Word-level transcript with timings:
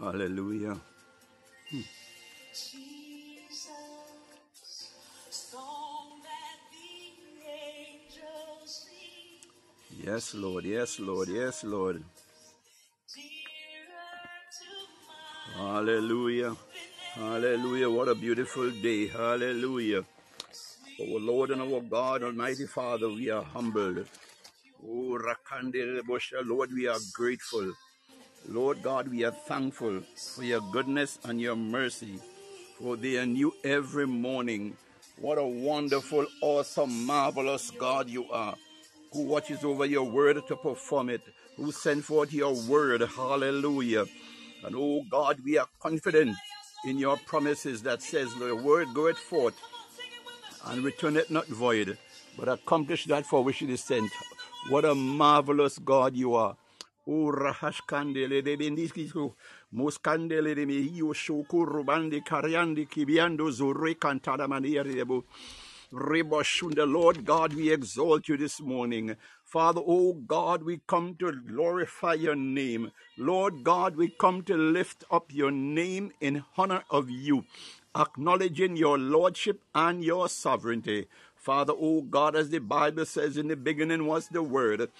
Hallelujah. 0.00 0.78
Yes, 10.04 10.34
Lord. 10.34 10.64
Yes, 10.64 11.00
Lord. 11.00 11.28
Yes, 11.28 11.64
Lord. 11.64 12.04
Hallelujah. 15.56 16.56
Hallelujah. 17.14 17.90
What 17.90 18.08
a 18.08 18.14
beautiful 18.14 18.70
day. 18.70 19.08
Hallelujah. 19.08 20.04
Our 21.00 21.20
Lord 21.20 21.50
and 21.50 21.62
our 21.62 21.80
God, 21.80 22.22
Almighty 22.24 22.66
Father, 22.66 23.08
we 23.08 23.30
are 23.30 23.44
humbled. 23.44 24.06
Oh, 24.84 25.18
Lord, 26.44 26.70
we 26.72 26.88
are 26.88 26.98
grateful. 27.14 27.72
Lord 28.50 28.82
God, 28.82 29.08
we 29.08 29.24
are 29.24 29.30
thankful 29.30 30.00
for 30.34 30.42
your 30.42 30.62
goodness 30.72 31.18
and 31.24 31.38
your 31.38 31.54
mercy, 31.54 32.18
for 32.80 32.96
they 32.96 33.18
are 33.18 33.26
new 33.26 33.52
every 33.62 34.06
morning. 34.06 34.74
What 35.20 35.36
a 35.36 35.44
wonderful, 35.44 36.24
awesome, 36.40 37.04
marvelous 37.04 37.70
God 37.72 38.08
you 38.08 38.24
are, 38.30 38.56
who 39.12 39.24
watches 39.24 39.64
over 39.64 39.84
your 39.84 40.04
word 40.04 40.40
to 40.48 40.56
perform 40.56 41.10
it, 41.10 41.20
who 41.58 41.70
sent 41.72 42.06
forth 42.06 42.32
your 42.32 42.54
word. 42.66 43.02
Hallelujah. 43.02 44.06
And 44.64 44.74
oh 44.74 45.02
God, 45.10 45.40
we 45.44 45.58
are 45.58 45.68
confident 45.78 46.34
in 46.86 46.96
your 46.96 47.18
promises 47.18 47.82
that 47.82 48.00
says, 48.00 48.34
the 48.36 48.56
word 48.56 48.88
goeth 48.94 49.18
forth 49.18 49.60
and 50.68 50.82
return 50.82 51.18
it 51.18 51.30
not 51.30 51.48
void, 51.48 51.98
but 52.38 52.48
accomplish 52.48 53.04
that 53.04 53.26
for 53.26 53.44
which 53.44 53.60
it 53.60 53.68
is 53.68 53.84
sent. 53.84 54.10
What 54.70 54.86
a 54.86 54.94
marvelous 54.94 55.78
God 55.78 56.16
you 56.16 56.34
are. 56.34 56.56
O 57.08 57.32
rahash 57.32 57.80
kandele 57.86 58.44
de 58.44 58.54
bendiskisu, 58.56 59.32
muskandele 59.74 60.54
de 60.54 60.66
mi 60.66 60.82
hiyo 60.82 61.14
shoku 61.14 61.64
rubandi 61.64 62.20
kariandi 62.20 62.86
kibiando 62.86 63.50
zure 63.50 63.94
kantada 63.94 64.46
maniere 64.46 64.94
debo. 64.94 65.24
Reboshunda, 65.90 66.84
Lord 66.86 67.24
God, 67.24 67.54
we 67.54 67.72
exalt 67.72 68.28
you 68.28 68.36
this 68.36 68.60
morning. 68.60 69.16
Father, 69.42 69.80
oh 69.82 70.12
God, 70.12 70.62
we 70.62 70.80
come 70.86 71.14
to 71.18 71.32
glorify 71.32 72.12
your 72.12 72.36
name. 72.36 72.92
Lord 73.16 73.64
God, 73.64 73.96
we 73.96 74.08
come 74.08 74.42
to 74.42 74.54
lift 74.54 75.04
up 75.10 75.32
your 75.32 75.50
name 75.50 76.12
in 76.20 76.44
honor 76.58 76.84
of 76.90 77.08
you, 77.08 77.46
acknowledging 77.96 78.76
your 78.76 78.98
lordship 78.98 79.62
and 79.74 80.04
your 80.04 80.28
sovereignty. 80.28 81.06
Father, 81.34 81.72
oh 81.74 82.02
God, 82.02 82.36
as 82.36 82.50
the 82.50 82.58
Bible 82.58 83.06
says, 83.06 83.38
in 83.38 83.48
the 83.48 83.56
beginning 83.56 84.04
was 84.04 84.28
the 84.28 84.42
Word. 84.42 84.90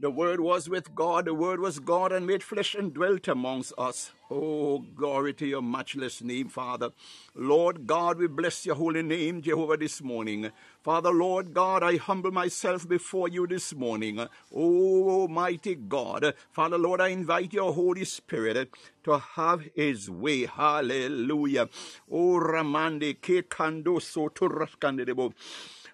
The 0.00 0.10
Word 0.10 0.38
was 0.38 0.68
with 0.68 0.94
God, 0.94 1.24
the 1.24 1.34
Word 1.34 1.58
was 1.58 1.80
God 1.80 2.12
and 2.12 2.24
made 2.24 2.44
flesh 2.44 2.76
and 2.76 2.94
dwelt 2.94 3.26
amongst 3.26 3.72
us. 3.76 4.12
Oh, 4.30 4.78
glory 4.78 5.34
to 5.34 5.46
your 5.46 5.60
matchless 5.60 6.22
name, 6.22 6.48
Father. 6.50 6.90
Lord 7.34 7.84
God, 7.84 8.18
we 8.18 8.28
bless 8.28 8.64
your 8.64 8.76
holy 8.76 9.02
name, 9.02 9.42
Jehovah, 9.42 9.76
this 9.76 10.00
morning. 10.00 10.52
Father, 10.84 11.10
Lord 11.10 11.52
God, 11.52 11.82
I 11.82 11.96
humble 11.96 12.30
myself 12.30 12.88
before 12.88 13.28
you 13.28 13.48
this 13.48 13.74
morning. 13.74 14.24
Oh, 14.54 15.26
mighty 15.26 15.74
God. 15.74 16.32
Father, 16.52 16.78
Lord, 16.78 17.00
I 17.00 17.08
invite 17.08 17.52
your 17.52 17.72
Holy 17.72 18.04
Spirit 18.04 18.70
to 19.02 19.18
have 19.18 19.64
his 19.74 20.08
way. 20.08 20.46
Hallelujah. 20.46 21.68
Oh, 22.08 22.38
Ramande, 22.38 23.18
Kekando, 23.18 24.00
Soto, 24.00 24.48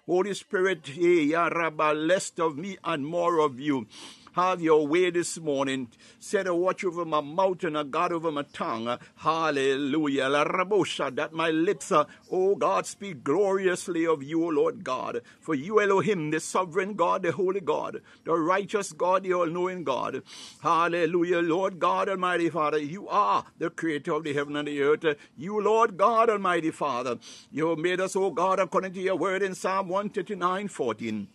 Holy 0.07 0.35
Spirit, 0.35 0.87
eh, 1.01 1.33
ya 1.33 1.47
Rabba, 1.47 1.93
less 1.93 2.31
of 2.37 2.57
me 2.57 2.77
and 2.83 3.05
more 3.05 3.39
of 3.39 3.59
you. 3.59 3.87
Have 4.35 4.61
your 4.61 4.85
way 4.85 5.11
this 5.11 5.39
morning. 5.39 5.87
Set 6.19 6.45
a 6.45 6.53
watch 6.53 6.83
over 6.83 7.05
my 7.05 7.21
mouth 7.21 7.63
and 7.63 7.77
a 7.77 7.85
guard 7.85 8.11
over 8.11 8.33
my 8.33 8.41
tongue. 8.41 8.99
Hallelujah. 9.15 10.27
La 10.27 10.43
rabosha, 10.43 11.15
that 11.15 11.31
my 11.31 11.51
lips, 11.51 11.89
uh, 11.93 12.03
oh 12.29 12.57
God, 12.57 12.85
speak 12.85 13.23
gloriously 13.23 14.05
of 14.05 14.21
you, 14.23 14.43
O 14.43 14.49
Lord 14.49 14.83
God. 14.83 15.21
For 15.39 15.55
you, 15.55 15.79
Elohim, 15.79 16.31
the 16.31 16.41
sovereign 16.41 16.95
God, 16.95 17.23
the 17.23 17.31
holy 17.31 17.61
God, 17.61 18.01
the 18.25 18.33
righteous 18.33 18.91
God, 18.91 19.23
the 19.23 19.31
all 19.31 19.45
knowing 19.45 19.85
God. 19.85 20.21
Hallelujah. 20.61 21.39
Lord 21.39 21.79
God, 21.79 22.09
Almighty 22.09 22.49
Father, 22.49 22.79
you 22.79 23.07
are 23.07 23.45
the 23.57 23.69
creator 23.69 24.15
of 24.15 24.25
the 24.25 24.33
heaven 24.33 24.57
and 24.57 24.67
the 24.67 24.81
earth. 24.81 25.17
You, 25.37 25.61
Lord 25.61 25.95
God, 25.95 26.29
Almighty 26.29 26.71
Father, 26.71 27.19
you 27.53 27.69
have 27.69 27.79
made 27.79 28.01
us, 28.01 28.17
O 28.17 28.31
God, 28.31 28.59
according 28.59 28.91
to 28.95 29.01
your 29.01 29.15
word 29.15 29.41
in 29.41 29.55
Psalm 29.55 29.87
139 29.87 30.67
14. 30.67 31.27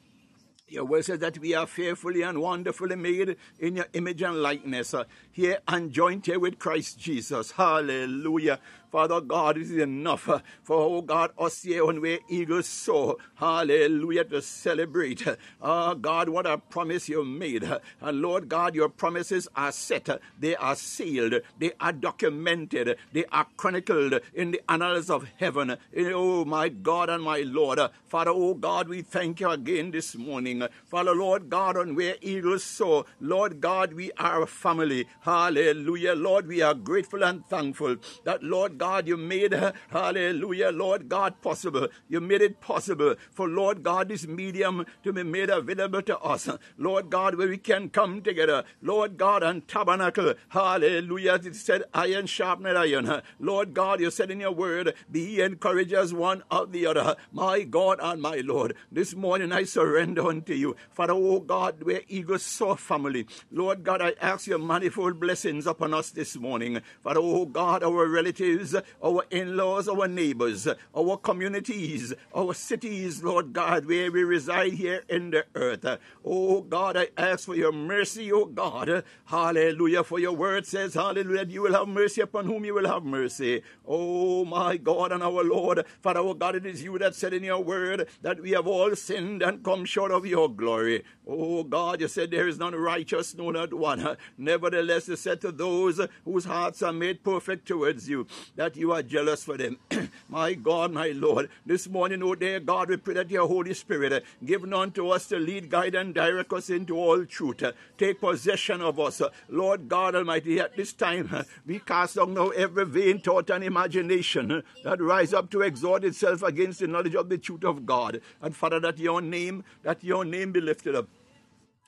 Your 0.70 0.84
word 0.84 1.04
says 1.04 1.19
that 1.19 1.36
we 1.38 1.53
are 1.53 1.66
fearfully 1.66 2.22
and 2.22 2.41
wonderfully 2.41 2.94
made 2.94 3.36
in 3.58 3.75
your 3.75 3.86
image 3.92 4.22
and 4.22 4.41
likeness, 4.41 4.94
uh, 4.94 5.03
here 5.32 5.58
and 5.66 5.91
joined 5.91 6.26
here 6.26 6.38
with 6.38 6.60
Christ 6.60 6.97
Jesus. 6.97 7.50
Hallelujah. 7.50 8.60
Father 8.90 9.20
God, 9.20 9.56
it 9.56 9.62
is 9.62 9.70
enough 9.72 10.28
uh, 10.28 10.40
for, 10.62 10.76
oh 10.76 11.02
God, 11.02 11.30
us 11.38 11.62
here 11.62 11.86
on 11.86 12.00
where 12.00 12.18
eagles 12.28 12.66
soar. 12.66 13.16
Hallelujah, 13.36 14.24
to 14.24 14.42
celebrate. 14.42 15.24
Oh 15.62 15.94
God, 15.94 16.28
what 16.28 16.46
a 16.46 16.58
promise 16.58 17.08
you 17.08 17.24
made. 17.24 17.64
And 18.00 18.20
Lord 18.20 18.48
God, 18.48 18.74
your 18.74 18.88
promises 18.88 19.46
are 19.54 19.72
set, 19.72 20.08
they 20.38 20.56
are 20.56 20.74
sealed, 20.74 21.34
they 21.58 21.72
are 21.80 21.92
documented, 21.92 22.96
they 23.12 23.24
are 23.26 23.46
chronicled 23.56 24.20
in 24.34 24.50
the 24.52 24.60
annals 24.68 25.08
of 25.08 25.26
heaven. 25.38 25.76
Oh 25.96 26.44
my 26.44 26.68
God 26.68 27.10
and 27.10 27.22
my 27.22 27.40
Lord. 27.40 27.78
Father, 28.06 28.32
oh 28.32 28.54
God, 28.54 28.88
we 28.88 29.02
thank 29.02 29.40
you 29.40 29.50
again 29.50 29.92
this 29.92 30.16
morning. 30.16 30.66
Father, 30.86 31.14
Lord 31.14 31.48
God, 31.48 31.76
on 31.76 31.94
where 31.94 32.16
eagles 32.20 32.64
soar, 32.64 33.04
Lord 33.20 33.60
God, 33.60 33.92
we 33.92 34.10
are 34.18 34.42
a 34.42 34.46
family. 34.48 35.06
Hallelujah. 35.20 36.14
Lord, 36.14 36.48
we 36.48 36.60
are 36.62 36.74
grateful 36.74 37.22
and 37.22 37.46
thankful 37.46 37.96
that, 38.24 38.42
Lord 38.42 38.78
God, 38.80 39.06
you 39.06 39.18
made, 39.18 39.52
hallelujah, 39.91 40.70
Lord 40.70 41.10
God, 41.10 41.42
possible. 41.42 41.88
You 42.08 42.18
made 42.22 42.41
it 42.41 42.62
possible 42.62 43.14
for, 43.30 43.46
Lord 43.46 43.82
God, 43.82 44.08
this 44.08 44.26
medium 44.26 44.86
to 45.04 45.12
be 45.12 45.22
made 45.22 45.50
available 45.50 46.00
to 46.00 46.18
us. 46.20 46.48
Lord 46.78 47.10
God, 47.10 47.34
where 47.34 47.48
we 47.48 47.58
can 47.58 47.91
come 47.91 48.22
together, 48.22 48.64
Lord 48.80 49.18
God, 49.18 49.42
and 49.42 49.68
tabernacle. 49.68 50.32
Hallelujah. 50.48 51.34
It 51.44 51.56
said, 51.56 51.84
iron 51.92 52.24
sharpened 52.24 52.78
iron. 52.78 53.20
Lord 53.38 53.74
God, 53.74 54.00
you 54.00 54.10
said 54.10 54.30
in 54.30 54.41
your 54.41 54.52
word, 54.52 54.94
be 55.12 55.42
as 55.42 56.14
one 56.14 56.42
of 56.50 56.72
the 56.72 56.86
other. 56.86 57.16
My 57.32 57.64
God 57.64 57.98
and 58.00 58.22
my 58.22 58.36
Lord, 58.36 58.76
this 58.91 59.14
morning 59.14 59.52
I 59.52 59.64
surrender 59.64 60.26
unto 60.26 60.54
you. 60.54 60.74
Father, 60.91 61.12
oh 61.12 61.41
God, 61.41 61.82
where 61.82 62.00
eagles 62.08 62.44
soar 62.44 62.78
family. 62.78 63.26
Lord 63.52 63.84
God, 63.84 64.00
I 64.00 64.14
ask 64.22 64.47
your 64.47 64.58
manifold 64.58 65.20
blessings 65.20 65.66
upon 65.66 65.92
us 65.92 66.10
this 66.12 66.34
morning. 66.36 66.80
Father, 67.04 67.20
oh 67.22 67.44
God, 67.44 67.82
our 67.82 68.08
relatives, 68.08 68.69
our 69.03 69.25
in-laws, 69.31 69.88
our 69.88 70.08
neighbors, 70.08 70.69
our 70.97 71.16
communities, 71.16 72.12
our 72.34 72.54
cities, 72.54 73.22
Lord 73.22 73.53
God, 73.53 73.86
where 73.86 74.10
we 74.10 74.25
reside 74.25 74.72
here 74.75 75.04
in 75.08 75.31
the 75.31 75.44
earth. 75.54 75.86
Oh 76.25 76.62
God, 76.62 76.97
I 76.97 77.09
ask 77.16 77.47
for 77.47 77.54
your 77.54 77.72
mercy, 77.72 78.32
oh 78.32 78.47
God. 78.47 79.04
Hallelujah. 79.25 80.04
For 80.04 80.19
your 80.19 80.32
word 80.32 80.66
says, 80.66 80.94
hallelujah, 80.94 81.47
you 81.48 81.62
will 81.62 81.75
have 81.75 81.88
mercy 81.88 82.20
upon 82.20 82.47
whom 82.47 82.64
you 82.64 82.75
will 82.75 82.88
have 82.88 83.04
mercy. 83.04 83.62
Oh 83.86 84.44
my 84.44 84.77
God 84.77 85.12
and 85.12 85.22
our 85.22 85.44
Lord. 85.44 85.84
Father, 86.00 86.21
oh 86.21 86.34
God, 86.34 86.56
it 86.56 86.66
is 86.66 86.83
you 86.83 86.98
that 86.98 87.15
said 87.15 87.33
in 87.33 87.44
your 87.44 87.62
word 87.62 88.09
that 88.22 88.41
we 88.41 88.50
have 88.53 88.66
all 88.66 88.94
sinned 88.97 89.42
and 89.42 89.65
come 89.65 89.84
short 89.84 90.10
of 90.10 90.27
your 90.27 90.48
glory. 90.48 91.04
Oh 91.27 91.62
God, 91.65 92.00
you 92.00 92.09
said 92.09 92.30
there 92.30 92.48
is 92.48 92.59
none 92.59 92.74
righteous, 92.74 93.34
no 93.34 93.50
not 93.50 93.72
one. 93.72 94.16
Nevertheless, 94.36 95.09
you 95.09 95.16
said 95.16 95.41
to 95.42 95.53
those 95.53 96.00
whose 96.24 96.44
hearts 96.44 96.83
are 96.83 96.92
made 96.92 97.22
perfect 97.22 97.66
towards 97.68 98.09
you, 98.09 98.27
that 98.60 98.77
you 98.77 98.92
are 98.92 99.03
jealous 99.03 99.42
for 99.42 99.57
them. 99.57 99.78
my 100.28 100.53
God, 100.53 100.92
my 100.92 101.12
Lord, 101.15 101.48
this 101.65 101.89
morning, 101.89 102.22
oh 102.22 102.34
dear 102.34 102.60
God, 102.60 102.91
we 102.91 102.98
pray 102.98 103.15
that 103.15 103.30
your 103.30 103.48
Holy 103.48 103.72
Spirit, 103.72 104.12
uh, 104.12 104.21
given 104.45 104.74
unto 104.74 105.09
us 105.09 105.27
to 105.28 105.39
lead, 105.39 105.71
guide, 105.71 105.95
and 105.95 106.12
direct 106.15 106.53
us 106.53 106.68
into 106.68 106.95
all 106.95 107.24
truth, 107.24 107.62
uh, 107.62 107.72
take 107.97 108.21
possession 108.21 108.83
of 108.83 109.01
us. 109.01 109.22
Uh, 109.22 109.30
Lord 109.48 109.89
God 109.89 110.15
Almighty, 110.15 110.60
at 110.60 110.77
this 110.77 110.92
time, 110.92 111.47
we 111.66 111.78
cast 111.78 112.16
down 112.16 112.34
now 112.34 112.48
every 112.48 112.84
vain 112.84 113.21
thought 113.21 113.48
and 113.48 113.65
imagination 113.65 114.63
that 114.84 115.01
rise 115.01 115.33
up 115.33 115.51
to 115.53 115.63
exalt 115.63 116.04
itself 116.04 116.42
against 116.42 116.80
the 116.80 116.86
knowledge 116.86 117.15
of 117.15 117.30
the 117.30 117.39
truth 117.39 117.65
of 117.65 117.86
God. 117.86 118.21
And 118.42 118.54
Father, 118.54 118.78
that 118.80 118.98
your 118.98 119.22
name, 119.22 119.65
that 119.84 120.04
your 120.04 120.27
name 120.27 120.53
be 120.53 120.60
lifted 120.60 120.95
up 120.95 121.09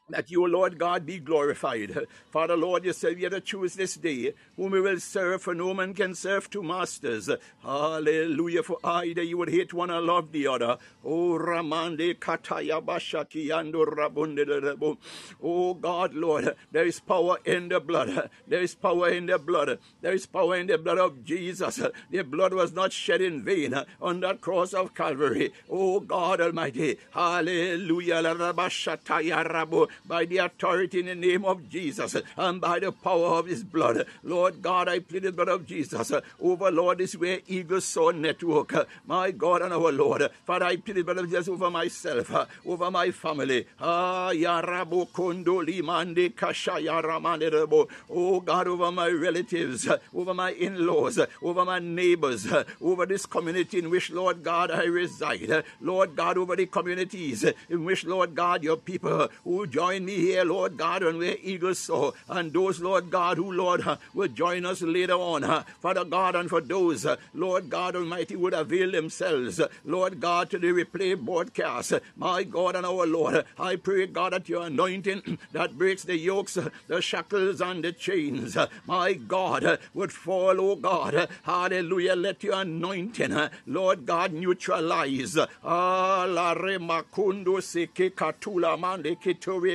that 0.09 0.31
you, 0.31 0.47
Lord 0.47 0.79
God, 0.79 1.07
be 1.07 1.19
glorified. 1.19 2.07
Father, 2.31 2.57
Lord, 2.57 2.85
you 2.85 2.93
said 2.93 3.17
we 3.17 3.27
are 3.27 3.31
to 3.31 3.41
choose 3.41 3.75
this 3.75 3.95
day 3.95 4.35
whom 4.57 4.73
we 4.73 4.81
will 4.81 5.01
serve, 5.01 5.43
for 5.43 5.55
no 5.55 5.73
man 5.75 5.95
can 5.95 6.15
serve 6.15 6.51
two 6.51 6.63
masters. 6.63 7.31
Hallelujah. 7.63 8.63
For 8.63 8.79
either 8.85 9.23
you 9.23 9.39
would 9.39 9.51
hate 9.51 9.73
one 9.73 9.91
or 9.91 10.01
love 10.01 10.33
the 10.33 10.47
other. 10.47 10.79
Oh, 11.05 11.39
Ramande 11.39 12.19
Kataya 12.19 12.85
Bashaki 12.85 13.49
Ando 13.49 13.87
Rabunde 13.87 14.99
Oh, 15.43 15.75
God, 15.75 16.15
Lord, 16.15 16.57
there 16.71 16.87
is 16.87 17.01
power 17.01 17.39
in 17.45 17.69
the 17.69 17.81
blood. 17.81 18.31
There 18.47 18.63
is 18.63 18.75
power 18.75 19.09
in 19.09 19.27
the 19.27 19.39
blood. 19.39 19.79
There 20.01 20.13
is 20.13 20.27
power 20.27 20.57
in 20.57 20.67
the 20.67 20.79
blood 20.79 20.99
of 20.99 21.25
Jesus. 21.25 21.81
The 22.11 22.23
blood 22.25 22.53
was 22.53 22.73
not 22.73 22.93
shed 22.93 23.21
in 23.21 23.45
vain 23.45 23.75
on 24.01 24.21
that 24.21 24.41
cross 24.41 24.75
of 24.75 24.95
Calvary. 24.95 25.53
Oh, 25.71 26.01
God 26.01 26.41
Almighty. 26.41 26.99
Hallelujah. 27.13 28.21
By 30.06 30.25
the 30.25 30.39
authority 30.39 31.00
in 31.00 31.06
the 31.06 31.15
name 31.15 31.44
of 31.44 31.69
Jesus 31.69 32.17
and 32.37 32.61
by 32.61 32.81
the 32.81 32.93
power 32.93 33.39
of 33.39 33.47
his 33.47 33.65
blood. 33.65 34.06
Lord 34.23 34.62
God, 34.62 34.89
I 34.89 34.99
plead 35.00 35.23
the 35.25 35.33
blood 35.33 35.49
of 35.49 35.67
Jesus 35.67 36.12
over, 36.41 36.71
Lord, 36.71 36.99
this 36.99 37.15
Where 37.17 37.41
Eagles 37.47 37.85
Soar 37.85 38.12
Network. 38.12 38.89
My 39.06 39.31
God 39.31 39.62
and 39.62 39.73
our 39.73 39.93
Lord. 39.93 40.29
Father, 40.44 40.67
I 40.67 40.77
plead 40.77 40.97
the 40.97 41.05
blood 41.05 41.19
of 41.19 41.27
Jesus 41.27 41.49
over 41.49 41.71
myself, 41.71 42.31
over 42.67 42.91
my 42.91 43.11
family. 43.11 43.67
Ah, 43.81 44.31
Yarabo. 44.33 45.09
Oh 48.11 48.41
God, 48.41 48.69
over 48.69 48.93
my 48.93 49.09
relatives, 49.09 49.89
over 50.15 50.35
my 50.35 50.50
in 50.53 50.87
laws, 50.87 51.21
over 51.43 51.65
my 51.65 51.79
neighbors, 51.79 52.47
over 52.81 53.06
this 53.06 53.27
community 53.27 53.79
in 53.79 53.91
which, 53.91 54.11
Lord 54.11 54.43
God, 54.43 54.71
I 54.71 54.85
reside. 54.85 55.65
Lord 55.81 56.17
God, 56.17 56.39
over 56.39 56.56
the 56.56 56.67
communities 56.67 57.44
in 57.69 57.85
which, 57.85 58.05
Lord 58.05 58.35
God, 58.35 58.62
your 58.62 58.77
people 58.77 59.29
who 59.44 59.67
join 59.82 60.05
me 60.05 60.14
here, 60.14 60.44
Lord 60.44 60.76
God, 60.76 61.02
and 61.02 61.19
where 61.19 61.37
eagles 61.43 61.81
soar, 61.81 62.12
and 62.29 62.52
those, 62.52 62.79
Lord 62.79 63.11
God, 63.11 63.37
who, 63.37 63.50
Lord, 63.50 63.82
will 64.14 64.29
join 64.29 64.64
us 64.64 64.81
later 64.81 65.14
on. 65.14 65.43
Father 65.81 66.05
God, 66.05 66.37
and 66.37 66.49
for 66.49 66.61
those, 66.61 67.05
Lord 67.34 67.69
God 67.69 67.96
Almighty, 67.96 68.37
would 68.37 68.55
avail 68.55 68.93
themselves, 68.93 69.61
Lord 69.84 70.20
God, 70.20 70.50
to 70.50 70.58
the 70.61 70.69
replay 70.69 71.19
broadcast. 71.19 71.94
My 72.17 72.44
God 72.44 72.76
and 72.76 72.87
our 72.87 73.08
Lord, 73.08 73.44
I 73.58 73.75
pray, 73.75 74.06
God, 74.06 74.34
that 74.34 74.49
your 74.49 74.67
anointing 74.67 75.38
that 75.52 75.76
breaks 75.76 76.05
the 76.05 76.17
yokes, 76.17 76.56
the 76.87 77.02
shackles, 77.02 77.61
and 77.61 77.82
the 77.82 77.90
chains, 77.90 78.56
my 78.87 79.14
God, 79.14 79.81
would 79.94 80.12
fall, 80.12 80.61
oh 80.61 80.76
God. 80.76 81.29
Hallelujah. 81.43 82.14
Let 82.14 82.44
your 82.44 82.61
anointing, 82.61 83.37
Lord 83.67 84.06
God, 84.06 84.32
neutralize. 84.32 85.37
Ah, 85.64 86.25
la 86.29 86.55
remakundo 86.55 87.58
katula 88.14 88.79
mande 88.79 89.17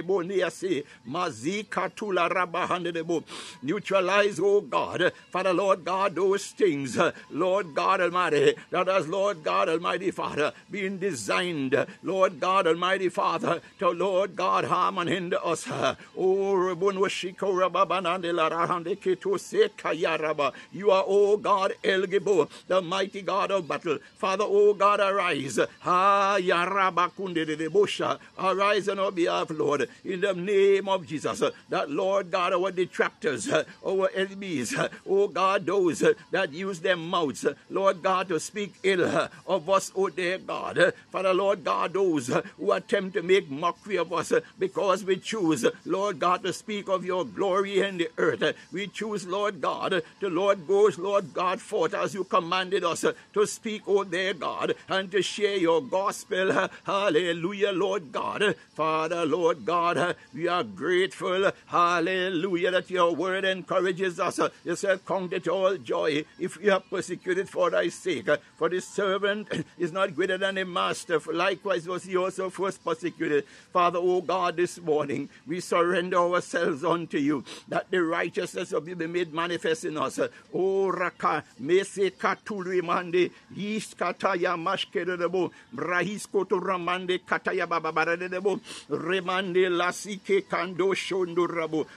niasi 0.01 0.83
mazi 1.07 1.63
katula 1.63 2.29
rabahandebo. 2.29 3.23
Neutralize, 3.63 4.39
oh 4.39 4.61
God, 4.61 5.11
Father, 5.31 5.53
Lord 5.53 5.83
God, 5.85 6.15
those 6.15 6.47
things, 6.47 6.97
Lord 7.31 7.73
God 7.73 8.01
Almighty, 8.01 8.55
that 8.71 8.87
as 8.87 9.07
Lord 9.07 9.43
God 9.43 9.69
Almighty 9.69 10.11
Father, 10.11 10.53
being 10.69 10.97
designed, 10.97 11.75
Lord 12.03 12.39
God 12.39 12.67
Almighty 12.67 13.09
Father, 13.09 13.61
to 13.79 13.89
Lord 13.89 14.35
God 14.35 14.65
harm 14.65 14.97
and 14.97 15.09
hinder 15.09 15.37
us. 15.43 15.67
Oh, 15.67 16.53
Rabun 16.53 16.97
Washiko 16.97 17.51
Rababanande 17.53 18.31
Larahande 18.33 18.97
Kito 18.97 19.37
Sekayaraba. 19.37 20.53
You 20.71 20.91
are, 20.91 21.03
oh 21.07 21.37
God, 21.37 21.73
El 21.83 22.03
Gibor, 22.03 22.49
the 22.67 22.81
mighty 22.81 23.21
God 23.21 23.51
of 23.51 23.67
battle. 23.67 23.99
Father, 24.15 24.45
oh 24.47 24.73
God, 24.73 24.99
arise. 24.99 25.59
Ha 25.81 26.37
Yarabakunde 26.39 27.45
de 27.45 27.69
Bosha. 27.69 28.19
Arise 28.37 28.89
on 28.89 28.99
our 28.99 29.11
behalf, 29.11 29.49
Lord, 29.49 29.86
in 30.03 30.21
the 30.21 30.33
name 30.33 30.87
of 30.89 31.07
Jesus. 31.07 31.41
Uh, 31.41 31.51
that 31.69 31.89
Lord 31.89 32.31
God, 32.31 32.53
our 32.53 32.71
detractors, 32.71 33.49
uh, 33.49 33.63
our 33.85 34.09
enemies, 34.15 34.75
uh, 34.75 34.89
oh 35.07 35.27
God, 35.27 35.65
those 35.65 36.03
that 36.31 36.53
use 36.53 36.79
their 36.79 36.97
mouths, 36.97 37.45
Lord 37.69 38.01
God, 38.01 38.27
to 38.29 38.39
speak 38.39 38.73
ill 38.83 39.29
of 39.47 39.69
us, 39.69 39.91
oh 39.95 40.09
dear 40.09 40.37
God. 40.37 40.93
Father, 41.11 41.33
Lord 41.33 41.63
God, 41.63 41.93
those 41.93 42.27
who 42.57 42.71
attempt 42.71 43.15
to 43.15 43.23
make 43.23 43.49
mockery 43.49 43.97
of 43.97 44.11
us 44.13 44.33
because 44.59 45.03
we 45.03 45.17
choose, 45.17 45.65
Lord 45.85 46.19
God, 46.19 46.43
to 46.43 46.53
speak 46.53 46.89
of 46.89 47.05
your 47.05 47.25
glory 47.25 47.79
in 47.81 47.97
the 47.97 48.09
earth. 48.17 48.55
We 48.71 48.87
choose, 48.87 49.25
Lord 49.25 49.61
God, 49.61 50.01
to 50.19 50.29
Lord 50.29 50.67
goes, 50.67 50.97
Lord 50.97 51.33
God, 51.33 51.61
forth 51.61 51.93
as 51.93 52.13
you 52.13 52.23
commanded 52.23 52.83
us 52.83 53.05
to 53.33 53.47
speak, 53.47 53.83
oh 53.87 54.03
dear 54.03 54.33
God, 54.33 54.75
and 54.89 55.11
to 55.11 55.21
share 55.21 55.57
your 55.57 55.81
gospel. 55.81 56.69
Hallelujah, 56.85 57.71
Lord 57.71 58.11
God. 58.11 58.55
Father, 58.73 59.25
Lord 59.25 59.65
God, 59.65 59.76
Uh, 59.77 60.13
we 60.33 60.47
are 60.47 60.63
grateful. 60.63 61.51
Hallelujah, 61.67 62.71
that 62.71 62.89
your 62.89 63.13
word 63.15 63.45
encourages 63.45 64.19
us. 64.19 64.39
Uh, 64.39 64.49
you 64.65 64.75
said, 64.75 65.05
Count 65.05 65.33
it 65.33 65.47
all 65.47 65.77
joy 65.77 66.25
if 66.39 66.57
you 66.61 66.71
are 66.73 66.79
persecuted 66.79 67.49
for 67.49 67.69
thy 67.69 67.89
sake. 67.89 68.27
Uh, 68.29 68.37
for 68.57 68.69
the 68.69 68.81
servant 68.81 69.47
is 69.77 69.91
not 69.91 70.15
greater 70.15 70.37
than 70.37 70.55
the 70.55 70.65
master. 70.65 71.19
For 71.19 71.33
likewise 71.33 71.87
was 71.87 72.03
he 72.03 72.17
also 72.17 72.49
first 72.49 72.83
persecuted. 72.83 73.45
Father, 73.71 73.99
oh 74.01 74.21
God, 74.21 74.57
this 74.57 74.79
morning 74.81 75.29
we 75.47 75.59
surrender 75.59 76.17
ourselves 76.17 76.83
unto 76.83 77.17
you, 77.17 77.43
that 77.67 77.89
the 77.91 78.01
righteousness 78.03 78.71
of 78.73 78.87
you 78.87 78.95
be 78.95 79.07
made 79.07 79.33
manifest 79.33 79.85
in 79.85 79.97
us. 79.97 80.19
Oh 80.53 80.89
Raka, 80.89 81.43
Mese 81.59 82.09
Katuli 82.17 82.83
Mande, 82.83 83.29
Yiskataya 83.55 84.57
Mashkedebo, 84.57 85.51
Brahisko 85.75 86.47
to 86.49 86.55
Ramande 86.59 87.19
Kataya 87.25 87.67
Bababaradebo, 87.67 88.59
Remande. 88.89 89.66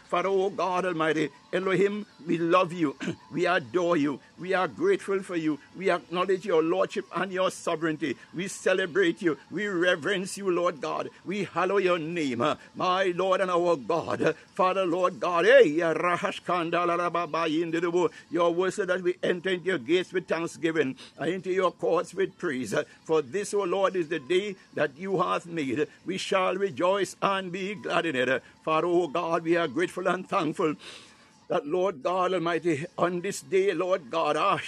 Father, 0.09 0.29
oh 0.29 0.51
God 0.51 0.85
Almighty, 0.87 1.31
Elohim, 1.53 2.07
we 2.27 2.39
love 2.39 2.73
you. 2.73 2.97
We 3.33 3.47
adore 3.47 3.97
you. 3.97 4.19
We 4.41 4.55
are 4.55 4.67
grateful 4.67 5.23
for 5.23 5.37
you. 5.37 5.61
We 5.77 5.89
acknowledge 5.91 6.45
your 6.45 6.63
lordship 6.63 7.07
and 7.15 7.33
your 7.33 7.51
sovereignty. 7.51 8.17
We 8.35 8.49
celebrate 8.49 9.23
you. 9.23 9.39
We 9.51 9.69
reverence 9.69 10.37
you, 10.37 10.51
Lord 10.51 10.81
God. 10.81 11.11
We 11.25 11.45
hallow 11.45 11.77
your 11.77 11.99
name, 11.99 12.41
uh, 12.41 12.57
my 12.75 13.13
Lord 13.15 13.41
and 13.41 13.51
our 13.51 13.77
God. 13.77 14.35
Father, 14.55 14.85
Lord 14.85 15.21
God, 15.21 15.45
your 15.47 15.95
said 18.71 18.89
that 18.89 19.03
we 19.03 19.15
enter 19.23 19.51
into 19.51 19.67
your 19.67 19.79
gates 19.79 20.13
with 20.13 20.27
thanksgiving 20.27 20.97
and 21.19 21.31
into 21.31 21.53
your 21.53 21.71
courts 21.71 22.15
with 22.15 22.37
praise. 22.37 22.75
For 23.05 23.23
this, 23.23 23.55
O 23.55 23.63
Lord, 23.63 23.95
is 23.95 24.09
the 24.09 24.19
day 24.19 24.57
that 24.75 24.91
you 24.99 25.21
have 25.23 25.47
made. 25.47 25.87
We 26.05 26.19
shall 26.19 26.57
rejoice 26.57 27.15
and 27.23 27.53
be 27.53 27.77
glad 27.77 28.07
in 28.07 28.17
it. 28.17 28.43
Father, 28.65 28.89
O 28.89 29.07
God, 29.07 29.45
we 29.45 29.57
are 29.57 29.69
grateful 29.69 30.09
and 30.09 30.29
thankful 30.29 30.75
that 31.51 31.67
Lord 31.67 32.03
God 32.05 32.33
Almighty, 32.33 32.87
on 32.97 33.21
this 33.21 33.41
day, 33.43 33.75
Lord 33.75 34.09
God, 34.09 34.37
ah, 34.39 34.61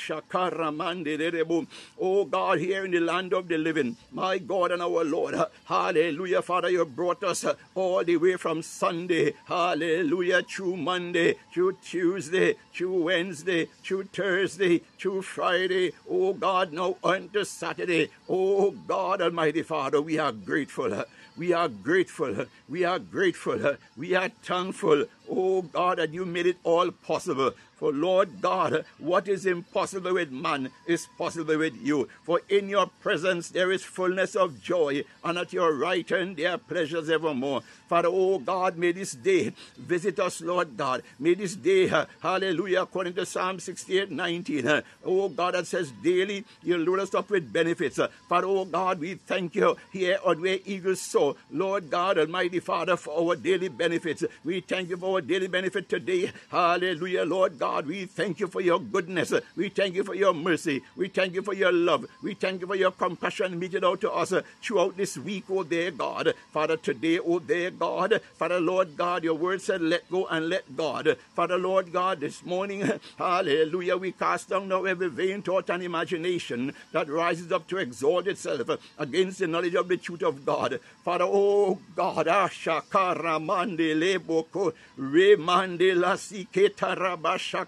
oh 2.01 2.25
God, 2.25 2.59
here 2.59 2.85
in 2.85 2.91
the 2.91 2.99
land 2.99 3.33
of 3.33 3.47
the 3.47 3.57
living, 3.57 3.97
my 4.11 4.39
God 4.39 4.73
and 4.73 4.83
our 4.83 5.05
Lord, 5.05 5.35
ah, 5.37 5.47
hallelujah, 5.65 6.43
Father, 6.43 6.71
you 6.71 6.85
brought 6.85 7.23
us 7.23 7.45
ah, 7.45 7.55
all 7.77 8.03
the 8.03 8.17
way 8.17 8.37
from 8.37 8.63
Sunday, 8.63 9.33
hallelujah, 9.45 10.43
through 10.43 10.77
Monday, 10.77 11.37
through 11.55 11.77
Tuesday, 11.85 12.57
through 12.75 13.05
Wednesday, 13.05 13.69
through 13.85 14.03
Thursday, 14.13 14.83
through 14.99 15.23
Friday, 15.23 15.93
oh 16.11 16.35
God, 16.35 16.73
now 16.73 16.97
unto 17.05 17.45
Saturday, 17.45 18.11
oh 18.29 18.73
God 18.73 19.23
Almighty 19.23 19.63
Father, 19.63 20.03
we 20.03 20.19
are 20.19 20.33
grateful. 20.33 21.05
We 21.37 21.53
are 21.53 21.69
grateful. 21.69 22.47
We 22.69 22.85
are 22.85 22.99
grateful. 22.99 23.77
We 23.97 24.15
are 24.15 24.29
thankful. 24.43 25.07
Oh 25.31 25.63
God, 25.63 25.99
that 25.99 26.13
you 26.13 26.27
made 26.27 26.47
it 26.47 26.59
all 26.63 26.91
possible. 26.91 27.53
For 27.83 27.91
Lord 27.93 28.41
God, 28.41 28.85
what 28.99 29.27
is 29.27 29.45
impossible 29.45 30.15
with 30.15 30.31
man 30.31 30.71
is 30.87 31.09
possible 31.19 31.59
with 31.59 31.75
you. 31.83 32.09
For 32.23 32.41
in 32.49 32.69
your 32.69 32.87
presence 32.87 33.49
there 33.49 33.73
is 33.73 33.83
fullness 33.83 34.37
of 34.37 34.63
joy, 34.63 35.03
and 35.25 35.37
at 35.37 35.53
your 35.53 35.75
right 35.75 36.09
hand 36.09 36.37
there 36.37 36.53
are 36.53 36.59
pleasures 36.59 37.11
evermore. 37.11 37.63
Father, 37.89 38.09
oh 38.09 38.39
God, 38.39 38.79
may 38.79 38.93
this 38.93 39.13
day 39.13 39.53
visit 39.77 40.21
us, 40.21 40.41
Lord 40.41 40.77
God. 40.77 41.03
May 41.19 41.35
this 41.35 41.57
day, 41.57 41.91
uh, 41.91 42.07
hallelujah, 42.21 42.83
according 42.83 43.15
to 43.15 43.27
Psalm 43.27 43.59
68 43.59 44.13
19, 44.13 44.83
oh 45.05 45.29
God, 45.29 45.55
that 45.55 45.67
says 45.67 45.91
daily 46.05 46.45
you 46.63 46.79
load 46.79 47.01
us 47.01 47.15
up 47.17 47.31
with 47.31 47.53
benefits. 47.53 47.99
Uh, 47.99 48.07
Father, 48.29 48.47
oh 48.47 48.65
God, 48.65 49.01
we 49.01 49.15
thank 49.15 49.57
you 49.57 49.77
here 49.91 50.21
on 50.25 50.41
where 50.41 50.61
eagles 50.65 51.01
soar. 51.01 51.35
Lord 51.51 51.91
God, 51.91 52.17
Almighty 52.17 52.61
Father, 52.61 52.97
for 52.97 53.19
our 53.19 53.35
daily 53.35 53.69
benefits. 53.69 54.23
We 54.45 54.61
thank 54.61 54.89
you 54.89 54.97
for 54.97 55.17
our 55.17 55.21
daily 55.21 55.49
benefit 55.49 55.89
today. 55.89 56.31
Hallelujah, 56.49 57.25
Lord 57.25 57.59
God. 57.59 57.72
God, 57.73 57.87
we 57.87 58.05
thank 58.05 58.39
you 58.39 58.49
for 58.49 58.61
your 58.61 58.79
goodness. 58.79 59.33
We 59.57 59.71
thank 59.71 59.95
you 59.95 60.05
for 60.05 60.15
your 60.15 60.35
mercy. 60.35 60.83
We 60.95 61.09
thank 61.09 61.33
you 61.33 61.41
for 61.41 61.55
your 61.55 61.73
love. 61.73 62.05
We 62.23 62.35
thank 62.35 62.61
you 62.61 62.67
for 62.67 62.75
your 62.75 62.91
compassion 62.91 63.59
meted 63.59 63.83
out 63.83 64.03
to 64.03 64.13
us 64.13 64.35
throughout 64.61 64.99
this 64.99 65.17
week, 65.17 65.45
oh 65.49 65.63
dear 65.63 65.91
God. 65.91 66.35
Father, 66.53 66.77
today, 66.77 67.19
oh 67.19 67.39
dear 67.39 67.71
God. 67.71 68.21
Father, 68.37 68.61
Lord 68.61 68.95
God, 68.95 69.25
your 69.25 69.37
word 69.37 69.63
said, 69.63 69.81
let 69.81 70.11
go 70.11 70.27
and 70.27 70.51
let 70.51 70.77
God. 70.77 71.17
Father, 71.35 71.57
Lord 71.57 71.95
God, 71.95 72.21
this 72.21 72.45
morning, 72.45 72.83
hallelujah, 73.17 73.97
we 73.97 74.13
cast 74.13 74.51
down 74.51 74.69
now 74.69 74.85
every 74.85 75.09
vain 75.09 75.41
thought 75.41 75.71
and 75.71 75.83
imagination 75.83 76.75
that 76.93 77.09
rises 77.09 77.51
up 77.53 77.67
to 77.69 77.79
exalt 77.79 78.27
itself 78.27 78.69
against 78.99 79.39
the 79.39 79.47
knowledge 79.47 79.77
of 79.77 79.89
the 79.89 79.97
truth 79.97 80.23
of 80.23 80.45
God. 80.45 80.79
Father, 81.07 81.25
oh 81.27 81.79
God, 81.97 82.27
Ashakara 82.27 83.43
Mande 83.43 83.97
Leboko 83.97 84.75
Remande 84.99 85.95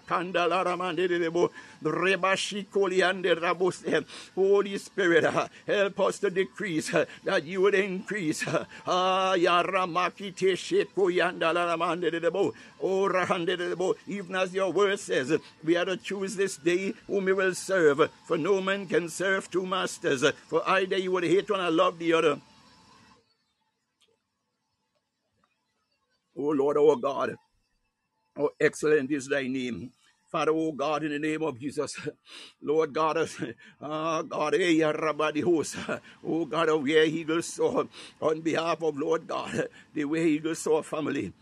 La 0.09 0.63
Siketa 2.35 3.09
Rabasha 3.35 4.05
Holy 4.35 4.77
Spirit, 4.77 5.25
help 5.67 5.99
us 5.99 6.19
to 6.19 6.29
decrease 6.29 6.91
that 7.23 7.43
you 7.43 7.61
would 7.61 7.75
increase. 7.75 8.45
Ah, 8.87 9.35
Even 9.35 9.95
as 14.35 14.53
your 14.53 14.71
word 14.71 14.99
says, 14.99 15.33
we 15.63 15.75
are 15.75 15.85
to 15.85 15.97
choose 15.97 16.35
this 16.35 16.57
day 16.57 16.93
whom 17.07 17.25
we 17.25 17.33
will 17.33 17.55
serve, 17.55 18.09
for 18.25 18.37
no 18.37 18.61
man 18.61 18.85
can 18.87 19.09
serve 19.09 19.49
two 19.49 19.65
masters. 19.65 20.23
For 20.47 20.61
either 20.67 20.97
you 20.97 21.11
would 21.11 21.23
hate 21.23 21.49
one 21.49 21.61
and 21.61 21.75
love 21.75 21.97
the 21.99 22.13
other 22.13 22.39
Oh 26.37 26.49
Lord, 26.49 26.77
our 26.77 26.95
God, 26.97 27.35
how 28.35 28.49
excellent 28.59 29.11
is 29.11 29.27
thy 29.27 29.47
name. 29.47 29.91
Father, 30.31 30.51
oh 30.53 30.71
God, 30.73 31.03
in 31.03 31.11
the 31.11 31.19
name 31.19 31.43
of 31.43 31.59
Jesus, 31.59 31.97
Lord 32.61 32.93
God, 32.93 33.17
uh, 33.81 34.21
God, 34.23 34.55
eh, 34.55 34.83
Rabbi 34.91 35.41
host, 35.41 35.77
oh 36.27 36.45
God, 36.45 36.69
of 36.69 36.83
where 36.83 37.05
Eagles 37.05 37.47
soar 37.47 37.87
on 38.21 38.41
behalf 38.41 38.81
of 38.83 38.97
Lord 38.97 39.27
God, 39.27 39.69
the 39.93 40.05
Where 40.05 40.27
Eagles 40.27 40.59
Soar 40.59 40.83
family 40.83 41.33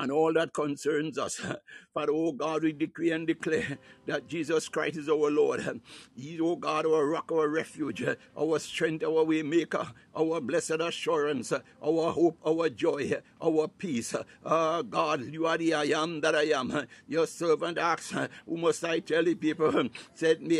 and 0.00 0.12
all 0.12 0.32
that 0.34 0.52
concerns 0.54 1.18
us. 1.18 1.40
Father, 1.94 2.12
oh 2.12 2.32
God, 2.32 2.64
we 2.64 2.72
decree 2.72 3.12
and 3.12 3.26
declare 3.26 3.78
that 4.06 4.28
Jesus 4.28 4.68
Christ 4.68 4.96
is 4.98 5.08
our 5.08 5.30
Lord. 5.30 5.80
He, 6.16 6.40
oh 6.40 6.56
God, 6.56 6.86
our 6.86 7.06
rock, 7.06 7.30
our 7.32 7.48
refuge, 7.48 8.04
our 8.38 8.58
strength, 8.60 9.04
our 9.04 9.24
way 9.24 9.42
maker, 9.42 9.86
our 10.16 10.40
blessed 10.40 10.80
assurance, 10.80 11.52
our 11.52 12.12
hope, 12.12 12.38
our 12.46 12.70
joy, 12.70 13.12
our 13.42 13.68
peace. 13.68 14.14
Ah, 14.44 14.82
God, 14.82 15.26
you 15.32 15.46
are 15.46 15.58
the 15.58 15.74
I 15.74 15.84
am 15.84 16.20
that 16.22 16.34
I 16.34 16.44
am. 16.44 16.86
Your 17.08 17.26
servant 17.26 17.78
asks, 17.78 18.12
who 18.46 18.56
must 18.56 18.84
I 18.84 19.00
tell 19.00 19.24
the 19.24 19.34
people? 19.34 19.88
Said 20.14 20.42
me, 20.42 20.56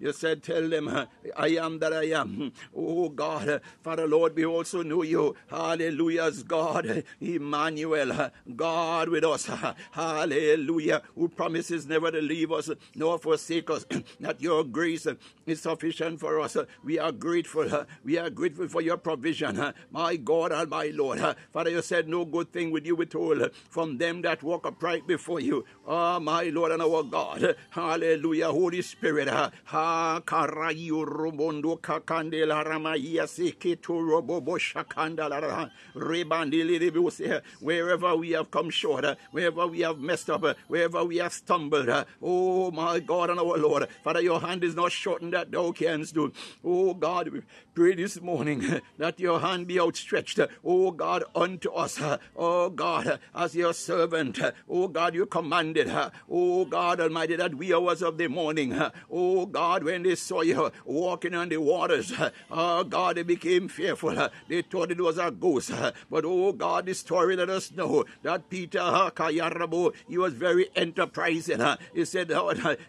You 0.00 0.12
said, 0.12 0.42
tell 0.42 0.68
them, 0.68 1.06
I 1.36 1.48
am 1.48 1.78
that 1.80 1.92
I 1.92 2.04
am. 2.04 2.52
Oh 2.76 3.08
God, 3.08 3.60
Father 3.82 4.06
Lord, 4.06 4.36
we 4.36 4.44
also 4.46 4.82
know 4.82 5.02
you. 5.02 5.34
Hallelujah, 5.48 6.25
as 6.26 6.42
God, 6.42 7.04
Emmanuel, 7.20 8.30
God 8.54 9.08
with 9.08 9.24
us. 9.24 9.48
Hallelujah, 9.92 11.02
who 11.14 11.28
promises 11.28 11.86
never 11.86 12.10
to 12.10 12.20
leave 12.20 12.52
us 12.52 12.70
nor 12.94 13.18
forsake 13.18 13.70
us. 13.70 13.86
that 14.20 14.40
your 14.40 14.64
grace 14.64 15.06
is 15.46 15.60
sufficient 15.62 16.20
for 16.20 16.40
us. 16.40 16.56
We 16.84 16.98
are 16.98 17.12
grateful. 17.12 17.86
We 18.04 18.18
are 18.18 18.30
grateful 18.30 18.68
for 18.68 18.82
your 18.82 18.96
provision. 18.96 19.72
My 19.90 20.16
God 20.16 20.52
and 20.52 20.68
my 20.68 20.90
Lord. 20.94 21.20
Father, 21.52 21.70
you 21.70 21.82
said 21.82 22.08
no 22.08 22.24
good 22.24 22.52
thing 22.52 22.70
with 22.70 22.86
you 22.86 22.96
withhold 22.96 23.50
from 23.68 23.98
them 23.98 24.22
that 24.22 24.42
walk 24.42 24.66
upright 24.66 25.06
before 25.06 25.40
you. 25.40 25.64
Oh, 25.86 26.20
my 26.20 26.44
Lord 26.44 26.72
and 26.72 26.82
our 26.82 27.02
God. 27.02 27.56
Hallelujah. 27.70 28.48
Holy 28.48 28.82
Spirit. 28.82 29.28
Ha 29.28 30.20
Wherever 37.60 38.16
we 38.16 38.30
have 38.30 38.50
come 38.50 38.70
short, 38.70 39.04
wherever 39.30 39.66
we 39.66 39.80
have 39.80 39.98
messed 39.98 40.30
up, 40.30 40.44
wherever 40.68 41.04
we 41.04 41.16
have 41.18 41.32
stumbled. 41.32 41.88
Oh, 42.22 42.70
my 42.70 43.00
God 43.00 43.30
and 43.30 43.40
our 43.40 43.58
Lord. 43.58 43.88
Father, 44.04 44.20
your 44.20 44.40
hand 44.40 44.64
is 44.64 44.74
not 44.74 44.92
shortened 44.92 45.32
that 45.32 45.50
thou 45.50 45.72
canst 45.72 46.14
do. 46.14 46.32
Oh, 46.64 46.94
God, 46.94 47.28
we 47.28 47.42
pray 47.74 47.94
this 47.94 48.20
morning 48.20 48.80
that 48.98 49.18
your 49.20 49.40
hand 49.40 49.66
be 49.66 49.80
outstretched. 49.80 50.38
Oh, 50.64 50.90
God, 50.90 51.24
unto 51.34 51.70
us. 51.72 52.00
Oh, 52.36 52.70
God, 52.70 53.18
as 53.34 53.54
your 53.54 53.72
servant. 53.72 54.38
Oh, 54.68 54.88
God, 54.88 55.14
you 55.14 55.26
commanded. 55.26 55.90
Oh, 56.30 56.64
God 56.64 57.00
Almighty, 57.00 57.36
that 57.36 57.54
we 57.54 57.74
hours 57.74 58.02
of 58.02 58.18
the 58.18 58.28
morning. 58.28 58.80
Oh, 59.10 59.46
God, 59.46 59.84
when 59.84 60.02
they 60.02 60.14
saw 60.14 60.42
you 60.42 60.70
walking 60.84 61.34
on 61.34 61.48
the 61.48 61.56
waters. 61.58 62.12
Oh, 62.50 62.84
God, 62.84 63.16
they 63.16 63.22
became 63.22 63.68
fearful. 63.68 64.28
They 64.48 64.62
thought 64.62 64.90
it 64.90 65.00
was 65.00 65.18
a 65.18 65.30
ghost. 65.30 65.72
But, 66.10 66.24
oh, 66.24 66.52
God, 66.52 66.86
the 66.86 66.94
story 66.94 67.36
let 67.36 67.50
us 67.50 67.72
know 67.72 68.04
that 68.22 68.48
Peter, 68.50 68.78
Kayarabo, 68.78 69.94
he 70.08 70.18
was 70.18 70.34
very 70.34 70.68
enterprising. 70.76 71.60
He 71.94 72.04
said, 72.04 72.30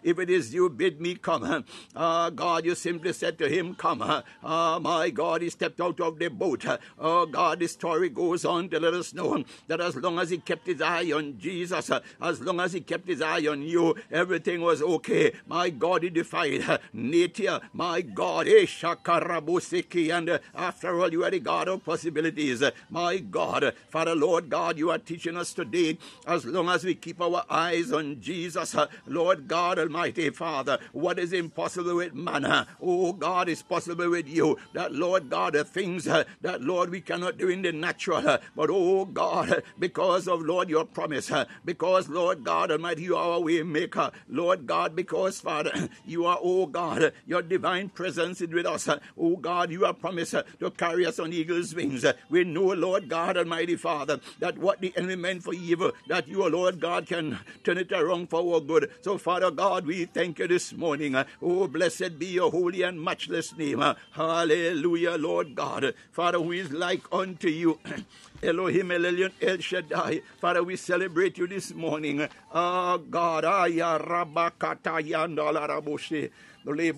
if 0.02 0.18
it 0.18 0.30
is 0.30 0.54
you, 0.54 0.68
bid 0.68 1.00
me 1.00 1.14
come. 1.14 1.64
Ah, 1.94 2.30
God, 2.30 2.64
you 2.64 2.74
simply 2.74 3.12
said 3.12 3.38
to 3.38 3.48
him, 3.48 3.74
come. 3.74 4.02
Ah, 4.42 4.78
my 4.80 5.10
God, 5.10 5.42
he 5.42 5.50
stepped 5.50 5.80
out 5.80 6.00
of 6.00 6.18
the 6.18 6.28
boat. 6.28 6.64
Oh, 6.98 7.26
God, 7.26 7.60
the 7.60 7.68
story 7.68 8.08
goes 8.08 8.44
on 8.44 8.68
to 8.70 8.80
let 8.80 8.94
us 8.94 9.14
know 9.14 9.44
that 9.66 9.80
as 9.80 9.96
long 9.96 10.18
as 10.18 10.30
he 10.30 10.38
kept 10.38 10.66
his 10.66 10.80
eye 10.80 11.12
on 11.12 11.38
Jesus, 11.38 11.90
as 12.20 12.40
long 12.40 12.60
as 12.60 12.72
he 12.72 12.80
kept 12.80 13.08
his 13.08 13.22
eye 13.22 13.46
on 13.46 13.62
you, 13.62 13.94
everything 14.10 14.60
was 14.60 14.82
okay. 14.82 15.32
My 15.46 15.70
God, 15.70 16.02
he 16.02 16.10
defied 16.10 16.80
nature. 16.92 17.60
My 17.72 18.00
God, 18.00 18.48
and 18.48 20.40
after 20.54 21.00
all, 21.00 21.12
you 21.12 21.24
are 21.24 21.30
the 21.30 21.40
God 21.40 21.68
of 21.68 21.84
possibilities. 21.84 22.62
My 22.90 22.97
God, 23.30 23.72
Father, 23.88 24.14
Lord 24.14 24.48
God, 24.50 24.78
you 24.78 24.90
are 24.90 24.98
teaching 24.98 25.36
us 25.36 25.52
today, 25.54 25.98
as 26.26 26.44
long 26.44 26.68
as 26.68 26.84
we 26.84 26.94
keep 26.94 27.20
our 27.20 27.44
eyes 27.48 27.92
on 27.92 28.20
Jesus, 28.20 28.74
Lord 29.06 29.46
God 29.46 29.78
Almighty, 29.78 30.30
Father, 30.30 30.78
what 30.92 31.18
is 31.18 31.32
impossible 31.32 31.96
with 31.96 32.14
man, 32.14 32.66
oh 32.82 33.12
God, 33.12 33.48
is 33.48 33.62
possible 33.62 34.10
with 34.10 34.28
you. 34.28 34.58
That, 34.74 34.92
Lord 34.92 35.30
God, 35.30 35.52
the 35.54 35.64
things 35.64 36.04
that, 36.04 36.26
Lord, 36.60 36.90
we 36.90 37.00
cannot 37.00 37.38
do 37.38 37.48
in 37.48 37.62
the 37.62 37.72
natural, 37.72 38.38
but 38.56 38.70
oh 38.70 39.04
God, 39.04 39.62
because 39.78 40.26
of, 40.26 40.42
Lord, 40.42 40.68
your 40.68 40.84
promise, 40.84 41.30
because, 41.64 42.08
Lord 42.08 42.44
God 42.44 42.70
Almighty, 42.70 43.02
you 43.02 43.16
are 43.16 43.36
a 43.36 43.40
way 43.40 43.62
maker, 43.62 44.10
Lord 44.28 44.66
God, 44.66 44.96
because, 44.96 45.40
Father, 45.40 45.88
you 46.04 46.26
are, 46.26 46.38
oh 46.42 46.66
God, 46.66 47.12
your 47.26 47.42
divine 47.42 47.88
presence 47.88 48.40
is 48.40 48.48
with 48.48 48.66
us. 48.66 48.88
Oh 49.16 49.36
God, 49.36 49.70
you 49.70 49.84
have 49.84 50.00
promised 50.00 50.34
to 50.60 50.70
carry 50.72 51.06
us 51.06 51.18
on 51.18 51.32
eagle's 51.32 51.74
wings. 51.74 52.04
We 52.28 52.44
know, 52.44 52.72
Lord 52.72 52.87
God 53.08 53.36
Almighty 53.36 53.76
Father, 53.76 54.20
that 54.38 54.58
what 54.58 54.80
the 54.80 54.92
enemy 54.96 55.16
meant 55.16 55.42
for 55.42 55.52
evil, 55.54 55.92
that 56.06 56.26
you, 56.26 56.48
Lord 56.48 56.80
God, 56.80 57.06
can 57.06 57.38
turn 57.64 57.78
it 57.78 57.92
around 57.92 58.30
for 58.30 58.54
our 58.54 58.60
good. 58.60 58.90
So, 59.02 59.18
Father 59.18 59.50
God, 59.50 59.86
we 59.86 60.06
thank 60.06 60.38
you 60.38 60.48
this 60.48 60.72
morning. 60.72 61.16
Oh, 61.42 61.68
blessed 61.68 62.18
be 62.18 62.26
your 62.26 62.50
holy 62.50 62.82
and 62.82 63.02
matchless 63.02 63.56
name. 63.56 63.82
Hallelujah, 64.12 65.16
Lord 65.18 65.54
God. 65.54 65.94
Father, 66.12 66.38
who 66.38 66.52
is 66.52 66.72
like 66.72 67.02
unto 67.12 67.48
you. 67.48 67.78
Elohim 68.42 68.90
Elyon 68.90 69.32
El 69.42 69.58
Shaddai. 69.58 70.22
Father, 70.40 70.62
we 70.62 70.76
celebrate 70.76 71.38
you 71.38 71.48
this 71.48 71.74
morning. 71.74 72.28
Ah, 72.52 72.94
oh, 72.94 72.98
God. 72.98 73.44
Aya 73.44 73.98
Rabakata 73.98 75.02
Yandala 75.02 75.68
Raboshe. 75.68 76.30
Father, 76.68 76.92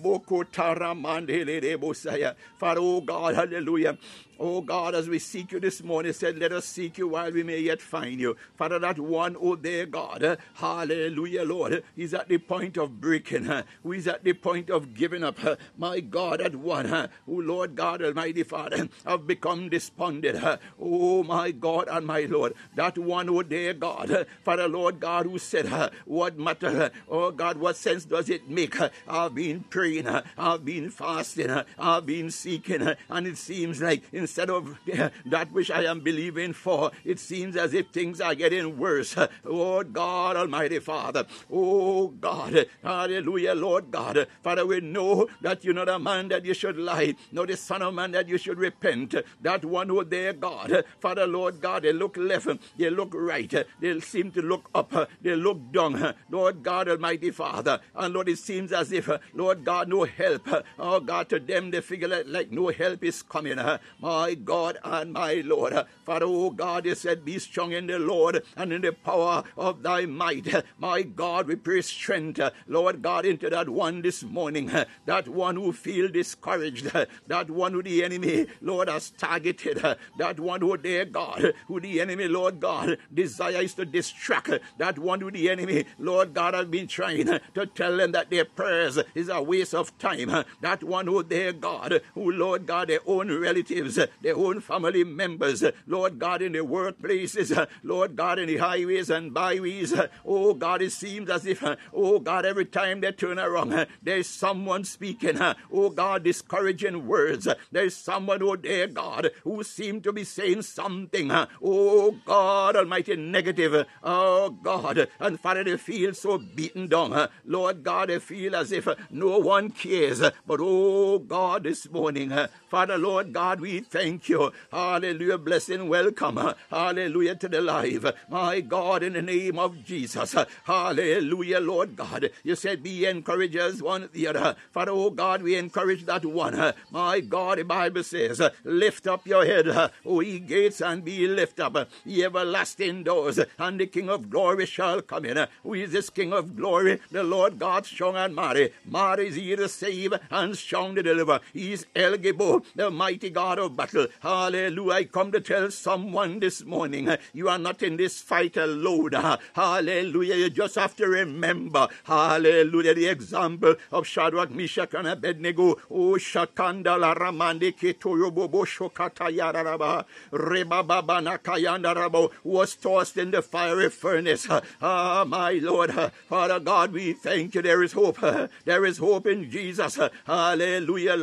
oh 2.81 3.01
God, 3.01 3.35
hallelujah. 3.35 3.97
Oh 4.43 4.59
God, 4.59 4.95
as 4.95 5.07
we 5.07 5.19
seek 5.19 5.51
you 5.51 5.59
this 5.59 5.83
morning, 5.83 6.13
said, 6.13 6.39
let 6.39 6.51
us 6.51 6.65
seek 6.65 6.97
you 6.97 7.09
while 7.09 7.31
we 7.31 7.43
may 7.43 7.59
yet 7.59 7.79
find 7.79 8.19
you. 8.19 8.35
Father, 8.55 8.79
that 8.79 8.97
one, 8.97 9.37
oh 9.39 9.55
dear 9.55 9.85
God, 9.85 10.23
eh, 10.23 10.35
hallelujah, 10.55 11.43
Lord, 11.43 11.73
eh, 11.73 11.79
is 11.95 12.15
at 12.15 12.27
the 12.27 12.39
point 12.39 12.75
of 12.75 12.99
breaking, 12.99 13.47
eh, 13.47 13.61
who 13.83 13.91
is 13.91 14.07
at 14.07 14.23
the 14.23 14.33
point 14.33 14.71
of 14.71 14.95
giving 14.95 15.23
up. 15.23 15.37
My 15.77 15.99
God, 15.99 16.39
that 16.39 16.55
one, 16.55 17.09
who, 17.27 17.43
Lord 17.43 17.75
God 17.75 18.01
Almighty 18.01 18.41
Father, 18.41 18.89
have 19.05 19.27
become 19.27 19.69
despondent. 19.69 20.43
Oh 20.81 21.21
my 21.21 21.51
God 21.51 21.87
and 21.91 22.07
my 22.07 22.21
Lord, 22.21 22.55
that 22.73 22.97
one, 22.97 23.29
oh 23.29 23.43
dear 23.43 23.75
God, 23.75 24.25
Father, 24.43 24.67
Lord 24.67 24.99
God, 24.99 25.27
who 25.27 25.37
said, 25.37 25.67
what 26.05 26.39
matter, 26.39 26.89
oh 27.07 27.29
God, 27.29 27.57
what 27.57 27.75
sense 27.75 28.05
does 28.05 28.27
it 28.27 28.49
make? 28.49 28.75
I've 29.07 29.35
been 29.35 29.59
praying, 29.69 30.07
I've 30.35 30.65
been 30.65 30.89
fasting, 30.89 31.61
I've 31.77 32.07
been 32.07 32.31
seeking, 32.31 32.95
and 33.07 33.27
it 33.27 33.37
seems 33.37 33.79
like 33.79 34.01
in 34.11 34.30
instead 34.31 34.49
of 34.49 34.77
that 35.25 35.51
which 35.51 35.69
I 35.69 35.83
am 35.83 35.99
believing 35.99 36.53
for, 36.53 36.91
it 37.03 37.19
seems 37.19 37.57
as 37.57 37.73
if 37.73 37.89
things 37.89 38.21
are 38.21 38.33
getting 38.33 38.77
worse. 38.77 39.17
Lord 39.43 39.91
God 39.91 40.37
Almighty 40.37 40.79
Father. 40.79 41.25
Oh 41.51 42.07
God. 42.07 42.65
Hallelujah, 42.81 43.53
Lord 43.55 43.91
God. 43.91 44.27
Father, 44.41 44.65
we 44.65 44.79
know 44.79 45.27
that 45.41 45.65
you're 45.65 45.73
not 45.73 45.89
a 45.89 45.99
man 45.99 46.29
that 46.29 46.45
you 46.45 46.53
should 46.53 46.77
lie, 46.77 47.15
nor 47.33 47.45
the 47.45 47.57
Son 47.57 47.81
of 47.81 47.93
Man 47.93 48.11
that 48.11 48.29
you 48.29 48.37
should 48.37 48.57
repent. 48.57 49.15
That 49.41 49.65
one 49.65 49.89
who 49.89 50.03
there, 50.05 50.31
God. 50.31 50.85
Father, 50.99 51.27
Lord 51.27 51.59
God, 51.59 51.83
they 51.83 51.91
look 51.91 52.15
left, 52.15 52.47
they 52.77 52.89
look 52.89 53.11
right, 53.13 53.53
they 53.81 53.99
seem 53.99 54.31
to 54.31 54.41
look 54.41 54.69
up, 54.73 54.93
they 55.21 55.35
look 55.35 55.73
down. 55.73 56.13
Lord 56.29 56.63
God 56.63 56.87
Almighty 56.87 57.31
Father. 57.31 57.81
And 57.95 58.13
Lord, 58.13 58.29
it 58.29 58.37
seems 58.37 58.71
as 58.71 58.93
if, 58.93 59.09
Lord 59.33 59.65
God, 59.65 59.89
no 59.89 60.05
help. 60.05 60.47
Oh 60.79 61.01
God, 61.01 61.27
to 61.29 61.39
them 61.39 61.71
they 61.71 61.81
figure 61.81 62.23
like, 62.25 62.49
no 62.51 62.69
help 62.69 63.03
is 63.03 63.21
coming. 63.21 63.57
My 63.99 64.20
my 64.21 64.35
God 64.35 64.77
and 64.83 65.13
my 65.13 65.41
Lord. 65.43 65.73
Father, 66.05 66.27
oh 66.27 66.51
God, 66.51 66.85
you 66.85 66.93
said, 66.93 67.25
Be 67.25 67.39
strong 67.39 67.71
in 67.71 67.87
the 67.87 67.97
Lord 67.97 68.43
and 68.55 68.71
in 68.71 68.81
the 68.81 68.93
power 68.93 69.43
of 69.57 69.81
thy 69.81 70.05
might. 70.05 70.47
My 70.77 71.01
God, 71.01 71.47
we 71.47 71.55
pray 71.55 71.81
strength, 71.81 72.39
Lord 72.67 73.01
God, 73.01 73.25
into 73.25 73.49
that 73.49 73.67
one 73.67 74.03
this 74.03 74.21
morning, 74.21 74.71
that 75.05 75.27
one 75.27 75.55
who 75.55 75.73
feel 75.73 76.07
discouraged, 76.07 76.91
that 77.27 77.49
one 77.49 77.73
who 77.73 77.81
the 77.81 78.03
enemy, 78.03 78.45
Lord, 78.61 78.89
has 78.89 79.09
targeted, 79.09 79.81
that 80.19 80.39
one 80.39 80.61
who, 80.61 80.77
dear 80.77 81.05
God, 81.05 81.53
who 81.67 81.79
the 81.79 81.99
enemy, 81.99 82.27
Lord 82.27 82.59
God, 82.59 82.97
desires 83.11 83.73
to 83.73 83.85
distract, 83.85 84.51
that 84.77 84.99
one 84.99 85.21
who 85.21 85.31
the 85.31 85.49
enemy, 85.49 85.85
Lord 85.97 86.35
God, 86.35 86.53
has 86.53 86.67
been 86.67 86.87
trying 86.87 87.25
to 87.55 87.65
tell 87.65 87.97
them 87.97 88.11
that 88.11 88.29
their 88.29 88.45
prayers 88.45 88.99
is 89.15 89.29
a 89.29 89.41
waste 89.41 89.73
of 89.73 89.97
time, 89.97 90.45
that 90.61 90.83
one 90.83 91.07
who, 91.07 91.23
dear 91.23 91.53
God, 91.53 92.01
who, 92.13 92.31
Lord 92.31 92.67
God, 92.67 92.89
their 92.89 92.99
own 93.07 93.31
relatives, 93.31 93.97
their 94.21 94.35
own 94.35 94.59
family 94.59 95.03
members, 95.03 95.63
Lord 95.87 96.19
God, 96.19 96.41
in 96.41 96.53
the 96.53 96.59
workplaces, 96.59 97.67
Lord 97.83 98.15
God, 98.15 98.39
in 98.39 98.47
the 98.47 98.57
highways 98.57 99.09
and 99.09 99.33
byways. 99.33 99.93
Oh 100.25 100.53
God, 100.53 100.81
it 100.81 100.91
seems 100.91 101.29
as 101.29 101.45
if, 101.45 101.63
oh 101.93 102.19
God, 102.19 102.45
every 102.45 102.65
time 102.65 103.01
they 103.01 103.11
turn 103.11 103.39
around, 103.39 103.87
there's 104.01 104.27
someone 104.27 104.83
speaking, 104.83 105.39
oh 105.71 105.89
God, 105.89 106.23
discouraging 106.23 107.07
words. 107.07 107.47
There's 107.71 107.95
someone, 107.95 108.41
oh 108.43 108.55
dear 108.55 108.87
God, 108.87 109.31
who 109.43 109.63
seem 109.63 110.01
to 110.01 110.11
be 110.11 110.23
saying 110.23 110.63
something, 110.63 111.31
oh 111.63 112.15
God 112.25 112.75
Almighty, 112.75 113.15
negative. 113.15 113.85
Oh 114.03 114.49
God, 114.49 115.07
and 115.19 115.39
Father, 115.39 115.63
they 115.63 115.77
feel 115.77 116.13
so 116.13 116.37
beaten 116.37 116.87
down. 116.87 117.29
Lord 117.45 117.83
God, 117.83 118.09
they 118.09 118.19
feel 118.19 118.55
as 118.55 118.71
if 118.71 118.87
no 119.09 119.37
one 119.37 119.69
cares. 119.69 120.19
But 120.19 120.59
oh 120.61 121.19
God, 121.19 121.63
this 121.63 121.89
morning, 121.89 122.31
Father, 122.69 122.97
Lord 122.97 123.33
God, 123.33 123.61
we 123.61 123.81
thank 123.91 124.29
you. 124.29 124.51
Hallelujah. 124.71 125.37
Blessing, 125.37 125.87
welcome. 125.87 126.39
Hallelujah 126.69 127.35
to 127.35 127.49
the 127.49 127.61
life. 127.61 128.05
My 128.29 128.61
God, 128.61 129.03
in 129.03 129.13
the 129.13 129.21
name 129.21 129.59
of 129.59 129.83
Jesus. 129.83 130.35
Hallelujah, 130.63 131.59
Lord 131.59 131.95
God. 131.95 132.31
You 132.43 132.55
said, 132.55 132.81
be 132.81 133.05
encouragers 133.05 133.83
one 133.83 134.09
the 134.13 134.27
other. 134.27 134.55
Father, 134.71 134.91
oh 134.91 135.09
God, 135.09 135.43
we 135.43 135.55
encourage 135.55 136.05
that 136.05 136.25
one. 136.25 136.73
My 136.89 137.19
God, 137.19 137.59
the 137.59 137.63
Bible 137.63 138.03
says, 138.03 138.41
lift 138.63 139.07
up 139.07 139.27
your 139.27 139.45
head, 139.45 139.91
O 140.05 140.21
ye 140.21 140.39
gates, 140.39 140.81
and 140.81 141.03
be 141.03 141.27
lift 141.27 141.59
up, 141.59 141.89
ye 142.05 142.23
everlasting 142.23 143.03
doors, 143.03 143.39
and 143.59 143.79
the 143.79 143.87
King 143.87 144.09
of 144.09 144.29
glory 144.29 144.65
shall 144.65 145.01
come 145.01 145.25
in. 145.25 145.45
Who 145.63 145.73
is 145.73 145.91
this 145.91 146.09
King 146.09 146.33
of 146.33 146.55
glory? 146.55 146.99
The 147.11 147.23
Lord 147.23 147.59
God 147.59 147.85
strong 147.85 148.15
and 148.15 148.33
mighty. 148.33 148.69
Mighty 148.85 149.27
is 149.27 149.35
he 149.35 149.55
to 149.55 149.67
save 149.67 150.13
and 150.29 150.57
strong 150.57 150.95
to 150.95 151.03
deliver. 151.03 151.39
He 151.53 151.73
is 151.73 151.85
El 151.95 152.13
Gibor, 152.17 152.63
the 152.75 152.89
mighty 152.89 153.29
God 153.29 153.59
of 153.59 153.75
battle. 153.81 154.07
Hallelujah. 154.21 154.93
I 154.93 155.03
come 155.05 155.31
to 155.31 155.41
tell 155.41 155.71
someone 155.71 156.39
this 156.39 156.63
morning, 156.63 157.09
uh, 157.09 157.17
you 157.33 157.49
are 157.49 157.57
not 157.57 157.81
in 157.81 157.97
this 157.97 158.21
fight 158.21 158.57
alone. 158.57 159.15
Uh, 159.15 159.37
hallelujah. 159.53 160.35
You 160.35 160.49
just 160.49 160.75
have 160.75 160.95
to 160.97 161.07
remember, 161.07 161.87
hallelujah, 162.03 162.93
the 162.93 163.07
example 163.07 163.75
of 163.91 164.05
Shadrach, 164.05 164.51
Meshach, 164.51 164.93
and 164.93 165.07
Abednego. 165.07 165.77
Oh, 165.89 166.17
Shakanda 166.17 166.99
la 166.99 167.13
Ramande 167.15 167.73
Ketoyobobo 167.75 168.65
Shokata 168.65 169.35
Yaraba. 169.35 170.05
Rebaba 170.31 171.01
Nakayanda 171.01 171.95
Rabo 171.95 172.31
was 172.43 172.75
tossed 172.75 173.17
in 173.17 173.31
the 173.31 173.41
fiery 173.41 173.89
furnace. 173.89 174.49
Uh, 174.49 174.61
ah, 174.81 175.25
my 175.27 175.53
Lord. 175.53 175.91
Father 176.27 176.59
God, 176.59 176.93
we 176.93 177.13
thank 177.13 177.55
you. 177.55 177.61
There 177.61 177.81
is 177.81 177.93
hope. 177.93 178.19
There 178.65 178.85
is 178.85 178.97
hope 178.99 179.25
in 179.25 179.49
Jesus. 179.49 179.97
Hallelujah. 180.25 181.17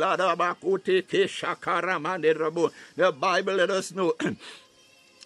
The 2.95 3.11
Bible 3.11 3.55
let 3.55 3.69
us 3.69 3.93
know 3.93 4.13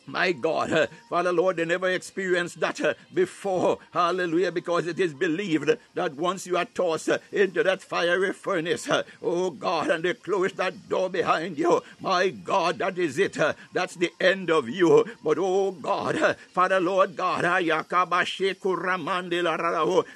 My 0.06 0.34
God, 0.34 0.72
uh, 0.72 0.88
Father 1.10 1.32
Lord, 1.32 1.56
they 1.56 1.66
never 1.66 1.90
experienced 1.90 2.60
that 2.60 2.82
uh, 2.82 2.94
before. 3.14 3.80
Hallelujah, 3.92 4.52
because 4.52 4.86
it 4.86 5.00
is 5.00 5.14
believed 5.14 5.78
that 5.94 6.16
once 6.16 6.46
you 6.46 6.58
are 6.58 6.66
tossed 6.66 7.08
uh, 7.08 7.20
into 7.32 7.64
that 7.64 7.82
fiery 7.82 8.34
furnace, 8.34 8.90
oh 9.22 9.50
God, 9.50 9.90
and 9.90 10.04
they 10.04 10.14
close 10.14 10.52
that 10.54 10.90
door 10.90 11.10
behind 11.10 11.58
you, 11.58 11.82
my 12.02 12.30
God, 12.30 12.80
that 12.80 12.98
is 12.98 13.18
it. 13.18 13.38
that's 13.72 13.96
the 13.96 14.12
end 14.20 14.50
of 14.50 14.68
you. 14.68 15.06
But 15.24 15.38
oh 15.40 15.72
God, 15.72 16.36
Father 16.52 16.82
Lord 16.82 17.16
God, 17.16 17.46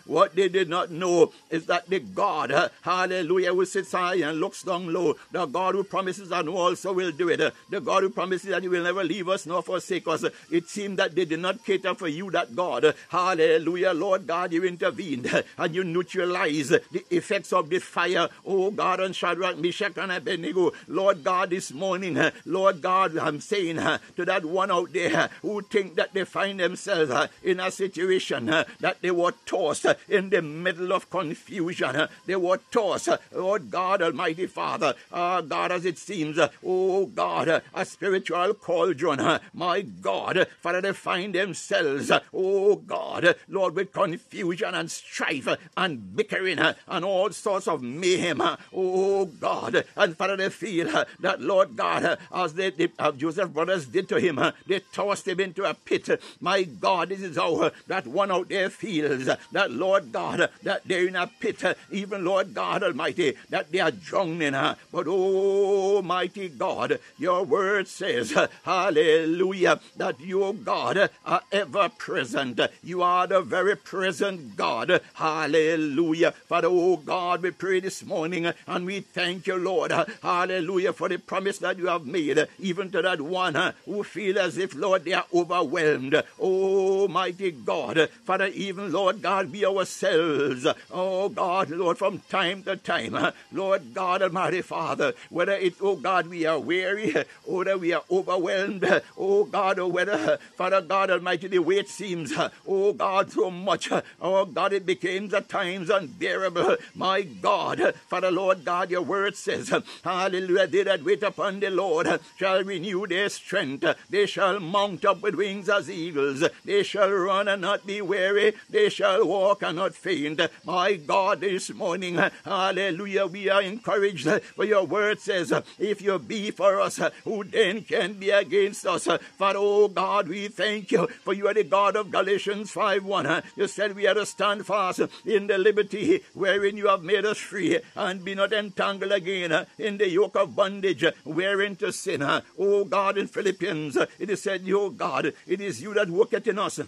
what 0.06 0.36
they 0.36 0.50
did 0.50 0.70
not 0.70 0.92
know 0.92 1.32
is 1.50 1.66
that 1.68 1.90
the 1.90 2.00
God, 2.00 2.72
hallelujah, 2.82 3.54
who 3.54 3.66
sits 3.66 3.94
high 3.94 4.16
and 4.16 4.40
looks 4.42 4.64
down 4.64 4.92
low, 4.92 5.16
the 5.32 5.46
God 5.46 5.76
who 5.76 5.84
promises 5.86 6.32
and 6.32 6.50
also 6.50 6.92
will 6.92 7.12
do 7.14 7.30
it, 7.30 7.54
the 7.70 7.80
God 7.80 8.04
who 8.04 8.10
promises 8.10 8.50
that 8.50 8.64
He 8.64 8.68
will 8.70 8.84
never 8.84 9.04
leave 9.04 9.30
us 9.30 9.46
nor 9.46 9.62
forsake 9.62 9.77
us. 10.08 10.26
It 10.52 10.70
seemed 10.70 10.98
that 11.00 11.16
they 11.16 11.26
did 11.26 11.40
not 11.40 11.64
cater 11.66 11.96
for 11.96 12.08
you, 12.08 12.32
that 12.32 12.56
God. 12.56 12.96
Hallelujah, 13.10 13.94
Lord 13.94 14.28
God, 14.28 14.52
you 14.54 14.64
intervened 14.64 15.44
and 15.58 15.76
you 15.76 15.84
neutralized 15.84 16.72
the 16.72 17.04
effects 17.10 17.54
of 17.54 17.70
the 17.70 17.80
fire. 17.80 18.30
Oh 18.46 18.72
God, 18.72 19.00
on 19.02 19.14
Shadrach, 19.14 19.58
Meshach, 19.58 19.98
and 19.98 20.12
Abednego. 20.12 20.72
Lord 20.88 21.24
God, 21.24 21.50
this 21.50 21.72
morning, 21.72 22.20
Lord 22.46 22.82
God, 22.82 23.18
I'm 23.18 23.40
saying 23.42 23.78
to 24.16 24.26
that 24.26 24.46
one 24.46 24.72
out 24.72 24.94
there 24.94 25.30
who 25.42 25.62
think 25.62 25.96
that 25.96 26.14
they 26.14 26.26
find 26.26 26.60
themselves 26.60 27.30
in 27.44 27.60
a 27.60 27.72
situation 27.72 28.46
that 28.46 28.98
they 29.02 29.12
were 29.12 29.34
tossed 29.46 29.86
in 30.08 30.30
the 30.30 30.42
middle 30.42 30.94
of 30.94 31.10
confusion. 31.10 32.08
They 32.26 32.36
were 32.36 32.60
tossed, 32.72 33.10
Lord 33.32 33.70
God, 33.70 34.02
Almighty 34.02 34.48
Father, 34.48 34.94
ah, 35.12 35.42
God, 35.42 35.72
as 35.72 35.86
it 35.86 35.98
seems, 35.98 36.40
oh 36.66 37.06
God, 37.06 37.62
a 37.74 37.86
spiritual 37.86 38.54
cauldron. 38.56 39.40
My 39.54 39.67
God, 40.02 40.48
for 40.62 40.82
they 40.82 40.94
find 40.94 41.34
themselves, 41.34 42.12
oh 42.34 42.76
God, 42.76 43.36
Lord, 43.48 43.76
with 43.76 43.92
confusion 43.92 44.74
and 44.74 44.90
strife 44.90 45.48
and 45.76 46.16
bickering 46.16 46.60
and 46.60 47.06
all 47.06 47.30
sorts 47.32 47.68
of 47.68 47.82
mayhem. 47.82 48.42
Oh 48.74 49.26
God, 49.26 49.86
and 49.96 50.18
for 50.18 50.36
they 50.36 50.50
feel 50.50 51.06
that, 51.20 51.42
Lord 51.42 51.76
God, 51.76 52.18
as 52.34 52.54
the 52.54 52.92
uh, 53.00 53.12
Joseph 53.12 53.54
brothers 53.54 53.86
did 53.86 54.10
to 54.10 54.20
him, 54.20 54.40
they 54.66 54.80
tossed 54.92 55.28
him 55.28 55.40
into 55.40 55.64
a 55.64 55.74
pit. 55.74 56.22
My 56.40 56.64
God, 56.64 57.10
this 57.10 57.22
is 57.22 57.38
how 57.38 57.72
that 57.88 58.08
one 58.08 58.32
out 58.32 58.50
there 58.50 58.70
feels 58.70 59.26
that, 59.26 59.72
Lord 59.72 60.12
God, 60.12 60.50
that 60.64 60.82
they're 60.86 61.08
in 61.08 61.16
a 61.16 61.28
pit, 61.28 61.64
even 61.92 62.26
Lord 62.26 62.54
God 62.54 62.84
Almighty, 62.84 63.36
that 63.50 63.72
they 63.72 63.80
are 63.80 63.92
drowning. 63.92 64.54
But, 64.92 65.06
oh, 65.08 66.02
mighty 66.02 66.50
God, 66.50 67.00
your 67.18 67.44
word 67.44 67.88
says, 67.88 68.38
Hallelujah, 68.64 69.57
that 69.64 70.20
you, 70.20 70.54
God, 70.54 71.10
are 71.26 71.42
ever 71.52 71.90
present. 71.90 72.60
You 72.84 73.02
are 73.02 73.28
the 73.28 73.42
very 73.42 73.76
present 73.76 74.56
God. 74.56 75.02
Hallelujah. 75.16 76.32
Father, 76.32 76.68
oh 76.70 76.98
God, 76.98 77.42
we 77.42 77.52
pray 77.52 77.80
this 77.80 78.04
morning 78.04 78.52
and 78.68 78.86
we 78.86 79.02
thank 79.02 79.48
you, 79.48 79.56
Lord. 79.56 79.92
Hallelujah, 80.22 80.94
for 80.94 81.10
the 81.10 81.18
promise 81.18 81.58
that 81.60 81.78
you 81.78 81.88
have 81.88 82.06
made, 82.06 82.48
even 82.60 82.92
to 82.92 83.02
that 83.02 83.22
one 83.22 83.74
who 83.86 84.04
feel 84.04 84.40
as 84.40 84.58
if, 84.58 84.76
Lord, 84.76 85.06
they 85.06 85.14
are 85.14 85.26
overwhelmed. 85.34 86.24
Oh, 86.40 87.08
mighty 87.08 87.52
God. 87.52 88.10
Father, 88.24 88.48
even, 88.48 88.92
Lord 88.92 89.22
God, 89.22 89.52
we 89.52 89.66
ourselves, 89.66 90.68
oh 90.92 91.30
God, 91.30 91.70
Lord, 91.70 91.98
from 91.98 92.20
time 92.30 92.64
to 92.64 92.76
time, 92.76 93.34
Lord 93.52 93.94
God, 93.94 94.22
Almighty 94.22 94.62
Father, 94.62 95.14
whether 95.30 95.54
it, 95.54 95.76
oh 95.82 95.96
God, 95.96 96.28
we 96.28 96.46
are 96.46 96.60
weary, 96.60 97.16
or 97.46 97.64
that 97.66 97.80
we 97.80 97.94
are 97.94 98.04
overwhelmed, 98.12 99.02
oh 99.18 99.46
God, 99.48 99.80
or 99.80 99.92
whether, 99.92 100.14
uh, 100.14 100.38
Father 100.56 100.82
God 100.82 101.10
Almighty, 101.10 101.48
the 101.48 101.60
weight 101.60 101.90
seems, 101.90 102.32
uh, 102.34 102.50
oh 102.68 102.94
God, 102.94 103.32
so 103.32 103.50
much, 103.50 103.92
uh, 103.92 104.02
oh 104.22 104.46
God, 104.46 104.74
it 104.74 104.86
becomes 104.86 105.34
at 105.34 105.50
times 105.50 105.90
unbearable. 105.90 106.78
My 106.96 107.22
God, 107.24 107.94
Father 108.08 108.32
Lord 108.32 108.64
God, 108.66 108.92
your 108.92 109.02
word 109.02 109.36
says, 109.36 109.74
hallelujah, 110.04 110.68
they 110.68 110.84
that 110.84 111.04
wait 111.04 111.24
upon 111.24 111.60
the 111.60 111.70
Lord 111.70 112.20
shall 112.38 112.64
renew 112.64 113.08
their 113.08 113.30
strength. 113.30 113.86
They 114.10 114.26
shall 114.26 114.60
mount 114.60 115.06
up 115.06 115.22
with 115.22 115.36
wings 115.36 115.70
as 115.70 115.90
eagles. 115.90 116.44
They 116.66 116.84
shall 116.84 117.12
run 117.12 117.48
and 117.48 117.62
not 117.62 117.88
be 117.88 118.02
weary. 118.02 118.54
They 118.70 118.90
shall 118.90 119.26
walk 119.26 119.64
and 119.64 119.78
not 119.78 119.96
faint. 119.96 120.42
My 120.64 120.96
God, 120.96 121.42
this 121.42 121.74
morning, 121.74 122.20
hallelujah, 122.44 123.26
we 123.26 123.50
are 123.50 123.62
encouraged. 123.62 124.28
For 124.56 124.66
your 124.66 124.86
word 124.86 125.20
says, 125.20 125.54
if 125.80 126.02
you 126.02 126.20
be 126.20 126.52
for 126.52 126.82
us, 126.82 127.00
who 127.24 127.44
then 127.44 127.82
can 127.82 128.14
be 128.14 128.30
against 128.30 128.86
us? 128.86 129.08
Father, 129.38 129.60
oh 129.62 129.88
God, 129.88 130.28
we 130.30 130.48
thank 130.48 130.92
you, 130.92 131.06
for 131.24 131.32
you 131.32 131.48
are 131.48 131.54
the 131.54 131.64
God 131.64 131.96
of 131.96 132.10
Galatians 132.10 132.72
5 132.72 133.06
1. 133.06 133.44
You 133.56 133.68
said 133.68 133.96
we 133.96 134.08
are 134.08 134.16
to 134.16 134.26
stand 134.26 134.66
fast 134.66 135.02
in 135.26 135.46
the 135.46 135.60
liberty 135.60 136.24
wherein 136.34 136.76
you 136.76 136.88
have 136.88 137.04
made 137.04 137.24
us 137.24 137.38
free, 137.38 137.80
and 137.96 138.26
be 138.26 138.34
not 138.34 138.52
entangled 138.52 139.12
again 139.12 139.68
in 139.78 140.00
the 140.00 140.10
yoke 140.10 140.36
of 140.36 140.56
bondage 140.56 141.06
wherein 141.24 141.76
to 141.76 141.92
sin. 141.94 142.24
Oh 142.58 142.84
God, 142.86 143.20
in 143.20 143.28
Philippians, 143.28 143.96
it 144.18 144.32
is 144.32 144.42
said, 144.42 144.64
Oh 144.70 144.90
God, 144.90 145.32
it 145.46 145.62
is 145.62 145.84
you 145.84 145.94
that 145.94 146.10
worketh 146.10 146.48
in 146.48 146.58
us. 146.58 146.80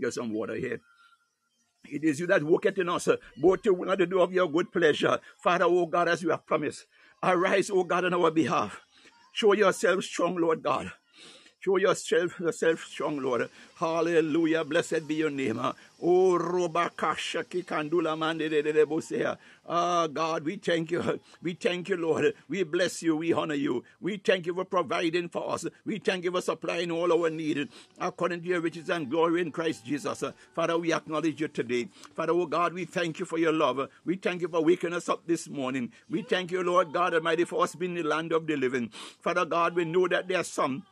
Get 0.00 0.12
some 0.12 0.32
water 0.32 0.56
here. 0.56 0.80
It 1.84 2.02
is 2.02 2.18
you 2.18 2.26
that 2.26 2.42
worketh 2.42 2.78
in 2.78 2.88
us, 2.88 3.08
both 3.36 3.62
to 3.62 3.72
will 3.72 3.90
and 3.90 3.98
to 4.00 4.06
do 4.06 4.20
of 4.20 4.32
your 4.32 4.50
good 4.50 4.72
pleasure. 4.72 5.20
Father, 5.38 5.66
oh 5.66 5.86
God, 5.86 6.08
as 6.08 6.20
you 6.20 6.30
have 6.30 6.44
promised, 6.46 6.84
arise, 7.22 7.70
oh 7.70 7.84
God, 7.84 8.04
on 8.04 8.14
our 8.14 8.32
behalf. 8.32 8.80
Show 9.38 9.52
yourself 9.52 10.02
strong, 10.02 10.36
Lord 10.36 10.64
God. 10.64 10.90
Show 11.60 11.76
yourself, 11.78 12.38
yourself 12.38 12.84
strong, 12.84 13.18
Lord. 13.18 13.50
Hallelujah. 13.76 14.64
Blessed 14.64 15.08
be 15.08 15.16
your 15.16 15.30
name. 15.30 15.58
Oh, 15.58 16.38
Robakasha 16.38 17.44
Kikandula 17.44 18.16
Mandedebosea. 18.16 19.36
Ah, 19.68 20.06
God, 20.06 20.44
we 20.44 20.56
thank 20.56 20.92
you. 20.92 21.20
We 21.42 21.54
thank 21.54 21.88
you, 21.88 21.96
Lord. 21.96 22.34
We 22.48 22.62
bless 22.62 23.02
you. 23.02 23.16
We 23.16 23.32
honor 23.32 23.54
you. 23.54 23.82
We 24.00 24.18
thank 24.18 24.46
you 24.46 24.54
for 24.54 24.66
providing 24.66 25.30
for 25.30 25.50
us. 25.50 25.66
We 25.84 25.98
thank 25.98 26.24
you 26.24 26.30
for 26.30 26.42
supplying 26.42 26.92
all 26.92 27.12
our 27.12 27.30
need 27.30 27.68
according 27.98 28.42
to 28.42 28.48
your 28.48 28.60
riches 28.60 28.88
and 28.88 29.10
glory 29.10 29.40
in 29.42 29.50
Christ 29.50 29.84
Jesus. 29.84 30.22
Father, 30.54 30.78
we 30.78 30.92
acknowledge 30.92 31.40
you 31.40 31.48
today. 31.48 31.88
Father, 32.14 32.34
oh 32.34 32.46
God, 32.46 32.72
we 32.72 32.84
thank 32.84 33.18
you 33.18 33.26
for 33.26 33.38
your 33.38 33.52
love. 33.52 33.88
We 34.04 34.16
thank 34.16 34.42
you 34.42 34.48
for 34.48 34.62
waking 34.62 34.92
us 34.92 35.08
up 35.08 35.26
this 35.26 35.48
morning. 35.48 35.90
We 36.08 36.22
thank 36.22 36.52
you, 36.52 36.62
Lord 36.62 36.92
God 36.92 37.14
Almighty, 37.14 37.44
for 37.44 37.64
us 37.64 37.74
being 37.74 37.96
in 37.96 38.04
the 38.04 38.08
land 38.08 38.32
of 38.32 38.46
the 38.46 38.56
living. 38.56 38.90
Father 39.20 39.44
God, 39.44 39.74
we 39.74 39.84
know 39.84 40.06
that 40.06 40.28
there 40.28 40.38
are 40.38 40.44
some 40.44 40.84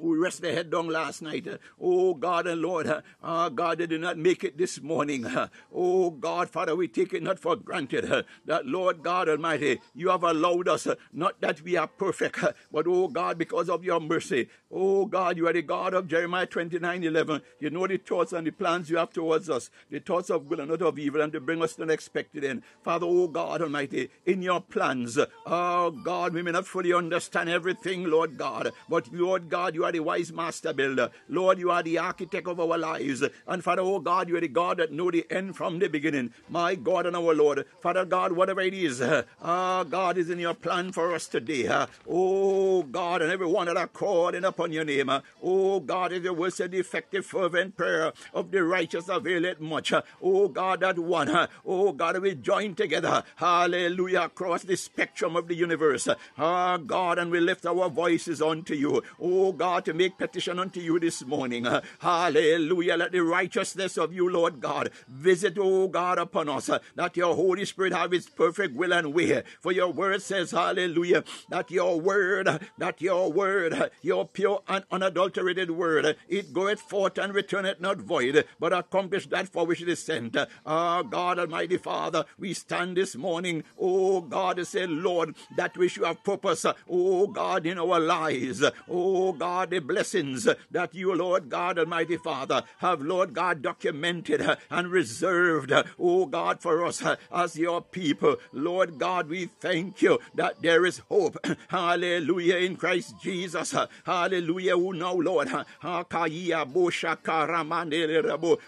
who 0.00 0.20
rest 0.20 0.42
their 0.42 0.52
head 0.54 0.70
down 0.70 0.88
last 0.88 1.22
night. 1.22 1.46
Oh 1.80 2.14
God 2.14 2.46
and 2.46 2.60
Lord, 2.60 3.02
uh, 3.22 3.48
God, 3.48 3.78
they 3.78 3.86
did 3.86 4.00
not 4.00 4.18
make 4.18 4.44
it 4.44 4.58
this 4.58 4.80
morning. 4.80 5.26
Oh 5.74 6.10
God, 6.10 6.48
Father, 6.50 6.76
we 6.76 6.88
take 6.88 7.12
it 7.12 7.22
not 7.22 7.38
for 7.38 7.56
granted 7.56 8.24
that 8.44 8.66
Lord 8.66 9.02
God 9.02 9.28
Almighty, 9.28 9.80
you 9.94 10.08
have 10.08 10.22
allowed 10.22 10.68
us, 10.68 10.86
not 11.12 11.40
that 11.40 11.62
we 11.62 11.76
are 11.76 11.86
perfect, 11.86 12.38
but 12.72 12.86
oh 12.86 13.08
God, 13.08 13.38
because 13.38 13.68
of 13.68 13.84
your 13.84 14.00
mercy. 14.00 14.48
Oh 14.76 15.06
God, 15.06 15.36
you 15.36 15.46
are 15.46 15.52
the 15.52 15.62
God 15.62 15.94
of 15.94 16.08
Jeremiah 16.08 16.46
29 16.46 17.04
11. 17.04 17.42
You 17.60 17.70
know 17.70 17.86
the 17.86 17.96
thoughts 17.96 18.32
and 18.32 18.44
the 18.44 18.50
plans 18.50 18.90
you 18.90 18.96
have 18.96 19.12
towards 19.12 19.48
us, 19.48 19.70
the 19.88 20.00
thoughts 20.00 20.30
of 20.30 20.48
good 20.48 20.58
and 20.58 20.68
not 20.68 20.82
of 20.82 20.98
evil, 20.98 21.20
and 21.20 21.32
to 21.32 21.40
bring 21.40 21.62
us 21.62 21.74
to 21.76 21.84
an 21.84 21.90
expected 21.90 22.42
end. 22.42 22.64
Father, 22.82 23.06
oh 23.08 23.28
God 23.28 23.62
Almighty, 23.62 24.10
in 24.26 24.42
your 24.42 24.60
plans, 24.60 25.16
oh 25.46 25.92
God, 25.92 26.34
we 26.34 26.42
may 26.42 26.50
not 26.50 26.66
fully 26.66 26.92
understand 26.92 27.50
everything, 27.50 28.02
Lord 28.10 28.36
God, 28.36 28.72
but 28.88 29.12
Lord 29.12 29.48
God, 29.48 29.76
you 29.76 29.84
are 29.84 29.92
the 29.92 30.00
wise 30.00 30.32
master 30.32 30.72
builder. 30.72 31.10
Lord, 31.28 31.60
you 31.60 31.70
are 31.70 31.84
the 31.84 31.98
architect 31.98 32.48
of 32.48 32.58
our 32.58 32.76
lives. 32.76 33.22
And 33.46 33.62
Father, 33.62 33.82
oh 33.82 34.00
God, 34.00 34.28
you 34.28 34.36
are 34.36 34.40
the 34.40 34.48
God 34.48 34.78
that 34.78 34.90
know 34.90 35.08
the 35.08 35.24
end 35.30 35.56
from 35.56 35.78
the 35.78 35.88
beginning. 35.88 36.32
My 36.48 36.74
God 36.74 37.06
and 37.06 37.14
our 37.14 37.32
Lord. 37.32 37.64
Father 37.78 38.04
God, 38.04 38.32
whatever 38.32 38.62
it 38.62 38.74
is, 38.74 39.00
ah, 39.00 39.22
uh, 39.40 39.84
God 39.84 40.18
is 40.18 40.30
in 40.30 40.40
your 40.40 40.54
plan 40.54 40.90
for 40.90 41.14
us 41.14 41.28
today. 41.28 41.68
Uh, 41.68 41.86
oh 42.10 42.82
God, 42.82 43.22
and 43.22 43.30
everyone 43.30 43.66
that 43.66 43.76
are 43.76 43.86
calling 43.86 44.44
upon 44.44 44.63
your 44.72 44.84
name. 44.84 45.08
Uh, 45.08 45.20
oh 45.42 45.80
God, 45.80 46.12
as 46.12 46.22
your 46.22 46.32
word 46.32 46.54
effective 46.58 47.26
fervent 47.26 47.76
prayer 47.76 48.12
of 48.32 48.50
the 48.50 48.62
righteous 48.62 49.08
availeth 49.08 49.60
much. 49.60 49.92
Uh, 49.92 50.02
oh 50.22 50.48
God, 50.48 50.80
that 50.80 50.98
one. 50.98 51.28
Uh, 51.28 51.46
oh 51.64 51.92
God, 51.92 52.18
we 52.18 52.34
join 52.34 52.74
together. 52.74 53.22
Hallelujah. 53.36 54.22
Across 54.22 54.64
the 54.64 54.76
spectrum 54.76 55.36
of 55.36 55.48
the 55.48 55.54
universe. 55.54 56.08
Ah, 56.38 56.76
God, 56.76 57.18
and 57.18 57.30
we 57.30 57.40
lift 57.40 57.66
our 57.66 57.88
voices 57.88 58.40
unto 58.42 58.74
you. 58.74 59.02
Oh 59.20 59.52
God, 59.52 59.84
to 59.86 59.94
make 59.94 60.18
petition 60.18 60.58
unto 60.58 60.80
you 60.80 60.98
this 60.98 61.24
morning. 61.24 61.66
Hallelujah. 61.98 62.96
Let 62.96 63.12
the 63.12 63.20
righteousness 63.20 63.96
of 63.96 64.12
you, 64.12 64.28
Lord 64.28 64.60
God, 64.60 64.90
visit, 65.08 65.56
oh 65.58 65.88
God, 65.88 66.18
upon 66.18 66.48
us. 66.48 66.70
That 66.94 67.16
your 67.16 67.34
Holy 67.34 67.64
Spirit 67.64 67.92
have 67.92 68.12
its 68.12 68.28
perfect 68.28 68.74
will 68.74 68.92
and 68.92 69.14
way. 69.14 69.42
For 69.60 69.72
your 69.72 69.90
word 69.92 70.22
says, 70.22 70.50
hallelujah, 70.50 71.24
that 71.48 71.70
your 71.70 72.00
word, 72.00 72.48
that 72.78 73.00
your 73.00 73.32
word, 73.32 73.90
your 74.02 74.26
pure 74.26 74.53
and 74.68 74.84
unadulterated 74.90 75.70
word, 75.70 76.16
it 76.28 76.52
goeth 76.52 76.80
forth 76.80 77.18
and 77.18 77.34
returneth 77.34 77.80
not 77.80 77.98
void, 77.98 78.44
but 78.58 78.72
accomplish 78.72 79.26
that 79.28 79.48
for 79.48 79.66
which 79.66 79.82
it 79.82 79.88
is 79.88 80.02
sent. 80.02 80.36
Ah, 80.66 81.02
God 81.02 81.38
Almighty 81.38 81.76
Father, 81.76 82.24
we 82.38 82.54
stand 82.54 82.96
this 82.96 83.16
morning, 83.16 83.64
oh 83.78 84.20
God, 84.20 84.56
to 84.56 84.64
say, 84.64 84.86
Lord, 84.86 85.34
that 85.56 85.76
we 85.76 85.88
should 85.88 86.04
have 86.04 86.22
purpose, 86.24 86.66
oh 86.88 87.26
God, 87.26 87.66
in 87.66 87.78
our 87.78 88.00
lives. 88.00 88.64
Oh 88.88 89.32
God, 89.32 89.70
the 89.70 89.80
blessings 89.80 90.48
that 90.70 90.94
you, 90.94 91.14
Lord 91.14 91.48
God 91.48 91.78
Almighty 91.78 92.16
Father, 92.16 92.62
have, 92.78 93.00
Lord 93.02 93.34
God, 93.34 93.62
documented 93.62 94.46
and 94.70 94.90
reserved, 94.90 95.72
oh 95.98 96.26
God, 96.26 96.60
for 96.60 96.84
us 96.84 97.02
as 97.32 97.56
your 97.56 97.80
people. 97.80 98.36
Lord 98.52 98.98
God, 98.98 99.28
we 99.28 99.46
thank 99.46 100.02
you 100.02 100.18
that 100.34 100.62
there 100.62 100.84
is 100.86 100.98
hope. 101.08 101.36
Hallelujah 101.68 102.56
in 102.56 102.76
Christ 102.76 103.14
Jesus. 103.22 103.74
Hallelujah. 104.04 104.33
Who 104.42 104.92
now, 104.92 105.12
Lord, 105.14 105.48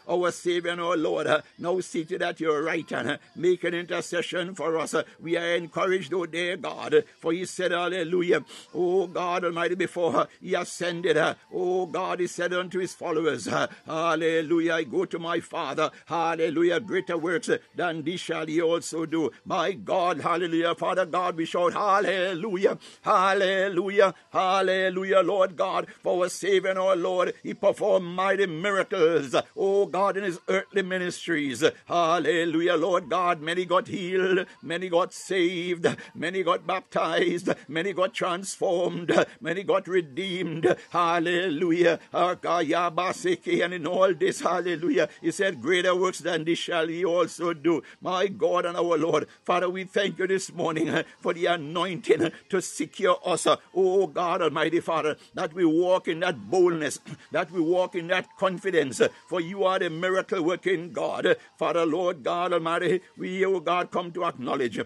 our 0.08 0.32
Savior 0.32 0.70
and 0.70 0.80
our 0.80 0.96
Lord, 0.96 1.42
now 1.58 1.80
seated 1.80 2.22
at 2.22 2.40
your 2.40 2.62
right 2.62 2.88
hand, 2.88 3.18
make 3.34 3.64
an 3.64 3.74
intercession 3.74 4.54
for 4.54 4.78
us. 4.78 4.94
We 5.20 5.36
are 5.36 5.54
encouraged, 5.56 6.12
oh 6.14 6.26
dear 6.26 6.56
God, 6.56 7.04
for 7.18 7.32
He 7.32 7.44
said, 7.44 7.72
Hallelujah. 7.72 8.44
Oh 8.74 9.06
God 9.06 9.44
Almighty, 9.44 9.74
before 9.74 10.28
He 10.40 10.54
ascended 10.54 10.86
ascended. 10.86 11.36
Oh 11.52 11.86
God, 11.86 12.20
he 12.20 12.26
said 12.26 12.52
unto 12.52 12.78
his 12.78 12.94
followers, 12.94 13.48
Hallelujah, 13.86 14.74
I 14.74 14.84
go 14.84 15.04
to 15.04 15.18
my 15.18 15.40
Father. 15.40 15.90
Hallelujah, 16.06 16.80
greater 16.80 17.16
works 17.18 17.50
than 17.74 18.02
these 18.02 18.20
shall 18.20 18.46
he 18.46 18.60
also 18.60 19.06
do. 19.06 19.30
My 19.44 19.72
God, 19.72 20.20
hallelujah, 20.20 20.74
Father 20.74 21.06
God, 21.06 21.36
we 21.36 21.44
shout 21.44 21.72
hallelujah, 21.72 22.78
hallelujah, 23.02 24.14
hallelujah, 24.32 25.20
Lord 25.20 25.55
God, 25.56 25.86
for 26.02 26.22
our 26.22 26.28
Savior 26.28 26.78
our 26.78 26.96
Lord. 26.96 27.34
He 27.42 27.54
performed 27.54 28.06
mighty 28.06 28.46
miracles, 28.46 29.34
oh 29.56 29.86
God, 29.86 30.16
in 30.16 30.24
his 30.24 30.40
earthly 30.48 30.82
ministries. 30.82 31.64
Hallelujah, 31.86 32.76
Lord 32.76 33.08
God. 33.08 33.40
Many 33.40 33.64
got 33.64 33.88
healed, 33.88 34.46
many 34.62 34.88
got 34.88 35.12
saved, 35.12 35.86
many 36.14 36.42
got 36.42 36.66
baptized, 36.66 37.50
many 37.68 37.92
got 37.92 38.14
transformed, 38.14 39.12
many 39.40 39.62
got 39.62 39.88
redeemed. 39.88 40.76
Hallelujah. 40.90 41.98
And 42.12 43.74
in 43.74 43.86
all 43.86 44.14
this, 44.14 44.40
hallelujah, 44.40 45.08
he 45.20 45.30
said, 45.30 45.62
Greater 45.62 45.94
works 45.94 46.18
than 46.18 46.44
this 46.44 46.58
shall 46.58 46.88
he 46.88 47.04
also 47.04 47.52
do. 47.52 47.82
My 48.00 48.26
God 48.26 48.66
and 48.66 48.76
our 48.76 48.98
Lord, 48.98 49.26
Father, 49.44 49.68
we 49.68 49.84
thank 49.84 50.18
you 50.18 50.26
this 50.26 50.52
morning 50.52 50.88
uh, 50.88 51.02
for 51.20 51.34
the 51.34 51.46
anointing 51.46 52.30
to 52.48 52.62
secure 52.62 53.18
us. 53.24 53.46
Oh 53.74 54.06
God 54.06 54.42
Almighty 54.42 54.80
Father, 54.80 55.16
that 55.34 55.45
we 55.54 55.64
walk 55.64 56.08
in 56.08 56.20
that 56.20 56.50
boldness, 56.50 57.00
that 57.30 57.50
we 57.50 57.60
walk 57.60 57.94
in 57.94 58.06
that 58.08 58.36
confidence, 58.36 59.00
for 59.26 59.40
you 59.40 59.64
are 59.64 59.78
the 59.78 59.90
miracle 59.90 60.42
working 60.42 60.92
God. 60.92 61.36
Father, 61.56 61.84
Lord 61.86 62.22
God 62.22 62.52
Almighty, 62.52 63.00
we, 63.16 63.44
oh 63.44 63.60
God, 63.60 63.90
come 63.90 64.12
to 64.12 64.24
acknowledge 64.24 64.80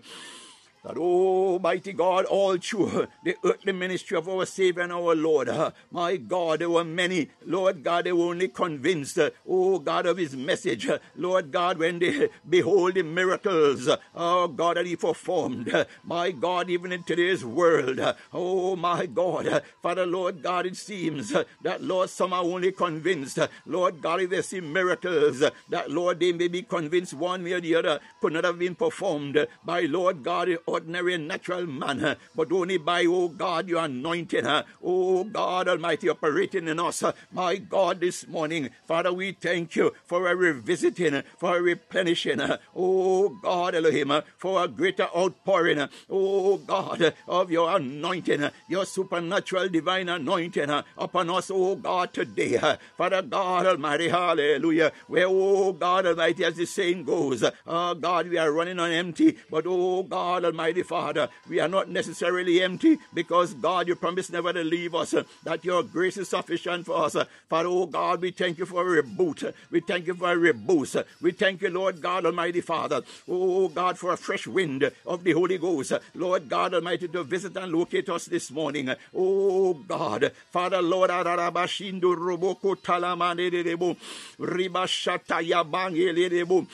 that 0.85 0.97
oh, 0.97 1.59
mighty 1.59 1.93
God, 1.93 2.25
all 2.25 2.57
through 2.57 3.07
the 3.25 3.37
earthly 3.45 3.73
ministry 3.73 4.16
of 4.16 4.29
our 4.29 4.47
Savior 4.47 4.83
and 4.83 4.93
our 4.93 5.14
Lord, 5.14 5.51
my 5.90 6.16
God, 6.16 6.61
there 6.61 6.71
were 6.71 6.85
many, 6.85 7.29
Lord 7.45 7.83
God, 7.85 8.05
they 8.05 8.12
were 8.12 8.27
only 8.27 8.49
convinced, 8.49 9.19
oh 9.49 9.79
God, 9.79 10.07
of 10.07 10.16
His 10.16 10.37
message, 10.37 10.88
Lord 11.16 11.53
God, 11.53 11.79
when 11.79 11.99
they 11.99 12.29
behold 12.49 12.95
the 12.95 13.03
miracles, 13.03 13.88
oh 14.14 14.49
God, 14.49 14.77
that 14.77 14.87
He 14.87 14.97
performed, 14.97 15.87
my 16.05 16.31
God, 16.31 16.71
even 16.71 16.93
in 16.93 17.03
today's 17.03 17.45
world, 17.45 18.01
oh 18.33 18.77
my 18.77 19.07
God, 19.07 19.62
Father, 19.83 20.07
Lord 20.07 20.43
God, 20.43 20.66
it 20.66 20.77
seems 20.77 21.33
that, 21.62 21.83
Lord, 21.83 22.11
some 22.11 22.33
are 22.33 22.43
only 22.43 22.73
convinced, 22.73 23.38
Lord 23.66 24.01
God, 24.01 24.23
if 24.23 24.31
they 24.31 24.43
see 24.43 24.61
miracles, 24.61 25.40
that, 25.69 25.90
Lord, 25.90 26.21
they 26.21 26.33
may 26.33 26.49
be 26.49 26.62
convinced 26.62 27.14
one 27.14 27.45
way 27.45 27.53
or 27.53 27.61
the 27.61 27.75
other 27.75 28.01
could 28.21 28.33
not 28.33 28.45
have 28.45 28.59
been 28.59 28.75
performed 28.75 29.47
by, 29.64 29.83
Lord 29.83 30.23
God, 30.23 30.49
ordinary 30.71 31.19
natural 31.19 31.67
man, 31.67 32.17
but 32.35 32.53
only 32.53 32.79
by, 32.79 33.05
oh 33.07 33.29
God, 33.29 33.69
your 33.69 33.85
anointing, 33.85 34.47
oh 34.83 35.25
God 35.25 35.69
Almighty, 35.69 36.09
operating 36.09 36.69
in 36.69 36.79
us. 36.79 37.03
My 37.33 37.57
God, 37.57 38.01
this 38.01 38.27
morning, 38.29 38.71
Father, 38.87 39.13
we 39.13 39.33
thank 39.33 39.77
you 39.77 39.93
for 40.05 40.29
a 40.29 40.37
revisiting, 40.37 41.23
for 41.39 41.57
a 41.57 41.63
replenishing, 41.63 42.41
oh 42.77 43.29
God 43.43 43.75
Elohim, 43.75 44.13
for 44.37 44.63
a 44.65 44.69
greater 44.69 45.09
outpouring, 45.17 45.89
oh 46.09 46.57
God, 46.59 47.15
of 47.27 47.51
your 47.51 47.77
anointing, 47.77 48.49
your 48.69 48.85
supernatural 48.85 49.69
divine 49.69 50.09
anointing 50.09 50.71
upon 50.97 51.31
us, 51.31 51.51
oh 51.53 51.75
God, 51.77 52.13
today. 52.13 52.59
Father 52.97 53.23
God 53.23 53.67
Almighty, 53.67 54.09
hallelujah. 54.09 54.93
Where, 55.09 55.27
oh 55.29 55.73
God 55.73 56.07
Almighty, 56.07 56.45
as 56.45 56.57
the 56.57 56.67
saying 56.67 57.05
goes, 57.05 57.45
oh 57.67 57.95
God, 57.95 58.29
we 58.29 58.39
are 58.39 58.53
running 58.53 58.79
on 58.79 58.91
empty, 58.91 59.37
but 59.51 59.65
oh 59.67 60.03
God 60.03 60.45
Almighty, 60.45 60.60
Almighty 60.61 60.83
Father, 60.83 61.31
we 61.49 61.59
are 61.59 61.68
not 61.68 61.88
necessarily 61.88 62.62
empty 62.62 62.99
because 63.14 63.55
God, 63.55 63.88
you 63.88 63.96
promised 63.96 64.31
never 64.31 64.53
to 64.53 64.62
leave 64.62 64.94
us, 64.94 65.14
uh, 65.14 65.23
that 65.42 65.64
your 65.64 65.83
grace 65.83 66.18
is 66.18 66.29
sufficient 66.29 66.85
for 66.85 67.03
us. 67.03 67.16
Uh, 67.16 67.25
Father, 67.49 67.70
oh 67.70 67.87
God, 67.87 68.20
we 68.20 68.31
thank 68.31 68.59
you 68.59 68.66
for 68.66 68.83
a 68.99 69.03
reboot. 69.03 69.42
Uh, 69.42 69.53
we 69.70 69.81
thank 69.81 70.07
you 70.07 70.12
for 70.12 70.31
a 70.31 70.37
reboost. 70.37 71.03
We 71.23 71.31
thank 71.31 71.62
you, 71.62 71.70
Lord 71.70 72.03
God 72.03 72.27
Almighty 72.27 72.61
Father, 72.61 73.01
oh, 73.27 73.64
oh 73.64 73.68
God, 73.68 73.99
for 73.99 74.12
a 74.12 74.18
fresh 74.18 74.46
wind 74.46 74.92
of 75.07 75.25
the 75.25 75.33
Holy 75.33 75.57
Ghost. 75.57 75.94
Lord 76.14 76.46
God 76.46 76.75
Almighty, 76.75 77.09
to 77.09 77.25
visit 77.25 77.57
and 77.57 77.73
locate 77.73 78.11
us 78.11 78.27
this 78.27 78.51
morning. 78.51 78.94
Oh 79.16 79.73
God, 79.73 80.31
Father, 80.51 80.83
Lord, 80.83 81.09
Arabashindu 81.09 82.14
Roboko 82.18 82.77
Talamane 82.77 83.49
oh, 83.49 83.64
Rebo, 83.64 83.96
Ribashataya 84.38 85.64
Bangele 85.64 86.29
Rebo. 86.29 86.66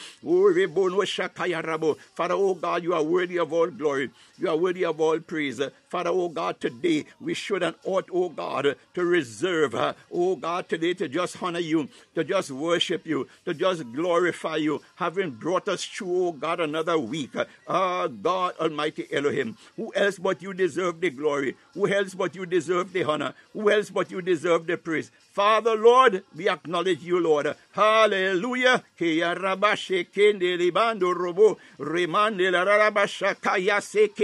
Father, 2.15 2.35
oh 2.35 2.55
God, 2.55 2.83
you 2.83 2.95
are 2.95 3.03
worthy 3.03 3.39
of 3.39 3.53
all 3.53 3.69
glory. 3.77 4.11
You 4.39 4.51
are 4.51 4.57
worthy 4.57 4.85
of 4.85 5.01
all 5.01 5.19
praise. 5.21 5.61
Father, 5.89 6.11
oh 6.11 6.29
God, 6.29 6.61
today 6.61 7.07
we 7.21 7.33
should 7.33 7.63
and 7.63 7.75
ought, 7.85 8.09
oh 8.13 8.29
God, 8.29 8.77
to 8.95 9.05
reserve, 9.05 9.75
oh 10.13 10.37
God, 10.37 10.69
today 10.69 10.93
to 10.95 11.09
just 11.09 11.43
honor 11.43 11.59
you, 11.59 11.89
to 12.15 12.23
just 12.23 12.51
worship 12.51 13.07
you, 13.07 13.29
to 13.47 13.55
just 13.55 13.91
glorify 13.93 14.57
you, 14.57 14.83
having 14.97 15.31
brought 15.31 15.69
us 15.69 15.85
through, 15.85 16.27
oh 16.27 16.33
God, 16.33 16.61
another 16.61 16.99
week. 16.99 17.31
Ah, 17.69 18.03
uh, 18.03 18.07
God 18.09 18.55
Almighty 18.61 19.07
Elohim, 19.11 19.57
who 19.77 19.93
else 19.95 20.19
but 20.19 20.43
you 20.43 20.53
deserve 20.53 21.01
the 21.01 21.11
glory? 21.11 21.57
Who 21.75 21.89
else 21.89 22.15
but 22.15 22.35
you 22.35 22.45
deserve 22.47 22.93
the 22.93 23.05
honor? 23.05 23.33
Who 23.53 23.71
else 23.71 23.91
but 23.91 24.11
you 24.11 24.21
deserve 24.21 24.67
the 24.67 24.77
praise? 24.77 25.11
Father, 25.33 25.75
Lord, 25.75 26.25
we 26.35 26.49
acknowledge 26.49 27.03
you, 27.03 27.21
Lord. 27.21 27.55
Hallelujah. 27.73 28.83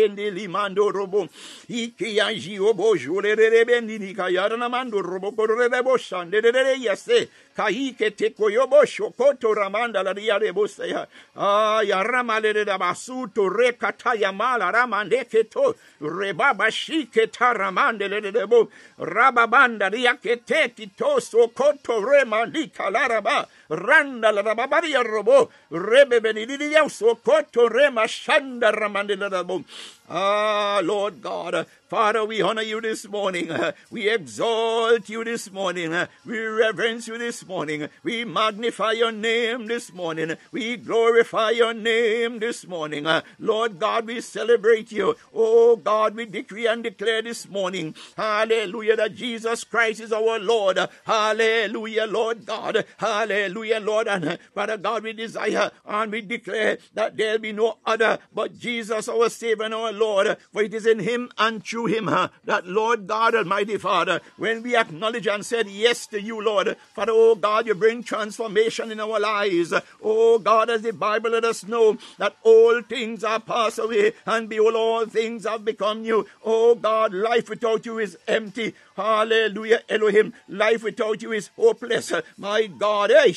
Sekende 0.02 0.30
limando 0.30 0.90
robo. 0.90 1.28
Iki 1.68 2.16
yanji 2.16 2.58
obo 2.60 2.96
jole 2.96 3.34
rebendi 3.34 3.98
ni 3.98 4.14
kaya 4.14 4.48
na 4.56 4.68
mando 4.68 5.00
robo 5.02 5.32
korre 5.32 5.68
rebo 5.68 5.96
shande 5.98 6.40
re 6.40 6.76
yase 6.80 7.28
kaike 7.56 8.10
te 8.16 8.30
koyobo 8.30 8.84
shokoto 8.86 9.54
ramanda 9.54 10.02
la 10.02 10.12
ria 10.12 10.38
rebo 10.38 10.66
seya 10.68 11.06
ah 11.36 11.80
ya 11.82 12.02
ramale 12.02 12.52
de 12.52 12.64
basuto 12.64 13.48
rekata 13.48 14.14
ya 14.18 14.32
mala 14.32 14.72
ramande 14.72 15.24
keto 15.30 15.74
rebaba 16.00 16.70
shike 16.70 17.26
taramande 17.26 18.08
le 18.08 18.20
rebo 18.20 18.68
rababanda 18.98 19.90
ria 19.92 20.14
kete 20.14 20.74
kito 20.74 21.20
sokoto 21.20 22.00
remandi 22.00 22.68
kalaraba 22.68 23.46
randa 23.70 24.32
la 24.32 24.42
rababaria 24.42 25.02
robo. 25.02 25.50
Rebe 25.70 26.20
benilidia 26.20 26.88
sokoto 26.88 27.68
rema 27.68 28.06
shanda 28.08 28.70
ramande 28.72 29.16
la 29.16 29.28
rabo 29.28 29.64
ah 30.14 30.80
lord 30.84 31.22
god 31.22 31.54
uh, 31.54 31.64
Father, 31.92 32.24
we 32.24 32.40
honor 32.40 32.62
you 32.62 32.80
this 32.80 33.06
morning. 33.06 33.50
Uh, 33.50 33.72
we 33.90 34.08
exalt 34.08 35.10
you 35.10 35.24
this 35.24 35.52
morning. 35.52 35.92
Uh, 35.92 36.06
we 36.24 36.38
reverence 36.38 37.06
you 37.06 37.18
this 37.18 37.46
morning. 37.46 37.90
We 38.02 38.24
magnify 38.24 38.92
your 38.92 39.12
name 39.12 39.66
this 39.66 39.92
morning. 39.92 40.38
We 40.52 40.78
glorify 40.78 41.50
your 41.50 41.74
name 41.74 42.38
this 42.38 42.66
morning. 42.66 43.06
Lord 43.38 43.78
God, 43.78 44.06
we 44.06 44.22
celebrate 44.22 44.90
you. 44.90 45.16
Oh 45.34 45.76
God, 45.76 46.14
we 46.14 46.24
decree 46.24 46.66
and 46.66 46.82
declare 46.82 47.20
this 47.20 47.46
morning. 47.46 47.94
Hallelujah, 48.16 48.96
that 48.96 49.14
Jesus 49.14 49.62
Christ 49.62 50.00
is 50.00 50.14
our 50.14 50.38
Lord. 50.38 50.78
Hallelujah, 51.04 52.06
Lord 52.06 52.46
God. 52.46 52.86
Hallelujah, 52.96 53.80
Lord. 53.80 54.08
And 54.08 54.38
Father 54.54 54.78
God, 54.78 55.02
we 55.02 55.12
desire 55.12 55.70
and 55.84 56.10
we 56.10 56.22
declare 56.22 56.78
that 56.94 57.18
there 57.18 57.38
be 57.38 57.52
no 57.52 57.76
other 57.84 58.18
but 58.34 58.58
Jesus, 58.58 59.10
our 59.10 59.28
Savior 59.28 59.64
and 59.64 59.74
our 59.74 59.92
Lord. 59.92 60.01
Lord, 60.02 60.36
for 60.52 60.62
it 60.62 60.74
is 60.74 60.86
in 60.86 60.98
him 60.98 61.30
and 61.38 61.64
through 61.64 61.86
him 61.86 62.06
that 62.44 62.66
Lord 62.66 63.06
God 63.06 63.34
Almighty 63.34 63.78
Father, 63.78 64.20
when 64.36 64.62
we 64.62 64.74
acknowledge 64.76 65.28
and 65.28 65.46
said 65.46 65.68
yes 65.68 66.06
to 66.08 66.20
you, 66.20 66.42
Lord, 66.42 66.76
Father, 66.94 67.12
oh 67.14 67.36
God, 67.36 67.66
you 67.66 67.74
bring 67.74 68.02
transformation 68.02 68.90
in 68.90 69.00
our 69.00 69.20
lives. 69.20 69.72
Oh 70.02 70.38
God, 70.38 70.70
as 70.70 70.82
the 70.82 70.92
Bible 70.92 71.30
let 71.30 71.44
us 71.44 71.64
know 71.64 71.98
that 72.18 72.36
all 72.42 72.82
things 72.82 73.22
are 73.22 73.40
passed 73.40 73.78
away 73.78 74.12
and 74.26 74.48
behold, 74.48 74.74
all 74.74 75.06
things 75.06 75.44
have 75.44 75.64
become 75.64 76.02
new. 76.02 76.26
Oh 76.44 76.74
God, 76.74 77.14
life 77.14 77.48
without 77.48 77.86
you 77.86 77.98
is 77.98 78.18
empty. 78.26 78.74
Hallelujah, 78.96 79.82
Elohim. 79.88 80.34
Life 80.48 80.82
without 80.82 81.22
you 81.22 81.32
is 81.32 81.50
hopeless. 81.56 82.12
My 82.36 82.66
God, 82.66 83.10
eh, 83.10 83.32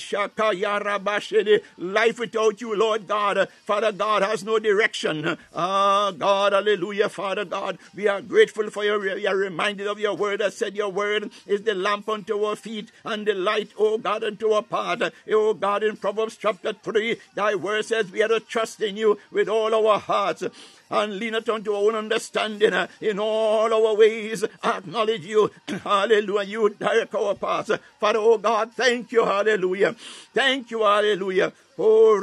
life 1.78 2.20
without 2.20 2.62
you, 2.62 2.76
Lord 2.76 3.08
God, 3.08 3.48
Father 3.66 3.92
God 3.92 4.24
has 4.24 4.44
no 4.44 4.60
direction. 4.60 5.38
Ah, 5.56 6.12
God, 6.12 6.45
hallelujah, 6.54 7.10
Father 7.10 7.46
God, 7.46 7.78
we 7.96 8.08
are 8.08 8.22
grateful 8.22 8.70
for 8.70 8.84
your, 8.84 9.00
we 9.00 9.28
are 9.28 9.36
reminded 9.36 9.88
of 9.88 10.00
your 10.00 10.16
word 10.16 10.42
I 10.42 10.50
said 10.50 10.76
your 10.76 10.90
word 10.90 11.32
is 11.46 11.62
the 11.62 11.76
lamp 11.76 12.10
unto 12.10 12.44
our 12.44 12.56
feet 12.56 12.92
and 13.04 13.26
the 13.26 13.34
light, 13.34 13.72
O 13.78 13.98
God, 13.98 14.24
unto 14.24 14.52
our 14.52 14.64
path. 14.64 15.12
O 15.32 15.54
God, 15.54 15.84
in 15.84 15.98
Proverbs 15.98 16.38
chapter 16.38 16.74
3, 16.74 17.18
thy 17.36 17.56
word 17.56 17.86
says 17.86 18.12
we 18.12 18.24
are 18.24 18.28
to 18.28 18.40
trust 18.40 18.82
in 18.82 18.98
you 18.98 19.20
with 19.32 19.50
all 19.50 19.74
our 19.74 20.00
hearts 20.00 20.44
and 20.90 21.18
lean 21.18 21.34
not 21.34 21.50
unto 21.50 21.74
our 21.74 21.88
own 21.88 21.96
understanding. 21.96 22.74
In 23.02 23.20
all 23.20 23.74
our 23.74 23.96
ways, 23.96 24.44
acknowledge 24.64 25.26
you. 25.26 25.52
Hallelujah. 25.84 26.48
You 26.48 26.70
direct 26.70 27.16
our 27.16 27.36
paths. 27.36 27.72
Father, 28.00 28.20
oh 28.20 28.38
God, 28.38 28.72
thank 28.74 29.12
you. 29.12 29.26
Hallelujah. 29.26 29.96
Thank 30.34 30.72
you. 30.72 30.82
Hallelujah. 30.84 31.54
Oh, 31.78 32.22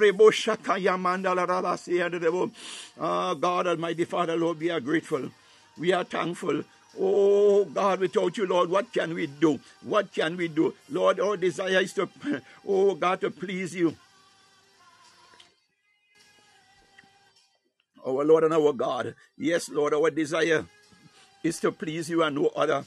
Ah, 3.01 3.35
God 3.35 3.67
Almighty 3.67 4.05
Father, 4.05 4.37
Lord, 4.37 4.59
we 4.61 4.71
are 4.71 4.81
grateful. 4.81 5.31
We 5.79 5.93
are 5.93 6.05
thankful. 6.05 6.63
Oh 6.99 7.65
God, 7.65 8.01
without 8.01 8.37
you, 8.37 8.47
Lord, 8.47 8.69
what 8.71 8.93
can 8.93 9.15
we 9.15 9.27
do? 9.27 9.59
What 9.83 10.13
can 10.13 10.37
we 10.37 10.49
do? 10.49 10.75
Lord, 10.91 11.21
our 11.21 11.37
desire 11.39 11.81
is 11.81 11.95
to, 11.95 12.09
oh 12.69 12.95
God, 12.95 13.21
to 13.23 13.31
please 13.31 13.75
you. 13.75 13.97
our 18.07 18.25
Lord 18.25 18.45
and 18.45 18.55
our 18.55 18.73
God. 18.73 19.15
Yes, 19.39 19.69
Lord, 19.69 19.95
our 19.95 20.11
desire 20.11 20.67
is 21.43 21.61
to 21.61 21.73
please 21.73 22.11
you 22.11 22.23
and 22.23 22.37
no 22.37 22.49
other. 22.55 22.85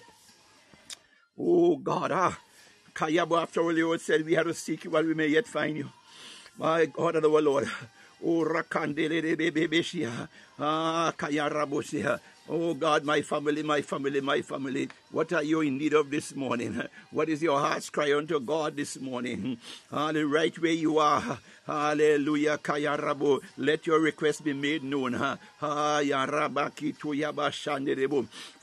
Oh 1.40 1.78
God, 1.78 2.12
ah, 2.12 2.38
Kayabo, 2.94 3.42
after 3.42 3.62
all, 3.62 3.76
you 3.78 3.98
said 3.98 4.26
we 4.26 4.34
had 4.34 4.46
to 4.46 4.54
seek 4.54 4.86
you 4.86 4.92
while 4.92 5.04
we 5.04 5.14
may 5.14 5.28
yet 5.28 5.48
find 5.48 5.78
you. 5.78 5.90
My 6.58 6.86
God 6.86 7.18
and 7.18 7.26
our 7.26 7.42
Lord. 7.42 7.70
Oh, 8.24 8.46
Rakandele. 8.46 9.36
Ah. 10.60 11.12
Oh 12.48 12.74
God, 12.76 13.04
my 13.04 13.22
family, 13.24 13.64
my 13.64 13.82
family, 13.82 14.22
my 14.22 14.42
family, 14.42 14.88
what 15.12 15.34
are 15.34 15.44
you 15.44 15.62
in 15.62 15.80
need 15.80 15.94
of 15.94 16.12
this 16.12 16.36
morning? 16.36 16.82
What 17.12 17.28
is 17.28 17.42
your 17.42 17.60
heart's 17.60 17.90
cry 17.90 18.16
unto 18.16 18.40
God 18.40 18.76
this 18.78 19.00
morning? 19.00 19.58
Hallelujah, 19.90 20.28
right 20.28 20.60
where 20.60 20.72
you 20.72 21.00
are. 21.00 21.40
Hallelujah. 21.66 22.60
Kayarabo. 22.60 23.42
Let 23.58 23.88
your 23.88 24.00
request 24.00 24.44
be 24.44 24.54
made 24.54 24.84
known. 24.84 25.14
For 25.60 26.02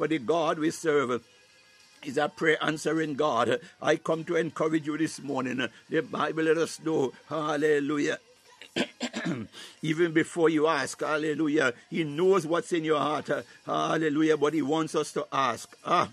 the 0.08 0.18
God 0.24 0.58
we 0.60 0.70
serve 0.70 1.22
is 2.06 2.16
a 2.16 2.28
prayer 2.28 2.58
answering 2.62 3.14
God. 3.14 3.60
I 3.80 3.96
come 3.96 4.24
to 4.24 4.36
encourage 4.36 4.86
you 4.86 4.98
this 4.98 5.20
morning. 5.20 5.68
The 5.88 6.00
Bible 6.02 6.44
let 6.44 6.58
us 6.58 6.80
know. 6.80 7.12
Hallelujah. 7.28 8.18
Even 9.82 10.12
before 10.12 10.48
you 10.48 10.66
ask, 10.66 11.00
hallelujah, 11.00 11.74
He 11.90 12.04
knows 12.04 12.46
what's 12.46 12.72
in 12.72 12.84
your 12.84 12.98
heart, 12.98 13.28
hallelujah, 13.66 14.36
but 14.36 14.54
He 14.54 14.62
wants 14.62 14.94
us 14.94 15.12
to 15.12 15.26
ask. 15.32 15.76
Ah, 15.84 16.08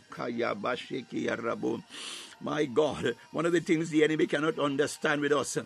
my 2.41 2.65
God, 2.65 3.15
one 3.31 3.45
of 3.45 3.51
the 3.51 3.59
things 3.59 3.89
the 3.89 4.03
enemy 4.03 4.27
cannot 4.27 4.59
understand 4.59 5.21
with 5.21 5.31
us 5.31 5.57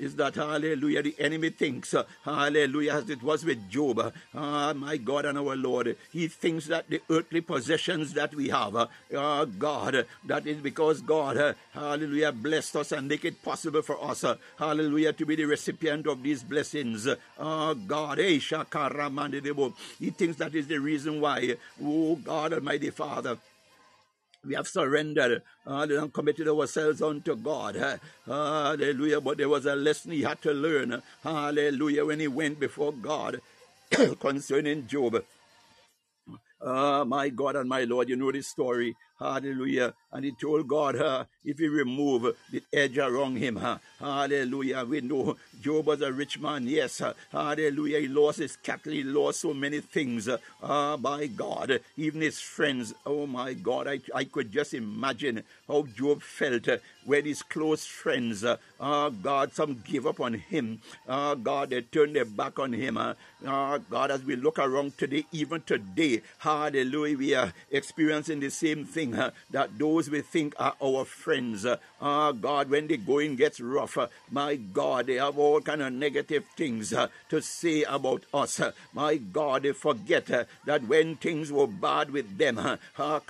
is 0.00 0.16
that, 0.16 0.34
hallelujah, 0.34 1.02
the 1.02 1.14
enemy 1.18 1.50
thinks, 1.50 1.92
uh, 1.92 2.04
hallelujah, 2.24 2.94
as 2.94 3.10
it 3.10 3.22
was 3.22 3.44
with 3.44 3.68
Job, 3.70 4.12
ah, 4.34 4.72
my 4.74 4.96
God 4.96 5.26
and 5.26 5.38
our 5.38 5.54
Lord, 5.54 5.96
he 6.10 6.26
thinks 6.26 6.66
that 6.66 6.88
the 6.88 7.02
earthly 7.10 7.42
possessions 7.42 8.14
that 8.14 8.34
we 8.34 8.48
have, 8.48 8.74
uh, 8.74 8.86
uh 9.14 9.44
God, 9.44 10.06
that 10.24 10.46
is 10.46 10.56
because 10.58 11.02
God, 11.02 11.36
uh, 11.36 11.52
hallelujah, 11.72 12.32
blessed 12.32 12.76
us 12.76 12.92
and 12.92 13.08
make 13.08 13.24
it 13.24 13.42
possible 13.42 13.82
for 13.82 14.02
us, 14.02 14.24
uh, 14.24 14.36
hallelujah, 14.58 15.12
to 15.12 15.26
be 15.26 15.36
the 15.36 15.44
recipient 15.44 16.06
of 16.06 16.22
these 16.22 16.42
blessings. 16.42 17.06
Ah, 17.38 17.74
God, 17.74 18.18
eh, 18.18 18.38
he 19.98 20.10
thinks 20.10 20.36
that 20.38 20.54
is 20.54 20.66
the 20.66 20.78
reason 20.78 21.20
why, 21.20 21.56
oh 21.82 22.16
God, 22.16 22.54
Almighty 22.54 22.90
Father, 22.90 23.36
we 24.44 24.54
have 24.54 24.68
surrendered 24.68 25.42
uh, 25.66 25.86
and 25.90 26.12
committed 26.12 26.48
ourselves 26.48 27.02
unto 27.02 27.36
God. 27.36 27.76
Uh, 27.76 27.98
hallelujah. 28.26 29.20
But 29.20 29.38
there 29.38 29.48
was 29.48 29.66
a 29.66 29.76
lesson 29.76 30.12
he 30.12 30.22
had 30.22 30.40
to 30.42 30.52
learn. 30.52 31.02
Hallelujah. 31.22 32.06
When 32.06 32.20
he 32.20 32.28
went 32.28 32.60
before 32.60 32.92
God 32.92 33.40
concerning 34.20 34.86
Job. 34.86 35.22
Uh, 36.60 37.04
my 37.06 37.28
God 37.30 37.56
and 37.56 37.68
my 37.68 37.84
Lord, 37.84 38.08
you 38.08 38.16
know 38.16 38.32
this 38.32 38.48
story. 38.48 38.96
Hallelujah. 39.18 39.94
And 40.12 40.24
he 40.24 40.32
told 40.32 40.68
God, 40.68 41.26
if 41.44 41.58
he 41.58 41.68
remove 41.68 42.36
the 42.50 42.62
edge 42.72 42.98
around 42.98 43.36
him, 43.36 43.60
hallelujah. 43.98 44.84
We 44.84 45.00
know 45.00 45.36
Job 45.60 45.86
was 45.86 46.02
a 46.02 46.12
rich 46.12 46.40
man, 46.40 46.66
yes. 46.66 47.02
Hallelujah. 47.30 48.00
He 48.00 48.08
lost 48.08 48.38
his 48.38 48.56
cattle, 48.56 48.92
he 48.92 49.02
lost 49.02 49.40
so 49.40 49.54
many 49.54 49.80
things. 49.80 50.28
Ah, 50.62 50.94
uh, 50.94 50.96
by 50.96 51.26
God, 51.26 51.80
even 51.96 52.20
his 52.20 52.40
friends. 52.40 52.94
Oh 53.04 53.26
my 53.26 53.54
God, 53.54 53.88
I, 53.88 54.00
I 54.14 54.24
could 54.24 54.52
just 54.52 54.74
imagine 54.74 55.42
how 55.66 55.86
Job 55.96 56.22
felt 56.22 56.68
when 57.04 57.24
his 57.24 57.42
close 57.42 57.84
friends, 57.86 58.44
uh, 58.44 58.56
uh, 58.78 59.08
God, 59.08 59.52
some 59.52 59.82
gave 59.84 60.06
up 60.06 60.20
on 60.20 60.34
him. 60.34 60.80
Uh, 61.08 61.34
God, 61.34 61.70
they 61.70 61.80
turned 61.82 62.14
their 62.14 62.24
back 62.24 62.58
on 62.58 62.72
him. 62.72 62.96
Uh, 62.96 63.14
God, 63.90 64.10
as 64.10 64.22
we 64.22 64.36
look 64.36 64.58
around 64.58 64.96
today, 64.98 65.24
even 65.32 65.62
today, 65.62 66.22
hallelujah, 66.38 67.18
we 67.18 67.34
are 67.34 67.52
experiencing 67.70 68.40
the 68.40 68.50
same 68.50 68.84
thing 68.84 69.10
that 69.50 69.78
those 69.78 69.99
we 70.08 70.20
think 70.22 70.54
are 70.58 70.74
our 70.82 71.04
friends, 71.04 71.66
ah, 72.00 72.32
God, 72.32 72.70
when 72.70 72.86
the 72.86 72.96
going 72.96 73.36
gets 73.36 73.60
rough, 73.60 73.98
my 74.30 74.54
God, 74.56 75.06
they 75.06 75.16
have 75.16 75.38
all 75.38 75.60
kind 75.60 75.82
of 75.82 75.92
negative 75.92 76.44
things 76.56 76.92
uh, 76.92 77.08
to 77.28 77.42
say 77.42 77.82
about 77.82 78.24
us. 78.32 78.60
my 78.94 79.16
God, 79.16 79.64
they 79.64 79.72
forget 79.72 80.30
uh, 80.30 80.44
that 80.64 80.84
when 80.84 81.16
things 81.16 81.50
were 81.50 81.66
bad 81.66 82.10
with 82.10 82.38
them, 82.38 82.58
uh, 82.58 82.76
ah, 82.98 83.20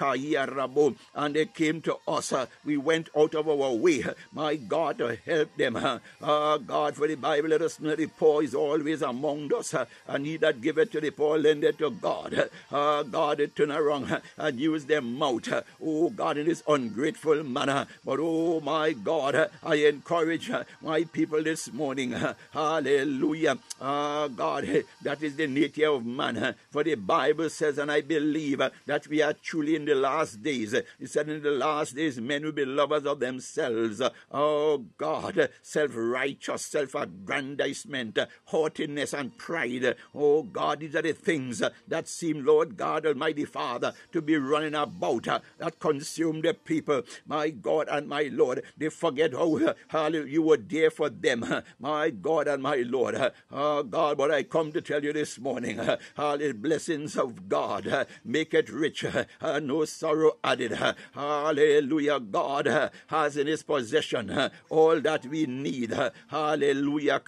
and 1.14 1.34
they 1.34 1.46
came 1.46 1.80
to 1.82 1.96
us, 2.06 2.32
we 2.64 2.76
went 2.76 3.08
out 3.16 3.34
of 3.34 3.48
our 3.48 3.72
way, 3.72 4.04
my 4.32 4.56
God, 4.56 4.98
to 4.98 5.16
help 5.16 5.56
them. 5.56 5.76
Ah, 6.22 6.58
God, 6.58 6.94
for 6.94 7.08
the 7.08 7.14
Bible, 7.14 7.48
let 7.48 7.62
us 7.62 7.80
know 7.80 7.96
the 7.96 8.06
poor 8.06 8.42
is 8.42 8.54
always 8.54 9.02
among 9.02 9.52
us, 9.54 9.74
and 10.06 10.26
he 10.26 10.36
that 10.36 10.60
giveth 10.60 10.92
to 10.92 11.00
the 11.00 11.10
poor 11.10 11.38
lendeth 11.38 11.78
to 11.78 11.90
God. 11.90 12.50
Ah, 12.70 13.02
God, 13.02 13.38
they 13.38 13.46
turn 13.46 13.72
around 13.72 14.20
and 14.36 14.60
use 14.60 14.84
their 14.84 15.00
uh, 15.00 15.62
oh 15.82 16.10
God, 16.10 16.38
in 16.38 16.46
this 16.46 16.59
ungrateful 16.66 17.42
manner. 17.44 17.86
But 18.04 18.18
oh 18.20 18.60
my 18.60 18.92
God, 18.92 19.50
I 19.62 19.74
encourage 19.76 20.50
my 20.80 21.04
people 21.04 21.42
this 21.42 21.72
morning, 21.72 22.14
hallelujah. 22.52 23.58
Ah, 23.80 24.28
God, 24.28 24.84
that 25.02 25.22
is 25.22 25.36
the 25.36 25.46
nature 25.46 25.88
of 25.88 26.04
man. 26.04 26.54
For 26.70 26.84
the 26.84 26.94
Bible 26.94 27.50
says, 27.50 27.78
and 27.78 27.90
I 27.90 28.00
believe 28.00 28.62
that 28.86 29.06
we 29.08 29.22
are 29.22 29.32
truly 29.32 29.76
in 29.76 29.84
the 29.84 29.94
last 29.94 30.42
days. 30.42 30.74
It 30.74 30.86
said, 31.04 31.28
in 31.28 31.42
the 31.42 31.50
last 31.50 31.96
days, 31.96 32.20
men 32.20 32.44
will 32.44 32.52
be 32.52 32.64
lovers 32.64 33.06
of 33.06 33.20
themselves. 33.20 34.02
Oh 34.30 34.84
God, 34.98 35.48
self 35.62 35.92
righteous, 35.94 36.66
self 36.66 36.94
aggrandizement, 36.94 38.18
haughtiness, 38.46 39.12
and 39.12 39.36
pride. 39.36 39.96
Oh 40.14 40.42
God, 40.42 40.80
these 40.80 40.96
are 40.96 41.02
the 41.02 41.12
things 41.12 41.62
that 41.88 42.08
seem, 42.08 42.44
Lord 42.44 42.76
God 42.76 43.06
Almighty 43.06 43.44
Father, 43.44 43.92
to 44.12 44.20
be 44.20 44.36
running 44.36 44.74
about 44.74 45.28
that 45.58 45.78
consume 45.78 46.40
the 46.40 46.49
people. 46.54 47.02
My 47.26 47.50
God 47.50 47.88
and 47.90 48.08
my 48.08 48.30
Lord, 48.32 48.62
they 48.76 48.88
forget 48.88 49.32
how 49.32 49.58
hallelujah, 49.88 50.26
you 50.26 50.42
were 50.42 50.56
there 50.56 50.90
for 50.90 51.08
them. 51.10 51.44
My 51.80 52.10
God 52.10 52.48
and 52.48 52.62
my 52.62 52.76
Lord. 52.76 53.32
Oh 53.50 53.82
God, 53.82 54.18
but 54.18 54.30
I 54.30 54.42
come 54.42 54.72
to 54.72 54.80
tell 54.80 55.02
you 55.02 55.12
this 55.12 55.38
morning, 55.38 55.80
hallelujah, 56.16 56.54
blessings 56.54 57.16
of 57.16 57.48
God, 57.48 58.06
make 58.24 58.54
it 58.54 58.70
rich, 58.70 59.04
uh, 59.04 59.60
no 59.60 59.84
sorrow 59.84 60.32
added. 60.42 60.78
Hallelujah, 61.12 62.20
God 62.20 62.90
has 63.08 63.36
in 63.36 63.46
his 63.46 63.62
possession 63.62 64.50
all 64.68 65.00
that 65.00 65.26
we 65.26 65.46
need. 65.46 65.94
Hallelujah. 66.28 67.22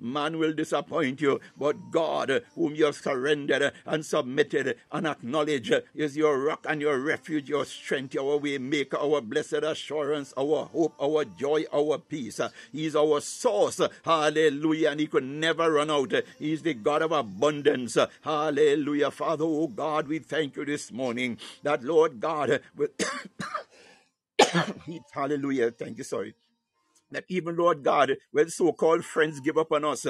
Man 0.00 0.38
will 0.38 0.52
disappoint 0.52 1.20
you, 1.20 1.40
but 1.56 1.90
God, 1.90 2.42
whom 2.54 2.74
you 2.74 2.86
have 2.86 2.96
surrendered 2.96 3.72
and 3.86 4.04
submitted 4.04 4.76
and 4.92 5.06
acknowledged, 5.06 5.74
is 5.94 6.16
your 6.16 6.38
rock 6.40 6.66
and 6.68 6.80
your 6.80 6.98
refuge, 6.98 7.48
your 7.48 7.64
strength, 7.74 8.16
our 8.18 8.38
way 8.38 8.58
maker, 8.58 8.98
our 8.98 9.20
blessed 9.20 9.64
assurance, 9.64 10.34
our 10.38 10.66
hope, 10.66 10.94
our 11.02 11.24
joy, 11.24 11.64
our 11.72 11.98
peace. 11.98 12.40
Uh, 12.40 12.50
He's 12.72 12.96
our 12.96 13.20
source. 13.20 13.80
Hallelujah. 14.04 14.90
And 14.90 15.00
he 15.00 15.06
could 15.08 15.24
never 15.24 15.72
run 15.72 15.90
out. 15.90 16.14
Uh, 16.14 16.22
He's 16.38 16.62
the 16.62 16.74
God 16.74 17.02
of 17.02 17.12
abundance. 17.12 17.98
Hallelujah. 18.22 19.10
Father, 19.10 19.44
oh 19.46 19.68
God, 19.68 20.08
we 20.08 20.20
thank 20.20 20.56
you 20.56 20.64
this 20.64 20.92
morning 20.92 21.38
that, 21.64 21.84
Lord 21.84 22.20
God, 22.20 22.60
will 22.76 22.88
hallelujah. 25.12 25.70
Thank 25.72 25.98
you. 25.98 26.04
Sorry 26.04 26.34
that 27.12 27.24
even 27.28 27.56
Lord 27.56 27.82
God, 27.84 28.16
when 28.32 28.50
so-called 28.50 29.04
friends 29.04 29.40
give 29.40 29.58
up 29.58 29.72
on 29.72 29.84
us, 29.84 30.06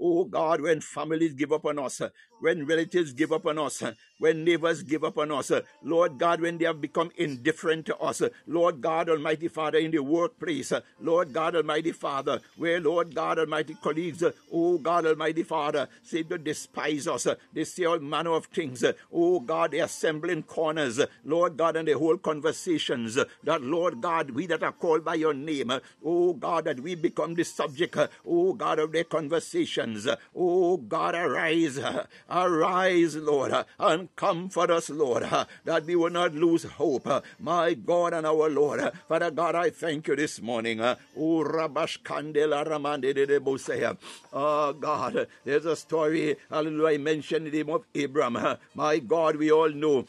oh 0.00 0.24
God, 0.24 0.60
when 0.62 0.80
families 0.80 1.34
give 1.34 1.52
up 1.52 1.66
on 1.66 1.78
us, 1.78 2.02
when 2.40 2.66
relatives 2.66 3.12
give 3.12 3.32
up 3.32 3.46
on 3.46 3.58
us, 3.58 3.82
when 4.18 4.44
neighbors 4.44 4.82
give 4.82 5.04
up 5.04 5.18
on 5.18 5.30
us, 5.30 5.52
Lord 5.82 6.18
God, 6.18 6.40
when 6.40 6.58
they 6.58 6.64
have 6.64 6.80
become 6.80 7.10
indifferent 7.16 7.86
to 7.86 7.96
us, 7.98 8.22
Lord 8.46 8.80
God 8.80 9.08
Almighty 9.08 9.48
Father, 9.48 9.78
in 9.78 9.90
the 9.90 10.02
workplace, 10.02 10.72
Lord 11.00 11.32
God 11.32 11.56
Almighty 11.56 11.92
Father, 11.92 12.40
where 12.56 12.80
Lord 12.80 13.14
God 13.14 13.38
Almighty 13.38 13.74
colleagues, 13.82 14.24
oh 14.52 14.78
God 14.78 15.06
Almighty 15.06 15.42
Father, 15.42 15.88
seem 16.02 16.24
to 16.28 16.38
despise 16.38 17.06
us, 17.06 17.26
they 17.52 17.64
say 17.64 17.84
all 17.84 17.98
manner 17.98 18.32
of 18.32 18.46
things, 18.46 18.84
oh 19.12 19.40
God, 19.40 19.72
they 19.72 19.80
assemble 19.80 20.30
in 20.30 20.42
corners, 20.42 21.00
Lord 21.24 21.56
God, 21.56 21.76
and 21.76 21.88
they 21.88 21.92
hold 21.92 22.22
conversations, 22.22 23.18
that 23.44 23.62
Lord 23.62 24.00
God, 24.00 24.30
we 24.30 24.46
that 24.46 24.62
are 24.62 24.72
called 24.72 25.04
by 25.04 25.14
your 25.14 25.34
name, 25.34 25.72
oh 26.04 26.32
God, 26.32 26.64
that 26.64 26.80
we 26.80 26.94
become 26.94 27.34
the 27.34 27.44
subject, 27.44 27.96
oh 28.26 28.52
God, 28.54 28.78
of 28.78 28.92
their 28.92 29.04
conversations, 29.04 30.08
oh 30.34 30.76
God, 30.78 31.14
arise, 31.14 31.78
arise, 32.30 33.16
Lord, 33.16 33.52
and 33.78 34.14
comfort 34.16 34.70
us, 34.70 34.90
Lord, 34.90 35.24
that 35.64 35.84
we 35.84 35.96
will 35.96 36.10
not 36.10 36.34
lose 36.34 36.64
hope, 36.64 37.08
my 37.38 37.74
God 37.74 38.14
and 38.14 38.26
our 38.26 38.48
Lord. 38.48 38.80
Father 39.08 39.30
God, 39.30 39.54
I 39.54 39.70
thank 39.70 40.08
you 40.08 40.16
this 40.16 40.40
morning. 40.40 40.80
Oh. 40.80 40.96
Oh, 44.32 44.72
God, 44.72 45.26
there's 45.44 45.64
a 45.66 45.76
story, 45.76 46.36
hallelujah, 46.50 46.94
I 46.94 46.98
mentioned 46.98 47.46
the 47.46 47.50
name 47.50 47.70
of 47.70 47.84
Abraham. 47.94 48.58
My 48.74 48.98
God, 48.98 49.36
we 49.36 49.50
all 49.50 49.70
know 49.70 50.06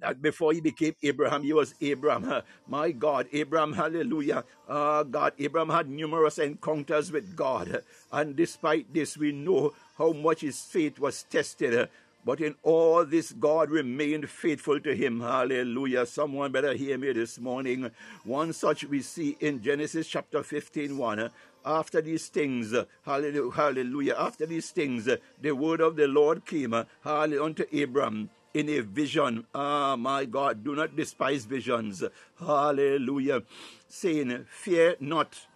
that 0.00 0.20
before 0.20 0.52
he 0.52 0.60
became 0.60 0.94
Abraham, 1.02 1.42
he 1.42 1.52
was 1.52 1.74
Abram. 1.80 2.42
My 2.68 2.92
God, 2.92 3.28
Abraham, 3.32 3.72
hallelujah. 3.72 4.44
Uh, 4.68 5.02
God, 5.04 5.32
Abraham 5.38 5.70
had 5.70 5.88
numerous 5.88 6.38
encounters 6.38 7.10
with 7.10 7.34
God. 7.34 7.82
And 8.12 8.36
despite 8.36 8.92
this, 8.92 9.16
we 9.16 9.32
know 9.32 9.72
how 9.98 10.12
much 10.12 10.40
his 10.42 10.60
faith 10.60 10.98
was 10.98 11.24
tested. 11.24 11.74
Uh, 11.74 11.86
But 12.24 12.40
in 12.40 12.56
all 12.64 13.04
this, 13.04 13.32
God 13.32 13.70
remained 13.70 14.28
faithful 14.28 14.80
to 14.80 14.94
him. 14.96 15.20
Hallelujah. 15.20 16.06
Someone 16.06 16.50
better 16.50 16.72
hear 16.74 16.98
me 16.98 17.12
this 17.12 17.38
morning. 17.38 17.90
One 18.24 18.52
such 18.52 18.82
we 18.84 19.02
see 19.02 19.36
in 19.40 19.62
Genesis 19.62 20.08
chapter 20.08 20.42
15 20.42 20.98
1. 20.98 21.20
Uh, 21.20 21.28
After 21.64 22.00
these 22.00 22.26
things, 22.28 22.74
uh, 22.74 22.84
hallelujah, 23.04 24.16
after 24.18 24.46
these 24.46 24.70
things, 24.70 25.08
the 25.42 25.52
word 25.52 25.80
of 25.80 25.96
the 25.96 26.08
Lord 26.08 26.44
came, 26.46 26.74
hallelujah, 27.04 27.44
unto 27.44 27.64
Abram 27.82 28.30
in 28.54 28.68
a 28.70 28.80
vision. 28.80 29.46
Ah, 29.54 29.96
my 29.96 30.24
God, 30.24 30.64
do 30.64 30.74
not 30.74 30.96
despise 30.96 31.44
visions. 31.44 32.02
Hallelujah. 32.40 33.42
Saying, 33.88 34.46
Fear 34.48 34.96
not, 35.00 35.46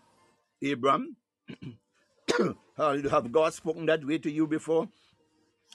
Abram. 0.62 1.16
Hallelujah. 2.76 3.10
Have 3.10 3.32
God 3.32 3.54
spoken 3.54 3.86
that 3.86 4.04
way 4.04 4.18
to 4.18 4.30
you 4.30 4.46
before? 4.46 4.88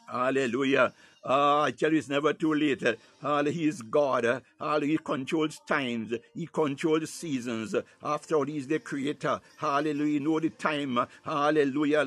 Hallelujah. 0.08 0.93
Ah, 1.23 1.63
I 1.63 1.71
tell 1.71 1.91
you, 1.91 1.97
it's 1.97 2.10
never 2.10 2.34
too 2.34 2.54
late. 2.54 2.84
Hallelujah. 3.21 3.51
He 3.51 3.67
is 3.67 3.82
God. 3.82 4.43
Hallelujah. 4.60 4.91
He 4.91 4.97
controls 4.99 5.60
times. 5.67 6.13
He 6.36 6.47
controls 6.47 7.10
seasons. 7.10 7.75
After 8.04 8.36
all, 8.36 8.45
He's 8.45 8.67
the 8.67 8.80
creator. 8.80 9.39
Hallelujah. 9.58 10.19
Know 10.19 10.39
the 10.39 10.51
time. 10.51 10.99
Hallelujah. 11.23 12.01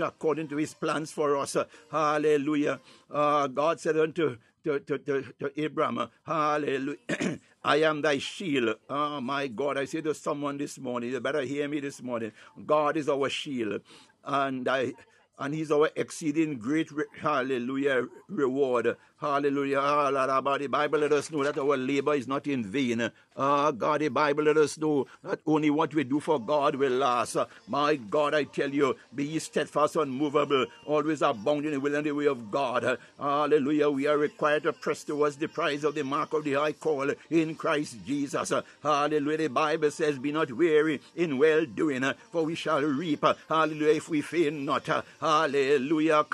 According 0.00 0.48
to 0.48 0.56
His 0.56 0.74
plans 0.74 1.12
for 1.12 1.36
us. 1.36 1.56
Hallelujah. 1.90 2.80
Ah, 3.12 3.46
God 3.46 3.80
said 3.80 3.96
unto 3.96 4.36
to, 4.66 4.80
to, 4.80 4.98
to, 4.98 5.22
to 5.38 5.60
Abraham, 5.60 6.08
Hallelujah. 6.26 6.96
I 7.64 7.76
am 7.76 8.02
thy 8.02 8.18
shield. 8.18 8.76
Oh 8.90 9.20
my 9.20 9.46
God. 9.46 9.78
I 9.78 9.84
say 9.84 10.00
to 10.00 10.14
someone 10.14 10.58
this 10.58 10.78
morning, 10.78 11.10
you 11.10 11.20
better 11.20 11.42
hear 11.42 11.68
me 11.68 11.80
this 11.80 12.02
morning. 12.02 12.32
God 12.66 12.96
is 12.96 13.08
our 13.08 13.28
shield. 13.28 13.82
And 14.24 14.68
I 14.68 14.92
and 15.38 15.54
he's 15.54 15.70
our 15.70 15.90
exceeding 15.96 16.58
great 16.58 16.88
hallelujah 17.20 18.06
reward 18.28 18.96
hallelujah. 19.20 19.80
Hallelujah 19.80 20.58
the 20.58 20.66
bible 20.68 20.98
let 21.00 21.12
us 21.12 21.30
know 21.30 21.44
that 21.44 21.58
our 21.58 21.76
labor 21.76 22.14
is 22.14 22.26
not 22.28 22.46
in 22.46 22.64
vain. 22.64 23.10
Ah 23.36 23.70
god 23.70 24.00
the 24.00 24.08
bible 24.08 24.44
let 24.44 24.56
us 24.56 24.78
know 24.78 25.06
that 25.22 25.40
only 25.46 25.70
what 25.70 25.94
we 25.94 26.04
do 26.04 26.20
for 26.20 26.40
god 26.40 26.74
will 26.76 26.92
last. 26.92 27.36
Ah, 27.36 27.46
my 27.68 27.96
god 27.96 28.34
i 28.34 28.44
tell 28.44 28.70
you 28.70 28.96
be 29.14 29.24
ye 29.24 29.38
steadfast 29.38 29.96
unmovable 29.96 30.66
always 30.86 31.22
abounding 31.22 31.72
in 31.72 31.74
the 31.74 31.80
will 31.80 31.94
and 31.94 32.06
the 32.06 32.12
way 32.12 32.26
of 32.26 32.50
god. 32.50 32.98
Hallelujah. 33.18 33.90
We 33.90 34.06
are 34.06 34.18
required 34.18 34.64
to 34.64 34.72
press 34.72 35.04
towards 35.04 35.36
the 35.36 35.48
prize 35.48 35.84
of 35.84 35.94
the 35.94 36.04
mark 36.04 36.32
of 36.32 36.44
the 36.44 36.54
high 36.54 36.72
call 36.72 37.10
in 37.30 37.54
christ 37.54 37.96
jesus. 38.06 38.52
Hallelujah. 38.82 39.38
The 39.38 39.48
bible 39.48 39.90
says 39.90 40.18
be 40.18 40.32
not 40.32 40.52
weary 40.52 41.00
in 41.14 41.38
well 41.38 41.64
doing 41.64 42.04
for 42.32 42.44
we 42.44 42.54
shall 42.54 42.82
reap. 42.82 43.24
Hallelujah. 43.48 43.94
If 43.94 44.08
we 44.08 44.20
faint 44.22 44.56
not. 44.56 44.86
Hallelujah. 45.20 46.24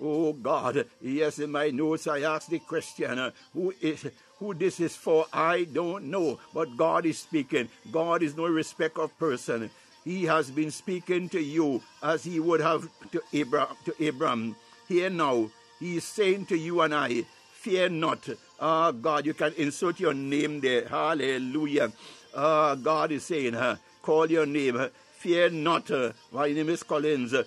Oh 0.00 0.32
God. 0.32 0.77
Yes, 1.00 1.38
in 1.38 1.52
my 1.52 1.70
notes 1.70 2.06
I 2.06 2.20
asked 2.20 2.50
the 2.50 2.58
question, 2.58 3.18
uh, 3.18 3.30
who 3.52 3.74
is 3.80 4.06
who 4.38 4.54
this 4.54 4.80
is 4.80 4.94
for, 4.94 5.26
I 5.32 5.64
don't 5.64 6.04
know. 6.04 6.38
But 6.54 6.76
God 6.76 7.06
is 7.06 7.18
speaking. 7.18 7.68
God 7.90 8.22
is 8.22 8.36
no 8.36 8.46
respect 8.46 8.98
of 8.98 9.16
person. 9.18 9.70
He 10.04 10.24
has 10.24 10.50
been 10.50 10.70
speaking 10.70 11.28
to 11.30 11.40
you 11.40 11.82
as 12.02 12.24
he 12.24 12.40
would 12.40 12.60
have 12.60 12.88
to 13.12 13.22
Abraham 13.32 13.76
to 13.84 13.94
Abraham. 14.00 14.56
Here 14.88 15.10
now, 15.10 15.50
he 15.80 15.96
is 15.96 16.04
saying 16.04 16.46
to 16.46 16.56
you 16.56 16.80
and 16.80 16.94
I, 16.94 17.24
fear 17.52 17.88
not. 17.88 18.28
Ah, 18.60 18.90
God, 18.92 19.26
you 19.26 19.34
can 19.34 19.52
insert 19.56 20.00
your 20.00 20.14
name 20.14 20.60
there. 20.60 20.88
Hallelujah. 20.88 21.92
Ah, 22.34 22.74
God 22.74 23.12
is 23.12 23.24
saying, 23.24 23.54
uh, 23.54 23.76
call 24.02 24.30
your 24.30 24.46
name. 24.46 24.88
Fear 25.18 25.50
not. 25.50 25.90
Uh, 25.90 26.12
my 26.30 26.52
name 26.52 26.68
is 26.68 26.84
Collins. 26.84 27.34
Uh, 27.34 27.42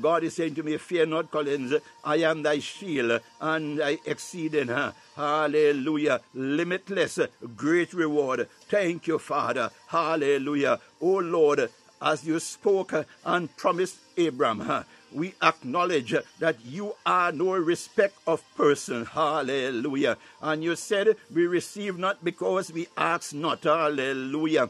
God 0.00 0.22
is 0.22 0.34
saying 0.34 0.54
to 0.54 0.62
me, 0.62 0.76
Fear 0.76 1.06
not, 1.06 1.32
Collins. 1.32 1.74
I 2.04 2.16
am 2.18 2.42
thy 2.42 2.60
shield 2.60 3.20
and 3.40 3.80
thy 3.80 3.98
exceeding. 4.06 4.70
Uh, 4.70 4.92
hallelujah. 5.16 6.20
Limitless, 6.32 7.18
great 7.56 7.92
reward. 7.92 8.48
Thank 8.68 9.08
you, 9.08 9.18
Father. 9.18 9.68
Hallelujah. 9.88 10.78
Oh 11.00 11.18
Lord, 11.18 11.68
as 12.00 12.24
you 12.24 12.38
spoke 12.38 12.94
and 13.24 13.56
promised 13.56 13.96
Abraham 14.16 14.84
we 15.12 15.34
acknowledge 15.42 16.14
that 16.38 16.56
you 16.64 16.94
are 17.06 17.32
no 17.32 17.52
respect 17.52 18.14
of 18.26 18.42
person. 18.56 19.04
Hallelujah. 19.06 20.16
And 20.42 20.62
you 20.62 20.76
said 20.76 21.16
we 21.34 21.46
receive 21.46 21.98
not 21.98 22.24
because 22.24 22.72
we 22.72 22.88
ask 22.96 23.34
not. 23.34 23.64
Hallelujah. 23.64 24.68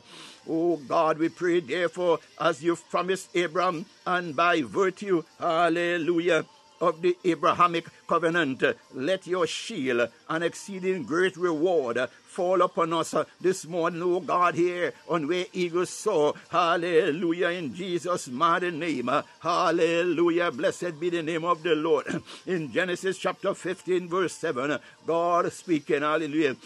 Oh 0.49 0.77
God, 0.77 1.19
we 1.19 1.29
pray 1.29 1.61
therefore 1.61 2.21
as 2.41 2.63
you've 2.63 2.89
promised 2.91 3.29
Abraham 3.35 3.85
and 4.07 4.35
by 4.35 4.63
virtue, 4.63 5.23
hallelujah 5.39 6.45
of 6.81 7.03
the 7.03 7.17
Abrahamic 7.25 7.87
covenant. 8.07 8.63
Let 8.95 9.27
your 9.27 9.47
shield 9.47 10.09
and 10.29 10.45
exceeding 10.45 11.03
great 11.05 11.37
reward 11.37 11.99
fall 12.25 12.63
upon 12.63 12.93
us 12.93 13.15
this 13.41 13.67
morning, 13.67 14.03
oh 14.03 14.21
God, 14.21 14.55
here 14.55 14.93
on 15.09 15.27
where 15.27 15.47
eagles 15.53 15.91
soar. 15.91 16.35
Hallelujah, 16.51 17.49
in 17.49 17.75
Jesus' 17.75 18.29
mighty 18.29 18.71
name. 18.71 19.11
Hallelujah, 19.41 20.53
blessed 20.53 21.01
be 21.01 21.11
the 21.11 21.23
name 21.23 21.45
of 21.45 21.63
the 21.63 21.75
Lord. 21.75 22.23
In 22.47 22.73
Genesis 22.73 23.19
chapter 23.19 23.55
15, 23.55 24.09
verse 24.09 24.35
7, 24.35 24.79
God 25.07 25.53
speaking, 25.53 26.03
hallelujah. 26.03 26.57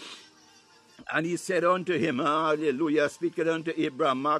And 1.13 1.25
he 1.25 1.37
said 1.37 1.63
unto 1.63 1.97
him, 1.97 2.19
Hallelujah, 2.19 3.09
speaking 3.09 3.47
unto 3.47 3.73
Abraham, 3.75 4.25
I 4.25 4.37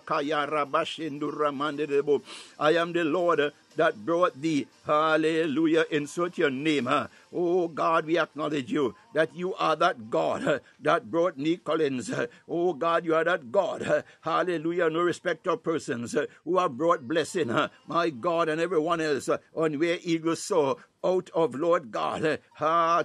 am 2.77 2.93
the 2.93 3.03
Lord 3.03 3.53
that 3.75 4.05
brought 4.05 4.39
thee. 4.41 4.67
Hallelujah. 4.85 5.85
Insert 5.91 6.37
your 6.37 6.49
name. 6.49 6.85
Huh? 6.87 7.07
Oh 7.31 7.67
God, 7.69 8.05
we 8.05 8.19
acknowledge 8.19 8.71
you 8.71 8.95
that 9.13 9.35
you 9.35 9.53
are 9.55 9.75
that 9.77 10.09
God 10.09 10.61
that 10.81 11.09
brought 11.09 11.37
Nick 11.37 11.63
Collins. 11.63 12.11
Oh 12.49 12.73
God, 12.73 13.05
you 13.05 13.15
are 13.15 13.23
that 13.23 13.51
God. 13.51 14.03
Hallelujah. 14.21 14.89
No 14.89 15.01
respect 15.01 15.47
of 15.47 15.63
persons 15.63 16.15
who 16.43 16.57
have 16.57 16.77
brought 16.77 17.07
blessing. 17.07 17.49
My 17.87 18.09
God 18.09 18.49
and 18.49 18.59
everyone 18.59 18.99
else 19.01 19.29
on 19.55 19.79
where 19.79 19.99
eagles 20.03 20.43
soar 20.43 20.77
out 21.03 21.29
of 21.33 21.53
Lord 21.55 21.91
God. 21.91 22.39
ah, 22.61 23.03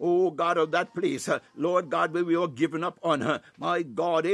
Oh 0.00 0.30
God 0.30 0.58
of 0.58 0.70
that 0.72 0.94
place. 0.94 1.28
Lord 1.56 1.90
God, 1.90 2.12
where 2.12 2.24
we 2.24 2.36
were 2.36 2.48
given 2.48 2.84
up 2.84 2.98
on. 3.02 3.40
My 3.58 3.82
God. 3.82 4.26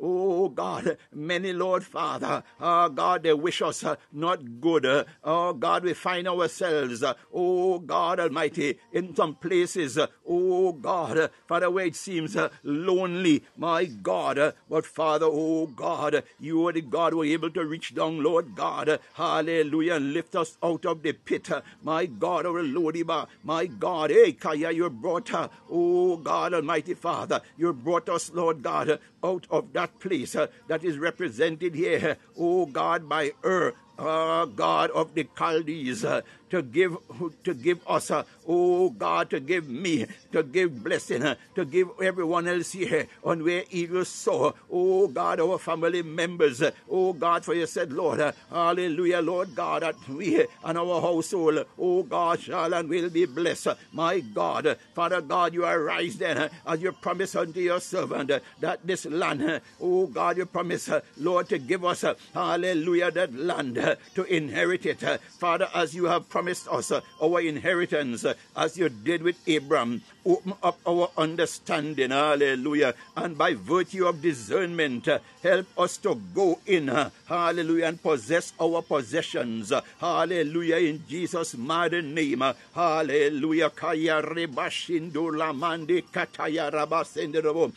Oh 0.00 0.48
God, 0.48 0.98
many 1.12 1.52
Lord 1.52 1.84
Father. 1.84 2.42
Oh 2.60 2.88
God, 2.88 3.22
they 3.24 3.34
wish 3.34 3.60
us 3.68 3.84
not 4.12 4.60
good. 4.60 4.86
Uh, 4.86 5.04
oh 5.24 5.52
God, 5.52 5.84
we 5.84 5.94
find 5.94 6.26
ourselves. 6.28 7.02
Uh, 7.02 7.14
oh 7.32 7.78
God 7.78 8.20
Almighty, 8.20 8.78
in 8.92 9.14
some 9.14 9.34
places. 9.36 9.98
Uh, 9.98 10.06
oh 10.26 10.72
God, 10.72 11.30
Father, 11.46 11.70
where 11.70 11.86
it 11.86 11.96
seems 11.96 12.36
lonely. 12.62 13.44
My 13.56 13.84
God. 13.84 14.54
But 14.68 14.86
Father, 14.86 15.26
oh 15.28 15.66
God, 15.66 16.22
you 16.40 16.66
are 16.66 16.72
the 16.72 16.80
God 16.80 17.12
who 17.12 17.22
are 17.22 17.26
able 17.26 17.50
to 17.50 17.64
reach 17.64 17.94
down, 17.94 18.22
Lord 18.22 18.54
God. 18.54 18.98
Hallelujah. 19.14 19.94
And 19.94 20.12
lift 20.12 20.34
us 20.36 20.56
out 20.62 20.84
of 20.86 21.02
the 21.02 21.12
pit. 21.12 21.48
My 21.82 22.06
God, 22.06 22.46
our 22.46 22.62
Lodiba. 22.62 23.26
My 23.42 23.66
God, 23.66 24.10
hey, 24.10 24.32
Kaya, 24.32 24.70
you 24.72 24.88
brought 24.90 25.28
her. 25.30 25.50
Oh 25.70 26.16
God 26.16 26.54
Almighty 26.54 26.94
Father, 26.94 27.40
you 27.56 27.72
brought 27.72 28.08
us, 28.08 28.30
Lord 28.32 28.62
God, 28.62 28.98
out 29.22 29.46
of 29.50 29.72
that 29.72 29.98
place 29.98 30.32
that 30.32 30.84
is 30.84 30.98
represented 30.98 31.74
here. 31.74 32.16
Oh 32.38 32.66
God, 32.66 33.08
by 33.08 33.32
Ur. 33.44 33.57
Oh 33.98 34.46
God 34.46 34.90
of 34.92 35.14
the 35.14 35.26
Chaldees, 35.36 36.04
to 36.50 36.62
give 36.62 36.96
to 37.44 37.54
give 37.54 37.80
us, 37.86 38.10
uh, 38.10 38.22
oh 38.46 38.90
God, 38.90 39.30
to 39.30 39.40
give 39.40 39.68
me, 39.68 40.06
to 40.32 40.42
give 40.42 40.82
blessing, 40.82 41.22
uh, 41.22 41.34
to 41.54 41.64
give 41.64 41.88
everyone 42.02 42.48
else 42.48 42.72
here 42.72 43.06
on 43.24 43.44
where 43.44 43.64
eagles 43.70 44.08
soar. 44.08 44.54
Oh 44.70 45.08
God, 45.08 45.40
our 45.40 45.58
family 45.58 46.02
members. 46.02 46.62
Uh, 46.62 46.70
oh 46.90 47.12
God, 47.12 47.44
for 47.44 47.54
you 47.54 47.66
said, 47.66 47.92
Lord, 47.92 48.34
hallelujah, 48.50 49.20
Lord 49.20 49.54
God, 49.54 49.82
that 49.82 49.96
we 50.08 50.46
and 50.64 50.78
our 50.78 51.00
household, 51.00 51.66
oh 51.78 52.02
God, 52.02 52.40
shall 52.40 52.72
and 52.72 52.88
will 52.88 53.10
be 53.10 53.26
blessed. 53.26 53.68
My 53.92 54.20
God, 54.20 54.76
Father 54.94 55.20
God, 55.20 55.54
you 55.54 55.64
arise 55.64 56.16
then 56.16 56.38
uh, 56.38 56.48
as 56.66 56.80
you 56.80 56.92
promise 56.92 57.36
unto 57.36 57.60
your 57.60 57.80
servant 57.80 58.32
that 58.60 58.86
this 58.86 59.04
land, 59.06 59.60
oh 59.80 60.06
God, 60.06 60.36
you 60.36 60.46
promise, 60.46 60.90
Lord, 61.18 61.48
to 61.50 61.58
give 61.58 61.84
us, 61.84 62.04
hallelujah, 62.32 63.10
that 63.10 63.34
land 63.34 63.96
to 64.14 64.24
inherit 64.24 64.86
it. 64.86 65.20
Father, 65.38 65.68
as 65.74 65.94
you 65.94 66.04
have 66.06 66.28
promised 66.28 66.37
us 66.38 66.92
uh, 66.92 67.00
our 67.22 67.40
inheritance, 67.40 68.24
uh, 68.24 68.34
as 68.56 68.76
you 68.76 68.88
did 68.88 69.22
with 69.22 69.36
Abram, 69.48 70.02
open 70.24 70.54
up 70.62 70.78
our 70.86 71.10
understanding, 71.16 72.10
hallelujah, 72.10 72.94
and 73.16 73.36
by 73.36 73.54
virtue 73.54 74.06
of 74.06 74.22
discernment, 74.22 75.08
uh, 75.08 75.18
help 75.42 75.66
us 75.78 75.96
to 75.98 76.14
go 76.34 76.58
in, 76.66 76.88
hallelujah, 77.26 77.86
and 77.86 78.02
possess 78.02 78.52
our 78.60 78.82
possessions, 78.82 79.72
hallelujah, 80.00 80.76
in 80.76 81.02
Jesus' 81.08 81.56
mighty 81.56 82.02
name, 82.02 82.44
hallelujah. 82.74 83.70
Kaya 83.70 84.22
rebashindo 84.22 85.30
lamande 85.32 86.04
kataya 86.12 86.70
rabasendero. 86.70 87.72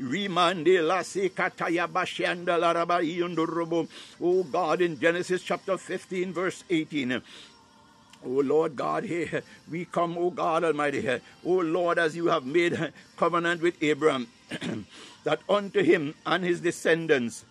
Rimande 0.00 0.82
la 0.82 1.02
se 1.02 1.28
kataya 1.28 1.86
bashanda 1.86 2.58
la 2.58 2.74
raba. 2.74 3.88
Oh 4.20 4.42
God, 4.42 4.82
in 4.82 4.98
Genesis 4.98 5.42
chapter 5.42 5.78
15, 5.78 6.32
verse 6.32 6.64
18. 6.68 7.22
Oh 8.26 8.40
Lord 8.40 8.74
God, 8.76 9.04
here 9.04 9.42
we 9.70 9.84
come, 9.84 10.16
oh 10.18 10.30
God 10.30 10.64
Almighty. 10.64 11.00
Here. 11.02 11.20
Oh 11.44 11.58
Lord, 11.58 11.98
as 11.98 12.16
you 12.16 12.26
have 12.28 12.46
made 12.46 12.92
covenant 13.16 13.60
with 13.60 13.82
Abraham, 13.82 14.28
that 15.24 15.40
unto 15.48 15.82
him 15.82 16.14
and 16.24 16.42
his 16.44 16.60
descendants 16.60 17.44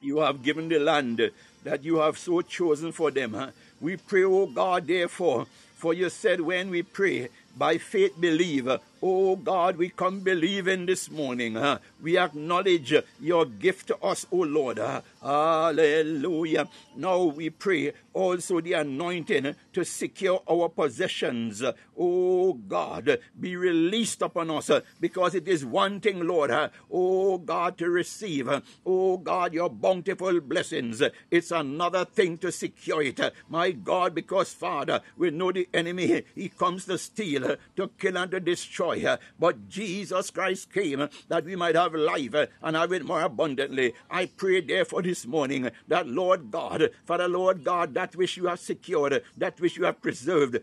you 0.00 0.18
have 0.18 0.42
given 0.42 0.68
the 0.68 0.78
land 0.78 1.30
that 1.62 1.84
you 1.84 1.96
have 1.96 2.16
so 2.18 2.40
chosen 2.40 2.90
for 2.90 3.10
them. 3.10 3.52
We 3.80 3.96
pray, 3.96 4.24
oh 4.24 4.46
God, 4.46 4.86
therefore, 4.86 5.46
for 5.74 5.92
you 5.92 6.08
said 6.08 6.40
when 6.40 6.70
we 6.70 6.82
pray, 6.82 7.28
by 7.56 7.78
faith 7.78 8.18
believe. 8.18 8.68
Oh 9.02 9.34
God, 9.34 9.78
we 9.78 9.88
come 9.88 10.20
believing 10.20 10.84
this 10.84 11.10
morning. 11.10 11.56
Uh, 11.56 11.78
we 12.02 12.18
acknowledge 12.18 12.92
your 13.18 13.46
gift 13.46 13.86
to 13.86 13.96
us, 14.02 14.26
oh 14.30 14.38
Lord. 14.38 14.78
Uh, 14.78 15.00
hallelujah. 15.22 16.68
Now 16.96 17.24
we 17.24 17.48
pray 17.48 17.94
also 18.12 18.60
the 18.60 18.74
anointing 18.74 19.54
to 19.72 19.84
secure 19.84 20.42
our 20.50 20.68
possessions. 20.68 21.62
Oh 21.98 22.52
God, 22.52 23.18
be 23.38 23.56
released 23.56 24.20
upon 24.20 24.50
us 24.50 24.70
because 25.00 25.34
it 25.34 25.48
is 25.48 25.64
one 25.64 26.00
thing, 26.00 26.26
Lord. 26.26 26.52
Oh 26.92 27.38
God, 27.38 27.78
to 27.78 27.88
receive. 27.88 28.50
Oh 28.84 29.16
God, 29.16 29.54
your 29.54 29.70
bountiful 29.70 30.40
blessings. 30.42 31.02
It's 31.30 31.52
another 31.52 32.04
thing 32.04 32.36
to 32.38 32.52
secure 32.52 33.02
it. 33.02 33.20
My 33.48 33.70
God, 33.70 34.14
because 34.14 34.52
Father, 34.52 35.00
we 35.16 35.30
know 35.30 35.52
the 35.52 35.68
enemy, 35.72 36.24
he 36.34 36.50
comes 36.50 36.84
to 36.84 36.98
steal, 36.98 37.56
to 37.76 37.90
kill, 37.98 38.18
and 38.18 38.30
to 38.32 38.40
destroy. 38.40 38.89
Uh, 38.96 39.16
But 39.38 39.68
Jesus 39.68 40.30
Christ 40.30 40.72
came 40.72 41.00
uh, 41.00 41.08
that 41.28 41.44
we 41.44 41.56
might 41.56 41.74
have 41.74 41.94
life 41.94 42.34
uh, 42.34 42.46
and 42.62 42.76
have 42.76 42.92
it 42.92 43.04
more 43.04 43.22
abundantly. 43.22 43.94
I 44.10 44.26
pray 44.26 44.60
therefore 44.60 45.02
this 45.02 45.26
morning 45.26 45.70
that 45.88 46.06
Lord 46.06 46.50
God, 46.50 46.90
Father 47.04 47.28
Lord 47.28 47.64
God, 47.64 47.94
that 47.94 48.16
which 48.16 48.36
you 48.36 48.46
have 48.46 48.60
secured, 48.60 49.22
that 49.36 49.60
which 49.60 49.76
you 49.76 49.84
have 49.84 50.00
preserved, 50.02 50.58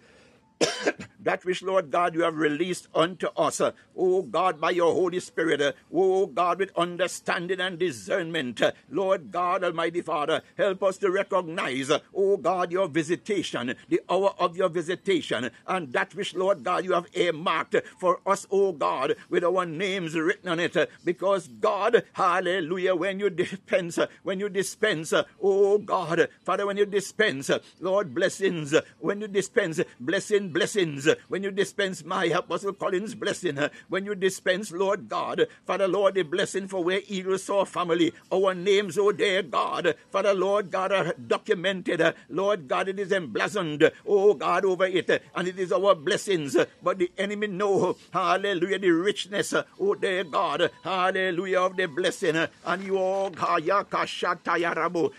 that 1.19 1.43
which, 1.45 1.61
Lord 1.61 1.91
God, 1.91 2.15
you 2.15 2.21
have 2.21 2.37
released 2.37 2.87
unto 2.95 3.27
us, 3.35 3.59
uh, 3.61 3.71
oh 3.95 4.21
God, 4.21 4.59
by 4.59 4.71
your 4.71 4.93
Holy 4.93 5.19
Spirit, 5.19 5.61
uh, 5.61 5.73
oh 5.93 6.25
God, 6.25 6.59
with 6.59 6.71
understanding 6.77 7.59
and 7.59 7.77
discernment, 7.77 8.61
uh, 8.61 8.71
Lord 8.89 9.31
God, 9.31 9.63
Almighty 9.63 10.01
Father, 10.01 10.41
help 10.57 10.81
us 10.83 10.97
to 10.97 11.11
recognize, 11.11 11.89
uh, 11.89 11.99
oh 12.15 12.37
God, 12.37 12.71
your 12.71 12.87
visitation, 12.87 13.75
the 13.89 14.01
hour 14.09 14.33
of 14.39 14.55
your 14.55 14.69
visitation, 14.69 15.49
and 15.67 15.93
that 15.93 16.15
which, 16.15 16.35
Lord 16.35 16.63
God, 16.63 16.85
you 16.85 16.93
have 16.93 17.07
earmarked 17.13 17.75
for 17.99 18.19
us, 18.25 18.47
oh 18.51 18.71
God, 18.71 19.15
with 19.29 19.43
our 19.43 19.65
names 19.65 20.15
written 20.15 20.49
on 20.49 20.59
it, 20.59 20.77
because 21.03 21.47
God, 21.47 22.03
hallelujah, 22.13 22.95
when 22.95 23.19
you 23.19 23.29
dispense, 23.29 23.99
when 24.23 24.39
you 24.39 24.49
dispense, 24.49 25.13
oh 25.41 25.77
God, 25.77 26.29
Father, 26.43 26.65
when 26.65 26.77
you 26.77 26.85
dispense, 26.85 27.51
Lord, 27.79 28.15
blessings, 28.15 28.73
when 28.99 29.21
you 29.21 29.27
dispense 29.27 29.81
blessings 29.99 30.46
blessings, 30.47 31.07
when 31.27 31.43
you 31.43 31.51
dispense 31.51 32.03
my 32.03 32.25
Apostle 32.25 32.73
Collins' 32.73 33.15
blessing, 33.15 33.59
when 33.89 34.05
you 34.05 34.15
dispense, 34.15 34.71
Lord 34.71 35.09
God, 35.09 35.47
Father 35.65 35.87
Lord, 35.87 36.15
the 36.15 36.23
blessing 36.23 36.67
for 36.67 36.83
where 36.83 37.01
Eagles 37.07 37.43
Soar 37.43 37.65
family, 37.65 38.13
our 38.31 38.53
names, 38.53 38.97
oh 38.97 39.11
dear 39.11 39.43
God, 39.43 39.95
Father 40.11 40.33
Lord 40.33 40.71
God, 40.71 40.91
are 40.91 41.13
documented. 41.13 42.15
Lord 42.29 42.67
God, 42.67 42.89
it 42.89 42.99
is 42.99 43.11
emblazoned, 43.11 43.91
oh 44.07 44.33
God, 44.33 44.65
over 44.65 44.85
it, 44.85 45.09
and 45.35 45.47
it 45.47 45.59
is 45.59 45.71
our 45.71 45.95
blessings. 45.95 46.55
But 46.83 46.97
the 46.99 47.11
enemy 47.17 47.47
know, 47.47 47.97
hallelujah, 48.11 48.79
the 48.79 48.91
richness, 48.91 49.53
oh 49.79 49.95
dear 49.95 50.23
God, 50.23 50.69
hallelujah, 50.83 51.59
of 51.59 51.77
the 51.77 51.85
blessing. 51.87 52.35
And 52.65 52.83
you, 52.83 52.97
oh 52.97 53.29
God, 53.29 53.63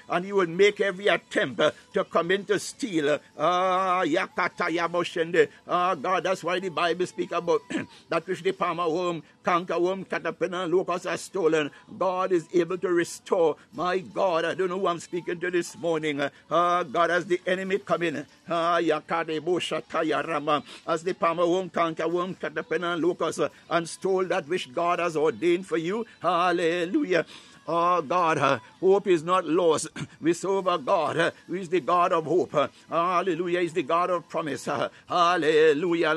and 0.08 0.24
you 0.24 0.34
will 0.34 0.46
make 0.46 0.80
every 0.80 1.08
attempt 1.08 1.60
to 1.94 2.04
come 2.04 2.30
in 2.30 2.44
to 2.46 2.58
steal. 2.58 3.18
Ah, 3.38 4.02
Ah, 5.66 5.94
God, 5.94 6.24
that's 6.24 6.44
why 6.44 6.60
the 6.60 6.68
Bible 6.68 7.06
speaks 7.06 7.32
about 7.32 7.60
that 8.08 8.26
which 8.26 8.42
the 8.42 8.52
palmer 8.52 8.88
worm, 8.88 9.22
canker 9.44 9.78
worm, 9.78 10.04
caterpillar, 10.04 10.64
and 10.64 10.72
locust 10.72 11.04
has 11.04 11.20
stolen. 11.20 11.70
God 11.98 12.32
is 12.32 12.46
able 12.54 12.78
to 12.78 12.88
restore. 12.88 13.56
My 13.72 13.98
God, 13.98 14.44
I 14.44 14.54
don't 14.54 14.68
know 14.68 14.78
who 14.78 14.86
I'm 14.86 15.00
speaking 15.00 15.40
to 15.40 15.50
this 15.50 15.76
morning. 15.76 16.22
Ah, 16.50 16.82
God, 16.82 17.10
as 17.10 17.26
the 17.26 17.40
enemy 17.46 17.78
come 17.78 18.02
in, 18.02 18.26
ah, 18.48 18.78
as 20.86 21.02
the 21.02 21.14
palmer 21.18 21.46
worm, 21.46 21.70
canker 21.70 22.08
worm, 22.08 22.34
caterpillar, 22.34 22.92
and 22.94 23.02
locust, 23.02 23.40
and 23.70 23.88
stole 23.88 24.24
that 24.26 24.48
which 24.48 24.72
God 24.72 24.98
has 24.98 25.16
ordained 25.16 25.66
for 25.66 25.76
you. 25.76 26.06
Hallelujah. 26.20 27.26
Oh 27.70 28.00
God, 28.00 28.38
uh, 28.38 28.60
hope 28.80 29.08
is 29.08 29.22
not 29.22 29.44
lost. 29.46 29.88
We 30.22 30.32
serve 30.32 30.66
a 30.66 30.78
God 30.78 31.18
uh, 31.18 31.30
who 31.46 31.54
is 31.54 31.68
the 31.68 31.80
God 31.80 32.12
of 32.12 32.24
hope. 32.24 32.56
Hallelujah, 32.88 33.60
is 33.60 33.74
the 33.74 33.82
God 33.82 34.08
of 34.08 34.26
promise. 34.26 34.66
Hallelujah. 35.06 36.14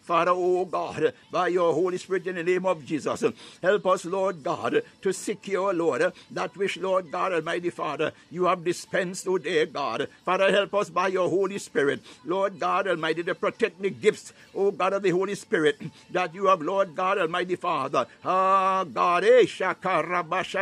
Father, 0.00 0.32
oh 0.32 0.64
God, 0.64 1.12
by 1.30 1.48
your 1.48 1.74
Holy 1.74 1.98
Spirit 1.98 2.26
in 2.26 2.36
the 2.36 2.42
name 2.42 2.64
of 2.64 2.84
Jesus, 2.86 3.22
help 3.62 3.86
us, 3.86 4.06
Lord 4.06 4.42
God, 4.42 4.82
to 5.02 5.12
secure, 5.12 5.74
Lord, 5.74 6.12
that 6.30 6.56
which, 6.56 6.78
Lord 6.78 7.10
God 7.12 7.34
Almighty 7.34 7.68
Father, 7.68 8.12
you 8.30 8.44
have 8.44 8.64
dispensed, 8.64 9.28
oh 9.28 9.36
dear 9.36 9.66
God. 9.66 10.08
Father, 10.24 10.50
help 10.50 10.72
us 10.74 10.88
by 10.88 11.08
your 11.08 11.28
Holy 11.28 11.58
Spirit, 11.58 12.00
Lord 12.24 12.58
God 12.58 12.88
Almighty, 12.88 13.22
to 13.24 13.34
protect 13.34 13.82
the 13.82 13.90
gifts, 13.90 14.32
oh 14.54 14.70
God 14.70 14.94
of 14.94 15.02
the 15.02 15.10
Holy 15.10 15.34
Spirit, 15.34 15.76
that 16.10 16.34
you 16.34 16.46
have, 16.46 16.62
Lord 16.62 16.96
God 16.96 17.18
Almighty 17.18 17.56
Father. 17.56 18.06
Ah, 18.24 18.84
God, 18.84 19.24
eh, 19.24 19.44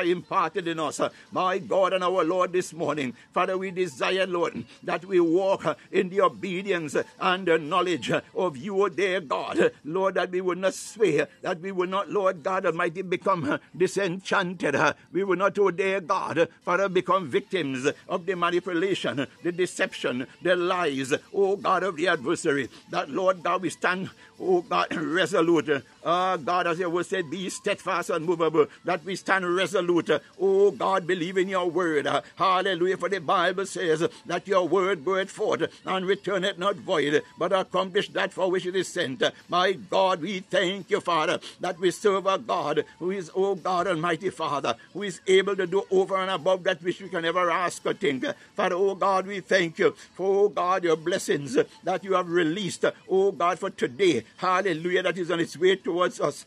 imparted 0.01 0.66
in 0.68 0.78
us. 0.78 1.01
Uh, 1.01 1.11
my 1.30 1.59
God 1.59 1.93
and 1.93 2.03
our 2.03 2.24
Lord, 2.24 2.53
this 2.53 2.72
morning, 2.72 3.14
Father, 3.32 3.59
we 3.59 3.70
desire, 3.70 4.26
Lord, 4.26 4.64
that 4.82 5.05
we 5.05 5.20
walk 5.20 5.66
uh, 5.66 5.74
in 5.90 6.09
the 6.09 6.22
obedience 6.22 6.95
uh, 6.95 7.03
and 7.20 7.47
the 7.47 7.59
knowledge 7.59 8.11
of 8.34 8.57
you, 8.57 8.82
O 8.82 8.88
dear 8.88 9.20
God. 9.20 9.72
Lord, 9.84 10.14
that 10.14 10.30
we 10.30 10.40
will 10.40 10.57
not 10.57 10.74
sway, 10.74 11.26
that 11.43 11.61
we 11.61 11.72
will 11.72 11.88
not, 11.88 12.11
Lord 12.11 12.43
God 12.43 12.66
Almighty, 12.66 13.03
become 13.03 13.59
disenchanted. 13.76 14.76
We 15.12 15.24
will 15.24 15.36
not, 15.36 15.59
oh 15.59 15.70
dear 15.70 16.01
God, 16.01 16.49
Father, 16.64 16.88
become 16.88 17.28
victims 17.28 17.88
of 18.09 18.26
the 18.26 18.34
manipulation, 18.34 19.26
the 19.43 19.53
deception, 19.53 20.26
the 20.43 20.57
lies, 20.57 21.12
O 21.32 21.57
God 21.57 21.82
of 21.82 21.97
the 21.97 22.09
adversary. 22.09 22.68
That, 22.90 23.11
Lord 23.11 23.43
God, 23.43 23.62
we 23.62 23.70
stand, 23.70 24.11
oh 24.40 24.62
God, 24.62 24.95
resolute. 24.95 25.84
Ah, 26.05 26.37
God, 26.37 26.67
as 26.67 26.79
your 26.79 26.91
word 26.91 27.07
said, 27.07 27.31
be 27.31 27.49
steadfast 27.49 28.11
and 28.11 28.25
movable, 28.25 28.67
that 28.85 29.05
we 29.05 29.15
stand 29.15 29.45
resolute. 29.55 30.11
Oh 30.41 30.71
God, 30.73 31.07
believe 31.07 31.39
in 31.39 31.49
your 31.49 31.71
word. 31.71 32.09
Hallelujah. 32.37 32.97
For 32.97 33.09
the 33.09 33.21
Bible 33.21 33.67
says 33.67 34.09
that 34.27 34.49
your 34.49 34.67
word 34.67 35.05
goeth 35.05 35.31
forth 35.31 35.71
and 35.87 36.07
return 36.07 36.45
it 36.45 36.59
not 36.59 36.77
void, 36.77 37.23
but 37.39 37.53
accomplish 37.53 38.09
that 38.11 38.33
for 38.33 38.51
which 38.51 38.67
it 38.67 38.75
is 38.75 38.89
sent. 38.89 39.23
My 39.49 39.73
God, 39.73 40.23
we 40.23 40.41
thank 40.41 40.91
you, 40.91 41.01
Father, 41.01 41.39
that 41.61 41.79
we 41.79 41.91
serve 41.93 42.27
a 42.27 42.39
God 42.39 42.85
who 42.99 43.13
is, 43.13 43.31
oh 43.35 43.55
God 43.55 43.87
Almighty 43.87 44.31
Father, 44.31 44.75
who 44.93 45.03
is 45.05 45.21
able 45.27 45.55
to 45.55 45.67
do 45.67 45.85
over 45.91 46.17
and 46.17 46.31
above 46.31 46.65
that 46.65 46.83
which 46.83 47.01
we 47.01 47.09
can 47.09 47.25
ever 47.25 47.51
ask 47.51 47.85
or 47.87 47.95
think. 47.95 48.25
Father, 48.57 48.75
oh 48.75 48.95
God, 48.97 49.27
we 49.27 49.41
thank 49.41 49.79
you 49.79 49.95
for, 50.15 50.47
oh 50.47 50.49
God, 50.49 50.83
your 50.85 50.97
blessings 50.97 51.57
that 51.85 52.03
you 52.03 52.15
have 52.15 52.29
released, 52.29 52.85
oh 53.09 53.31
God, 53.31 53.59
for 53.59 53.71
today. 53.71 54.25
Hallelujah, 54.37 55.05
that 55.05 55.19
is 55.19 55.31
on 55.31 55.41
its 55.41 55.57
way 55.57 55.77
towards 55.93 56.20
us. 56.20 56.47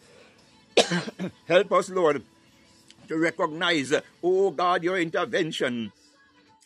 Help 1.47 1.71
us, 1.71 1.89
Lord 1.89 2.23
to 3.07 3.17
recognize, 3.17 3.93
oh 4.23 4.51
God, 4.51 4.83
your 4.83 4.99
intervention. 4.99 5.91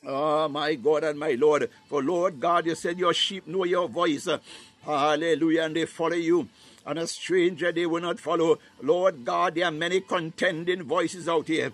Oh, 0.06 0.48
my 0.48 0.76
God 0.76 1.04
and 1.04 1.20
my 1.20 1.32
Lord. 1.32 1.70
For 1.88 2.02
Lord 2.02 2.40
God, 2.40 2.66
you 2.66 2.76
said 2.76 2.98
your 2.98 3.14
sheep 3.14 3.48
know 3.48 3.66
your 3.66 3.90
voice. 3.90 4.28
Hallelujah. 4.84 5.64
And 5.64 5.76
they 5.76 5.86
follow 5.86 6.16
you. 6.16 6.48
And 6.86 7.00
a 7.00 7.08
stranger 7.08 7.72
they 7.72 7.86
will 7.86 8.02
not 8.02 8.20
follow. 8.20 8.60
Lord 8.82 9.26
God, 9.26 9.56
there 9.56 9.66
are 9.66 9.72
many 9.72 10.00
contending 10.00 10.84
voices 10.84 11.28
out 11.28 11.48
here. 11.48 11.74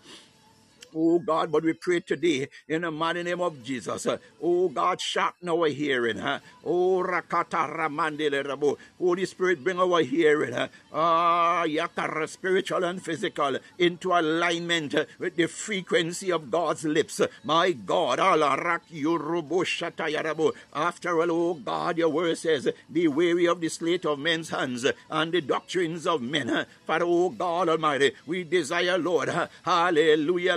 Oh 0.95 1.19
God, 1.19 1.51
but 1.51 1.63
we 1.63 1.73
pray 1.73 1.99
today 2.01 2.47
in 2.67 2.83
the 2.83 2.91
mighty 2.91 3.23
name 3.23 3.41
of 3.41 3.63
Jesus. 3.63 4.07
Oh 4.41 4.69
God, 4.69 5.01
sharpen 5.01 5.49
our 5.49 5.67
hearing. 5.67 6.19
Oh 6.65 7.03
Rakata 7.05 7.75
Ramandele 7.77 8.77
Holy 8.99 9.25
Spirit, 9.25 9.63
bring 9.63 9.79
our 9.79 10.01
hearing. 10.01 10.55
Ah, 10.93 11.65
yakara, 11.67 12.27
spiritual 12.29 12.83
and 12.83 13.01
physical, 13.03 13.57
into 13.77 14.11
alignment 14.13 14.95
with 15.19 15.35
the 15.35 15.47
frequency 15.47 16.31
of 16.31 16.51
God's 16.51 16.85
lips. 16.85 17.21
My 17.43 17.71
God, 17.73 18.19
Alla 18.19 18.57
Rak 18.57 18.83
Yu 18.89 19.17
Rubo 19.19 19.63
Shatayarabu. 19.65 20.53
after 20.73 21.19
all, 21.21 21.31
oh 21.31 21.53
God, 21.55 21.97
your 21.97 22.09
word 22.09 22.37
says, 22.37 22.69
be 22.91 23.07
wary 23.07 23.47
of 23.47 23.61
the 23.61 23.69
slate 23.69 24.05
of 24.05 24.19
men's 24.19 24.49
hands 24.49 24.85
and 25.09 25.31
the 25.33 25.41
doctrines 25.41 26.07
of 26.07 26.21
men. 26.21 26.65
Father, 26.85 27.05
oh 27.07 27.29
God 27.29 27.69
Almighty, 27.69 28.13
we 28.25 28.43
desire, 28.43 28.97
Lord, 28.97 29.29
hallelujah 29.63 30.55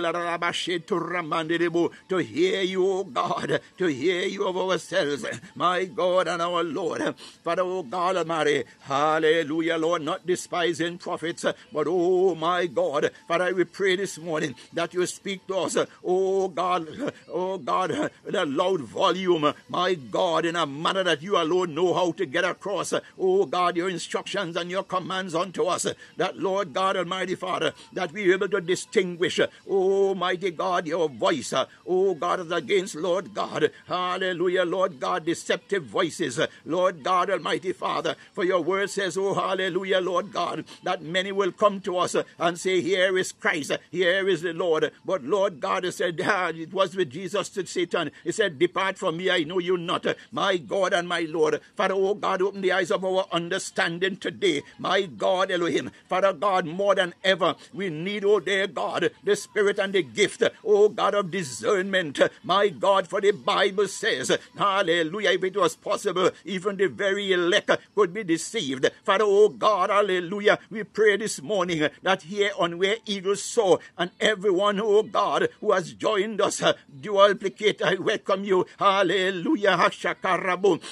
to 2.09 2.17
hear 2.17 2.61
you, 2.61 2.85
O 2.85 3.03
God, 3.03 3.61
to 3.77 3.85
hear 3.87 4.23
you 4.27 4.47
of 4.47 4.57
ourselves, 4.57 5.25
my 5.55 5.85
God 5.85 6.27
and 6.27 6.41
our 6.41 6.63
Lord. 6.63 7.15
Father, 7.43 7.63
O 7.63 7.83
God 7.83 8.17
Almighty, 8.17 8.63
hallelujah, 8.81 9.77
Lord, 9.77 10.01
not 10.01 10.25
despising 10.25 10.97
prophets, 10.97 11.45
but 11.71 11.87
oh 11.87 12.35
my 12.35 12.67
God, 12.67 13.11
Father, 13.27 13.53
we 13.53 13.63
pray 13.63 13.95
this 13.95 14.17
morning 14.17 14.55
that 14.73 14.93
you 14.93 15.05
speak 15.05 15.45
to 15.47 15.57
us, 15.57 15.77
oh 16.03 16.47
God, 16.47 17.13
oh 17.31 17.57
God, 17.57 18.11
in 18.27 18.35
a 18.35 18.45
loud 18.45 18.81
volume, 18.81 19.53
my 19.67 19.93
God, 19.93 20.45
in 20.45 20.55
a 20.55 20.65
manner 20.65 21.03
that 21.03 21.21
you 21.21 21.37
alone 21.37 21.73
know 21.73 21.93
how 21.93 22.11
to 22.13 22.25
get 22.25 22.45
across, 22.45 22.93
oh 23.17 23.45
God, 23.45 23.77
your 23.77 23.89
instructions 23.89 24.55
and 24.55 24.69
your 24.69 24.83
commands 24.83 25.35
unto 25.35 25.65
us, 25.65 25.87
that 26.17 26.37
Lord 26.37 26.73
God 26.73 26.97
Almighty 26.97 27.35
Father, 27.35 27.73
that 27.93 28.11
we 28.11 28.29
are 28.29 28.35
able 28.35 28.49
to 28.49 28.61
distinguish, 28.61 29.39
oh 29.67 30.15
Almighty 30.19 30.51
God, 30.51 30.85
your 30.85 31.07
voice, 31.07 31.53
uh, 31.53 31.65
oh 31.87 32.13
God, 32.13 32.41
is 32.41 32.51
against 32.51 32.95
Lord 32.95 33.33
God, 33.33 33.71
hallelujah, 33.87 34.65
Lord 34.65 34.99
God, 34.99 35.23
deceptive 35.23 35.85
voices, 35.85 36.37
uh, 36.37 36.47
Lord 36.65 37.03
God, 37.03 37.29
Almighty 37.29 37.71
Father, 37.71 38.17
for 38.33 38.43
your 38.43 38.59
word 38.59 38.89
says, 38.89 39.17
oh 39.17 39.33
hallelujah, 39.33 40.01
Lord 40.01 40.33
God, 40.33 40.65
that 40.83 41.01
many 41.01 41.31
will 41.31 41.53
come 41.53 41.79
to 41.81 41.97
us 41.99 42.15
uh, 42.15 42.23
and 42.37 42.59
say, 42.59 42.81
Here 42.81 43.17
is 43.17 43.31
Christ, 43.31 43.71
here 43.91 44.27
is 44.27 44.41
the 44.41 44.51
Lord. 44.51 44.91
But 45.05 45.23
Lord 45.23 45.61
God 45.61 45.85
has 45.85 45.95
said, 45.95 46.19
ah, 46.25 46.49
it 46.49 46.73
was 46.73 46.97
with 46.97 47.11
Jesus 47.11 47.47
to 47.49 47.65
Satan. 47.65 48.11
He 48.25 48.33
said, 48.33 48.59
Depart 48.59 48.97
from 48.97 49.15
me, 49.15 49.31
I 49.31 49.43
know 49.43 49.59
you 49.59 49.77
not. 49.77 50.05
My 50.33 50.57
God 50.57 50.91
and 50.91 51.07
my 51.07 51.21
Lord. 51.21 51.61
Father, 51.77 51.93
oh 51.95 52.13
God, 52.13 52.41
open 52.41 52.59
the 52.59 52.73
eyes 52.73 52.91
of 52.91 53.05
our 53.05 53.25
understanding 53.31 54.17
today. 54.17 54.63
My 54.79 55.03
God, 55.03 55.49
Elohim. 55.49 55.91
Father 56.09 56.33
God, 56.33 56.65
more 56.65 56.95
than 56.95 57.13
ever, 57.23 57.55
we 57.73 57.89
need, 57.89 58.25
oh 58.25 58.41
dear 58.41 58.67
God, 58.67 59.11
the 59.23 59.35
Spirit 59.35 59.79
and 59.79 59.93
the 59.93 60.03
gift, 60.13 60.43
oh 60.65 60.89
God 60.89 61.15
of 61.15 61.31
discernment. 61.31 62.19
My 62.43 62.69
God, 62.69 63.07
for 63.07 63.21
the 63.21 63.31
Bible 63.31 63.87
says, 63.87 64.37
hallelujah, 64.57 65.31
if 65.31 65.43
it 65.43 65.57
was 65.57 65.75
possible, 65.75 66.31
even 66.45 66.77
the 66.77 66.87
very 66.87 67.31
elect 67.31 67.71
could 67.95 68.13
be 68.13 68.23
deceived. 68.23 68.89
Father, 69.03 69.25
oh 69.25 69.49
God, 69.49 69.89
hallelujah, 69.89 70.59
we 70.69 70.83
pray 70.83 71.17
this 71.17 71.41
morning 71.41 71.89
that 72.03 72.23
here 72.23 72.51
on 72.57 72.77
where 72.77 72.97
eagles 73.05 73.41
soar, 73.41 73.79
and 73.97 74.11
everyone, 74.19 74.79
oh 74.81 75.03
God, 75.03 75.47
who 75.61 75.71
has 75.71 75.93
joined 75.93 76.41
us, 76.41 76.61
duplicate, 76.99 77.81
I 77.81 77.95
welcome 77.95 78.43
you. 78.43 78.65
Hallelujah, 78.77 79.77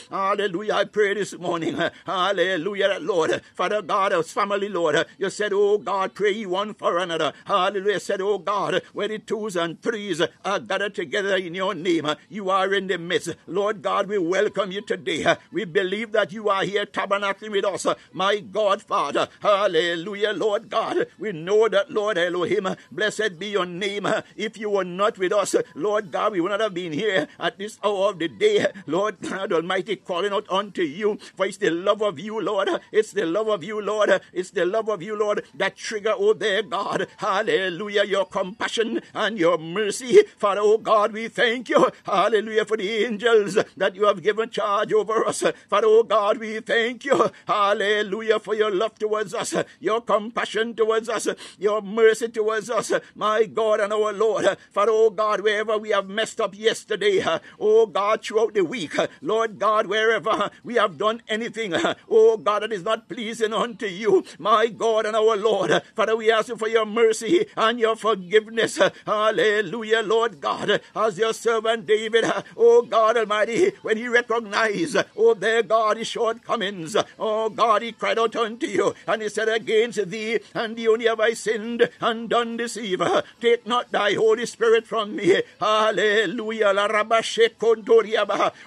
hallelujah, 0.09 0.74
I 0.74 0.86
pray 0.86 1.13
this 1.13 1.38
morning, 1.38 1.78
hallelujah, 2.05 2.97
Lord, 3.01 3.41
Father 3.53 3.82
God, 3.82 4.13
family, 4.26 4.70
Lord, 4.70 5.05
you 5.18 5.30
said, 5.30 5.51
oh 5.53 5.78
God, 5.78 6.13
pray 6.13 6.45
one 6.45 6.74
for 6.74 6.97
another. 6.99 7.34
Hallelujah, 7.45 7.99
said, 7.99 8.22
oh 8.22 8.38
God, 8.38 8.82
where 8.97 9.07
the 9.07 9.19
twos 9.19 9.55
and 9.55 9.79
threes 9.79 10.23
are 10.43 10.59
gathered 10.59 10.95
together 10.95 11.35
in 11.35 11.53
your 11.53 11.75
name. 11.75 12.07
You 12.29 12.49
are 12.49 12.73
in 12.73 12.87
the 12.87 12.97
midst. 12.97 13.35
Lord 13.45 13.83
God, 13.83 14.07
we 14.07 14.17
welcome 14.17 14.71
you 14.71 14.81
today. 14.81 15.35
We 15.51 15.65
believe 15.65 16.13
that 16.13 16.31
you 16.31 16.49
are 16.49 16.63
here 16.63 16.87
tabernacling 16.87 17.51
with 17.51 17.63
us. 17.63 17.85
My 18.11 18.39
God, 18.39 18.81
Father. 18.81 19.27
Hallelujah, 19.39 20.33
Lord 20.33 20.71
God. 20.71 21.05
We 21.19 21.31
know 21.31 21.69
that, 21.69 21.91
Lord 21.91 22.17
Elohim, 22.17 22.75
blessed 22.91 23.37
be 23.37 23.49
your 23.49 23.67
name. 23.67 24.07
If 24.35 24.57
you 24.57 24.71
were 24.71 24.83
not 24.83 25.19
with 25.19 25.31
us, 25.31 25.55
Lord 25.75 26.11
God, 26.11 26.31
we 26.31 26.41
would 26.41 26.49
not 26.49 26.61
have 26.61 26.73
been 26.73 26.93
here 26.93 27.27
at 27.39 27.59
this 27.59 27.77
hour 27.83 28.09
of 28.09 28.17
the 28.17 28.27
day. 28.27 28.65
Lord 28.87 29.17
God 29.21 29.53
Almighty, 29.53 29.97
calling 29.97 30.33
out 30.33 30.49
unto 30.49 30.81
you. 30.81 31.19
For 31.35 31.45
it's 31.45 31.57
the 31.57 31.69
love 31.69 32.01
of 32.01 32.17
you, 32.17 32.41
Lord. 32.41 32.67
It's 32.91 33.11
the 33.11 33.27
love 33.27 33.47
of 33.47 33.63
you, 33.63 33.79
Lord. 33.79 34.19
It's 34.33 34.49
the 34.49 34.65
love 34.65 34.89
of 34.89 35.03
you, 35.03 35.15
Lord, 35.15 35.43
that 35.53 35.75
trigger, 35.75 36.13
oh 36.17 36.33
there, 36.33 36.63
God. 36.63 37.05
Hallelujah, 37.17 38.03
your 38.03 38.25
compassion 38.25 38.86
and 39.13 39.38
your 39.38 39.57
mercy. 39.57 40.23
Father, 40.38 40.61
oh 40.63 40.77
God, 40.77 41.13
we 41.13 41.27
thank 41.27 41.69
you. 41.69 41.89
Hallelujah, 42.03 42.65
for 42.65 42.77
the 42.77 43.05
angels 43.05 43.57
that 43.75 43.95
you 43.95 44.05
have 44.05 44.23
given 44.23 44.49
charge 44.49 44.93
over 44.93 45.25
us. 45.25 45.43
Father, 45.69 45.88
oh 45.88 46.03
God, 46.03 46.38
we 46.38 46.59
thank 46.59 47.05
you. 47.05 47.31
Hallelujah, 47.47 48.39
for 48.39 48.55
your 48.55 48.71
love 48.71 48.97
towards 48.99 49.33
us, 49.33 49.53
your 49.79 50.01
compassion 50.01 50.73
towards 50.75 51.09
us, 51.09 51.27
your 51.57 51.81
mercy 51.81 52.29
towards 52.29 52.69
us. 52.69 52.91
My 53.15 53.45
God 53.45 53.79
and 53.79 53.93
our 53.93 54.13
Lord. 54.13 54.45
Father, 54.71 54.91
oh 54.93 55.09
God, 55.09 55.41
wherever 55.41 55.77
we 55.77 55.89
have 55.89 56.07
messed 56.07 56.39
up 56.41 56.57
yesterday, 56.57 57.23
oh 57.59 57.85
God, 57.85 58.23
throughout 58.23 58.53
the 58.53 58.63
week, 58.63 58.95
Lord 59.21 59.59
God, 59.59 59.88
wherever 59.88 60.49
we 60.63 60.75
have 60.75 60.97
done 60.97 61.21
anything, 61.27 61.73
oh 62.09 62.38
God, 62.38 62.63
that 62.63 62.71
is 62.71 62.83
not 62.83 63.07
pleasing 63.09 63.53
unto 63.53 63.85
you, 63.85 64.23
my 64.39 64.67
God 64.67 65.05
and 65.05 65.15
our 65.15 65.35
Lord. 65.38 65.81
Father, 65.95 66.15
we 66.15 66.31
ask 66.31 66.49
you 66.49 66.57
for 66.57 66.67
your 66.67 66.85
mercy 66.85 67.45
and 67.55 67.79
your 67.79 67.95
forgiveness. 67.95 68.76
Hallelujah, 69.05 70.01
Lord 70.01 70.41
God, 70.41 70.82
as 70.95 71.17
your 71.17 71.34
servant 71.34 71.86
David, 71.86 72.25
oh 72.55 72.82
God 72.84 73.17
Almighty, 73.17 73.71
when 73.82 73.97
he 73.97 74.07
recognized, 74.07 74.97
oh 75.15 75.34
their 75.34 75.63
God, 75.63 75.97
his 75.97 76.07
shortcomings, 76.07 76.95
oh 77.19 77.49
God, 77.49 77.82
he 77.82 77.91
cried 77.91 78.19
out 78.19 78.36
unto 78.36 78.67
you, 78.67 78.93
and 79.07 79.21
he 79.21 79.30
said, 79.30 79.49
Against 79.49 80.09
thee 80.09 80.39
and 80.53 80.75
thee 80.75 80.88
only 80.88 81.07
have 81.07 81.19
I 81.19 81.34
sinned 81.34 81.89
and 82.01 82.30
done 82.30 82.57
this 82.57 82.78
evil. 82.78 83.21
Take 83.41 83.65
not 83.65 83.91
thy 83.91 84.13
Holy 84.13 84.45
Spirit 84.45 84.88
from 84.88 85.15
me. 85.15 85.41
Hallelujah. 85.59 86.73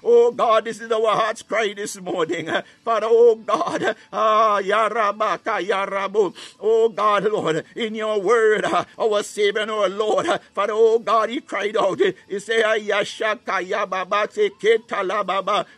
Oh 0.04 0.32
God, 0.32 0.64
this 0.64 0.80
is 0.80 0.90
our 0.92 1.14
heart's 1.14 1.42
cry 1.42 1.72
this 1.74 2.00
morning. 2.00 2.50
Father, 2.84 3.06
oh 3.10 3.36
God, 3.36 3.96
ah, 4.12 4.60
Yarabaka, 4.60 5.66
Yarabu. 5.66 6.34
Oh 6.60 6.88
God, 6.88 7.24
Lord, 7.24 7.64
in 7.74 7.94
your 7.94 8.20
word, 8.20 8.64
our 8.98 9.22
Savior 9.22 9.62
and 9.62 9.70
our 9.70 9.88
Lord, 9.88 9.99
Uh, 10.00 10.38
Father, 10.54 10.72
oh 10.74 10.98
God, 10.98 11.30
he 11.30 11.40
cried 11.40 11.76
out. 11.76 12.00
He 12.28 12.38
said. 12.38 12.64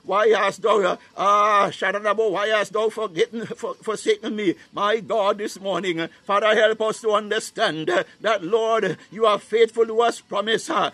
Why 0.04 0.28
hast 0.28 0.62
thou, 0.62 0.80
uh, 0.80 0.96
ah, 1.16 1.68
Shadarabo, 1.70 2.30
why 2.30 2.48
hast 2.48 2.72
thou 2.72 2.88
forgotten, 2.88 3.46
for, 3.46 3.74
forsaken 3.74 4.34
me? 4.36 4.54
My 4.72 5.00
God, 5.00 5.38
this 5.38 5.60
morning, 5.60 6.00
uh, 6.00 6.08
Father, 6.24 6.54
help 6.54 6.80
us 6.82 7.00
to 7.02 7.10
understand 7.12 7.88
that, 8.20 8.44
Lord, 8.44 8.98
you 9.10 9.26
are 9.26 9.38
faithful 9.38 9.86
to 9.86 10.00
us, 10.02 10.20
promise. 10.20 10.70
Ah, 10.70 10.92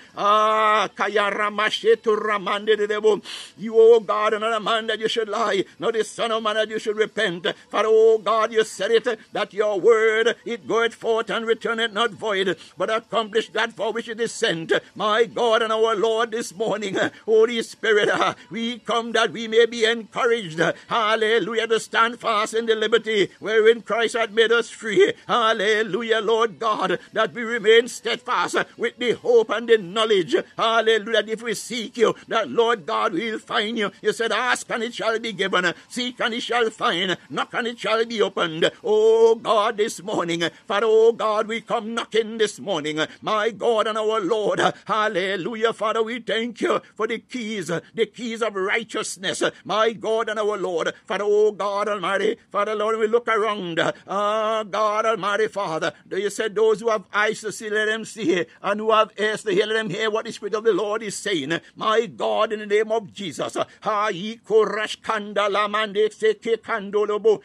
You, 3.59 3.74
oh 3.76 4.01
God, 4.01 4.35
are 4.35 4.39
not 4.39 4.53
a 4.53 4.61
man 4.61 4.87
that 4.89 5.01
you 5.01 5.09
should 5.09 5.29
lie, 5.29 5.64
not 5.79 5.95
the 5.95 6.05
Son 6.05 6.33
of 6.33 6.43
Man 6.43 6.57
that 6.57 6.68
you 6.70 6.79
should 6.79 6.97
repent. 6.97 7.47
For, 7.70 7.83
oh 7.85 8.18
God, 8.18 8.53
you 8.53 8.64
said 8.64 8.91
it, 8.91 9.18
that 9.33 9.53
your 9.53 9.81
word, 9.81 10.37
it 10.45 10.66
goeth 10.66 10.95
forth 10.95 11.31
and 11.31 11.47
returneth 11.47 11.93
not 11.93 12.11
void, 12.12 12.57
but 12.76 12.91
accomplish 13.18 13.48
that 13.48 13.72
for 13.72 13.92
which 13.92 14.08
it 14.08 14.20
is 14.20 14.30
sent. 14.30 14.72
My 14.94 15.24
God 15.24 15.60
and 15.62 15.72
our 15.72 15.96
Lord, 15.96 16.30
this 16.30 16.54
morning, 16.54 16.96
Holy 17.24 17.60
Spirit, 17.62 18.08
we 18.48 18.78
come 18.78 19.10
that 19.12 19.32
we 19.32 19.48
may 19.48 19.66
be 19.66 19.84
encouraged. 19.84 20.60
Hallelujah, 20.86 21.66
to 21.66 21.80
stand 21.80 22.20
fast 22.20 22.54
in 22.54 22.66
the 22.66 22.76
liberty 22.76 23.30
wherein 23.40 23.82
Christ 23.82 24.16
had 24.16 24.32
made 24.32 24.52
us 24.52 24.70
free. 24.70 25.14
Hallelujah, 25.26 26.20
Lord 26.20 26.60
God, 26.60 27.00
that 27.12 27.34
we 27.34 27.42
remain 27.42 27.88
steadfast 27.88 28.56
with 28.76 28.96
the 28.98 29.12
hope 29.12 29.50
and 29.50 29.68
the 29.68 29.78
knowledge. 29.78 30.36
Hallelujah, 30.56 31.24
if 31.26 31.42
we 31.42 31.54
seek 31.54 31.96
you, 31.96 32.14
that 32.28 32.48
Lord 32.48 32.86
God 32.86 33.14
will 33.14 33.40
find 33.40 33.76
you. 33.76 33.90
You 34.00 34.12
said, 34.12 34.30
Ask 34.30 34.70
and 34.70 34.84
it 34.84 34.94
shall 34.94 35.18
be 35.18 35.32
given, 35.32 35.74
seek 35.88 36.20
and 36.20 36.34
it 36.34 36.42
shall 36.42 36.70
find, 36.70 37.16
knock 37.28 37.52
and 37.54 37.66
it 37.66 37.80
shall 37.80 38.04
be 38.04 38.22
opened. 38.22 38.70
Oh 38.84 39.34
God, 39.34 39.76
this 39.76 40.00
morning, 40.02 40.44
Father, 40.68 40.86
oh 40.88 41.10
God, 41.10 41.48
we 41.48 41.60
come 41.60 41.94
knocking 41.94 42.38
this 42.38 42.60
morning, 42.60 43.00
my 43.22 43.50
God 43.50 43.86
and 43.86 43.98
our 43.98 44.20
Lord. 44.20 44.61
Hallelujah, 44.86 45.72
Father, 45.72 46.02
we 46.02 46.20
thank 46.20 46.61
you 46.61 46.80
for 46.94 47.06
the 47.06 47.18
keys, 47.18 47.66
the 47.68 48.06
keys 48.06 48.42
of 48.42 48.54
righteousness, 48.54 49.42
my 49.64 49.92
God 49.92 50.28
and 50.28 50.38
our 50.38 50.56
Lord. 50.56 50.92
Father, 51.06 51.24
oh 51.26 51.52
God 51.52 51.88
Almighty, 51.88 52.36
Father, 52.50 52.74
Lord, 52.74 52.98
we 52.98 53.06
look 53.06 53.28
around. 53.28 53.80
Ah, 54.06 54.64
God 54.64 55.06
Almighty, 55.06 55.48
Father, 55.48 55.92
Do 56.09 56.18
you 56.18 56.30
said 56.30 56.54
those 56.54 56.80
who 56.80 56.88
have 56.90 57.04
eyes 57.12 57.40
to 57.40 57.52
see, 57.52 57.70
let 57.70 57.86
them 57.86 58.04
see, 58.04 58.44
and 58.62 58.80
who 58.80 58.90
have 58.92 59.11
ears 59.18 59.42
to 59.44 59.52
hear, 59.52 59.66
let 59.66 59.74
them 59.74 59.90
hear 59.90 60.11
what 60.11 60.24
the 60.24 60.32
Spirit 60.32 60.54
of 60.54 60.64
the 60.64 60.72
Lord 60.72 61.02
is 61.02 61.16
saying. 61.16 61.61
My 61.76 62.06
God, 62.06 62.52
in 62.52 62.61
the 62.61 62.66
name 62.66 62.90
of 62.92 63.12
Jesus. 63.12 63.56
Ha 63.82 64.11
korash 64.12 65.00
kandala 65.00 65.68
mande 65.70 66.11
seke 66.11 66.56
kandolobo 66.59 67.42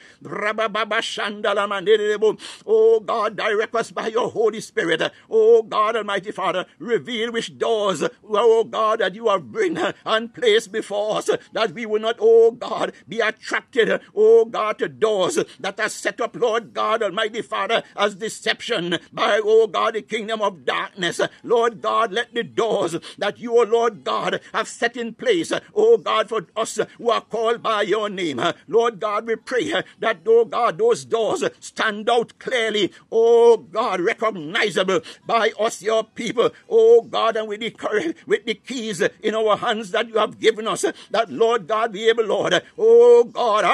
Oh 2.65 2.99
God, 2.99 3.35
direct 3.37 3.75
us 3.75 3.91
by 3.91 4.07
your 4.07 4.29
Holy 4.29 4.59
Spirit. 4.61 5.01
Oh 5.29 5.52
God, 5.61 5.95
Almighty 5.95 6.31
Father, 6.31 6.65
reveal 6.79 7.31
which 7.31 7.57
doors, 7.57 8.03
oh 8.27 8.63
God, 8.63 9.01
that 9.01 9.13
you 9.13 9.27
have 9.27 9.51
bring 9.51 9.77
and 9.77 10.33
placed 10.33 10.71
before 10.71 11.17
us, 11.17 11.29
that 11.51 11.73
we 11.73 11.85
will 11.85 11.99
not, 12.01 12.15
oh 12.19 12.51
God, 12.51 12.93
be 13.07 13.19
attracted, 13.19 14.01
oh 14.15 14.45
God, 14.45 14.79
to 14.79 14.89
doors 14.89 15.37
that 15.59 15.79
are 15.79 15.89
set 15.89 16.19
up, 16.21 16.35
Lord 16.35 16.73
God, 16.73 17.03
Almighty 17.03 17.41
Father, 17.41 17.83
as 17.95 18.15
deception 18.15 18.97
by, 19.11 19.39
oh 19.43 19.67
God, 19.67 19.95
the 19.95 20.01
kingdom 20.01 20.41
of 20.41 20.65
darkness. 20.65 21.19
Lord 21.43 21.81
God, 21.81 22.11
let 22.11 22.33
the 22.33 22.43
doors 22.43 22.95
that 23.17 23.37
you, 23.39 23.59
oh 23.59 23.63
Lord 23.63 24.03
God, 24.03 24.39
have 24.53 24.67
set 24.67 24.97
in 24.97 25.13
place, 25.13 25.51
oh 25.75 25.97
God, 25.97 26.29
for 26.29 26.47
us 26.55 26.79
who 26.97 27.09
are 27.09 27.21
called 27.21 27.61
by 27.61 27.81
your 27.83 28.09
name. 28.09 28.41
Lord 28.67 28.99
God, 28.99 29.27
we 29.27 29.35
pray 29.35 29.73
that, 29.99 30.19
oh 30.25 30.45
God, 30.45 30.77
those 30.77 31.05
doors 31.05 31.43
stand 31.59 32.09
out 32.09 32.39
clearly, 32.39 32.91
oh 33.11 33.57
God, 33.57 33.99
recognizable 33.99 35.01
by 35.25 35.42
us, 35.51 35.81
your 35.81 36.03
people, 36.03 36.51
oh 36.69 37.01
God, 37.01 37.37
and 37.37 37.47
with 37.47 37.59
the, 37.59 38.15
with 38.25 38.45
the 38.45 38.55
keys 38.55 39.01
in 39.21 39.35
our 39.35 39.57
hands 39.57 39.91
that 39.91 40.07
you 40.07 40.17
have 40.17 40.39
given 40.39 40.67
us, 40.67 40.85
that 41.11 41.29
Lord 41.31 41.67
God 41.67 41.91
be 41.93 42.09
able, 42.09 42.25
Lord, 42.25 42.61
oh 42.77 43.23
God, 43.25 43.65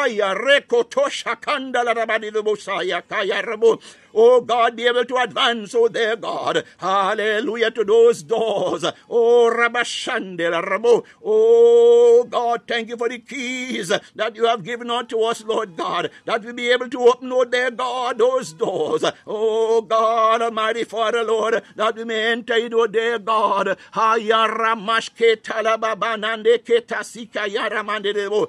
Oh 4.14 4.42
God, 4.42 4.76
be 4.76 4.88
able 4.88 5.06
to 5.06 5.18
advance, 5.18 5.74
oh 5.76 5.88
dear 5.88 6.16
God. 6.16 6.64
Hallelujah 6.78 7.72
to 7.72 7.84
those 7.84 8.24
doors. 8.24 8.86
Oh 9.10 9.54
Rabashandela 9.56 10.64
Rabo. 10.64 11.04
Oh 11.24 12.26
God, 12.30 12.62
thank 12.68 12.90
you 12.90 12.98
for 12.98 13.10
the 13.10 13.20
keys 13.20 13.90
that 14.16 14.36
you 14.36 14.46
have 14.46 14.64
given 14.64 14.90
unto 14.90 15.20
us, 15.22 15.44
Lord 15.44 15.78
God, 15.78 16.12
that 16.26 16.44
we 16.44 16.54
be 16.54 16.70
able 16.72 16.90
to 16.90 17.00
open, 17.10 17.32
oh 17.32 17.46
dear 17.46 17.72
God, 17.72 18.18
those 18.20 18.54
doors. 18.54 19.04
Oh 19.28 19.82
God, 19.82 20.42
Almighty 20.42 20.84
Father, 20.84 21.24
Lord, 21.24 21.64
that 21.76 21.96
we 21.96 22.06
may 22.06 22.32
enter 22.32 22.56
into, 22.56 22.78
oh 22.80 22.88
dear 22.88 23.20
God. 23.20 23.78
Hayaramashke 23.94 25.38
talababanande 25.38 26.60
ketasika 26.60 27.48
yaramande 27.48 28.14
debo. 28.14 28.48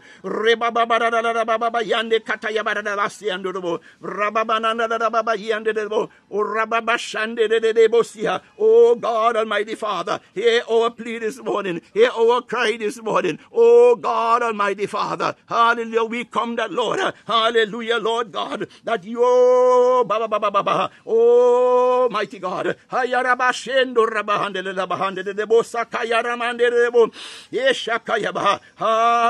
Oh 8.58 8.94
God 8.94 9.36
Almighty 9.36 9.74
Father, 9.74 10.20
hear 10.34 10.62
our 10.70 10.90
plea 10.90 11.18
this 11.18 11.42
morning, 11.42 11.80
hear 11.92 12.10
our 12.16 12.40
cry 12.42 12.76
this 12.78 13.02
morning. 13.02 13.38
Oh 13.52 13.96
God 13.96 14.42
Almighty 14.42 14.86
Father, 14.86 15.34
hallelujah, 15.46 16.04
we 16.04 16.24
come 16.24 16.56
that 16.56 16.72
Lord, 16.72 17.00
hallelujah, 17.26 17.98
Lord 17.98 18.32
God, 18.32 18.66
that 18.84 19.04
you, 19.04 19.20
oh, 19.22 20.04
Baba 20.06 20.28
Baba 20.28 20.50
Baba, 20.50 20.90
oh 21.06 22.08
mighty 22.10 22.38
God, 22.38 22.76
ah 22.92 23.04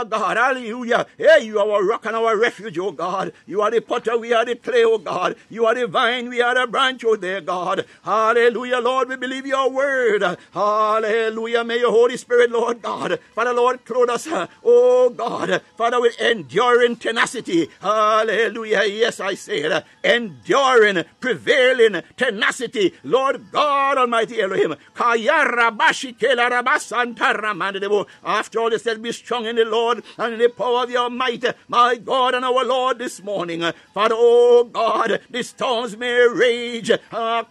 God, 0.05 0.37
hallelujah, 0.37 1.07
hey, 1.19 1.45
you 1.45 1.59
are 1.59 1.71
our 1.71 1.85
rock 1.85 2.07
and 2.07 2.17
our 2.17 2.37
refuge, 2.37 2.79
oh 2.79 2.93
God, 2.93 3.33
you 3.47 3.63
are 3.63 3.71
the 3.71 3.81
potter, 3.81 4.19
we 4.19 4.33
are 4.33 4.45
the 4.45 4.57
clay, 4.57 4.85
oh 4.85 4.99
God, 4.99 5.37
you 5.49 5.67
are 5.67 5.75
the 5.75 5.87
vine 5.87 6.10
vine, 6.11 6.29
we 6.29 6.41
are 6.41 6.57
a 6.59 6.67
branch, 6.67 7.05
oh 7.05 7.17
dear 7.17 7.41
God. 7.41 7.87
Hallelujah, 8.03 8.79
Lord, 8.79 9.09
we 9.09 9.17
believe 9.17 9.47
your 9.47 9.71
word. 9.71 10.23
Hallelujah, 10.53 11.65
may 11.65 11.79
your 11.79 11.93
Holy 11.93 12.17
Spirit, 12.17 12.51
Lord 12.51 12.83
God, 12.83 13.19
Father, 13.35 13.53
Lord, 13.53 13.85
clothe 13.85 14.11
us, 14.11 14.27
oh 14.65 15.11
God, 15.11 15.63
Father, 15.77 16.01
with 16.01 16.21
enduring 16.21 16.97
tenacity. 16.97 17.69
Hallelujah, 17.81 18.85
yes, 18.87 19.21
I 19.21 19.35
say 19.35 19.61
it, 19.63 19.85
enduring, 20.03 21.05
prevailing 21.21 22.03
tenacity. 22.17 22.95
Lord 23.05 23.51
God 23.53 23.99
Almighty 23.99 24.41
Elohim. 24.41 24.75
After 28.25 28.61
all, 28.61 28.71
they 28.71 28.79
said, 28.79 29.03
Be 29.03 29.13
strong 29.13 29.47
in 29.47 29.57
the 29.57 29.65
Lord 29.65 30.03
and 30.19 30.35
in 30.35 30.39
the 30.41 30.49
power 30.49 30.83
of 30.85 30.91
your 30.91 31.11
might, 31.11 31.45
my 31.69 31.97
God 31.97 32.35
and 32.35 32.45
our 32.45 32.65
Lord, 32.65 32.99
this 32.99 33.23
morning. 33.23 33.63
Father, 33.95 34.15
oh 34.17 34.65
God, 34.65 35.21
the 35.31 35.43
storms 35.43 35.97
may 36.01 36.27
rage. 36.27 36.91
Ah, 37.13 37.45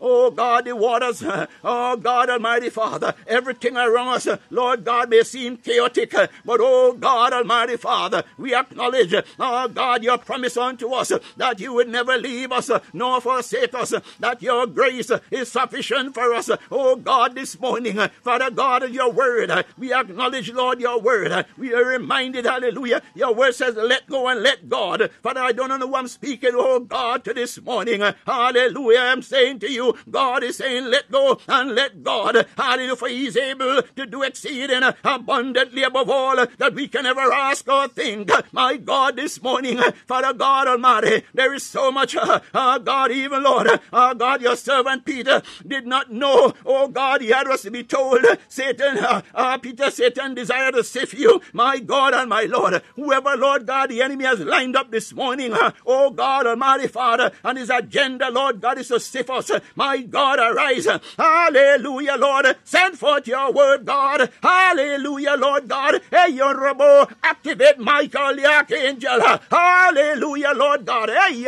oh 0.00 0.30
God, 0.30 0.64
the 0.64 0.76
waters, 0.76 1.22
oh 1.64 1.96
God 1.96 2.30
Almighty 2.30 2.70
Father, 2.70 3.14
everything 3.26 3.76
around 3.76 4.14
us, 4.14 4.28
Lord 4.50 4.84
God, 4.84 5.10
may 5.10 5.24
seem 5.24 5.56
chaotic, 5.56 6.12
but 6.12 6.60
oh 6.62 6.92
God 6.92 7.32
Almighty 7.32 7.76
Father, 7.76 8.22
we 8.38 8.54
acknowledge, 8.54 9.12
oh 9.38 9.68
God, 9.68 10.04
your 10.04 10.18
promise 10.18 10.56
unto 10.56 10.92
us 10.92 11.12
that 11.36 11.58
you 11.60 11.72
would 11.72 11.88
never 11.88 12.16
leave 12.16 12.52
us 12.52 12.70
nor 12.92 13.20
forsake 13.20 13.74
us, 13.74 13.92
that 14.20 14.40
your 14.40 14.66
grace 14.66 15.10
is 15.30 15.50
sufficient 15.50 16.14
for 16.14 16.32
us. 16.32 16.48
Oh 16.70 16.94
God, 16.94 17.34
this 17.34 17.58
morning, 17.58 17.98
Father 18.22 18.50
God, 18.50 18.88
your 18.90 19.10
word, 19.10 19.64
we 19.76 19.92
acknowledge, 19.92 20.50
Lord, 20.52 20.80
your 20.80 21.00
word. 21.00 21.44
We 21.56 21.74
are 21.74 21.84
reminded, 21.84 22.44
hallelujah, 22.44 23.02
your 23.16 23.34
word 23.34 23.54
says, 23.56 23.74
let 23.74 24.08
go 24.08 24.28
and 24.28 24.42
let 24.42 24.68
God. 24.68 25.10
Father, 25.22 25.40
I 25.40 25.50
don't 25.52 25.68
know 25.68 25.88
who 25.88 25.96
I'm 25.96 26.06
speaking, 26.06 26.52
oh 26.54 26.67
God, 26.76 27.24
to 27.24 27.32
this 27.32 27.60
morning. 27.60 28.02
Hallelujah, 28.26 29.00
I'm 29.00 29.22
saying 29.22 29.60
to 29.60 29.70
you, 29.70 29.96
God 30.10 30.42
is 30.44 30.58
saying, 30.58 30.84
let 30.84 31.10
go 31.10 31.40
and 31.48 31.74
let 31.74 32.02
God. 32.02 32.46
Hallelujah, 32.56 32.96
for 32.96 33.08
He's 33.08 33.36
able 33.36 33.82
to 33.82 34.06
do 34.06 34.22
exceeding 34.22 34.82
abundantly 35.04 35.82
above 35.82 36.10
all 36.10 36.36
that 36.36 36.74
we 36.74 36.86
can 36.88 37.06
ever 37.06 37.32
ask 37.32 37.66
or 37.68 37.88
think. 37.88 38.30
My 38.52 38.76
God, 38.76 39.16
this 39.16 39.42
morning, 39.42 39.80
Father 40.06 40.34
God 40.34 40.68
Almighty, 40.68 41.22
there 41.32 41.54
is 41.54 41.62
so 41.62 41.90
much, 41.90 42.14
uh, 42.16 42.40
God, 42.78 43.10
even 43.10 43.42
Lord, 43.42 43.68
uh, 43.92 44.14
God, 44.14 44.42
your 44.42 44.56
servant 44.56 45.04
Peter 45.04 45.42
did 45.66 45.86
not 45.86 46.12
know, 46.12 46.52
oh 46.66 46.88
God, 46.88 47.20
he 47.22 47.28
had 47.28 47.46
us 47.48 47.62
to 47.62 47.70
be 47.70 47.84
told, 47.84 48.24
Satan, 48.48 48.98
uh, 48.98 49.22
uh, 49.34 49.58
Peter, 49.58 49.90
Satan 49.90 50.34
desired 50.34 50.74
to 50.74 50.84
sift 50.84 51.14
you, 51.14 51.40
my 51.52 51.78
God 51.78 52.14
and 52.14 52.28
my 52.28 52.42
Lord, 52.42 52.82
whoever, 52.96 53.36
Lord 53.36 53.66
God, 53.66 53.90
the 53.90 54.02
enemy 54.02 54.24
has 54.24 54.40
lined 54.40 54.76
up 54.76 54.90
this 54.90 55.12
morning, 55.12 55.54
oh 55.86 56.10
God, 56.10 56.46
Father, 56.88 57.32
and 57.44 57.58
his 57.58 57.70
agenda, 57.70 58.30
Lord 58.30 58.60
God, 58.60 58.78
is 58.78 58.88
to 58.88 59.00
sift 59.00 59.30
us, 59.30 59.50
my 59.76 60.02
God, 60.02 60.38
arise, 60.38 60.86
hallelujah, 61.16 62.16
Lord, 62.18 62.56
send 62.64 62.98
forth 62.98 63.26
your 63.26 63.52
word, 63.52 63.84
God, 63.84 64.30
hallelujah, 64.42 65.36
Lord 65.38 65.68
God, 65.68 66.00
hey, 66.10 66.30
your 66.32 66.56
robo, 66.58 67.08
activate 67.22 67.78
Michael, 67.78 68.36
the 68.36 68.46
archangel, 68.46 69.20
hallelujah, 69.50 70.52
Lord 70.54 70.84
God, 70.84 71.08
hey, 71.10 71.46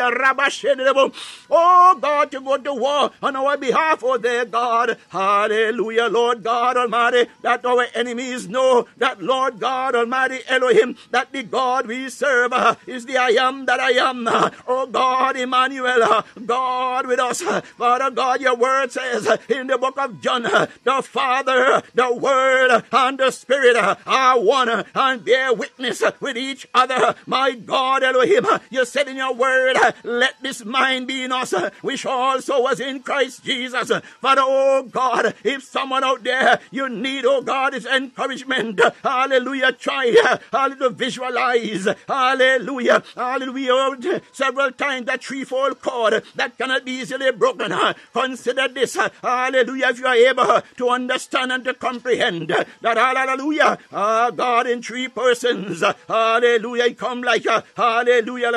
oh 1.51 1.99
God, 2.01 2.31
to 2.31 2.41
go 2.41 2.57
to 2.57 2.75
war 2.75 3.11
on 3.23 3.37
our 3.37 3.57
behalf, 3.57 4.03
oh 4.03 4.19
there, 4.19 4.45
God, 4.45 4.99
hallelujah, 5.09 6.07
Lord 6.09 6.43
God 6.43 6.77
Almighty, 6.77 7.27
that 7.43 7.65
our 7.65 7.87
enemies 7.95 8.49
know 8.49 8.87
that, 8.99 9.23
Lord 9.23 9.59
God 9.59 9.95
Almighty, 9.95 10.41
Elohim, 10.49 10.97
that 11.11 11.33
the 11.33 11.43
God 11.43 11.87
we 11.87 12.09
serve 12.09 12.53
is 12.87 13.07
the 13.07 13.17
I 13.17 13.31
am 13.31 13.67
that 13.67 13.81
I 13.81 13.91
am, 13.93 14.27
oh 14.67 14.87
God, 14.87 15.00
Emmanuel, 15.01 16.03
uh, 16.03 16.23
God 16.45 17.07
with 17.07 17.19
us, 17.21 17.41
Father 17.41 18.11
God, 18.11 18.41
your 18.41 18.57
word 18.57 18.93
says 18.93 19.27
in 19.49 19.69
the 19.69 19.79
book 19.79 19.99
of 19.99 20.21
John, 20.21 20.43
the 20.43 21.03
Father, 21.03 21.83
the 21.95 22.15
Word, 22.15 22.85
and 22.93 23.19
the 23.19 23.31
Spirit 23.31 23.77
are 23.77 24.39
one 24.39 24.85
and 24.95 25.25
bear 25.25 25.55
witness 25.55 26.03
with 26.21 26.37
each 26.37 26.67
other, 26.75 27.15
my 27.27 27.53
God, 27.53 28.03
Elohim, 28.03 28.47
you 28.71 28.85
said 28.85 29.09
in 29.09 29.17
your 29.17 29.33
word, 29.35 29.77
let 30.05 30.35
this 30.43 30.65
mind 30.65 31.07
be 31.07 31.23
in 31.23 31.33
us, 31.33 31.55
which 31.81 32.05
also 32.05 32.63
was 32.63 32.79
in 32.79 33.01
Christ 33.01 33.43
Jesus. 33.45 33.91
Father, 34.21 34.43
oh 34.45 34.83
God, 34.83 35.35
if 35.45 35.63
someone 35.65 36.05
out 36.05 36.23
there 36.25 36.61
you 36.71 36.89
need, 36.89 37.25
oh 37.25 37.41
God, 37.41 37.73
is 37.75 37.87
encouragement, 37.87 38.81
hallelujah, 39.03 39.73
try, 39.73 40.15
hallelujah, 40.53 40.91
visualize, 40.91 41.89
hallelujah, 42.07 43.03
hallelujah, 43.15 44.21
several 44.33 44.71
times 44.73 44.90
that 44.91 45.23
threefold 45.23 45.81
cord 45.81 46.23
that 46.35 46.59
cannot 46.59 46.85
be 46.85 46.93
easily 46.93 47.31
broken. 47.33 47.73
Uh, 47.73 47.95
consider 48.13 48.69
this, 48.69 48.97
uh, 48.97 49.09
hallelujah, 49.23 49.89
if 49.89 49.99
you 49.99 50.07
are 50.07 50.15
able 50.15 50.43
uh, 50.43 50.61
to 50.77 50.89
understand 50.89 51.53
and 51.53 51.65
to 51.65 51.75
comprehend 51.75 52.49
that, 52.81 52.97
hallelujah, 52.97 53.79
ah, 53.93 54.31
God 54.31 54.67
in 54.67 54.83
three 54.83 55.09
persons, 55.09 55.83
hallelujah, 56.09 56.95
come 56.95 57.23
like, 57.23 57.45
hallelujah, 57.77 58.51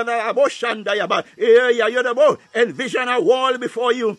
envision 2.55 3.07
a 3.07 3.21
wall 3.21 3.57
before 3.57 3.93
you 3.93 4.17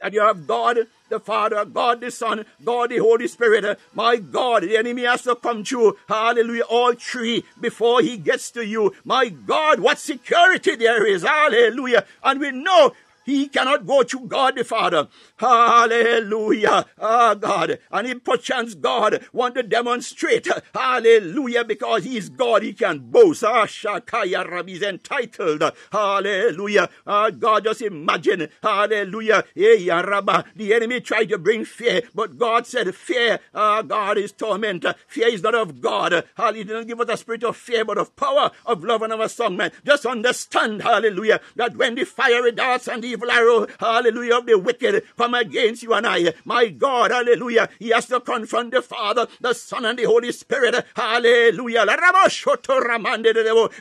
that 0.00 0.12
you 0.12 0.20
have 0.20 0.46
God 0.46 0.78
the 1.08 1.20
Father, 1.20 1.64
God 1.64 2.00
the 2.00 2.10
Son, 2.10 2.44
God 2.64 2.90
the 2.90 2.98
Holy 2.98 3.28
Spirit. 3.28 3.78
My 3.94 4.16
God, 4.16 4.62
the 4.62 4.76
enemy 4.76 5.04
has 5.04 5.22
to 5.22 5.36
come 5.36 5.64
through. 5.64 5.96
Hallelujah. 6.08 6.64
All 6.64 6.94
three 6.94 7.44
before 7.60 8.00
he 8.00 8.16
gets 8.16 8.50
to 8.52 8.64
you. 8.64 8.94
My 9.04 9.28
God, 9.28 9.80
what 9.80 9.98
security 9.98 10.76
there 10.76 11.06
is. 11.06 11.22
Hallelujah. 11.22 12.04
And 12.22 12.40
we 12.40 12.50
know 12.50 12.92
he 13.26 13.48
cannot 13.48 13.86
go 13.86 14.02
to 14.02 14.20
God 14.20 14.56
the 14.56 14.64
Father. 14.64 15.08
Hallelujah. 15.36 16.86
Ah, 16.98 17.34
God. 17.34 17.78
And 17.90 18.06
if 18.06 18.24
perchance 18.24 18.74
God 18.74 19.26
want 19.32 19.54
to 19.56 19.62
demonstrate, 19.62 20.48
hallelujah, 20.74 21.64
because 21.64 22.04
he 22.04 22.16
is 22.16 22.28
God, 22.28 22.62
he 22.62 22.72
can 22.72 22.98
boast. 22.98 23.44
Ah, 23.44 23.66
Shakaya 23.66 24.48
Rabbi 24.48 24.72
is 24.72 24.82
entitled. 24.82 25.62
Hallelujah. 25.92 26.88
Ah, 27.06 27.30
God, 27.30 27.64
just 27.64 27.82
imagine. 27.82 28.48
Hallelujah. 28.62 29.44
Hey, 29.54 29.88
Rabba. 29.88 30.44
The 30.54 30.72
enemy 30.74 31.00
tried 31.00 31.28
to 31.30 31.38
bring 31.38 31.64
fear, 31.64 32.02
but 32.14 32.38
God 32.38 32.66
said, 32.66 32.94
Fear, 32.94 33.40
ah, 33.54 33.82
God 33.82 34.18
is 34.18 34.32
torment. 34.32 34.84
Fear 35.08 35.28
is 35.28 35.42
not 35.42 35.54
of 35.54 35.80
God. 35.80 36.24
Hallelujah. 36.36 36.56
He 36.56 36.64
didn't 36.64 36.86
give 36.86 37.00
us 37.00 37.08
a 37.10 37.16
spirit 37.16 37.44
of 37.44 37.56
fear, 37.56 37.84
but 37.84 37.98
of 37.98 38.16
power, 38.16 38.50
of 38.64 38.82
love, 38.82 39.02
and 39.02 39.12
of 39.12 39.20
a 39.20 39.28
song, 39.28 39.56
man. 39.56 39.72
Just 39.84 40.06
understand, 40.06 40.82
hallelujah, 40.82 41.40
that 41.56 41.76
when 41.76 41.94
the 41.96 42.04
fiery 42.04 42.52
darts 42.52 42.88
and 42.88 43.02
the 43.02 43.15
evil 43.16 43.30
arrow, 43.30 43.66
hallelujah, 43.80 44.36
of 44.36 44.46
the 44.46 44.58
wicked 44.58 45.02
come 45.16 45.34
against 45.34 45.82
you 45.82 45.94
and 45.94 46.06
I. 46.06 46.34
My 46.44 46.68
God, 46.68 47.10
hallelujah. 47.10 47.68
He 47.78 47.88
has 47.90 48.06
to 48.06 48.20
confront 48.20 48.72
the 48.72 48.82
Father, 48.82 49.26
the 49.40 49.54
Son, 49.54 49.86
and 49.86 49.98
the 49.98 50.04
Holy 50.04 50.32
Spirit. 50.32 50.84
Hallelujah. 50.94 51.86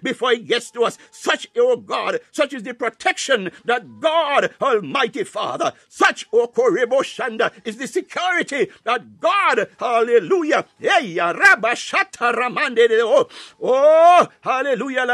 Before 0.04 0.32
he 0.32 0.40
gets 0.40 0.72
to 0.72 0.84
us. 0.84 0.98
Such, 1.12 1.48
oh 1.58 1.76
God, 1.78 2.20
such 2.32 2.54
is 2.54 2.64
the 2.64 2.74
protection 2.74 3.52
that 3.66 4.00
God, 4.00 4.54
Almighty 4.62 5.24
Father, 5.26 5.74
such, 5.90 6.28
oh 6.32 6.48
Koreboshanda, 6.48 7.52
is 7.66 7.78
the 7.78 7.88
security 7.88 8.70
that 8.84 9.20
God, 9.20 9.68
hallelujah. 9.80 10.66
Oh, 13.62 14.28
hallelujah. 14.42 15.06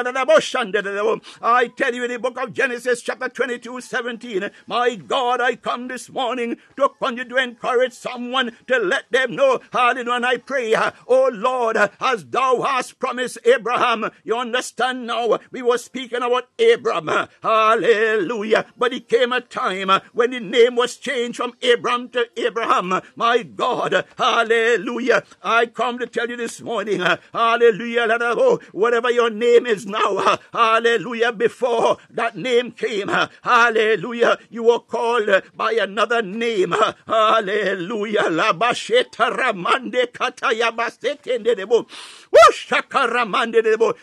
I 1.42 1.68
tell 1.76 1.94
you 1.96 2.04
in 2.04 2.12
the 2.12 2.20
book 2.20 2.40
of 2.40 2.54
Genesis, 2.54 3.02
chapter 3.02 3.30
22, 3.30 3.82
17, 4.20 4.52
my 4.68 4.96
God, 4.96 5.40
I 5.40 5.56
come 5.56 5.88
this 5.88 6.10
morning 6.10 6.58
to 6.76 6.90
continue 7.02 7.30
to 7.30 7.38
encourage 7.38 7.94
someone 7.94 8.58
to 8.68 8.78
let 8.78 9.10
them 9.10 9.38
know, 9.38 9.62
hallelujah, 9.72 10.26
I 10.26 10.36
pray, 10.38 10.74
uh, 10.76 10.92
oh 11.08 11.30
Lord, 11.32 11.78
as 12.02 12.26
thou 12.26 12.62
hast 12.62 13.00
promised 13.00 13.38
Abraham, 13.46 14.10
you 14.26 14.36
understand 14.36 15.08
now, 15.08 15.40
we 15.52 15.62
were 15.62 15.78
speaking 15.78 16.24
about 16.24 16.50
Abraham, 16.60 17.30
hallelujah, 17.42 18.66
but 18.78 18.92
it 18.92 19.08
came 19.08 19.32
a 19.32 19.40
time 19.40 19.90
when 20.12 20.32
the 20.32 20.42
name 20.42 20.76
was 20.76 20.98
changed 20.98 21.38
from 21.38 21.54
Abram 21.64 22.10
to 22.10 22.28
Abraham, 22.36 23.02
my 23.16 23.44
God, 23.44 24.06
hallelujah, 24.18 25.24
I 25.42 25.68
come 25.68 26.00
to 26.00 26.08
tell 26.08 26.30
you 26.30 26.36
this 26.36 26.60
morning, 26.60 27.00
hallelujah, 27.32 28.02
uh, 28.02 28.36
oh, 28.38 28.60
whatever 28.74 29.10
your 29.10 29.30
name 29.30 29.66
is 29.66 29.86
now, 29.86 30.38
hallelujah, 30.52 31.32
before 31.32 31.98
that 32.10 32.36
name 32.36 32.72
came, 32.72 33.08
hallelujah, 33.44 34.01
you 34.50 34.64
were 34.64 34.80
called 34.80 35.30
by 35.56 35.74
another 35.74 36.22
name, 36.22 36.74
hallelujah, 37.08 38.24
labasheta 38.24 39.38
ramande 39.38 40.08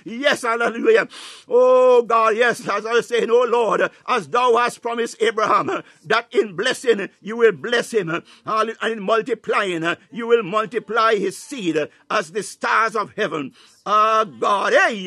Yes, 0.05 0.43
hallelujah. 0.43 1.09
Oh 1.49 2.03
God, 2.03 2.37
yes, 2.37 2.69
as 2.69 2.87
I 2.87 2.93
was 2.93 3.09
saying, 3.09 3.31
oh 3.31 3.45
Lord, 3.45 3.91
as 4.07 4.29
thou 4.29 4.57
hast 4.57 4.83
promised 4.83 5.21
Abraham 5.21 5.83
that 6.05 6.27
in 6.33 6.55
blessing 6.55 7.09
you 7.21 7.37
will 7.37 7.53
bless 7.53 7.93
him, 7.93 8.23
and 8.47 8.77
in 8.83 9.03
multiplying 9.03 9.97
you 10.11 10.27
will 10.27 10.43
multiply 10.43 11.17
his 11.17 11.37
seed 11.37 11.89
as 12.11 12.33
the 12.33 12.43
stars 12.43 12.97
of 12.97 13.13
heaven 13.17 13.53
Ah, 13.91 14.25
God. 14.25 14.75
And 14.75 15.01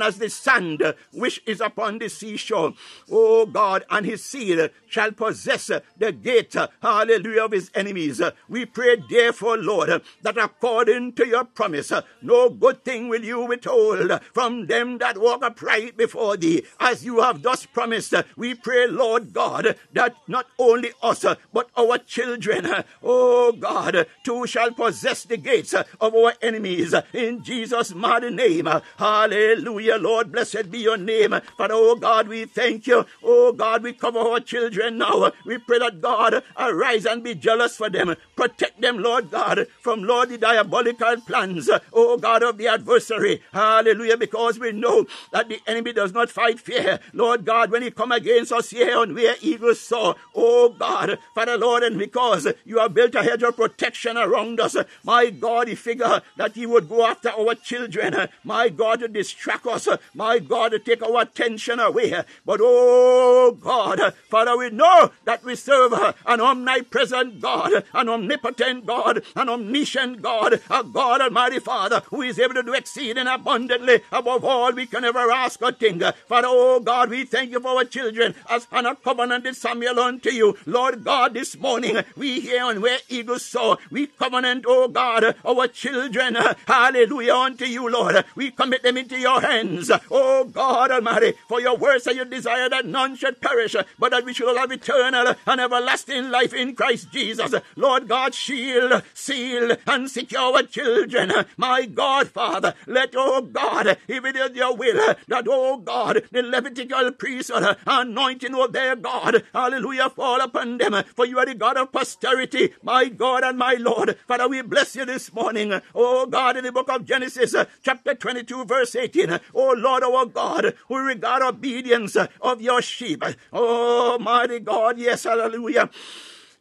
as 0.00 0.18
the 0.18 0.30
sand 0.30 0.94
which 1.12 1.42
is 1.44 1.60
upon 1.60 1.98
the 1.98 2.08
seashore, 2.08 2.74
oh 3.10 3.46
God, 3.46 3.84
and 3.90 4.06
his 4.06 4.24
seed 4.24 4.70
shall 4.86 5.10
possess 5.10 5.72
the 5.96 6.12
gate, 6.12 6.54
hallelujah, 6.80 7.46
of 7.46 7.50
his 7.50 7.72
enemies. 7.74 8.22
We 8.48 8.64
pray, 8.66 9.02
therefore, 9.10 9.56
Lord, 9.56 10.00
that 10.22 10.38
according 10.38 11.14
to 11.14 11.26
your 11.26 11.42
promise, 11.42 11.92
no 12.22 12.48
good 12.48 12.84
thing 12.84 13.08
will 13.08 13.24
you 13.24 13.40
withhold 13.40 14.20
from 14.32 14.68
them 14.68 14.98
that 14.98 15.18
walk 15.18 15.42
upright 15.42 15.96
before 15.96 16.36
thee, 16.36 16.62
as 16.78 17.04
you 17.04 17.22
have 17.22 17.42
thus 17.42 17.66
promised. 17.66 18.14
We 18.36 18.54
pray, 18.54 18.86
Lord 18.86 19.32
God, 19.32 19.76
that 19.94 20.14
not 20.28 20.46
only 20.60 20.92
us, 21.02 21.24
but 21.52 21.70
our 21.76 21.98
children, 21.98 22.84
oh 23.02 23.50
God, 23.50 24.06
too 24.22 24.46
shall 24.46 24.70
possess 24.70 25.24
the 25.24 25.36
gates 25.36 25.74
of 26.00 26.14
our 26.14 26.34
enemies 26.42 26.94
in 27.12 27.42
Jesus' 27.42 27.94
mighty 27.94 28.30
name. 28.30 28.68
Hallelujah, 28.98 29.96
Lord, 29.96 30.32
blessed 30.32 30.70
be 30.70 30.78
your 30.78 30.96
name. 30.96 31.30
But 31.56 31.70
oh 31.72 31.96
God, 31.96 32.28
we 32.28 32.44
thank 32.44 32.86
you. 32.86 33.06
Oh 33.22 33.52
God, 33.52 33.82
we 33.82 33.92
cover 33.92 34.18
our 34.18 34.40
children 34.40 34.98
now. 34.98 35.32
We 35.44 35.58
pray 35.58 35.78
that 35.80 36.00
God 36.00 36.42
arise 36.56 37.06
and 37.06 37.22
be 37.22 37.34
jealous 37.34 37.76
for 37.76 37.90
them. 37.90 38.14
Protect 38.36 38.80
them, 38.80 38.98
Lord 38.98 39.30
God, 39.30 39.66
from 39.80 40.02
Lord 40.02 40.30
the 40.30 40.38
diabolical 40.38 41.20
plans, 41.22 41.68
oh 41.92 42.16
God 42.16 42.42
of 42.42 42.58
the 42.58 42.68
adversary. 42.68 43.42
Hallelujah, 43.52 44.16
because 44.16 44.58
we 44.58 44.72
know 44.72 45.06
that 45.32 45.48
the 45.48 45.60
enemy 45.66 45.92
does 45.92 46.12
not 46.12 46.30
fight 46.30 46.60
fear. 46.60 47.00
Lord 47.12 47.44
God, 47.44 47.70
when 47.70 47.82
he 47.82 47.90
come 47.90 48.12
against 48.12 48.52
us 48.52 48.70
here 48.70 48.96
on 48.96 49.14
where 49.14 49.36
eagles 49.40 49.80
soar, 49.80 50.16
oh 50.34 50.70
God, 50.70 51.18
Father 51.34 51.56
Lord, 51.56 51.82
and 51.82 51.98
because 51.98 52.46
you 52.64 52.78
have 52.78 52.94
built 52.94 53.14
a 53.14 53.22
hedge 53.22 53.42
of 53.42 53.56
protection 53.56 54.16
around 54.16 54.60
us, 54.60 54.76
my 55.04 55.30
God, 55.30 55.68
figure 55.78 56.20
that 56.36 56.52
he 56.52 56.66
would 56.66 56.88
go 56.88 57.06
after 57.06 57.30
our 57.30 57.54
children, 57.54 58.28
my 58.44 58.68
God, 58.68 59.00
to 59.00 59.08
distract 59.08 59.66
us, 59.66 59.88
my 60.14 60.38
God, 60.38 60.72
to 60.72 60.78
take 60.78 61.02
our 61.02 61.22
attention 61.22 61.80
away. 61.80 62.22
But 62.44 62.60
oh 62.62 63.56
God, 63.60 64.14
Father, 64.28 64.56
we 64.56 64.70
know 64.70 65.10
that 65.24 65.44
we 65.44 65.54
serve 65.54 65.92
an 66.26 66.40
omnipresent 66.40 67.40
God, 67.40 67.84
an 67.94 68.08
omnipotent 68.08 68.86
God, 68.86 69.22
an 69.36 69.48
omniscient 69.48 70.22
God, 70.22 70.60
a 70.70 70.84
God 70.84 71.20
Almighty 71.20 71.60
Father, 71.60 72.02
who 72.10 72.22
is 72.22 72.38
able 72.38 72.54
to 72.54 72.62
do 72.62 72.74
exceeding 72.74 73.26
abundantly 73.26 74.00
above 74.12 74.44
all 74.44 74.72
we 74.72 74.86
can 74.86 75.04
ever 75.04 75.30
ask 75.30 75.62
or 75.62 75.72
think. 75.72 76.02
Father, 76.26 76.48
oh 76.50 76.80
God, 76.80 77.10
we 77.10 77.24
thank 77.24 77.50
you 77.50 77.60
for 77.60 77.68
our 77.68 77.84
children 77.84 78.34
as 78.50 78.66
Hannah 78.70 78.96
covenanted 78.96 79.56
Samuel 79.56 79.98
unto 79.98 80.30
you. 80.30 80.56
Lord 80.66 81.04
God, 81.04 81.34
this 81.34 81.56
morning 81.56 81.98
we 82.16 82.40
hear 82.40 82.64
on 82.64 82.80
where 82.80 82.98
eagles 83.08 83.44
soar. 83.44 83.78
We 83.90 84.06
covenant, 84.06 84.64
oh 84.66 84.88
God, 84.88 85.36
our 85.44 85.57
children, 85.66 86.36
hallelujah, 86.66 87.34
unto 87.34 87.64
you, 87.64 87.90
Lord. 87.90 88.24
We 88.36 88.50
commit 88.52 88.82
them 88.82 88.96
into 88.96 89.18
your 89.18 89.40
hands, 89.40 89.90
oh 90.10 90.44
God 90.44 90.90
Almighty, 90.90 91.34
for 91.48 91.60
your 91.60 91.76
words 91.76 92.04
that 92.04 92.14
you 92.14 92.24
desire 92.24 92.68
that 92.68 92.86
none 92.86 93.16
should 93.16 93.40
perish, 93.40 93.74
but 93.98 94.10
that 94.10 94.24
we 94.24 94.32
should 94.32 94.48
all 94.48 94.56
have 94.58 94.70
eternal 94.70 95.34
and 95.46 95.60
everlasting 95.60 96.30
life 96.30 96.52
in 96.54 96.76
Christ 96.76 97.10
Jesus. 97.10 97.54
Lord 97.74 98.08
God, 98.08 98.34
shield, 98.34 99.02
seal, 99.14 99.76
and 99.86 100.10
secure 100.10 100.40
our 100.40 100.62
children. 100.62 101.32
My 101.56 101.86
God, 101.86 102.28
Father, 102.28 102.74
let, 102.86 103.14
oh 103.16 103.42
God, 103.42 103.98
if 104.06 104.24
it 104.24 104.36
is 104.36 104.56
your 104.56 104.76
will, 104.76 105.14
that, 105.26 105.46
oh 105.48 105.78
God, 105.78 106.22
the 106.30 106.42
Levitical 106.42 107.10
priesthood 107.12 107.76
anointing 107.86 108.54
of 108.54 108.72
their 108.72 108.96
God, 108.96 109.44
hallelujah, 109.52 110.10
fall 110.10 110.40
upon 110.40 110.78
them. 110.78 110.94
For 111.14 111.26
you 111.26 111.38
are 111.38 111.46
the 111.46 111.54
God 111.54 111.76
of 111.76 111.92
posterity, 111.92 112.74
my 112.82 113.06
God 113.06 113.42
and 113.44 113.58
my 113.58 113.74
Lord. 113.74 114.16
Father, 114.26 114.48
we 114.48 114.62
bless 114.62 114.94
you 114.96 115.04
this 115.04 115.32
morning. 115.32 115.47
Oh 115.94 116.26
God, 116.26 116.56
in 116.56 116.64
the 116.64 116.72
book 116.72 116.90
of 116.90 117.04
Genesis, 117.04 117.54
uh, 117.54 117.64
chapter 117.82 118.14
22, 118.14 118.64
verse 118.64 118.94
18. 118.94 119.30
Uh, 119.30 119.38
oh 119.54 119.74
Lord, 119.76 120.02
our 120.02 120.26
God, 120.26 120.74
we 120.88 120.98
regard 120.98 121.42
obedience 121.42 122.16
of 122.16 122.60
your 122.60 122.82
sheep. 122.82 123.22
Oh, 123.52 124.18
mighty 124.18 124.60
God, 124.60 124.98
yes, 124.98 125.24
hallelujah. 125.24 125.90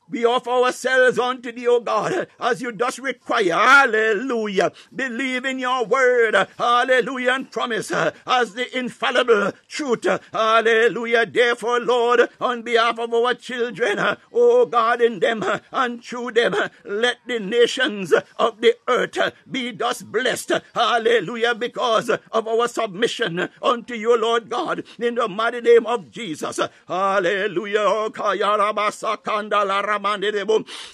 We 0.10 0.26
offer 0.26 0.50
ourselves 0.50 1.20
unto 1.20 1.52
thee, 1.52 1.68
O 1.68 1.80
God, 1.82 2.28
as 2.40 2.62
you 2.62 2.72
does 2.72 2.98
require. 3.00 3.54
Hallelujah. 3.54 4.72
Believe 4.96 5.44
in 5.46 5.60
your 5.60 5.86
word. 5.86 6.48
Hallelujah. 6.58 7.34
And 7.34 7.52
promise 7.52 7.92
uh, 7.92 8.12
as 8.26 8.54
the 8.54 8.78
infallible 8.78 9.52
truth. 9.68 10.06
Hallelujah. 10.32 11.26
Therefore, 11.26 11.80
Lord, 11.80 12.30
on 12.40 12.62
behalf 12.62 13.00
of 13.00 13.14
our 13.14 13.34
children, 13.34 14.00
uh, 14.00 14.16
O 14.32 14.66
God, 14.66 15.02
in 15.02 15.20
them 15.20 15.44
uh, 15.44 15.60
and 15.72 16.04
through 16.04 16.32
them, 16.32 16.56
let 16.86 17.18
the 17.28 17.40
nations 17.40 18.14
of 18.40 18.62
the 18.62 18.76
earth 18.88 19.18
be 19.50 19.72
thus 19.72 20.02
blessed. 20.02 20.54
Hallelujah. 20.74 21.54
Because 21.56 22.10
of 22.10 22.48
our 22.48 22.68
submission 22.68 23.50
unto 23.62 23.94
you, 23.94 24.18
Lord 24.18 24.50
God, 24.50 24.84
in 25.00 25.16
the 25.16 25.28
mighty 25.28 25.62
name 25.62 25.86
of 25.86 26.12
Jesus. 26.12 26.60
Hallelujah. 26.88 27.84
Oh, 27.86 28.10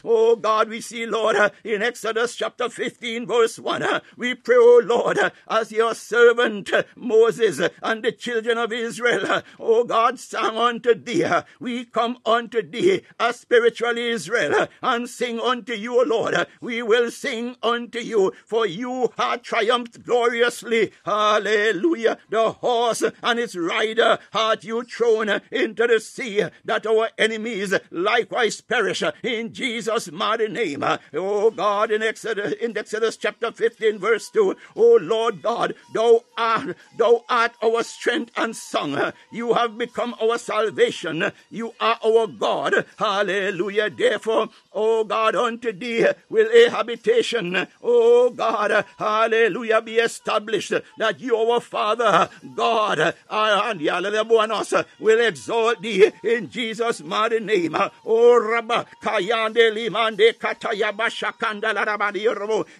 Oh 0.04 0.36
God, 0.36 0.70
we 0.70 0.82
see, 0.82 1.06
Lord, 1.06 1.36
uh, 1.36 1.49
in 1.64 1.82
Exodus 1.82 2.36
chapter 2.36 2.70
15, 2.70 3.26
verse 3.28 3.60
1, 3.60 3.84
uh, 3.84 3.99
we 4.18 4.36
pray, 4.36 4.56
oh 4.58 4.82
Lord, 4.84 5.18
uh, 5.18 5.30
as 5.47 5.72
your 5.72 5.93
servant 5.95 6.72
Moses 6.95 7.62
and 7.82 8.04
the 8.04 8.12
children 8.12 8.58
of 8.58 8.72
Israel, 8.72 9.41
oh 9.60 9.84
God, 9.84 10.20
sang 10.20 10.58
unto 10.58 10.93
thee, 10.93 11.26
we 11.60 11.86
come 11.86 12.18
unto 12.26 12.62
thee 12.62 13.01
as 13.20 13.39
spiritual 13.39 13.97
Israel 13.97 14.68
and 14.82 15.10
sing 15.10 15.39
unto 15.39 15.74
you, 15.74 15.99
O 15.99 16.04
Lord. 16.04 16.47
We 16.62 16.82
will 16.82 17.12
sing 17.12 17.56
unto 17.64 17.99
you, 17.99 18.34
for 18.45 18.66
you 18.66 19.12
have 19.18 19.41
triumphed 19.41 20.04
gloriously. 20.04 20.91
Hallelujah. 21.06 22.18
The 22.30 22.51
horse 22.51 23.04
and 23.22 23.39
its 23.39 23.56
rider 23.56 24.20
hath 24.32 24.64
you 24.64 24.84
thrown 24.84 25.41
into 25.51 25.88
the 25.88 25.99
sea, 25.99 26.43
that 26.66 26.86
our 26.86 27.10
enemies 27.18 27.74
likewise 27.91 28.62
perish 28.62 28.93
Uh, 29.02 29.12
in 29.24 29.54
Jesus' 29.54 30.12
mighty 30.12 30.48
name. 30.48 30.84
Uh, 30.84 30.98
oh 31.14 31.50
God, 31.50 31.91
in 31.91 32.04
Exodus, 32.04 32.54
in 32.54 32.78
Exodus 32.78 33.18
chapter 33.18 33.52
15, 33.52 33.98
verse 33.98 34.30
2, 34.30 34.56
oh 34.76 35.00
Lord 35.02 35.41
God, 35.41 35.74
thou 35.94 36.24
art, 36.38 36.76
thou 36.98 37.24
art 37.30 37.54
our 37.64 37.84
strength 37.84 38.32
and 38.38 38.56
song. 38.56 38.96
Uh, 38.96 39.12
you 39.32 39.54
have 39.54 39.78
become 39.78 40.16
our 40.22 40.38
salvation. 40.38 41.32
You 41.50 41.74
are 41.80 41.98
our 42.06 42.28
God. 42.28 42.86
Hallelujah. 42.98 43.89
Therefore, 43.89 44.50
oh 44.74 45.04
God, 45.04 45.36
unto 45.36 45.72
thee 45.72 46.08
will 46.30 46.50
a 46.52 46.70
habitation, 46.70 47.68
oh 47.82 48.30
God, 48.30 48.86
hallelujah, 48.98 49.82
be 49.82 49.96
established 49.98 50.74
that 50.98 51.20
you, 51.20 51.36
our 51.36 51.60
Father, 51.60 52.30
God, 52.56 53.16
I 53.30 53.72
and 53.72 53.80
Yalabuanos 53.80 54.86
will 55.00 55.20
exalt 55.20 55.82
thee 55.82 56.12
in 56.24 56.50
Jesus' 56.50 57.02
mighty 57.02 57.39
name. 57.39 57.76
Oh 58.06 58.39
Rabba, 58.39 58.83
Kayande 59.02 59.72
Limande 59.74 60.34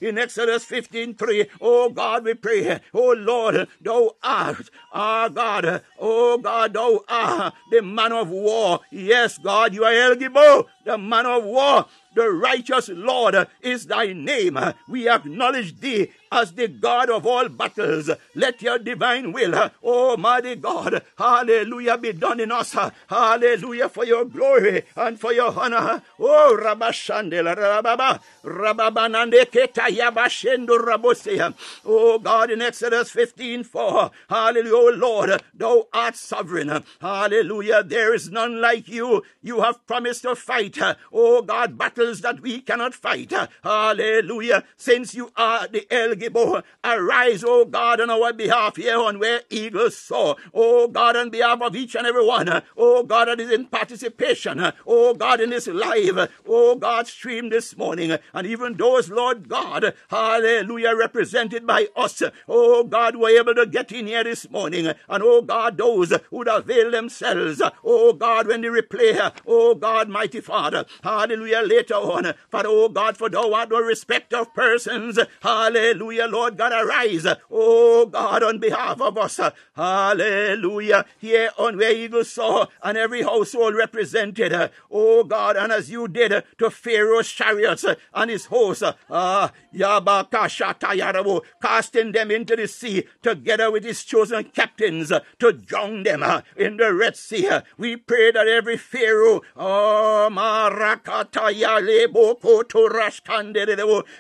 in 0.02 0.18
Exodus 0.18 0.66
15 0.66 1.16
3. 1.16 1.46
Oh 1.62 1.90
God, 1.90 2.26
we 2.26 2.34
pray. 2.34 2.80
Oh 2.94 3.14
Lord, 3.18 3.68
thou 3.82 4.16
art 4.24 4.70
our 4.92 5.30
God. 5.30 5.82
Oh 6.00 6.38
God, 6.38 6.74
thou 6.74 7.04
art 7.08 7.54
the 7.72 7.82
man 7.82 8.12
of 8.12 8.30
war. 8.30 8.82
Yes, 8.92 9.38
God, 9.38 9.74
you 9.74 9.84
are 9.84 9.94
El 9.94 10.16
Gibor, 10.16 10.66
the 10.86 10.98
man 10.98 11.26
of 11.26 11.44
war. 11.44 11.86
The 12.16 12.30
righteous 12.30 12.90
Lord 12.90 13.48
is 13.62 13.88
thy 13.88 14.14
name. 14.14 14.60
We 14.88 15.10
acknowledge 15.10 15.80
thee 15.80 16.12
as 16.34 16.54
the 16.54 16.68
God 16.68 17.10
of 17.10 17.26
all 17.26 17.48
battles. 17.48 18.10
Let 18.34 18.62
your 18.62 18.80
divine 18.80 19.32
will, 19.32 19.70
oh 19.84 20.18
mighty 20.18 20.56
God, 20.56 21.04
hallelujah, 21.18 21.98
be 21.98 22.14
done 22.14 22.40
in 22.40 22.52
us. 22.52 22.76
Hallelujah, 23.08 23.90
for 23.90 24.06
your 24.06 24.26
glory 24.26 24.84
and 24.96 25.20
for 25.20 25.32
your 25.32 25.58
honor. 25.58 26.02
Oh, 26.20 26.58
Rabashandela 26.60 27.56
Rababa, 27.56 28.20
Rababanande 28.44 29.46
Ketayabashendo 29.46 30.80
Rabosea. 30.80 31.54
Oh 31.86 32.18
God, 32.18 32.50
in 32.50 32.62
Exodus 32.62 33.12
15 33.12 33.64
4, 33.64 34.12
hallelujah, 34.30 34.74
oh 34.74 34.94
Lord, 34.96 35.42
thou 35.54 35.88
art 35.94 36.16
sovereign. 36.16 36.84
Hallelujah, 37.00 37.84
there 37.84 38.14
is 38.14 38.32
none 38.32 38.60
like 38.60 38.88
you. 38.88 39.22
You 39.42 39.62
have 39.62 39.86
promised 39.86 40.24
to 40.24 40.36
fight, 40.36 40.78
oh 41.12 41.44
God, 41.44 41.78
battles 41.78 42.22
that 42.22 42.40
we 42.40 42.62
cannot 42.62 42.96
fight. 42.96 43.32
Hallelujah, 43.64 44.64
since 44.78 45.14
you 45.14 45.32
are 45.38 45.68
the 45.68 45.86
El 45.94 46.16
Gibor. 46.24 46.64
Arise, 46.84 47.44
O 47.44 47.66
God, 47.66 48.02
on 48.02 48.10
our 48.10 48.34
behalf 48.34 48.76
here 48.78 48.98
on 48.98 49.20
where 49.20 49.42
eagles 49.50 49.98
soar. 49.98 50.36
O 50.54 50.88
God, 50.88 51.16
on 51.16 51.30
behalf 51.30 51.62
of 51.62 51.76
each 51.76 51.96
and 51.96 52.08
every 52.08 52.26
one. 52.26 52.64
O 52.78 53.04
God, 53.04 53.28
that 53.28 53.40
is 53.40 53.52
in 53.52 53.68
participation. 53.68 54.72
O 54.86 55.14
God, 55.14 55.42
in 55.42 55.50
this 55.50 55.68
live. 55.68 56.30
O 56.48 56.76
God, 56.76 57.08
stream 57.08 57.50
this 57.50 57.76
morning. 57.78 58.18
And 58.34 58.48
even 58.48 58.78
those, 58.78 59.10
Lord 59.10 59.50
God, 59.50 59.94
hallelujah, 60.10 60.96
represented 60.96 61.68
by 61.68 61.88
us. 61.96 62.22
Oh 62.48 62.84
God, 62.84 63.16
were 63.16 63.30
able 63.30 63.56
to 63.56 63.66
get 63.66 63.92
in 63.92 64.08
here 64.08 64.24
this 64.24 64.50
morning. 64.50 64.88
And 64.88 65.24
oh 65.24 65.42
God, 65.42 65.78
those 65.78 66.14
who 66.30 66.42
avail 66.44 66.92
themselves. 66.92 67.62
Oh 67.84 68.14
God, 68.14 68.48
when 68.48 68.62
they 68.62 68.68
replay. 68.68 69.34
Oh 69.48 69.76
God, 69.76 70.10
mighty 70.10 70.42
Father. 70.42 70.86
Hallelujah, 71.04 71.62
later 71.66 71.96
on. 71.96 72.34
Father, 72.50 72.70
oh 72.70 72.90
God, 72.90 73.18
for 73.18 73.30
thou 73.30 73.54
art 73.54 73.70
no 73.70 73.80
respect 73.80 74.34
of 74.34 74.54
persons. 74.54 75.20
Hallelujah, 75.42 76.13
Lord 76.18 76.58
God, 76.58 76.72
arise. 76.72 77.26
Oh 77.52 78.06
God, 78.06 78.44
on 78.44 78.60
behalf 78.60 79.02
of 79.02 79.18
us. 79.18 79.40
Hallelujah. 79.76 81.06
Here 81.20 81.52
on 81.58 81.78
where 81.78 81.92
eagles 81.92 82.32
soar 82.32 82.68
and 82.84 82.98
every 82.98 83.24
household 83.24 83.76
represented. 83.76 84.72
Oh 84.92 85.24
God, 85.24 85.58
and 85.58 85.72
as 85.72 85.90
you 85.90 86.08
did 86.08 86.44
to 86.58 86.70
Pharaoh's 86.70 87.30
chariots 87.30 87.86
and 88.14 88.32
his 88.32 88.46
hosts. 88.46 88.84
Ah, 89.10 89.52
Yabakashatayarabo, 89.74 91.42
casting 91.62 92.12
them 92.12 92.32
into 92.32 92.56
the 92.56 92.68
sea 92.68 93.06
together 93.22 93.72
with 93.72 93.84
his 93.84 94.04
chosen 94.04 94.44
captains 94.46 95.12
to 95.40 95.52
drown 95.52 96.04
them 96.04 96.24
in 96.56 96.78
the 96.78 96.94
Red 96.94 97.16
Sea. 97.18 97.50
We 97.78 97.98
pray 97.98 98.32
that 98.32 98.48
every 98.48 98.78
Pharaoh, 98.78 99.42
oh, 99.56 100.30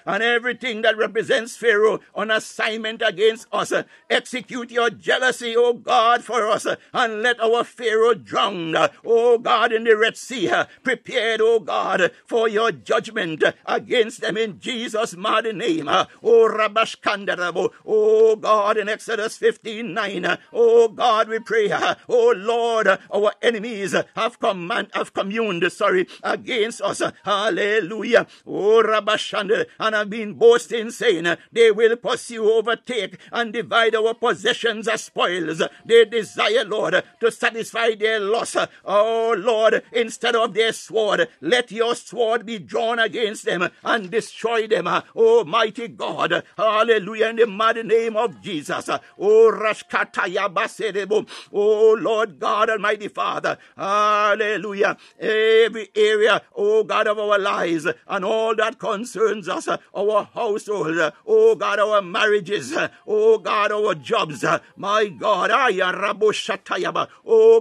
and 0.06 0.24
everything 0.24 0.82
that 0.82 0.98
represents 0.98 1.58
Pharaoh 1.58 1.73
on 2.16 2.32
assignment 2.32 3.02
against 3.06 3.48
us, 3.52 3.74
execute 4.10 4.72
your 4.72 4.90
jealousy, 4.90 5.56
O 5.56 5.74
God, 5.74 6.24
for 6.24 6.48
us, 6.48 6.66
and 6.94 7.22
let 7.22 7.40
our 7.40 7.64
Pharaoh 7.64 8.14
drown, 8.14 8.76
O 9.06 9.38
God, 9.38 9.72
in 9.72 9.84
the 9.84 9.98
Red 9.98 10.18
Sea, 10.18 10.52
prepared, 10.84 11.42
O 11.42 11.60
God, 11.60 12.12
for 12.26 12.48
your 12.48 12.72
judgment 12.72 13.44
against 13.66 14.22
them 14.22 14.38
in 14.38 14.60
Jesus' 14.60 15.16
mighty 15.16 15.54
name. 15.54 15.88
O 15.88 16.08
Rabashkandarabo, 16.24 17.72
O 17.86 18.36
God, 18.36 18.78
in 18.78 18.90
Exodus 18.90 19.38
15 19.38 19.94
9, 19.94 20.38
O 20.52 20.88
God, 20.88 21.30
we 21.30 21.40
pray, 21.40 21.72
O 22.08 22.34
Lord, 22.36 22.88
our 22.88 23.34
enemies 23.42 23.96
have 24.16 24.40
command, 24.40 24.90
have 24.94 25.14
communed, 25.14 25.72
sorry, 25.72 26.08
against 26.24 26.82
us. 26.82 27.02
Hallelujah. 27.24 28.28
O 28.46 28.84
Rabashand, 28.84 29.66
and 29.80 29.96
have 29.96 30.10
been 30.10 30.34
boasting, 30.34 30.92
saying, 30.92 31.36
they 31.52 31.63
will 31.72 31.96
pursue, 31.96 32.52
overtake, 32.52 33.18
and 33.32 33.54
divide 33.54 33.96
our 33.96 34.14
possessions 34.14 34.88
as 34.88 35.04
spoils. 35.04 35.62
They 35.86 36.06
desire, 36.06 36.66
Lord, 36.66 37.04
to 37.20 37.32
satisfy 37.32 37.96
their 37.96 38.20
loss. 38.20 38.56
Oh 38.86 39.36
Lord, 39.38 39.84
instead 39.92 40.36
of 40.36 40.54
their 40.54 40.74
sword, 40.74 41.28
let 41.42 41.72
your 41.72 41.96
sword 41.96 42.46
be 42.46 42.60
drawn 42.60 43.00
against 43.00 43.46
them 43.46 43.70
and 43.84 44.12
destroy 44.12 44.68
them. 44.68 44.88
Oh 45.16 45.44
mighty 45.44 45.88
God, 45.88 46.44
hallelujah, 46.58 47.28
in 47.30 47.36
the 47.38 47.48
mighty 47.48 47.84
name 47.84 48.18
of 48.18 48.42
Jesus. 48.42 48.90
Oh 48.90 49.52
Rashkataya 49.54 50.54
Basedebo. 50.54 51.28
Oh 51.52 51.98
Lord 52.00 52.40
God 52.40 52.70
Almighty 52.70 53.08
Father, 53.08 53.58
hallelujah. 53.78 54.98
Every 55.20 55.90
area, 55.96 56.42
oh 56.56 56.84
God 56.84 57.08
of 57.08 57.20
our 57.20 57.40
lives 57.40 57.88
and 58.08 58.26
all 58.26 58.56
that 58.56 58.80
concerns 58.80 59.48
us, 59.48 59.68
our 59.68 60.30
household, 60.34 61.14
oh 61.26 61.53
Oh, 61.54 61.56
God, 61.56 61.78
our 61.78 62.02
marriages, 62.02 62.74
uh, 62.74 62.88
oh 63.06 63.38
God, 63.38 63.72
our 63.72 63.94
jobs, 63.94 64.44
uh, 64.44 64.58
my 64.76 65.08
God, 65.08 65.52
oh 65.52 65.70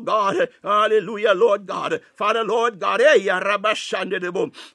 God, 0.00 0.48
hallelujah, 0.62 1.34
Lord 1.34 1.66
God, 1.66 2.00
Father, 2.14 2.42
Lord 2.42 2.80
God, 2.80 3.02
eh, 3.02 3.28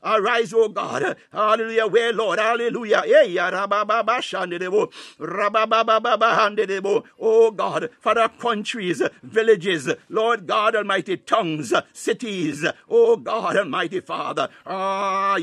arise, 0.03 0.53
oh 0.53 0.69
God, 0.69 1.17
hallelujah, 1.33 1.87
where, 1.87 2.13
Lord, 2.13 2.37
hallelujah, 2.37 3.01
eh, 3.07 3.23
oh 7.19 7.51
God, 7.51 7.89
Father, 7.99 8.29
countries, 8.39 9.01
villages, 9.23 9.89
Lord 10.09 10.45
God 10.45 10.75
Almighty, 10.75 11.17
tongues, 11.17 11.73
cities, 11.91 12.63
oh 12.87 13.17
God 13.17 13.57
Almighty 13.57 13.99
Father, 13.99 14.47
ah, 14.67 15.37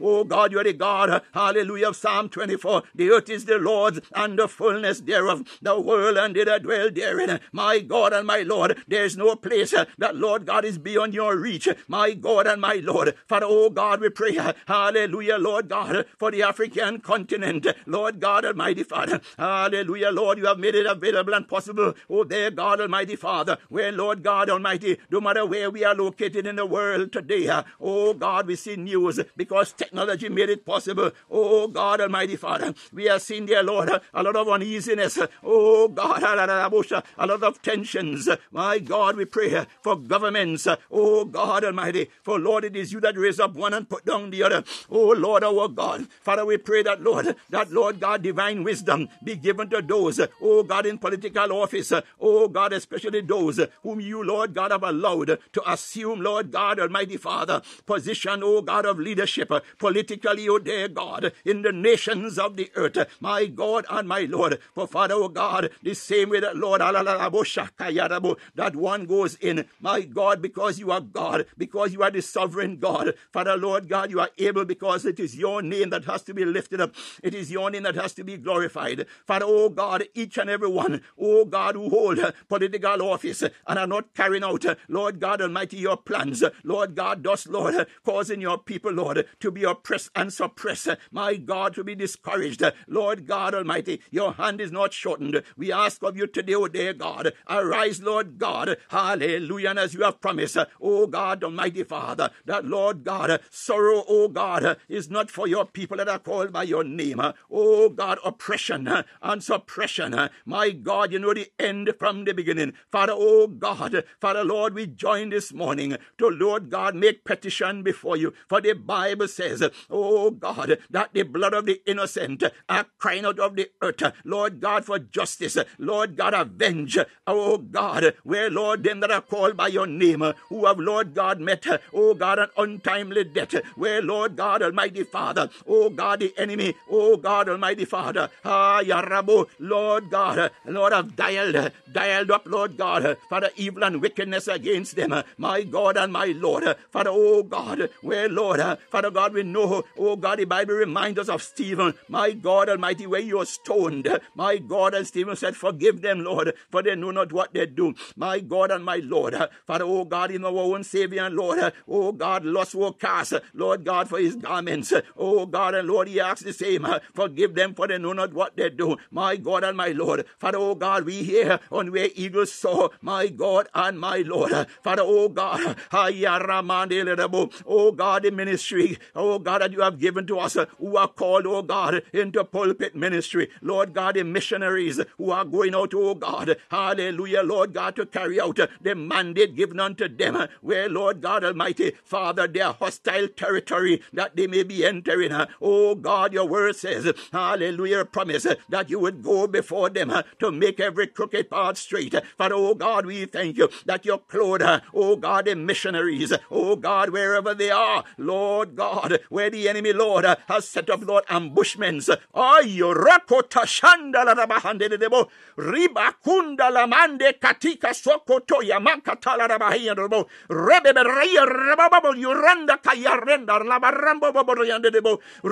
oh 0.00 0.24
God, 0.24 0.52
you 0.52 0.60
are 0.60 0.64
the 0.64 0.72
God, 0.72 1.22
hallelujah, 1.34 1.92
Psalm 1.92 2.27
24, 2.28 2.82
the 2.94 3.10
earth 3.10 3.30
is 3.30 3.44
the 3.44 3.58
Lord's 3.58 4.00
and 4.14 4.38
the 4.38 4.48
fullness 4.48 5.00
thereof, 5.00 5.42
the 5.62 5.80
world 5.80 6.16
and 6.16 6.34
they 6.34 6.44
that 6.44 6.62
dwell 6.62 6.90
therein, 6.90 7.40
my 7.52 7.80
God 7.80 8.12
and 8.12 8.26
my 8.26 8.42
Lord, 8.42 8.78
there 8.86 9.04
is 9.04 9.16
no 9.16 9.34
place 9.36 9.74
that, 9.98 10.16
Lord 10.16 10.46
God, 10.46 10.64
is 10.64 10.78
beyond 10.78 11.14
your 11.14 11.36
reach, 11.36 11.68
my 11.88 12.14
God 12.14 12.46
and 12.46 12.60
my 12.60 12.74
Lord, 12.82 13.14
Father, 13.26 13.46
oh 13.48 13.70
God, 13.70 14.00
we 14.00 14.10
pray, 14.10 14.38
hallelujah, 14.66 15.38
Lord 15.38 15.68
God, 15.68 16.06
for 16.18 16.30
the 16.30 16.42
African 16.42 17.00
continent, 17.00 17.66
Lord 17.86 18.20
God 18.20 18.44
Almighty 18.44 18.82
Father, 18.82 19.20
hallelujah, 19.38 20.10
Lord, 20.10 20.38
you 20.38 20.46
have 20.46 20.58
made 20.58 20.74
it 20.74 20.86
available 20.86 21.34
and 21.34 21.48
possible, 21.48 21.94
oh 22.10 22.24
there, 22.24 22.50
God 22.50 22.80
Almighty 22.80 23.16
Father, 23.16 23.56
where, 23.68 23.92
Lord 23.92 24.22
God 24.22 24.50
Almighty, 24.50 24.98
no 25.10 25.20
matter 25.20 25.46
where 25.46 25.70
we 25.70 25.84
are 25.84 25.94
located 25.94 26.46
in 26.46 26.56
the 26.56 26.66
world 26.66 27.12
today, 27.12 27.48
oh 27.80 28.14
God, 28.14 28.46
we 28.46 28.56
see 28.56 28.76
news 28.76 29.20
because 29.36 29.72
technology 29.72 30.28
made 30.28 30.50
it 30.50 30.64
possible, 30.66 31.10
oh 31.30 31.68
God 31.68 32.00
Almighty 32.00 32.17
Father, 32.26 32.74
we 32.92 33.04
have 33.04 33.22
seen 33.22 33.46
dear 33.46 33.62
Lord, 33.62 33.88
a 33.88 34.22
lot 34.22 34.34
of 34.36 34.48
uneasiness, 34.48 35.18
oh 35.44 35.88
God, 35.88 36.22
a 36.22 37.26
lot 37.26 37.42
of 37.42 37.62
tensions, 37.62 38.28
my 38.50 38.78
God, 38.78 39.16
we 39.16 39.24
pray 39.24 39.66
for 39.80 39.96
governments, 39.96 40.66
oh 40.90 41.24
God 41.24 41.64
Almighty, 41.64 42.10
for 42.22 42.38
Lord, 42.38 42.64
it 42.64 42.74
is 42.74 42.92
you 42.92 43.00
that 43.00 43.16
raise 43.16 43.38
up 43.38 43.54
one 43.54 43.72
and 43.74 43.88
put 43.88 44.04
down 44.04 44.30
the 44.30 44.42
other, 44.42 44.64
oh 44.90 45.10
Lord, 45.10 45.44
our 45.44 45.68
God, 45.68 46.08
Father, 46.22 46.44
we 46.44 46.56
pray 46.56 46.82
that, 46.82 47.02
Lord, 47.02 47.36
that, 47.50 47.70
Lord 47.70 48.00
God, 48.00 48.22
divine 48.22 48.64
wisdom 48.64 49.08
be 49.22 49.36
given 49.36 49.70
to 49.70 49.80
those, 49.80 50.20
oh 50.42 50.62
God, 50.64 50.86
in 50.86 50.98
political 50.98 51.52
office, 51.52 51.92
oh 52.20 52.48
God, 52.48 52.72
especially 52.72 53.20
those 53.20 53.60
whom 53.82 54.00
you, 54.00 54.24
Lord 54.24 54.54
God, 54.54 54.72
have 54.72 54.82
allowed 54.82 55.38
to 55.52 55.70
assume, 55.70 56.20
Lord 56.20 56.50
God, 56.50 56.80
Almighty 56.80 57.16
Father, 57.16 57.62
position, 57.86 58.40
oh 58.42 58.62
God, 58.62 58.86
of 58.86 58.98
leadership, 58.98 59.52
politically, 59.78 60.48
oh 60.48 60.58
dear 60.58 60.88
God, 60.88 61.32
in 61.44 61.62
the 61.62 61.72
nations 62.08 62.38
of 62.38 62.56
the 62.56 62.70
earth, 62.74 62.96
my 63.20 63.46
God 63.46 63.84
and 63.90 64.08
my 64.08 64.20
Lord. 64.20 64.58
For 64.74 64.86
Father, 64.86 65.14
oh 65.14 65.28
God, 65.28 65.70
the 65.82 65.94
same 65.94 66.30
way 66.30 66.40
that, 66.40 66.56
Lord, 66.56 66.80
that 66.80 68.76
one 68.76 69.06
goes 69.06 69.34
in, 69.36 69.66
my 69.80 70.02
God, 70.02 70.42
because 70.42 70.78
you 70.78 70.90
are 70.90 71.00
God, 71.00 71.46
because 71.56 71.92
you 71.92 72.02
are 72.02 72.10
the 72.10 72.22
sovereign 72.22 72.76
God. 72.78 73.14
Father, 73.32 73.56
Lord 73.56 73.88
God, 73.88 74.10
you 74.10 74.20
are 74.20 74.30
able 74.38 74.64
because 74.64 75.04
it 75.04 75.20
is 75.20 75.36
your 75.36 75.62
name 75.62 75.90
that 75.90 76.04
has 76.04 76.22
to 76.22 76.34
be 76.34 76.44
lifted 76.44 76.80
up. 76.80 76.94
It 77.22 77.34
is 77.34 77.50
your 77.50 77.70
name 77.70 77.82
that 77.84 77.94
has 77.96 78.14
to 78.14 78.24
be 78.24 78.36
glorified. 78.36 79.06
Father, 79.26 79.46
oh 79.48 79.68
God, 79.68 80.04
each 80.14 80.38
and 80.38 80.50
every 80.50 80.68
one, 80.68 81.02
oh 81.18 81.44
God, 81.44 81.74
who 81.74 81.90
hold 81.90 82.18
political 82.48 83.02
office 83.02 83.42
and 83.42 83.78
are 83.78 83.86
not 83.86 84.14
carrying 84.14 84.44
out, 84.44 84.64
Lord 84.88 85.20
God 85.20 85.42
Almighty, 85.42 85.78
your 85.78 85.96
plans, 85.96 86.42
Lord 86.64 86.94
God, 86.94 87.22
thus, 87.22 87.46
Lord, 87.46 87.86
causing 88.04 88.40
your 88.40 88.58
people, 88.58 88.92
Lord, 88.92 89.26
to 89.40 89.50
be 89.50 89.64
oppressed 89.64 90.10
and 90.14 90.32
suppressed, 90.32 90.88
my 91.10 91.36
God, 91.36 91.74
to 91.74 91.84
be 91.84 91.94
discouraged. 91.98 92.62
Lord 92.86 93.26
God 93.26 93.54
Almighty, 93.54 94.00
your 94.10 94.32
hand 94.34 94.60
is 94.60 94.72
not 94.72 94.92
shortened. 94.92 95.42
We 95.56 95.72
ask 95.72 96.02
of 96.02 96.16
you 96.16 96.26
today, 96.26 96.54
O 96.54 96.68
dear 96.68 96.92
God, 96.92 97.32
arise, 97.48 98.00
Lord 98.00 98.38
God, 98.38 98.76
hallelujah, 98.88 99.70
and 99.70 99.78
as 99.78 99.94
you 99.94 100.02
have 100.04 100.20
promised, 100.20 100.56
O 100.80 101.06
God 101.06 101.44
Almighty 101.44 101.84
Father, 101.84 102.30
that 102.46 102.64
Lord 102.64 103.04
God, 103.04 103.40
sorrow, 103.50 104.04
O 104.08 104.28
God, 104.28 104.78
is 104.88 105.10
not 105.10 105.30
for 105.30 105.46
your 105.46 105.64
people 105.64 105.96
that 105.98 106.08
are 106.08 106.18
called 106.18 106.52
by 106.52 106.62
your 106.62 106.84
name. 106.84 107.20
O 107.50 107.88
God, 107.88 108.18
oppression 108.24 108.88
and 109.22 109.42
suppression, 109.42 110.30
my 110.44 110.70
God, 110.70 111.12
you 111.12 111.18
know 111.18 111.34
the 111.34 111.50
end 111.58 111.90
from 111.98 112.24
the 112.24 112.32
beginning. 112.32 112.74
Father, 112.90 113.14
O 113.14 113.46
God, 113.46 114.04
Father, 114.20 114.44
Lord, 114.44 114.74
we 114.74 114.86
join 114.86 115.30
this 115.30 115.52
morning 115.52 115.96
to, 116.18 116.28
Lord 116.28 116.70
God, 116.70 116.94
make 116.94 117.24
petition 117.24 117.82
before 117.82 118.16
you. 118.16 118.32
For 118.48 118.60
the 118.60 118.74
Bible 118.74 119.28
says, 119.28 119.62
Oh 119.90 120.30
God, 120.30 120.78
that 120.90 121.10
the 121.12 121.22
blood 121.22 121.54
of 121.54 121.66
the 121.66 121.80
innocent. 121.88 122.44
Are 122.68 122.86
crying 122.98 123.24
out 123.24 123.40
of 123.40 123.56
the 123.56 123.68
earth, 123.82 124.02
Lord 124.24 124.60
God, 124.60 124.84
for 124.84 124.98
justice. 124.98 125.56
Lord 125.78 126.16
God, 126.16 126.34
avenge, 126.34 126.98
oh 127.26 127.58
God, 127.58 128.14
where, 128.24 128.50
Lord, 128.50 128.84
them 128.84 129.00
that 129.00 129.10
are 129.10 129.22
called 129.22 129.56
by 129.56 129.68
your 129.68 129.86
name, 129.86 130.22
who 130.48 130.66
have, 130.66 130.78
Lord 130.78 131.14
God, 131.14 131.40
met, 131.40 131.66
oh 131.94 132.14
God, 132.14 132.38
an 132.38 132.48
untimely 132.56 133.24
death, 133.24 133.54
where, 133.76 134.02
Lord 134.02 134.36
God, 134.36 134.62
Almighty 134.62 135.04
Father, 135.04 135.48
oh 135.66 135.88
God, 135.90 136.20
the 136.20 136.34
enemy, 136.36 136.74
oh 136.90 137.16
God, 137.16 137.48
Almighty 137.48 137.84
Father, 137.84 138.28
ah, 138.44 138.82
Yarabo, 138.82 139.46
Lord 139.58 140.10
God, 140.10 140.50
Lord, 140.66 140.92
have 140.92 141.16
dialed, 141.16 141.72
dialed 141.92 142.30
up, 142.30 142.46
Lord 142.46 142.76
God, 142.76 143.16
for 143.28 143.40
the 143.40 143.52
evil 143.56 143.84
and 143.84 144.02
wickedness 144.02 144.48
against 144.48 144.96
them, 144.96 145.14
my 145.38 145.62
God 145.62 145.96
and 145.96 146.12
my 146.12 146.26
Lord, 146.26 146.64
Father, 146.90 147.10
oh 147.12 147.42
God, 147.42 147.88
where, 148.02 148.28
Lord, 148.28 148.60
Father 148.90 149.10
God, 149.10 149.32
we 149.32 149.42
know, 149.42 149.84
oh 149.96 150.16
God, 150.16 150.38
the 150.38 150.44
Bible 150.44 150.74
reminds 150.74 151.18
us 151.18 151.28
of 151.28 151.42
Stephen 151.42 151.77
Stephen, 151.78 151.94
my 152.08 152.32
God 152.32 152.68
Almighty, 152.68 153.06
where 153.06 153.20
you 153.20 153.38
are 153.38 153.46
stoned. 153.46 154.08
My 154.34 154.58
God, 154.58 154.94
and 154.94 155.06
Stephen 155.06 155.36
said, 155.36 155.56
Forgive 155.56 156.00
them, 156.00 156.24
Lord, 156.24 156.54
for 156.70 156.82
they 156.82 156.96
know 156.96 157.12
not 157.12 157.32
what 157.32 157.54
they 157.54 157.66
do. 157.66 157.94
My 158.16 158.40
God 158.40 158.72
and 158.72 158.84
my 158.84 158.96
Lord, 158.96 159.36
Father, 159.64 159.84
oh 159.84 160.04
God, 160.04 160.32
in 160.32 160.44
our 160.44 160.50
own 160.50 160.82
Savior 160.82 161.24
and 161.24 161.36
Lord, 161.36 161.72
oh 161.86 162.10
God, 162.12 162.44
lost 162.44 162.74
will 162.74 162.92
cast, 162.92 163.34
Lord 163.54 163.84
God, 163.84 164.08
for 164.08 164.18
his 164.18 164.34
garments. 164.34 164.92
Oh 165.16 165.46
God 165.46 165.76
and 165.76 165.88
Lord, 165.88 166.08
he 166.08 166.18
asks 166.18 166.42
the 166.42 166.52
same. 166.52 166.84
Forgive 167.14 167.54
them, 167.54 167.74
for 167.74 167.86
they 167.86 167.98
know 167.98 168.12
not 168.12 168.34
what 168.34 168.56
they 168.56 168.70
do. 168.70 168.96
My 169.12 169.36
God 169.36 169.62
and 169.62 169.76
my 169.76 169.88
Lord, 169.88 170.26
Father, 170.38 170.58
oh 170.58 170.74
God, 170.74 171.04
we 171.04 171.22
hear 171.22 171.60
on 171.70 171.92
where 171.92 172.08
eagles 172.16 172.52
soar, 172.52 172.90
my 173.00 173.28
God 173.28 173.68
and 173.72 174.00
my 174.00 174.18
Lord. 174.18 174.66
Father, 174.82 175.02
oh 175.04 175.28
God, 175.28 175.76
oh 175.92 177.92
God, 177.92 178.22
the 178.22 178.30
ministry, 178.32 178.98
oh 179.14 179.38
God, 179.38 179.62
that 179.62 179.72
you 179.72 179.80
have 179.80 179.98
given 179.98 180.26
to 180.26 180.38
us 180.38 180.56
who 180.78 180.96
are 180.96 181.08
called, 181.08 181.46
oh 181.46 181.57
Oh 181.58 181.62
God, 181.62 182.04
into 182.12 182.44
pulpit 182.44 182.94
ministry. 182.94 183.50
Lord 183.60 183.92
God, 183.92 184.14
the 184.14 184.22
missionaries 184.22 185.00
who 185.16 185.32
are 185.32 185.44
going 185.44 185.74
out, 185.74 185.92
oh 185.92 186.14
God, 186.14 186.56
hallelujah, 186.70 187.42
Lord 187.42 187.74
God, 187.74 187.96
to 187.96 188.06
carry 188.06 188.40
out 188.40 188.60
the 188.80 188.94
mandate 188.94 189.56
given 189.56 189.80
unto 189.80 190.06
them, 190.08 190.46
where, 190.60 190.88
Lord 190.88 191.20
God 191.20 191.42
Almighty, 191.42 191.94
Father, 192.04 192.46
their 192.46 192.70
hostile 192.70 193.26
territory 193.26 194.00
that 194.12 194.36
they 194.36 194.46
may 194.46 194.62
be 194.62 194.84
entering. 194.86 195.32
Oh 195.60 195.96
God, 195.96 196.32
your 196.32 196.46
word 196.46 196.76
says, 196.76 197.12
hallelujah, 197.32 198.04
promise 198.04 198.46
that 198.68 198.88
you 198.88 199.00
would 199.00 199.24
go 199.24 199.48
before 199.48 199.90
them 199.90 200.12
to 200.38 200.52
make 200.52 200.78
every 200.78 201.08
crooked 201.08 201.50
path 201.50 201.76
straight. 201.76 202.14
Father, 202.36 202.54
oh 202.54 202.76
God, 202.76 203.04
we 203.04 203.24
thank 203.24 203.56
you 203.56 203.68
that 203.84 204.04
you're 204.04 204.18
clothed, 204.18 204.62
oh 204.94 205.16
God, 205.16 205.46
the 205.46 205.56
missionaries, 205.56 206.32
oh 206.52 206.76
God, 206.76 207.10
wherever 207.10 207.52
they 207.52 207.72
are, 207.72 208.04
Lord 208.16 208.76
God, 208.76 209.18
where 209.28 209.50
the 209.50 209.68
enemy, 209.68 209.92
Lord, 209.92 210.24
has 210.46 210.68
set 210.68 210.88
up, 210.88 211.04
Lord, 211.04 211.24
ambushments. 211.48 212.10
Ayorakota 212.34 213.66
shandala 213.66 214.34
rabahande 214.34 214.88
debo. 214.88 215.28
Riba 215.56 216.12
kunda 216.24 216.70
la 216.70 216.86
mande 216.86 217.32
katika 217.40 217.94
sokoto 217.94 218.62
yamakatala 218.62 219.48
rabahia 219.48 219.94
debo. 219.94 220.26
Rebe 220.48 220.92
bereya 220.92 221.44
rababo 221.46 222.14
yuranda 222.14 222.76
kayarenda 222.76 223.58
labarambo 223.58 224.32
bobo 224.32 224.64
yande 224.64 224.90
debo. 224.90 225.20
Debo. 225.42 225.48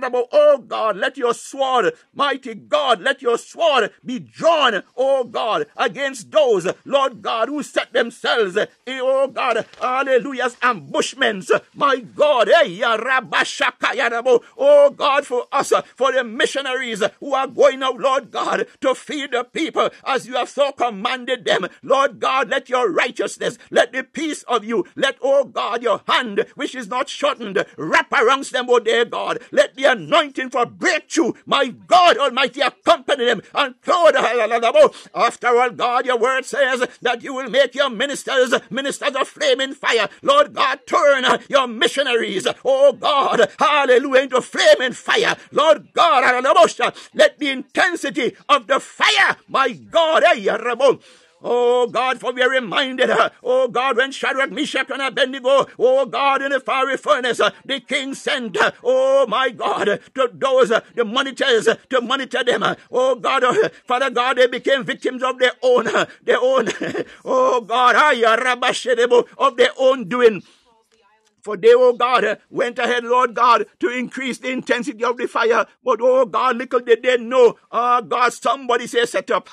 Debo. 0.00 0.28
Oh 0.32 0.58
God 0.58 0.96
let 0.96 1.16
your 1.16 1.34
sword 1.34 1.94
mighty 2.14 2.54
God 2.54 3.00
let 3.00 3.22
your 3.22 3.38
sword 3.38 3.90
be 4.04 4.18
drawn 4.18 4.82
oh 4.96 5.24
God 5.24 5.66
against 5.76 6.30
those 6.30 6.68
Lord 6.84 7.22
God 7.22 7.48
who 7.48 7.62
set 7.62 7.92
themselves 7.92 8.56
eh, 8.56 8.66
oh 9.00 9.28
God 9.28 9.66
hallelujah 9.80 10.50
my 11.16 11.98
God 11.98 12.48
oh 14.58 14.90
God 14.90 15.26
for 15.26 15.46
us 15.52 15.72
for 15.94 16.12
the 16.12 16.24
missionaries 16.24 17.02
who 17.20 17.34
are 17.34 17.46
going 17.46 17.82
out 17.82 17.98
Lord 17.98 18.30
God 18.30 18.66
to 18.80 18.94
feed 18.94 19.32
the 19.32 19.44
people 19.44 19.90
as 20.04 20.26
you 20.26 20.34
have 20.34 20.48
so 20.48 20.72
commanded 20.72 21.44
them. 21.44 21.66
Lord 21.82 22.20
God 22.20 22.48
let 22.48 22.68
your 22.68 22.90
righteousness 22.90 23.58
let 23.70 23.92
the 23.92 24.04
peace 24.04 24.42
of 24.44 24.64
you 24.64 24.84
let 24.96 25.16
oh 25.22 25.44
God 25.44 25.82
your 25.82 26.00
hand 26.06 26.46
which 26.54 26.74
is 26.74 26.88
not 26.88 27.08
shortened 27.08 27.64
wrap 27.76 28.12
around 28.12 28.44
them 28.44 28.66
oh 28.68 28.78
dear 28.80 29.04
God. 29.04 29.38
Let 29.50 29.74
the 29.74 29.84
anointing 29.84 30.50
for 30.50 30.66
breakthrough 30.66 31.32
my 31.46 31.68
God 31.68 32.16
Almighty 32.18 32.60
accompany 32.60 33.26
them 33.26 33.42
and 33.54 33.80
clothe 33.82 34.14
after 35.14 35.48
all 35.48 35.70
God 35.70 36.06
your 36.06 36.18
word 36.18 36.44
says 36.44 36.86
that 37.02 37.22
you 37.22 37.34
will 37.34 37.50
make 37.50 37.74
your 37.74 37.90
ministers 37.90 38.54
ministers 38.70 39.14
of 39.14 39.28
flaming 39.28 39.74
fire. 39.74 40.08
Lord 40.22 40.54
God 40.54 40.80
your 41.48 41.66
missionaries 41.66 42.46
oh 42.64 42.92
God 42.92 43.50
hallelujah 43.58 44.22
into 44.22 44.40
flame 44.40 44.80
and 44.80 44.96
fire 44.96 45.36
Lord 45.52 45.92
God 45.92 46.44
let 47.14 47.38
the 47.38 47.48
intensity 47.50 48.36
of 48.48 48.66
the 48.66 48.80
fire 48.80 49.36
my 49.48 49.72
God 49.72 50.24
Oh 51.42 51.86
God, 51.86 52.20
for 52.20 52.32
we 52.32 52.42
are 52.42 52.50
reminded, 52.50 53.10
oh 53.42 53.68
God, 53.68 53.96
when 53.96 54.12
Shadrach, 54.12 54.50
Meshach, 54.50 54.90
and 54.90 55.00
Abednego, 55.00 55.66
oh 55.78 56.04
God, 56.04 56.42
in 56.42 56.50
the 56.52 56.60
fiery 56.60 56.98
furnace, 56.98 57.40
the 57.64 57.80
king 57.80 58.14
sent, 58.14 58.58
uh, 58.58 58.72
oh 58.84 59.26
my 59.26 59.48
God, 59.48 60.00
to 60.14 60.30
those, 60.34 60.68
the 60.68 61.04
monitors, 61.04 61.66
to 61.88 62.00
monitor 62.02 62.44
them. 62.44 62.62
Oh 62.92 63.14
God, 63.14 63.42
Father 63.86 64.10
God, 64.10 64.36
they 64.36 64.48
became 64.48 64.84
victims 64.84 65.22
of 65.22 65.38
their 65.38 65.52
own, 65.62 65.84
their 66.22 66.40
own, 66.40 66.68
oh 67.24 67.62
God, 67.62 67.96
of 69.38 69.56
their 69.56 69.70
own 69.78 70.08
doing. 70.08 70.42
For 71.42 71.56
they, 71.56 71.72
oh 71.74 71.92
God, 71.94 72.38
went 72.50 72.78
ahead, 72.78 73.04
Lord 73.04 73.34
God, 73.34 73.66
to 73.80 73.88
increase 73.88 74.38
the 74.38 74.50
intensity 74.50 75.04
of 75.04 75.16
the 75.16 75.26
fire. 75.28 75.66
But 75.84 76.00
oh 76.02 76.26
God, 76.26 76.56
little 76.56 76.80
did 76.80 77.02
they 77.02 77.16
know, 77.18 77.56
oh 77.70 78.02
God, 78.02 78.32
somebody 78.32 78.86
say 78.86 79.04
set 79.06 79.30
up. 79.30 79.48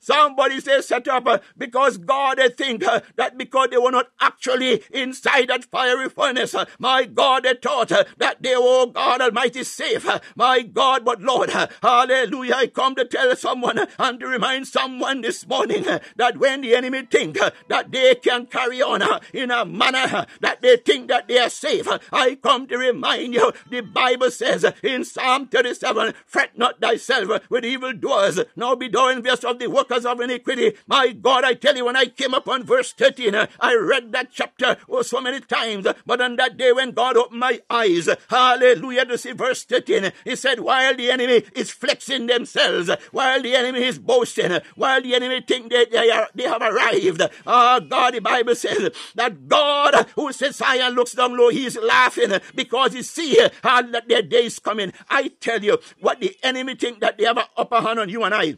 Somebody 0.00 0.60
say 0.60 0.80
set 0.80 1.08
up 1.08 1.26
uh, 1.26 1.38
because 1.56 1.96
God, 1.98 2.38
they 2.38 2.48
think 2.48 2.84
uh, 2.86 3.00
that 3.16 3.36
because 3.38 3.68
they 3.70 3.76
were 3.78 3.90
not 3.90 4.06
actually 4.20 4.82
inside 4.92 5.48
that 5.48 5.64
fiery 5.64 6.08
furnace, 6.08 6.54
uh, 6.54 6.64
my 6.78 7.04
God, 7.04 7.44
they 7.44 7.54
thought 7.54 7.88
that 7.88 8.42
they, 8.42 8.54
oh 8.56 8.86
God 8.86 9.20
Almighty, 9.20 9.64
safe. 9.64 10.06
My 10.36 10.62
God, 10.62 11.04
but 11.04 11.20
Lord, 11.22 11.50
hallelujah, 11.82 12.54
I 12.54 12.66
come 12.68 12.94
to 12.96 13.04
tell 13.04 13.34
someone 13.36 13.78
and 13.98 14.20
to 14.20 14.26
remind 14.26 14.66
someone 14.66 15.20
this 15.22 15.46
morning 15.46 15.84
that 16.16 16.38
when 16.38 16.60
the 16.62 16.74
enemy 16.74 17.02
think 17.02 17.38
that 17.68 17.90
they 17.90 18.14
can 18.16 18.46
carry 18.46 18.82
on 18.82 19.02
in 19.32 19.50
a 19.50 19.64
manner 19.64 19.97
that 20.40 20.60
they 20.60 20.76
think 20.76 21.08
that 21.08 21.28
they 21.28 21.38
are 21.38 21.50
safe. 21.50 21.88
I 22.12 22.36
come 22.36 22.66
to 22.68 22.78
remind 22.78 23.34
you, 23.34 23.52
the 23.70 23.80
Bible 23.80 24.30
says 24.30 24.64
in 24.82 25.04
Psalm 25.04 25.48
37, 25.48 26.14
fret 26.26 26.56
not 26.56 26.80
thyself 26.80 27.48
with 27.50 27.64
evildoers, 27.64 28.40
nor 28.56 28.76
be 28.76 28.88
thou 28.88 29.08
envious 29.08 29.44
of 29.44 29.58
the 29.58 29.68
workers 29.68 30.06
of 30.06 30.20
iniquity. 30.20 30.74
My 30.86 31.12
God, 31.12 31.44
I 31.44 31.54
tell 31.54 31.76
you, 31.76 31.86
when 31.86 31.96
I 31.96 32.06
came 32.06 32.34
upon 32.34 32.64
verse 32.64 32.92
13, 32.92 33.34
I 33.60 33.74
read 33.74 34.12
that 34.12 34.28
chapter 34.32 34.76
oh, 34.88 35.02
so 35.02 35.20
many 35.20 35.40
times, 35.40 35.86
but 36.06 36.20
on 36.20 36.36
that 36.36 36.56
day 36.56 36.72
when 36.72 36.92
God 36.92 37.16
opened 37.16 37.40
my 37.40 37.60
eyes, 37.70 38.08
hallelujah, 38.28 39.06
to 39.06 39.18
see 39.18 39.32
verse 39.32 39.64
13, 39.64 40.12
he 40.24 40.36
said, 40.36 40.60
while 40.60 40.94
the 40.94 41.10
enemy 41.10 41.42
is 41.54 41.70
flexing 41.70 42.26
themselves, 42.26 42.90
while 43.12 43.42
the 43.42 43.54
enemy 43.54 43.84
is 43.84 43.98
boasting, 43.98 44.60
while 44.76 45.02
the 45.02 45.14
enemy 45.14 45.40
think 45.40 45.70
they, 45.70 45.86
they, 45.86 46.10
are, 46.10 46.28
they 46.34 46.44
have 46.44 46.62
arrived, 46.62 47.22
ah, 47.46 47.76
oh, 47.76 47.80
God, 47.80 48.14
the 48.14 48.20
Bible 48.20 48.54
says 48.54 48.90
that 49.14 49.48
God 49.48 49.87
Who 50.14 50.32
says 50.32 50.56
Zion 50.56 50.94
looks 50.94 51.12
down 51.12 51.36
low, 51.36 51.50
he's 51.50 51.76
laughing 51.78 52.32
because 52.54 52.92
he 52.92 53.02
see 53.02 53.38
how 53.62 53.82
that 53.82 54.08
their 54.08 54.22
day 54.22 54.46
is 54.46 54.58
coming. 54.58 54.92
I 55.08 55.28
tell 55.40 55.62
you, 55.62 55.78
what 56.00 56.20
the 56.20 56.36
enemy 56.42 56.74
think 56.74 57.00
that 57.00 57.18
they 57.18 57.24
have 57.24 57.38
an 57.38 57.44
upper 57.56 57.80
hand 57.80 58.00
on 58.00 58.08
you 58.08 58.24
and 58.24 58.34
I. 58.34 58.56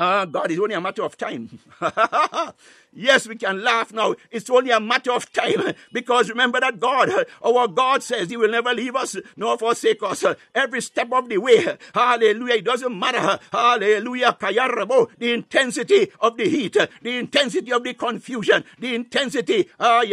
Ah, 0.00 0.20
uh, 0.20 0.24
God, 0.26 0.50
it's 0.50 0.60
only 0.60 0.76
a 0.76 0.80
matter 0.80 1.02
of 1.02 1.16
time. 1.16 1.58
Yes, 2.92 3.28
we 3.28 3.36
can 3.36 3.62
laugh 3.62 3.92
now. 3.92 4.14
It's 4.30 4.50
only 4.50 4.70
a 4.70 4.80
matter 4.80 5.12
of 5.12 5.32
time 5.32 5.74
because 5.92 6.30
remember 6.30 6.60
that 6.60 6.80
God, 6.80 7.10
our 7.44 7.68
God 7.68 8.02
says 8.02 8.30
He 8.30 8.36
will 8.36 8.50
never 8.50 8.72
leave 8.74 8.96
us 8.96 9.16
nor 9.36 9.58
forsake 9.58 10.02
us 10.02 10.24
every 10.54 10.80
step 10.80 11.12
of 11.12 11.28
the 11.28 11.38
way. 11.38 11.76
Hallelujah. 11.94 12.54
It 12.54 12.64
doesn't 12.64 12.98
matter. 12.98 13.38
Hallelujah. 13.52 14.36
The 14.40 15.32
intensity 15.32 16.10
of 16.20 16.36
the 16.36 16.48
heat, 16.48 16.76
the 17.02 17.18
intensity 17.18 17.72
of 17.72 17.84
the 17.84 17.94
confusion, 17.94 18.64
the 18.78 18.94
intensity 18.94 19.68
uh, 19.78 20.04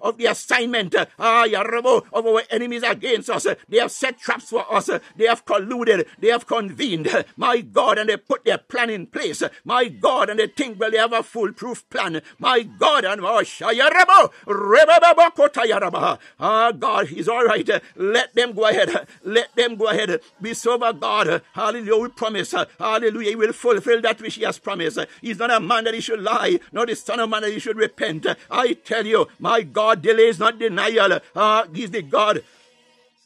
of 0.00 0.18
the 0.18 0.26
assignment 0.26 0.94
uh, 0.94 1.04
of 1.18 2.26
our 2.26 2.42
enemies 2.50 2.82
against 2.82 3.30
us. 3.30 3.46
They 3.68 3.78
have 3.78 3.90
set 3.90 4.18
traps 4.18 4.50
for 4.50 4.72
us. 4.72 4.90
They 5.16 5.26
have 5.26 5.44
colluded. 5.44 6.06
They 6.18 6.28
have 6.28 6.46
convened. 6.46 7.24
My 7.36 7.60
God, 7.60 7.98
and 7.98 8.08
they 8.08 8.16
put 8.16 8.44
their 8.44 8.58
plan 8.58 8.90
in 8.90 9.06
place. 9.06 9.42
My 9.64 9.88
God, 9.88 10.30
and 10.30 10.38
they 10.38 10.46
think, 10.48 10.78
well, 10.78 10.90
they 10.90 10.98
have 10.98 11.12
a 11.12 11.22
foolproof 11.22 11.88
plan. 11.94 12.20
My 12.38 12.62
God, 12.62 13.04
and 13.04 13.22
Ah, 16.40 16.72
God, 16.72 17.06
He's 17.08 17.28
all 17.28 17.44
right. 17.44 17.70
Let 17.96 18.34
them 18.34 18.52
go 18.52 18.68
ahead. 18.68 19.06
Let 19.22 19.54
them 19.54 19.76
go 19.76 19.86
ahead. 19.88 20.20
Be 20.42 20.54
sober, 20.54 20.92
God. 20.92 21.42
Hallelujah. 21.52 21.96
We 21.96 22.08
promise. 22.08 22.54
Hallelujah. 22.78 23.30
He 23.30 23.36
will 23.36 23.52
fulfill 23.52 24.00
that 24.02 24.20
which 24.20 24.34
He 24.34 24.42
has 24.42 24.58
promised. 24.58 24.98
He's 25.20 25.38
not 25.38 25.50
a 25.50 25.60
man 25.60 25.84
that 25.84 25.94
He 25.94 26.00
should 26.00 26.20
lie, 26.20 26.58
nor 26.72 26.86
the 26.86 26.96
Son 26.96 27.20
of 27.20 27.30
Man 27.30 27.42
that 27.42 27.52
He 27.52 27.60
should 27.60 27.76
repent. 27.76 28.26
I 28.50 28.72
tell 28.72 29.06
you, 29.06 29.28
my 29.38 29.62
God, 29.62 30.02
delay 30.02 30.28
is 30.28 30.38
not 30.38 30.58
denial. 30.58 31.20
Ah, 31.36 31.66
He's 31.72 31.90
the 31.90 32.02
God 32.02 32.42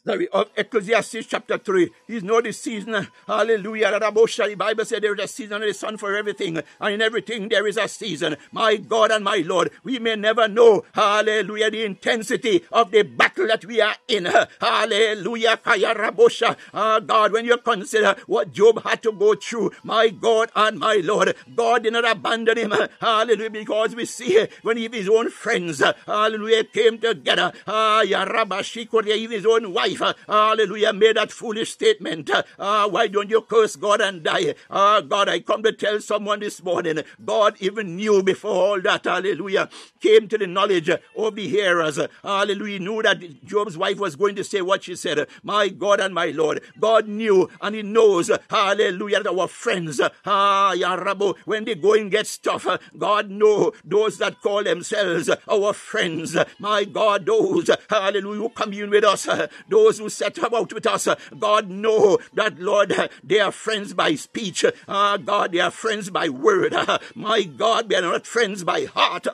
of 0.09 0.49
Ecclesiastes 0.57 1.25
chapter 1.27 1.57
3. 1.57 1.89
He's 2.07 2.23
know 2.23 2.41
the 2.41 2.51
season. 2.51 3.07
Hallelujah. 3.27 3.99
The 3.99 4.55
Bible 4.57 4.85
said 4.85 5.03
there 5.03 5.13
is 5.13 5.23
a 5.23 5.27
season 5.27 5.61
of 5.61 5.67
the 5.67 5.73
sun 5.73 5.97
for 5.97 6.15
everything. 6.15 6.61
And 6.79 6.93
in 6.93 7.01
everything 7.01 7.49
there 7.49 7.65
is 7.67 7.77
a 7.77 7.87
season. 7.87 8.37
My 8.51 8.77
God 8.77 9.11
and 9.11 9.23
my 9.23 9.43
Lord, 9.45 9.71
we 9.83 9.99
may 9.99 10.15
never 10.15 10.47
know, 10.47 10.83
hallelujah, 10.93 11.71
the 11.71 11.85
intensity 11.85 12.63
of 12.71 12.91
the 12.91 13.03
battle 13.03 13.47
that 13.47 13.65
we 13.65 13.81
are 13.81 13.95
in. 14.07 14.25
Hallelujah. 14.59 15.57
Kaya 15.57 15.93
Rabosha. 15.95 16.57
Ah, 16.73 16.99
God, 16.99 17.31
when 17.31 17.45
you 17.45 17.57
consider 17.57 18.15
what 18.27 18.51
Job 18.51 18.83
had 18.83 19.01
to 19.03 19.11
go 19.11 19.35
through, 19.35 19.71
my 19.83 20.09
God 20.09 20.51
and 20.55 20.79
my 20.79 21.01
Lord, 21.03 21.35
God 21.55 21.83
did 21.83 21.93
not 21.93 22.09
abandon 22.09 22.57
him. 22.57 22.73
Hallelujah. 22.99 23.49
Because 23.49 23.95
we 23.95 24.05
see 24.05 24.47
when 24.63 24.77
he 24.77 24.89
his 24.89 25.09
own 25.09 25.29
friends, 25.29 25.83
hallelujah, 26.05 26.63
came 26.63 26.97
together. 26.97 27.53
Ah, 27.67 28.01
even 28.03 29.31
his 29.31 29.45
own 29.45 29.71
wife, 29.73 29.98
hallelujah, 30.27 30.93
made 30.93 31.17
that 31.17 31.31
foolish 31.31 31.71
statement. 31.71 32.29
Ah, 32.57 32.87
why 32.87 33.07
don't 33.07 33.29
you 33.29 33.41
curse 33.41 33.75
God 33.75 34.01
and 34.01 34.23
die? 34.23 34.55
Ah, 34.69 35.01
God, 35.01 35.29
I 35.29 35.39
come 35.39 35.63
to 35.63 35.71
tell 35.71 35.99
someone 35.99 36.39
this 36.39 36.63
morning, 36.63 37.01
God 37.23 37.55
even 37.59 37.95
knew 37.95 38.23
before 38.23 38.51
all 38.51 38.81
that, 38.81 39.05
hallelujah, 39.05 39.69
came 39.99 40.27
to 40.27 40.37
the 40.37 40.47
knowledge 40.47 40.89
of 40.89 41.35
the 41.35 41.47
hearers. 41.47 41.99
Hallelujah, 42.23 42.79
knew 42.79 43.01
that 43.01 43.45
Job's 43.45 43.77
wife 43.77 43.99
was 43.99 44.15
going 44.15 44.35
to 44.35 44.43
say 44.43 44.61
what 44.61 44.83
she 44.83 44.95
said. 44.95 45.27
My 45.43 45.69
God 45.69 45.99
and 45.99 46.13
my 46.13 46.27
Lord, 46.27 46.61
God 46.79 47.07
knew 47.07 47.49
and 47.61 47.75
He 47.75 47.81
knows, 47.81 48.31
hallelujah, 48.49 49.23
that 49.23 49.33
our 49.33 49.47
friends, 49.47 49.99
ah, 50.25 50.73
Yarabo, 50.75 51.35
when 51.45 51.65
the 51.65 51.75
going 51.75 52.09
gets 52.09 52.37
tough, 52.37 52.67
God 52.97 53.29
know 53.29 53.71
those 53.83 54.17
that 54.19 54.41
call 54.41 54.63
themselves 54.63 55.29
our 55.49 55.73
friends. 55.73 56.37
My 56.59 56.85
God, 56.85 57.25
those, 57.25 57.69
hallelujah, 57.89 58.39
who 58.39 58.49
commune 58.49 58.89
with 58.89 59.03
us, 59.03 59.27
those 59.67 59.88
who 59.97 60.09
set 60.09 60.37
about 60.37 60.73
with 60.73 60.85
us, 60.85 61.07
God 61.37 61.69
know 61.69 62.19
that, 62.33 62.59
Lord, 62.59 62.93
they 63.23 63.39
are 63.39 63.51
friends 63.51 63.93
by 63.93 64.15
speech. 64.15 64.65
Ah, 64.87 65.17
God, 65.17 65.51
they 65.51 65.59
are 65.59 65.71
friends 65.71 66.09
by 66.09 66.29
word. 66.29 66.75
My 67.15 67.43
God, 67.43 67.89
they 67.89 67.95
are 67.95 68.01
not 68.01 68.27
friends 68.27 68.63
by 68.63 68.85
heart. 68.85 69.27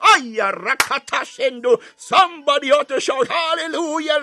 Somebody 1.98 2.72
ought 2.72 2.88
to 2.88 3.00
shout 3.00 3.28
hallelujah. 3.28 4.20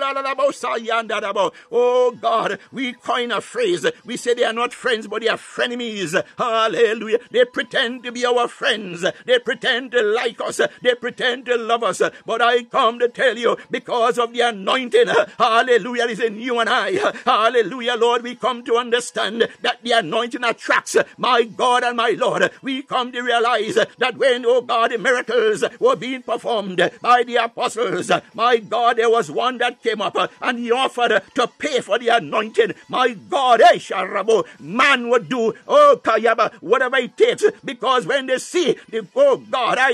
Oh 1.71 2.17
God, 2.21 2.59
we 2.71 2.93
coin 2.93 3.33
a 3.33 3.41
phrase. 3.41 3.87
We 4.05 4.17
say 4.17 4.35
they 4.35 4.45
are 4.45 4.53
not 4.53 4.73
friends, 4.73 5.07
but 5.07 5.23
they 5.23 5.29
are 5.29 5.37
frenemies. 5.37 6.23
Hallelujah. 6.39 7.19
They 7.31 7.45
pretend 7.45 8.05
to 8.05 8.13
be 8.13 8.25
our 8.27 8.49
friends. 8.49 9.05
They 9.27 9.39
pretend 9.39 9.93
to 9.93 10.03
like 10.03 10.41
us. 10.41 10.61
They 10.83 10.95
pretend 10.95 11.47
to 11.47 11.57
love 11.57 11.83
us. 11.83 12.03
But 12.27 12.43
I 12.43 12.65
come 12.65 12.99
to 12.99 13.09
tell 13.09 13.37
you, 13.39 13.57
because 13.71 14.19
of 14.19 14.33
the 14.33 14.41
anointing, 14.41 15.09
hallelujah, 15.39 16.07
is 16.13 16.21
in 16.21 16.39
you 16.39 16.61
and 16.61 16.69
I. 16.69 17.13
Hallelujah, 17.25 17.97
Lord, 17.97 18.23
we 18.23 18.35
come 18.35 18.63
to 18.65 18.77
understand 18.77 19.49
that 19.63 19.83
the 19.83 19.93
anointing 19.93 20.45
attracts 20.45 20.97
my 21.17 21.45
God 21.45 21.83
and 21.83 21.97
my 21.97 22.11
Lord. 22.11 22.51
We 22.61 22.83
come 22.83 23.11
to 23.13 23.23
realize 23.23 23.75
that 23.75 24.17
when, 24.19 24.45
oh 24.47 24.61
God, 24.61 24.93
the 24.93 24.99
miracles 24.99 25.65
were 25.81 25.97
being 25.97 26.23
performed 26.23 26.91
by 27.01 27.23
the 27.23 27.37
apostles, 27.37 28.11
my 28.35 28.59
God, 28.59 28.99
there 28.99 29.11
was 29.11 29.31
one 29.31 29.59
that 29.59 29.83
came 29.83 30.03
up 30.03 30.17
and 30.41 30.59
he 30.59 30.71
offered 30.71 31.23
to 31.35 31.47
pay 31.59 31.81
for 31.81 31.99
the 31.99 32.09
anointing. 32.09 32.75
My 32.89 33.15
God, 33.15 33.63
eh, 33.63 33.77
Sharabo, 33.77 34.47
man 34.61 35.09
would 35.09 35.29
do, 35.29 35.55
oh 35.67 36.01
Kayaba, 36.03 36.53
whatever 36.61 36.97
it 36.97 37.17
takes, 37.17 37.45
because 37.65 38.07
when 38.07 38.27
they 38.27 38.39
see 38.39 38.77
the, 38.91 39.07
oh 39.17 39.39
God, 39.39 39.79
eh, 39.79 39.93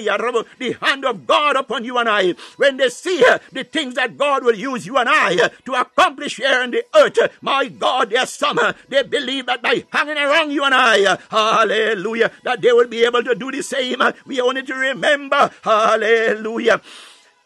the 0.58 0.76
hand 0.82 1.04
of 1.04 1.26
God 1.26 1.56
upon 1.56 1.84
you 1.84 1.98
and 1.98 2.08
I, 2.08 2.34
when 2.56 2.76
they 2.76 2.88
see 2.88 3.24
the 3.52 3.64
things 3.64 3.94
that 3.94 4.18
God 4.18 4.44
will 4.44 4.56
use 4.56 4.84
you 4.86 4.96
and 4.96 5.08
I 5.08 5.48
to 5.64 5.72
accomplish 5.74 6.07
here 6.16 6.62
in 6.62 6.70
the 6.70 6.84
earth, 6.94 7.18
my 7.40 7.68
God, 7.68 8.10
there's 8.10 8.30
some, 8.30 8.58
uh, 8.58 8.72
they 8.88 9.02
believe 9.02 9.46
that 9.46 9.62
by 9.62 9.84
hanging 9.90 10.16
around 10.16 10.50
you 10.50 10.64
and 10.64 10.74
I, 10.74 11.04
uh, 11.04 11.16
hallelujah, 11.30 12.30
that 12.44 12.60
they 12.62 12.72
will 12.72 12.88
be 12.88 13.04
able 13.04 13.22
to 13.22 13.34
do 13.34 13.50
the 13.50 13.62
same. 13.62 14.00
Uh, 14.00 14.12
we 14.26 14.40
only 14.40 14.62
to 14.62 14.74
remember, 14.74 15.50
hallelujah, 15.62 16.80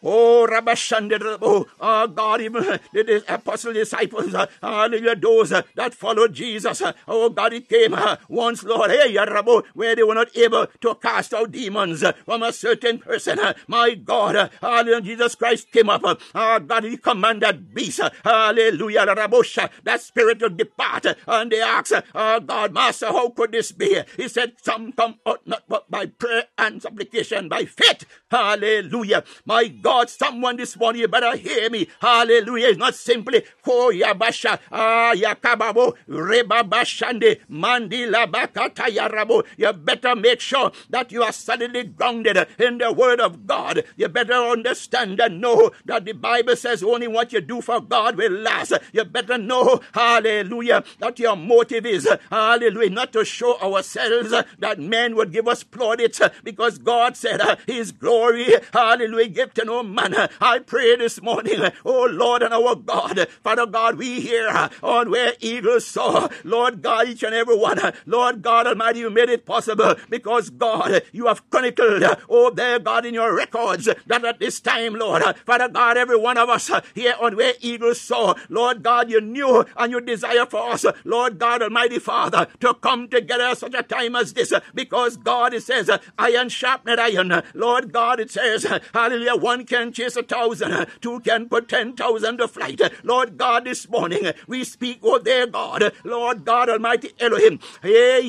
Oh, 0.03 0.45
Rabashandra, 0.49 1.37
oh, 1.41 1.65
oh, 1.79 2.07
God, 2.07 2.41
even 2.41 2.63
the 2.91 3.23
apostle 3.29 3.71
disciples, 3.71 4.33
ah, 4.35 4.47
hallelujah, 4.61 5.15
those 5.15 5.53
uh, 5.53 5.61
ah, 5.63 5.69
that 5.75 5.93
followed 5.93 6.33
Jesus, 6.33 6.81
oh, 7.07 7.29
God, 7.29 7.53
it 7.53 7.69
came 7.69 7.95
once, 8.27 8.63
Lord, 8.63 8.91
hey, 8.91 9.13
Rabo, 9.15 9.63
where 9.73 9.95
they 9.95 10.03
were 10.03 10.15
not 10.15 10.35
able 10.35 10.67
to 10.81 10.95
cast 10.95 11.33
out 11.33 11.51
demons 11.53 12.03
from 12.25 12.43
a 12.43 12.51
certain 12.51 12.97
person. 12.99 13.39
My 13.67 13.93
God, 13.95 14.51
hallelujah, 14.59 15.01
Jesus 15.01 15.35
Christ 15.35 15.71
came 15.71 15.89
up, 15.89 16.01
oh, 16.03 16.59
God, 16.59 16.83
he 16.83 16.97
commanded 16.97 17.73
beast, 17.73 18.01
hallelujah, 18.25 19.05
Rabosha, 19.05 19.69
that 19.85 20.01
spirit 20.01 20.39
to 20.39 20.49
depart, 20.49 21.05
and 21.27 21.49
they 21.49 21.61
asked, 21.61 21.93
oh, 22.13 22.41
God, 22.41 22.73
Master, 22.73 23.07
how 23.07 23.29
could 23.29 23.53
this 23.53 23.71
be? 23.71 24.01
He 24.17 24.27
said, 24.27 24.53
some 24.61 24.91
come 24.91 25.15
out 25.25 25.47
not 25.47 25.63
but 25.69 25.89
by 25.89 26.07
prayer 26.07 26.43
and 26.57 26.81
supplication, 26.81 27.47
by 27.47 27.63
faith, 27.63 28.03
hallelujah, 28.29 29.23
my 29.45 29.67
God, 29.69 29.92
God, 29.93 30.09
someone 30.09 30.57
this 30.57 30.75
morning, 30.75 31.01
you 31.01 31.07
better 31.07 31.35
hear 31.37 31.69
me. 31.69 31.87
Hallelujah. 32.01 32.69
It's 32.69 32.79
not 32.79 32.95
simply 32.95 33.43
Koyabasha, 33.63 34.59
Ah, 34.71 35.13
Yakababo, 35.15 35.95
Rebabashande, 36.09 37.41
Mandila 37.51 38.25
Bakata 38.31 38.87
Yarabo. 38.87 39.45
You 39.55 39.71
better 39.71 40.15
make 40.15 40.39
sure 40.39 40.71
that 40.89 41.11
you 41.11 41.21
are 41.21 41.31
solidly 41.31 41.83
grounded 41.83 42.47
in 42.57 42.79
the 42.79 42.91
Word 42.91 43.19
of 43.19 43.45
God. 43.45 43.83
You 43.95 44.07
better 44.09 44.33
understand 44.33 45.19
and 45.19 45.39
know 45.39 45.69
that 45.85 46.05
the 46.05 46.13
Bible 46.13 46.55
says 46.55 46.81
only 46.81 47.07
what 47.07 47.31
you 47.31 47.41
do 47.41 47.61
for 47.61 47.79
God 47.79 48.17
will 48.17 48.31
last. 48.31 48.73
You 48.93 49.03
better 49.05 49.37
know, 49.37 49.79
hallelujah, 49.93 50.83
that 50.99 51.19
your 51.19 51.35
motive 51.35 51.85
is, 51.85 52.09
hallelujah, 52.31 52.89
not 52.89 53.13
to 53.13 53.23
show 53.23 53.59
ourselves 53.59 54.31
that 54.57 54.79
men 54.79 55.15
would 55.15 55.31
give 55.31 55.47
us 55.47 55.63
plaudits 55.63 56.19
because 56.43 56.79
God 56.79 57.15
said 57.15 57.41
His 57.67 57.91
glory, 57.91 58.47
hallelujah, 58.73 59.29
give 59.29 59.53
to 59.53 59.65
man. 59.83 60.29
I 60.39 60.59
pray 60.59 60.95
this 60.95 61.21
morning, 61.21 61.59
oh 61.85 62.05
Lord 62.11 62.43
and 62.43 62.53
our 62.53 62.75
God, 62.75 63.27
Father 63.43 63.65
God, 63.65 63.97
we 63.97 64.21
here 64.21 64.47
uh, 64.47 64.69
on 64.81 65.11
where 65.11 65.33
eagles 65.39 65.85
soar, 65.85 66.29
Lord 66.43 66.81
God, 66.81 67.09
each 67.09 67.23
and 67.23 67.35
every 67.35 67.57
one, 67.57 67.79
Lord 68.05 68.41
God 68.41 68.67
Almighty, 68.67 68.99
you 68.99 69.09
made 69.09 69.29
it 69.29 69.45
possible 69.45 69.95
because 70.09 70.49
God, 70.49 71.03
you 71.11 71.27
have 71.27 71.49
chronicled, 71.49 72.03
uh, 72.03 72.15
oh 72.29 72.49
there, 72.49 72.79
God, 72.79 73.05
in 73.05 73.13
your 73.13 73.35
records 73.35 73.89
that 74.07 74.25
at 74.25 74.39
this 74.39 74.59
time, 74.59 74.95
Lord, 74.95 75.21
uh, 75.21 75.33
Father 75.45 75.69
God, 75.69 75.97
every 75.97 76.17
one 76.17 76.37
of 76.37 76.49
us 76.49 76.71
here 76.93 77.15
on 77.19 77.35
where 77.35 77.53
eagles 77.61 78.01
soar, 78.01 78.35
Lord 78.49 78.83
God, 78.83 79.09
you 79.09 79.21
knew 79.21 79.65
and 79.77 79.91
you 79.91 80.01
desire 80.01 80.45
for 80.45 80.71
us, 80.71 80.85
Lord 81.03 81.39
God 81.39 81.61
Almighty 81.61 81.99
Father, 81.99 82.47
to 82.59 82.73
come 82.75 83.07
together 83.07 83.43
at 83.43 83.57
such 83.57 83.73
a 83.73 83.83
time 83.83 84.15
as 84.15 84.33
this 84.33 84.53
because 84.73 85.17
God, 85.17 85.53
it 85.53 85.63
says, 85.63 85.89
iron 86.17 86.49
sharpened 86.49 86.99
iron. 86.99 87.43
Lord 87.53 87.91
God, 87.91 88.19
it 88.19 88.31
says, 88.31 88.65
hallelujah, 88.93 89.35
one 89.35 89.65
can 89.73 89.91
chase 89.91 90.15
a 90.15 90.23
thousand, 90.23 90.85
two 91.01 91.19
can 91.21 91.49
put 91.49 91.67
ten 91.67 91.93
thousand 91.93 92.37
to 92.37 92.47
flight. 92.47 92.79
Lord 93.03 93.37
God, 93.37 93.65
this 93.65 93.89
morning 93.89 94.31
we 94.47 94.63
speak, 94.63 94.99
oh 95.03 95.17
dear 95.17 95.47
God, 95.47 95.91
Lord 96.03 96.45
God 96.45 96.69
Almighty 96.69 97.09
Elohim, 97.19 97.59
hey, 97.81 98.21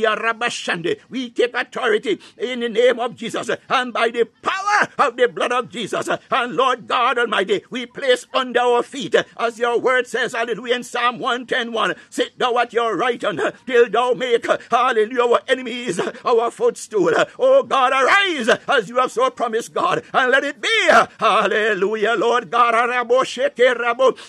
we 1.11 1.31
take 1.31 1.55
authority 1.55 2.19
in 2.39 2.61
the 2.61 2.69
name 2.69 2.99
of 2.99 3.15
Jesus 3.15 3.51
and 3.69 3.93
by 3.93 4.09
the 4.09 4.27
power 4.43 4.89
of 4.99 5.17
the 5.17 5.29
blood 5.29 5.53
of 5.53 5.69
Jesus. 5.69 6.09
And 6.31 6.57
Lord 6.57 6.87
God 6.87 7.19
Almighty, 7.19 7.63
we 7.71 7.87
place 7.87 8.27
under 8.33 8.61
our 8.61 8.83
feet, 8.83 9.15
as 9.37 9.59
your 9.59 9.79
word 9.79 10.07
says, 10.07 10.33
hallelujah, 10.33 10.77
in 10.77 10.83
Psalm 10.83 11.19
110 11.19 11.95
sit 12.09 12.39
thou 12.39 12.57
at 12.59 12.73
your 12.73 12.97
right 12.97 13.21
hand 13.21 13.41
till 13.67 13.91
thou 13.91 14.15
make, 14.15 14.47
hallelujah, 14.71 15.23
our 15.23 15.41
enemies 15.49 16.01
our 16.25 16.51
footstool. 16.51 17.13
Oh 17.39 17.63
God, 17.63 17.93
arise 17.93 18.49
as 18.69 18.89
you 18.89 18.97
have 18.97 19.13
so 19.13 19.29
promised, 19.31 19.75
God, 19.75 20.03
and 20.13 20.31
let 20.31 20.45
it 20.45 20.61
be. 20.61 20.89
Hallelujah, 21.25 22.17
Lord 22.19 22.51
God. 22.51 22.75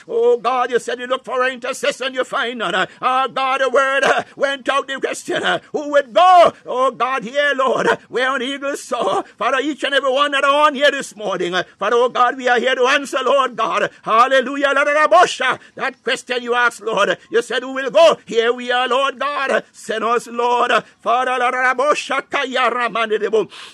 Oh 0.08 0.38
God, 0.38 0.72
you 0.72 0.80
said 0.80 0.98
you 0.98 1.08
look 1.08 1.26
for 1.26 1.46
intercession, 1.46 2.14
you 2.14 2.24
find 2.24 2.60
none. 2.60 2.88
Oh 3.02 3.28
God, 3.28 3.60
the 3.60 3.70
word 3.70 4.06
uh, 4.06 4.24
went 4.38 4.70
out 4.70 4.88
the 4.88 4.98
question. 5.02 5.44
Uh, 5.44 5.60
who 5.74 5.90
would 5.90 6.14
go? 6.14 6.54
Oh 6.66 6.92
God, 6.92 7.24
here, 7.24 7.52
Lord, 7.54 7.88
where 8.08 8.34
an 8.34 8.42
eagle 8.42 8.78
soar. 8.78 9.24
Father, 9.38 9.58
each 9.60 9.84
and 9.84 9.94
every 9.94 10.10
one 10.10 10.32
that 10.32 10.46
are 10.46 10.68
on 10.68 10.76
here 10.76 10.90
this 10.90 11.18
morning. 11.18 11.54
Uh, 11.54 11.64
Father, 11.78 11.98
oh 11.98 12.08
God, 12.08 12.38
we 12.38 12.48
are 12.48 12.62
here 12.62 12.76
to 12.76 12.86
answer, 12.86 13.20
Lord 13.26 13.58
God. 13.58 13.92
Hallelujah, 14.04 14.74
That 14.74 16.02
question 16.02 16.44
you 16.44 16.56
asked, 16.56 16.80
Lord, 16.80 17.18
you 17.30 17.42
said, 17.42 17.62
Who 17.64 17.74
will 17.74 17.92
go? 17.92 18.18
Here 18.26 18.54
we 18.54 18.72
are, 18.72 18.88
Lord 18.88 19.20
God. 19.20 19.66
Send 19.74 20.06
us, 20.06 20.28
Lord. 20.28 20.72
Father, 21.02 21.34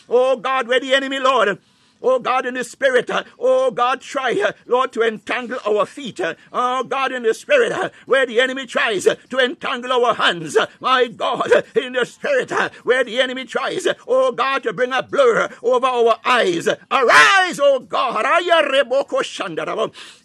Oh 0.10 0.38
God, 0.38 0.68
where 0.68 0.80
the 0.80 0.95
enemy, 0.95 1.19
Lord 1.19 1.60
oh 2.02 2.19
God, 2.19 2.45
in 2.45 2.56
the 2.56 2.64
spirit, 2.64 3.10
uh, 3.10 3.23
oh 3.40 3.72
God, 3.72 4.02
try, 4.02 4.40
uh, 4.41 4.52
Lord, 4.65 4.91
to 4.94 5.02
entangle 5.02 5.60
our 5.65 5.86
feet, 5.86 6.19
uh, 6.19 6.36
oh 6.52 6.84
God, 6.84 7.11
in 7.11 7.23
the 7.23 7.34
spirit, 7.34 7.73
where 8.06 8.26
the 8.26 8.40
enemy 8.40 8.65
tries 8.65 9.03
to 9.06 9.38
entangle 9.38 9.91
our 9.91 10.14
hands, 10.15 10.57
my 10.80 11.07
God, 11.07 11.52
in 11.76 11.94
the 11.94 12.06
spirit, 12.06 12.52
where 12.84 13.03
the 13.03 13.19
enemy 13.19 13.45
tries, 13.45 13.88
oh 14.07 14.32
God, 14.32 14.64
to 14.64 14.73
bring 14.73 14.91
a 14.94 15.03
blur 15.03 15.49
over 15.64 15.86
our 15.88 16.18
eyes. 16.26 16.68
Arise, 16.91 17.60
oh 17.61 17.80
God, 17.80 18.26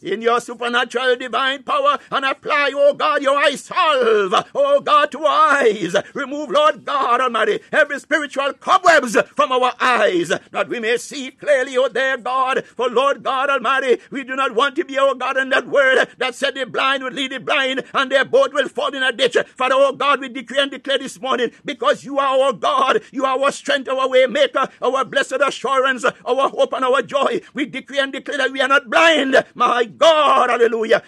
in 0.03 0.23
your 0.23 0.41
supernatural 0.41 1.17
divine 1.17 1.63
power 1.63 1.99
and 2.11 2.25
apply, 2.25 2.71
oh 2.75 2.95
God, 2.95 3.23
your 3.23 3.37
eye 3.37 3.55
salve, 3.57 4.35
oh 4.55 4.81
God, 4.81 5.11
to 5.13 5.25
our 5.25 5.57
eyes. 5.59 5.95
Remove, 6.15 6.51
Lord 6.51 6.85
God 6.85 7.21
Almighty, 7.21 7.61
every 7.73 7.99
spiritual 8.01 8.53
cobwebs 8.55 9.17
from 9.35 9.53
our 9.53 9.73
eyes, 9.81 10.29
that 10.29 10.69
we 10.69 10.81
may 10.81 10.97
see 10.97 11.31
clearly, 11.31 11.66
oh 11.75 11.89
there, 11.89 12.17
God. 12.19 12.65
For 12.77 12.89
Lord 12.89 13.23
God 13.23 13.49
Almighty, 13.51 13.99
we 14.11 14.25
do 14.25 14.37
not 14.37 14.55
want 14.55 14.77
to 14.77 14.85
be, 14.85 14.99
oh 14.99 15.15
God, 15.15 15.37
in 15.37 15.49
that 15.51 15.67
word 15.67 16.09
that 16.19 16.35
said 16.35 16.55
the 16.55 16.67
blind 16.67 17.03
will 17.03 17.13
lead 17.13 17.33
the 17.33 17.41
blind 17.41 17.83
and 17.95 18.11
their 18.11 18.25
boat 18.25 18.53
will 18.53 18.69
fall 18.69 18.95
in 18.95 19.03
a 19.03 19.13
ditch. 19.13 19.37
Father, 19.57 19.75
oh 19.77 19.93
God, 19.93 20.21
we 20.21 20.29
decree 20.29 20.59
and 20.61 20.71
declare 20.71 20.99
this 20.99 21.21
morning, 21.21 21.51
because 21.65 22.05
you 22.05 22.19
are 22.19 22.27
our 22.39 22.53
God, 22.53 23.01
you 23.11 23.25
are 23.25 23.39
our 23.41 23.51
strength, 23.53 23.89
our 23.89 24.09
way 24.09 24.27
maker, 24.27 24.69
our 24.83 25.05
blessed 25.05 25.39
assurance, 25.45 26.05
our 26.05 26.49
hope 26.51 26.73
and 26.75 26.85
our 26.85 27.03
joy. 27.03 27.41
We 27.55 27.67
decree 27.67 27.99
and 28.01 28.13
declare 28.13 28.39
that 28.39 28.53
we 28.53 28.61
are 28.61 28.69
not 28.69 28.91
blind. 28.91 29.45
My 29.55 29.85
God, 29.85 30.51
hallelujah. 30.51 31.03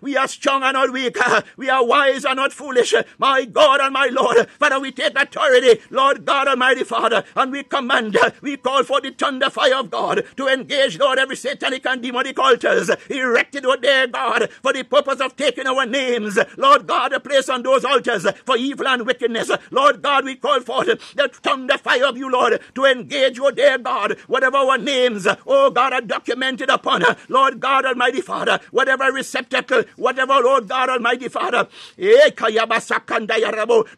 We 0.00 0.16
are 0.16 0.28
strong 0.28 0.62
and 0.62 0.74
not 0.74 0.92
weak. 0.92 1.16
We 1.56 1.70
are 1.70 1.84
wise 1.84 2.24
and 2.24 2.36
not 2.36 2.52
foolish. 2.52 2.94
My 3.18 3.44
God 3.44 3.80
and 3.80 3.92
my 3.92 4.06
Lord. 4.06 4.48
Father, 4.58 4.78
we 4.78 4.92
take 4.92 5.16
authority, 5.16 5.80
Lord 5.90 6.24
God 6.24 6.48
Almighty 6.48 6.84
Father, 6.84 7.24
and 7.34 7.50
we 7.50 7.62
command, 7.64 7.89
we 8.42 8.56
call 8.56 8.84
for 8.84 9.00
the 9.00 9.10
thunder 9.10 9.50
fire 9.50 9.76
of 9.76 9.90
God 9.90 10.24
to 10.36 10.48
engage, 10.48 10.98
Lord, 10.98 11.18
every 11.18 11.36
satanic 11.36 11.86
and 11.86 12.02
demonic 12.02 12.38
altars 12.38 12.90
erected, 13.10 13.64
oh 13.66 13.76
dear 13.76 14.06
God, 14.06 14.50
for 14.62 14.72
the 14.72 14.84
purpose 14.84 15.20
of 15.20 15.36
taking 15.36 15.66
our 15.66 15.86
names. 15.86 16.38
Lord 16.56 16.86
God, 16.86 17.12
a 17.12 17.20
place 17.20 17.48
on 17.48 17.62
those 17.62 17.84
altars 17.84 18.26
for 18.46 18.56
evil 18.56 18.88
and 18.88 19.06
wickedness. 19.06 19.50
Lord 19.70 20.02
God, 20.02 20.24
we 20.24 20.36
call 20.36 20.60
for 20.60 20.84
the 20.84 20.98
thunder 21.32 21.78
fire 21.78 22.06
of 22.06 22.16
you, 22.16 22.30
Lord, 22.30 22.60
to 22.74 22.84
engage, 22.84 23.38
oh 23.40 23.50
dear 23.50 23.78
God, 23.78 24.16
whatever 24.28 24.58
our 24.58 24.78
names, 24.78 25.26
oh 25.46 25.70
God, 25.70 25.92
are 25.92 26.00
documented 26.00 26.68
upon. 26.70 27.02
Lord 27.28 27.60
God 27.60 27.84
Almighty 27.86 28.20
Father, 28.20 28.60
whatever 28.70 29.10
receptacle, 29.12 29.84
whatever, 29.96 30.34
Lord 30.40 30.68
God 30.68 30.88
Almighty 30.90 31.28
Father, 31.28 31.68
eh, 31.98 32.30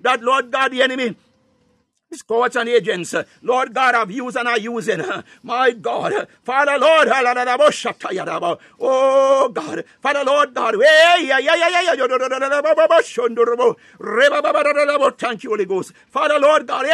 that 0.00 0.20
Lord 0.22 0.50
God, 0.50 0.72
the 0.72 0.82
enemy 0.82 1.16
Courts 2.20 2.56
and 2.56 2.68
agents, 2.68 3.14
Lord 3.40 3.72
God, 3.72 3.94
have 3.94 4.10
used 4.10 4.36
and 4.36 4.46
are 4.46 4.58
using. 4.58 5.02
My 5.42 5.70
God, 5.70 6.28
Father 6.44 6.78
Lord, 6.78 7.08
oh 8.80 9.50
God, 9.54 9.84
Father 10.02 10.24
Lord 10.24 10.54
God, 10.54 10.74
thank 15.18 15.44
you, 15.44 15.50
Holy 15.50 15.64
Ghost. 15.64 15.92
Father 16.10 16.38
Lord 16.38 16.66
God, 16.66 16.84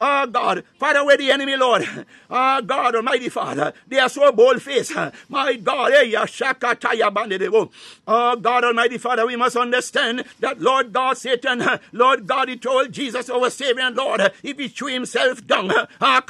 oh 0.00 0.26
God, 0.26 0.64
Father, 0.78 1.04
where 1.04 1.16
the 1.16 1.32
enemy, 1.32 1.56
Lord, 1.56 1.88
oh 2.30 2.62
God, 2.62 2.94
Almighty 2.94 3.28
Father, 3.28 3.72
they 3.88 3.98
are 3.98 4.08
so 4.08 4.30
bold 4.30 4.62
faced. 4.62 4.92
My 5.28 5.54
God, 5.54 5.92
oh 8.06 8.36
God, 8.36 8.64
Almighty 8.64 8.98
Father, 8.98 9.26
we 9.26 9.36
must 9.36 9.56
understand 9.56 10.24
that 10.40 10.60
Lord 10.60 10.92
God, 10.92 11.18
Satan, 11.18 11.62
Lord 11.92 12.26
God, 12.26 12.48
he 12.48 12.56
told 12.56 12.92
Jesus, 12.92 13.28
our 13.48 13.50
Savior 13.50 13.82
and 13.82 13.96
Lord, 13.96 14.20
if 14.42 14.58
he 14.58 14.68
threw 14.68 14.92
himself 14.92 15.46
down, 15.46 15.72
ah, 16.00 16.20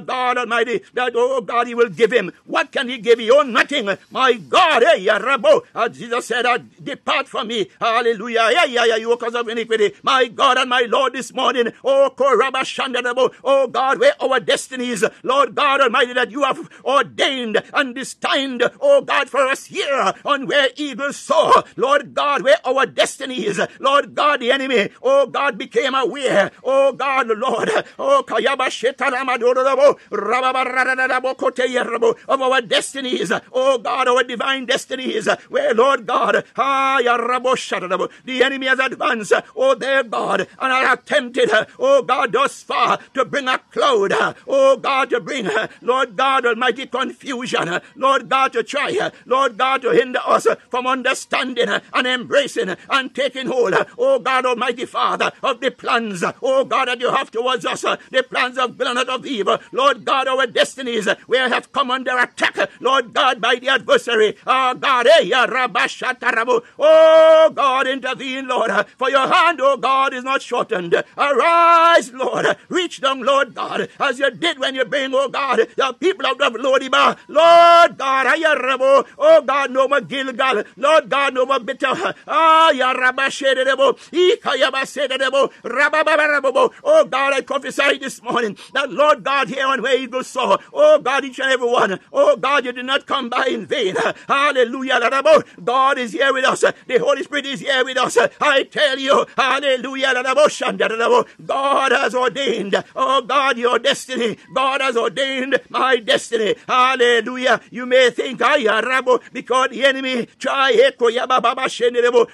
God 0.00 0.38
Almighty, 0.38 0.80
that, 0.94 1.12
oh 1.14 1.40
God, 1.40 1.68
he 1.68 1.74
will 1.74 1.88
give 1.88 2.12
him. 2.12 2.32
What 2.44 2.72
can 2.72 2.88
he 2.88 2.98
give 2.98 3.20
you? 3.20 3.38
Oh, 3.38 3.42
nothing. 3.42 3.88
My 4.10 4.32
God, 4.34 4.82
hey, 4.82 5.06
Rabo. 5.06 5.62
Uh, 5.74 5.88
Jesus 5.88 6.26
said, 6.26 6.44
uh, 6.44 6.58
depart 6.82 7.28
from 7.28 7.48
me. 7.48 7.70
Hallelujah. 7.80 8.48
Yeah, 8.50 8.64
yeah, 8.64 8.84
yeah, 8.84 8.96
you 8.96 9.16
cause 9.16 9.34
of 9.34 9.48
iniquity. 9.48 9.92
My 10.02 10.26
God 10.26 10.58
and 10.58 10.70
my 10.70 10.86
Lord 10.88 11.12
this 11.12 11.32
morning. 11.32 11.72
Oh, 11.84 12.12
Korabashandarabo. 12.16 13.34
Oh, 13.44 13.68
God, 13.68 14.00
where 14.00 14.20
our 14.20 14.40
destinies, 14.40 15.04
Lord 15.22 15.54
God 15.54 15.80
Almighty, 15.80 16.14
that 16.14 16.30
you 16.32 16.42
have 16.42 16.68
ordained 16.84 17.62
and 17.72 17.94
destined, 17.94 18.68
oh 18.80 19.02
God, 19.02 19.28
for 19.28 19.46
us 19.46 19.66
here 19.66 20.14
on 20.24 20.46
where 20.46 20.70
eagles 20.76 21.16
soar. 21.16 21.64
Lord 21.76 22.14
God, 22.14 22.42
where 22.42 22.58
our 22.66 22.86
destinies, 22.86 23.60
Lord 23.78 24.14
God, 24.14 24.40
the 24.40 24.50
enemy, 24.50 24.88
oh 25.02 25.26
God, 25.26 25.58
became 25.58 25.94
aware. 25.94 26.50
Oh 26.64 26.92
God, 26.92 27.28
Lord, 27.28 27.70
oh 27.98 28.22
of 32.28 32.40
our 32.42 32.60
destinies, 32.60 33.32
oh 33.52 33.78
God, 33.78 34.08
our 34.08 34.22
divine 34.24 34.66
destinies, 34.66 35.28
where 35.48 35.74
Lord 35.74 36.06
God, 36.06 36.44
ah, 36.56 36.98
the 36.98 38.42
enemy 38.42 38.66
has 38.66 38.78
advanced, 38.78 39.32
oh 39.54 39.74
their 39.74 40.02
God, 40.02 40.40
and 40.40 40.72
are 40.72 40.92
attempted, 40.94 41.50
oh 41.78 42.02
God, 42.02 42.32
thus 42.32 42.62
far 42.62 42.98
to 43.14 43.24
bring 43.24 43.48
a 43.48 43.58
cloud, 43.58 44.12
oh 44.46 44.76
God, 44.76 45.10
to 45.10 45.20
bring, 45.20 45.48
Lord 45.80 46.16
God, 46.16 46.46
almighty 46.46 46.86
confusion, 46.86 47.80
Lord 47.94 48.28
God, 48.28 48.52
to 48.52 48.62
try, 48.62 49.10
Lord 49.24 49.56
God, 49.58 49.82
to 49.82 49.90
hinder 49.90 50.20
us 50.24 50.46
from 50.70 50.86
understanding 50.86 51.68
and 51.68 52.06
embracing 52.06 52.76
and 52.90 53.14
taking 53.14 53.46
hold, 53.46 53.74
oh 53.98 54.18
God, 54.18 54.46
almighty 54.46 54.75
The 54.76 54.84
father, 54.84 55.32
of 55.42 55.60
the 55.60 55.70
plans, 55.70 56.22
oh 56.42 56.62
God, 56.66 56.88
that 56.88 57.00
you 57.00 57.10
have 57.10 57.30
towards 57.30 57.64
us, 57.64 57.82
uh, 57.82 57.96
the 58.10 58.22
plans 58.22 58.58
of 58.58 58.76
good 58.76 58.86
and 58.86 58.96
not 58.96 59.08
of 59.08 59.24
evil, 59.24 59.56
Lord 59.72 60.04
God, 60.04 60.28
our 60.28 60.46
destinies, 60.46 61.08
uh, 61.08 61.14
we 61.26 61.38
have 61.38 61.72
come 61.72 61.90
under 61.90 62.18
attack, 62.18 62.58
uh, 62.58 62.66
Lord 62.78 63.14
God, 63.14 63.40
by 63.40 63.56
the 63.56 63.70
adversary, 63.70 64.36
oh 64.46 64.74
God, 64.74 65.06
eh, 65.06 65.30
oh 66.78 67.50
God, 67.54 67.86
intervene, 67.86 68.48
Lord, 68.48 68.70
for 68.98 69.08
your 69.08 69.26
hand, 69.26 69.60
oh 69.62 69.78
God, 69.78 70.12
is 70.12 70.24
not 70.24 70.42
shortened. 70.42 71.02
Arise, 71.16 72.12
Lord, 72.12 72.46
reach 72.68 73.00
down, 73.00 73.22
Lord 73.22 73.54
God, 73.54 73.88
as 73.98 74.18
you 74.18 74.30
did 74.30 74.58
when 74.58 74.74
you 74.74 74.84
bring, 74.84 75.14
oh 75.14 75.28
God, 75.28 75.60
the 75.74 75.96
people 75.98 76.26
of 76.26 76.36
the 76.36 76.50
Lo-debar, 76.50 77.16
Lord 77.28 77.96
God, 77.96 78.26
ah, 78.28 79.04
oh 79.16 79.40
God, 79.40 79.70
no 79.70 79.88
more 79.88 80.02
Gilgal, 80.02 80.64
Lord 80.76 81.08
God, 81.08 81.32
no 81.32 81.46
more 81.46 81.60
bitter, 81.60 82.14
ah, 82.28 82.70
Yarabashedebo, 82.74 83.86
Rabababo, 83.86 84.65
oh 86.84 87.04
God, 87.04 87.32
I 87.34 87.40
prophesy 87.42 87.98
this 87.98 88.22
morning 88.22 88.56
that, 88.74 88.90
Lord 88.90 89.24
God, 89.24 89.48
here 89.48 89.66
on 89.66 89.82
where 89.82 89.98
Eagle 89.98 90.24
soar, 90.24 90.58
oh 90.72 90.98
God, 90.98 91.24
each 91.24 91.38
and 91.38 91.50
every 91.52 91.68
one, 91.68 92.00
oh 92.12 92.36
God, 92.36 92.64
you 92.64 92.72
did 92.72 92.86
not 92.86 93.06
come 93.06 93.28
by 93.28 93.46
in 93.46 93.66
vain, 93.66 93.96
hallelujah, 94.28 95.00
God 95.62 95.98
is 95.98 96.12
here 96.12 96.32
with 96.32 96.44
us, 96.44 96.60
the 96.60 96.98
Holy 96.98 97.22
Spirit 97.22 97.46
is 97.46 97.60
here 97.60 97.84
with 97.84 97.96
us, 97.98 98.16
I 98.40 98.64
tell 98.64 98.98
you, 98.98 99.26
hallelujah, 99.36 100.14
God 101.44 101.92
has 101.92 102.14
ordained, 102.14 102.84
oh 102.94 103.22
God, 103.22 103.58
your 103.58 103.78
destiny, 103.78 104.38
God 104.54 104.80
has 104.80 104.96
ordained 104.96 105.60
my 105.68 105.96
destiny, 105.96 106.54
hallelujah, 106.66 107.60
you 107.70 107.86
may 107.86 108.10
think, 108.10 108.42
I 108.42 108.56
am 108.58 109.20
because 109.32 109.70
the 109.70 109.84
enemy 109.84 110.26
try 110.38 110.72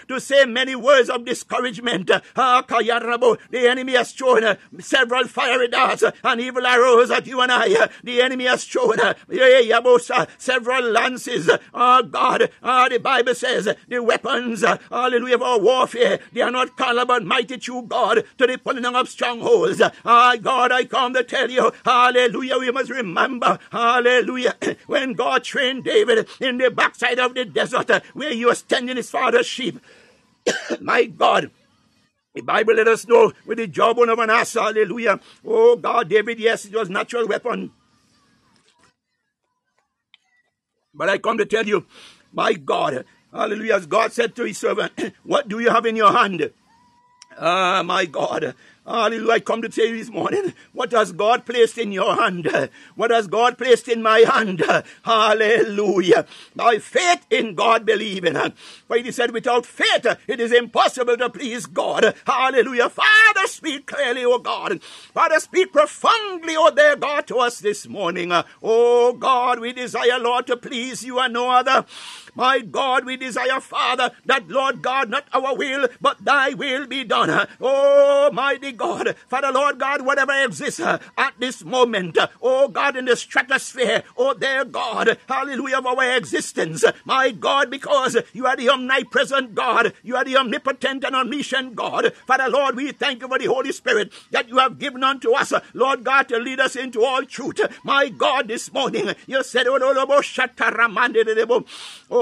to 0.08 0.20
say 0.20 0.44
many 0.44 0.74
words 0.76 1.08
of 1.10 1.24
discouragement, 1.24 2.10
the 2.34 3.68
enemy 3.68 3.92
has 3.92 4.12
thrown 4.12 4.44
uh, 4.44 4.56
several 4.80 5.26
fiery 5.26 5.68
darts 5.68 6.02
uh, 6.02 6.12
and 6.24 6.40
evil 6.40 6.66
arrows 6.66 7.10
at 7.10 7.26
you 7.26 7.40
and 7.40 7.52
I, 7.52 7.74
uh, 7.74 7.88
the 8.02 8.22
enemy 8.22 8.44
has 8.44 8.64
thrown 8.64 8.96
several 10.38 10.82
lances, 10.82 11.50
oh 11.74 12.02
God, 12.02 12.50
oh, 12.62 12.88
the 12.88 12.98
Bible 12.98 13.34
says, 13.34 13.68
the 13.88 14.02
weapons, 14.02 14.64
hallelujah, 14.90 15.36
of 15.36 15.42
our 15.42 15.58
warfare, 15.58 16.20
they 16.32 16.40
are 16.40 16.50
not 16.50 16.76
carnal 16.76 17.06
but 17.06 17.24
mighty 17.24 17.58
true 17.58 17.82
God 17.82 18.24
to 18.38 18.46
the 18.46 18.58
pulling 18.58 18.84
of 18.84 19.08
strongholds. 19.08 19.80
Ah, 20.04 20.36
God, 20.40 20.72
I 20.72 20.84
come 20.84 21.14
to 21.14 21.24
tell 21.24 21.50
you, 21.50 21.72
hallelujah, 21.84 22.58
we 22.58 22.70
must 22.70 22.90
remember, 22.90 23.58
hallelujah, 23.70 24.56
when 24.86 25.14
God 25.14 25.44
trained 25.44 25.84
David 25.84 26.28
in 26.40 26.58
the 26.58 26.70
backside 26.70 27.18
of 27.18 27.34
the 27.34 27.44
desert 27.44 27.90
where 28.14 28.32
he 28.32 28.44
was 28.44 28.62
tending 28.62 28.96
his 28.96 29.10
father's 29.10 29.46
sheep. 29.46 29.80
My 30.80 31.04
God, 31.04 31.50
the 32.34 32.42
Bible 32.42 32.74
let 32.74 32.88
us 32.88 33.06
know 33.08 33.32
with 33.46 33.58
the 33.58 33.66
jawbone 33.66 34.08
of 34.10 34.18
an 34.18 34.30
ass, 34.30 34.54
hallelujah. 34.54 35.20
Oh 35.46 35.76
God, 35.76 36.08
David, 36.08 36.38
yes, 36.40 36.64
it 36.66 36.74
was 36.74 36.90
natural 36.90 37.28
weapon. 37.28 37.72
But 40.94 41.08
I 41.08 41.18
come 41.18 41.38
to 41.38 41.46
tell 41.46 41.66
you, 41.66 41.86
my 42.32 42.54
God, 42.54 43.04
hallelujah, 43.32 43.76
as 43.76 43.86
God 43.86 44.12
said 44.12 44.34
to 44.36 44.44
his 44.44 44.58
servant, 44.58 44.92
what 45.24 45.48
do 45.48 45.60
you 45.60 45.70
have 45.70 45.86
in 45.86 45.96
your 45.96 46.12
hand? 46.12 46.52
Ah, 47.38 47.82
my 47.84 48.06
God. 48.06 48.54
Hallelujah. 48.84 49.32
I 49.32 49.40
come 49.40 49.62
to 49.62 49.68
tell 49.68 49.86
you 49.86 49.96
this 49.96 50.10
morning, 50.10 50.54
what 50.72 50.90
has 50.90 51.12
God 51.12 51.46
placed 51.46 51.78
in 51.78 51.92
your 51.92 52.16
hand? 52.16 52.70
What 52.96 53.12
has 53.12 53.28
God 53.28 53.56
placed 53.56 53.86
in 53.86 54.02
my 54.02 54.20
hand? 54.20 54.60
Hallelujah. 55.04 56.26
By 56.56 56.78
faith 56.78 57.24
in 57.30 57.54
God 57.54 57.86
believing. 57.86 58.36
For 58.88 58.96
he 58.96 59.12
said, 59.12 59.30
without 59.30 59.66
faith, 59.66 60.06
it 60.26 60.40
is 60.40 60.52
impossible 60.52 61.16
to 61.16 61.30
please 61.30 61.66
God. 61.66 62.14
Hallelujah. 62.26 62.88
Father, 62.90 63.46
speak 63.46 63.86
clearly, 63.86 64.24
O 64.24 64.38
God. 64.38 64.82
Father, 64.82 65.38
speak 65.38 65.72
profoundly, 65.72 66.56
O 66.56 66.70
dear 66.74 66.96
God, 66.96 67.28
to 67.28 67.36
us 67.36 67.60
this 67.60 67.86
morning. 67.86 68.32
O 68.62 69.12
God, 69.12 69.60
we 69.60 69.72
desire, 69.72 70.18
Lord, 70.18 70.48
to 70.48 70.56
please 70.56 71.04
you 71.04 71.20
and 71.20 71.34
no 71.34 71.50
other. 71.50 71.86
My 72.34 72.60
God, 72.60 73.04
we 73.04 73.16
desire, 73.16 73.60
Father, 73.60 74.10
that 74.26 74.48
Lord 74.48 74.82
God, 74.82 75.10
not 75.10 75.26
our 75.32 75.54
will, 75.54 75.88
but 76.00 76.24
thy 76.24 76.54
will 76.54 76.86
be 76.86 77.04
done. 77.04 77.46
Oh, 77.60 78.30
mighty 78.32 78.72
God, 78.72 79.14
Father, 79.28 79.52
Lord 79.52 79.78
God, 79.78 80.02
whatever 80.02 80.32
exists 80.44 80.80
uh, 80.80 80.98
at 81.18 81.34
this 81.38 81.64
moment, 81.64 82.16
uh, 82.16 82.28
oh 82.40 82.68
God, 82.68 82.96
in 82.96 83.04
the 83.04 83.16
stratosphere, 83.16 84.02
oh 84.16 84.34
dear 84.34 84.64
God, 84.64 85.18
hallelujah, 85.28 85.78
of 85.78 85.86
our 85.86 86.16
existence, 86.16 86.84
my 87.04 87.30
God, 87.30 87.70
because 87.70 88.16
you 88.32 88.46
are 88.46 88.56
the 88.56 88.70
omnipresent 88.70 89.54
God, 89.54 89.92
you 90.02 90.16
are 90.16 90.24
the 90.24 90.36
omnipotent 90.36 91.04
and 91.04 91.14
omniscient 91.14 91.76
God. 91.76 92.12
Father, 92.26 92.48
Lord, 92.48 92.76
we 92.76 92.92
thank 92.92 93.20
you 93.22 93.28
for 93.28 93.38
the 93.38 93.46
Holy 93.46 93.72
Spirit 93.72 94.12
that 94.30 94.48
you 94.48 94.58
have 94.58 94.78
given 94.78 95.04
unto 95.04 95.32
us, 95.32 95.52
Lord 95.74 96.04
God, 96.04 96.28
to 96.28 96.38
lead 96.38 96.60
us 96.60 96.76
into 96.76 97.04
all 97.04 97.24
truth. 97.24 97.60
My 97.84 98.08
God, 98.08 98.48
this 98.48 98.72
morning, 98.72 99.14
you 99.26 99.42
said, 99.42 99.66
oh, 99.68 99.78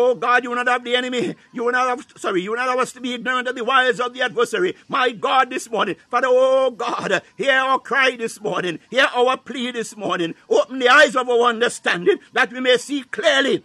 Oh 0.02 0.14
God, 0.14 0.42
you 0.42 0.48
will 0.48 0.56
not 0.56 0.66
have 0.66 0.82
the 0.82 0.96
enemy. 0.96 1.34
You 1.52 1.64
will 1.64 1.72
not 1.72 1.86
have, 1.86 2.06
sorry, 2.16 2.40
you 2.40 2.50
will 2.50 2.56
not 2.56 2.68
have 2.70 2.78
us 2.78 2.92
to 2.92 3.02
be 3.02 3.12
ignorant 3.12 3.46
of 3.48 3.54
the 3.54 3.62
wiles 3.62 4.00
of 4.00 4.14
the 4.14 4.22
adversary. 4.22 4.74
My 4.88 5.10
God, 5.10 5.50
this 5.50 5.70
morning, 5.70 5.96
Father, 6.10 6.28
oh 6.30 6.70
God, 6.70 7.20
hear 7.36 7.52
our 7.52 7.78
cry 7.78 8.16
this 8.16 8.40
morning. 8.40 8.78
Hear 8.88 9.08
our 9.14 9.36
plea 9.36 9.72
this 9.72 9.94
morning. 9.98 10.34
Open 10.48 10.78
the 10.78 10.88
eyes 10.88 11.14
of 11.14 11.28
our 11.28 11.42
understanding 11.42 12.16
that 12.32 12.50
we 12.50 12.60
may 12.60 12.78
see 12.78 13.02
clearly 13.02 13.62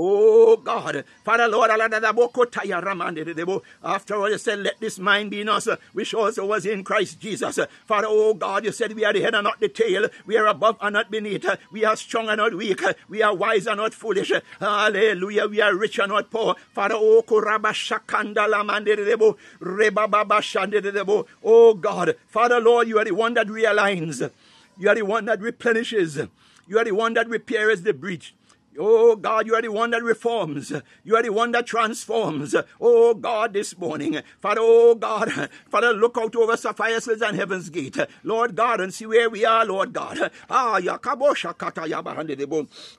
Oh 0.00 0.56
God, 0.58 1.04
Father 1.24 1.48
Lord, 1.48 1.70
after 3.82 4.14
all 4.14 4.30
you 4.30 4.38
said, 4.38 4.60
let 4.60 4.78
this 4.78 5.00
mind 5.00 5.32
be 5.32 5.40
in 5.40 5.48
us, 5.48 5.68
which 5.92 6.14
also 6.14 6.46
was 6.46 6.64
in 6.66 6.84
Christ 6.84 7.18
Jesus. 7.18 7.58
Father, 7.84 8.06
oh 8.08 8.32
God, 8.34 8.64
you 8.64 8.70
said 8.70 8.92
we 8.94 9.04
are 9.04 9.12
the 9.12 9.22
head 9.22 9.34
and 9.34 9.42
not 9.42 9.58
the 9.58 9.68
tail, 9.68 10.06
we 10.24 10.36
are 10.36 10.46
above 10.46 10.76
and 10.80 10.94
not 10.94 11.10
beneath, 11.10 11.44
we 11.72 11.84
are 11.84 11.96
strong 11.96 12.28
and 12.28 12.38
not 12.38 12.54
weak, 12.54 12.80
we 13.08 13.22
are 13.24 13.34
wise 13.34 13.66
and 13.66 13.78
not 13.78 13.92
foolish. 13.92 14.30
Hallelujah, 14.60 15.48
we 15.48 15.60
are 15.60 15.74
rich 15.74 15.98
and 15.98 16.10
not 16.10 16.30
poor. 16.30 16.54
Father, 16.72 16.94
oh 16.96 17.24
Oh 21.44 21.74
God, 21.74 22.16
Father 22.28 22.60
Lord, 22.60 22.86
you 22.88 22.98
are 23.00 23.04
the 23.04 23.14
one 23.14 23.34
that 23.34 23.48
realigns, 23.48 24.30
you 24.78 24.88
are 24.88 24.94
the 24.94 25.02
one 25.02 25.24
that 25.24 25.40
replenishes, 25.40 26.20
you 26.68 26.78
are 26.78 26.84
the 26.84 26.92
one 26.92 27.14
that 27.14 27.28
repairs 27.28 27.82
the 27.82 27.92
breach. 27.92 28.34
Oh 28.78 29.16
God, 29.16 29.46
you 29.46 29.54
are 29.54 29.62
the 29.62 29.72
one 29.72 29.90
that 29.90 30.02
reforms. 30.02 30.72
You 31.02 31.16
are 31.16 31.22
the 31.22 31.30
one 31.30 31.50
that 31.52 31.66
transforms. 31.66 32.54
Oh 32.80 33.14
God, 33.14 33.52
this 33.52 33.76
morning. 33.76 34.20
Father, 34.40 34.60
oh 34.62 34.94
God, 34.94 35.50
Father, 35.68 35.92
look 35.92 36.16
out 36.18 36.36
over 36.36 36.56
Sapphire 36.56 37.00
Hills 37.00 37.22
and 37.22 37.36
Heaven's 37.36 37.70
Gate. 37.70 37.96
Lord 38.22 38.54
God, 38.54 38.80
and 38.80 38.94
see 38.94 39.06
where 39.06 39.28
we 39.28 39.44
are, 39.44 39.64
Lord 39.64 39.92
God. 39.92 40.30
Ah, 40.48 40.78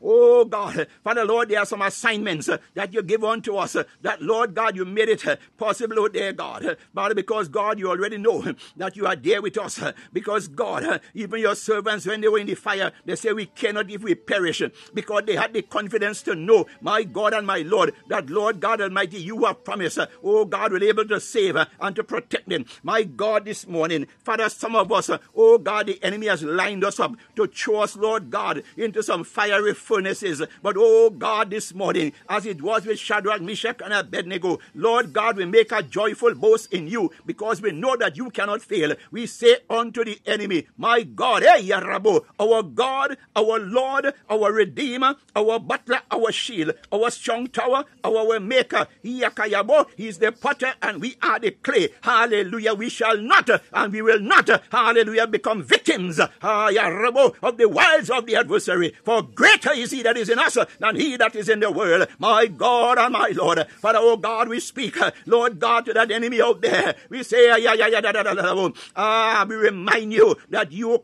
Oh 0.02 0.46
God, 0.46 0.88
Father, 1.04 1.26
Lord, 1.26 1.50
there 1.50 1.60
are 1.60 1.66
some 1.66 1.82
assignments 1.82 2.50
that 2.74 2.94
you 2.94 3.02
give 3.02 3.24
unto 3.24 3.56
us. 3.56 3.78
That, 4.02 4.22
Lord 4.22 4.54
God, 4.54 4.76
you 4.76 4.86
made 4.86 5.10
it 5.10 5.40
possible, 5.58 6.00
oh 6.00 6.08
dear 6.08 6.34
God. 6.34 6.78
Father, 6.94 7.16
because 7.16 7.48
God, 7.48 7.80
you 7.80 7.90
already 7.90 8.18
know 8.18 8.54
that 8.76 8.96
you 8.96 9.06
are 9.06 9.16
there 9.16 9.42
with 9.42 9.58
us. 9.58 9.82
Because 10.12 10.48
God, 10.48 11.02
even 11.14 11.40
your 11.40 11.56
servants, 11.56 12.06
when 12.06 12.22
they 12.22 12.28
were 12.28 12.40
in 12.40 12.48
the 12.48 12.56
fire, 12.56 12.92
they 13.06 13.16
say 13.16 13.32
we 13.32 13.46
cannot 13.46 13.90
if 13.90 14.02
we 14.02 14.16
perish. 14.16 14.62
Because 14.94 15.24
they 15.26 15.36
had 15.36 15.54
the 15.54 15.62
confidence 15.70 16.22
to 16.24 16.36
know, 16.36 16.66
my 16.82 17.04
God 17.04 17.34
and 17.34 17.46
my 17.46 17.60
Lord, 17.60 17.94
that 18.08 18.30
Lord 18.30 18.60
God 18.60 18.82
Almighty, 18.82 19.20
you 19.20 19.46
have 19.46 19.64
promised, 19.64 20.00
uh, 20.00 20.08
oh 20.24 20.46
God, 20.46 20.72
will 20.72 20.84
able 20.84 21.06
to 21.08 21.20
save 21.20 21.56
uh, 21.56 21.66
and 21.80 21.96
to 21.96 22.04
protect 22.04 22.50
them. 22.50 22.66
My 22.84 23.04
God, 23.04 23.46
this 23.46 23.68
morning, 23.68 24.08
Father, 24.24 24.50
some 24.50 24.76
of 24.76 24.92
us, 24.92 25.10
uh, 25.10 25.20
oh 25.36 25.58
God, 25.58 25.88
the 25.88 26.04
enemy 26.04 26.28
has 26.28 26.44
lined 26.44 26.84
us 26.84 27.00
up 27.00 27.16
to 27.36 27.48
throw 27.48 27.82
us, 27.82 27.96
Lord 27.96 28.30
God, 28.30 28.64
into 28.78 29.04
some 29.04 29.24
fiery 29.24 29.74
furnaces. 29.74 30.42
But 30.62 30.76
oh 30.78 31.10
God, 31.10 31.50
this 31.50 31.74
morning, 31.74 32.14
as 32.28 32.46
it 32.46 32.62
was 32.62 32.86
with 32.86 33.00
Shadrach, 33.00 33.42
Meshach, 33.42 33.82
and 33.84 33.94
Abednego, 33.94 34.60
Lord 34.74 35.14
God, 35.14 35.38
we 35.38 35.46
make 35.46 35.72
a 35.72 35.84
joyful 35.84 36.36
boast 36.36 36.74
in 36.74 36.88
you 36.88 37.12
because 37.26 37.62
we 37.62 37.72
know 37.72 37.96
that 37.98 38.18
you 38.18 38.30
cannot 38.30 38.62
fail. 38.62 38.94
We 39.12 39.26
say 39.26 39.58
unto 39.70 40.04
the 40.04 40.20
enemy, 40.26 40.68
my 40.78 41.04
God, 41.04 41.44
hey, 41.44 41.64
Yarabo, 41.64 42.26
our 42.40 42.64
God, 42.64 43.18
our 43.36 43.60
Lord, 43.60 44.14
our 44.30 44.52
Redeemer, 44.52 45.16
our 45.36 45.59
butler, 45.60 46.02
our 46.12 46.32
shield, 46.32 46.74
our 46.92 47.10
strong 47.12 47.48
tower, 47.48 47.86
our 48.04 48.40
maker. 48.40 48.88
Yakayabo, 49.04 49.88
he 49.96 50.08
is 50.08 50.18
the 50.20 50.32
potter 50.32 50.74
and 50.82 51.02
we 51.02 51.16
are 51.22 51.40
the 51.40 51.52
clay. 51.52 51.90
Hallelujah. 52.02 52.74
We 52.74 52.90
shall 52.90 53.18
not 53.18 53.50
and 53.74 53.94
we 53.94 54.02
will 54.02 54.20
not, 54.20 54.50
hallelujah, 54.72 55.28
become 55.28 55.64
victims 55.64 56.20
of 56.20 56.30
the 56.42 57.70
wiles 57.70 58.10
of 58.10 58.26
the 58.26 58.36
adversary. 58.36 58.96
For 59.04 59.22
greater 59.22 59.72
is 59.74 59.92
he 59.92 60.04
that 60.04 60.18
is 60.18 60.30
in 60.30 60.40
us 60.40 60.58
than 60.80 60.96
he 60.96 61.18
that 61.18 61.36
is 61.36 61.50
in 61.50 61.60
the 61.60 61.72
world. 61.72 62.08
My 62.18 62.48
God 62.48 62.98
and 62.98 63.14
my 63.14 63.32
Lord. 63.36 63.66
Father, 63.78 64.00
oh 64.02 64.18
God, 64.18 64.50
we 64.50 64.60
speak, 64.60 64.98
Lord 65.26 65.60
God, 65.60 65.86
to 65.86 65.94
that 65.94 66.12
enemy 66.12 66.42
out 66.42 66.62
there. 66.62 66.96
We 67.10 67.24
say, 67.24 67.48
yeah, 67.48 67.74
yeah, 67.74 67.88
yeah, 67.88 68.02
da, 68.02 68.12
da, 68.12 68.24
da, 68.24 68.34
da, 68.34 68.70
ah, 68.96 69.46
we 69.48 69.56
remind 69.56 70.14
you 70.14 70.36
that 70.50 70.72
you, 70.72 71.00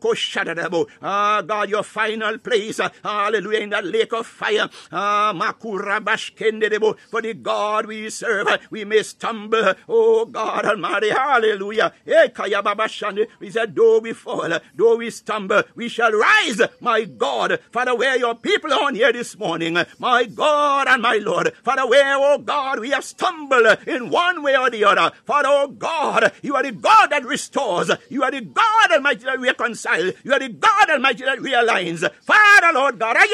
ah, 1.02 1.42
God, 1.42 1.68
your 1.68 1.82
final 1.82 2.38
place, 2.38 2.80
hallelujah, 3.02 3.60
in 3.60 3.70
that 3.70 3.84
lake 3.84 4.12
of 4.12 4.26
fire. 4.36 4.68
Ah, 4.92 5.32
for 7.10 7.22
the 7.22 7.34
God 7.34 7.86
we 7.86 8.10
serve, 8.10 8.48
we 8.70 8.84
may 8.84 9.02
stumble. 9.02 9.74
Oh 9.88 10.26
God 10.26 10.66
Almighty, 10.66 11.10
hallelujah. 11.10 11.92
We 13.40 13.50
said, 13.50 13.74
though 13.74 13.98
we 14.00 14.12
fall, 14.12 14.50
though 14.74 14.96
we 14.96 15.10
stumble, 15.10 15.62
we 15.74 15.88
shall 15.88 16.12
rise. 16.12 16.60
My 16.80 17.04
God, 17.04 17.58
Father, 17.70 17.94
where 17.94 18.18
your 18.18 18.34
people 18.34 18.72
on 18.74 18.94
here 18.94 19.12
this 19.12 19.38
morning, 19.38 19.78
my 19.98 20.24
God 20.24 20.86
and 20.88 21.00
my 21.02 21.16
Lord, 21.16 21.52
Father, 21.64 21.86
where, 21.86 22.16
oh 22.16 22.38
God, 22.38 22.80
we 22.80 22.90
have 22.90 23.04
stumbled 23.04 23.78
in 23.86 24.10
one 24.10 24.42
way 24.42 24.56
or 24.56 24.68
the 24.70 24.84
other. 24.84 25.12
Father, 25.24 25.48
oh 25.50 25.68
God, 25.68 26.32
you 26.42 26.54
are 26.54 26.62
the 26.62 26.72
God 26.72 27.06
that 27.08 27.24
restores. 27.24 27.90
You 28.10 28.22
are 28.22 28.30
the 28.30 28.42
God 28.42 28.92
Almighty 28.92 29.24
that 29.24 29.40
reconciles. 29.40 30.12
You 30.24 30.32
are 30.32 30.40
the 30.40 30.50
God 30.50 30.90
Almighty 30.90 31.24
that 31.24 31.38
realigns. 31.38 32.08
Father, 32.22 32.72
Lord 32.74 32.98
God, 32.98 33.16
I 33.18 33.26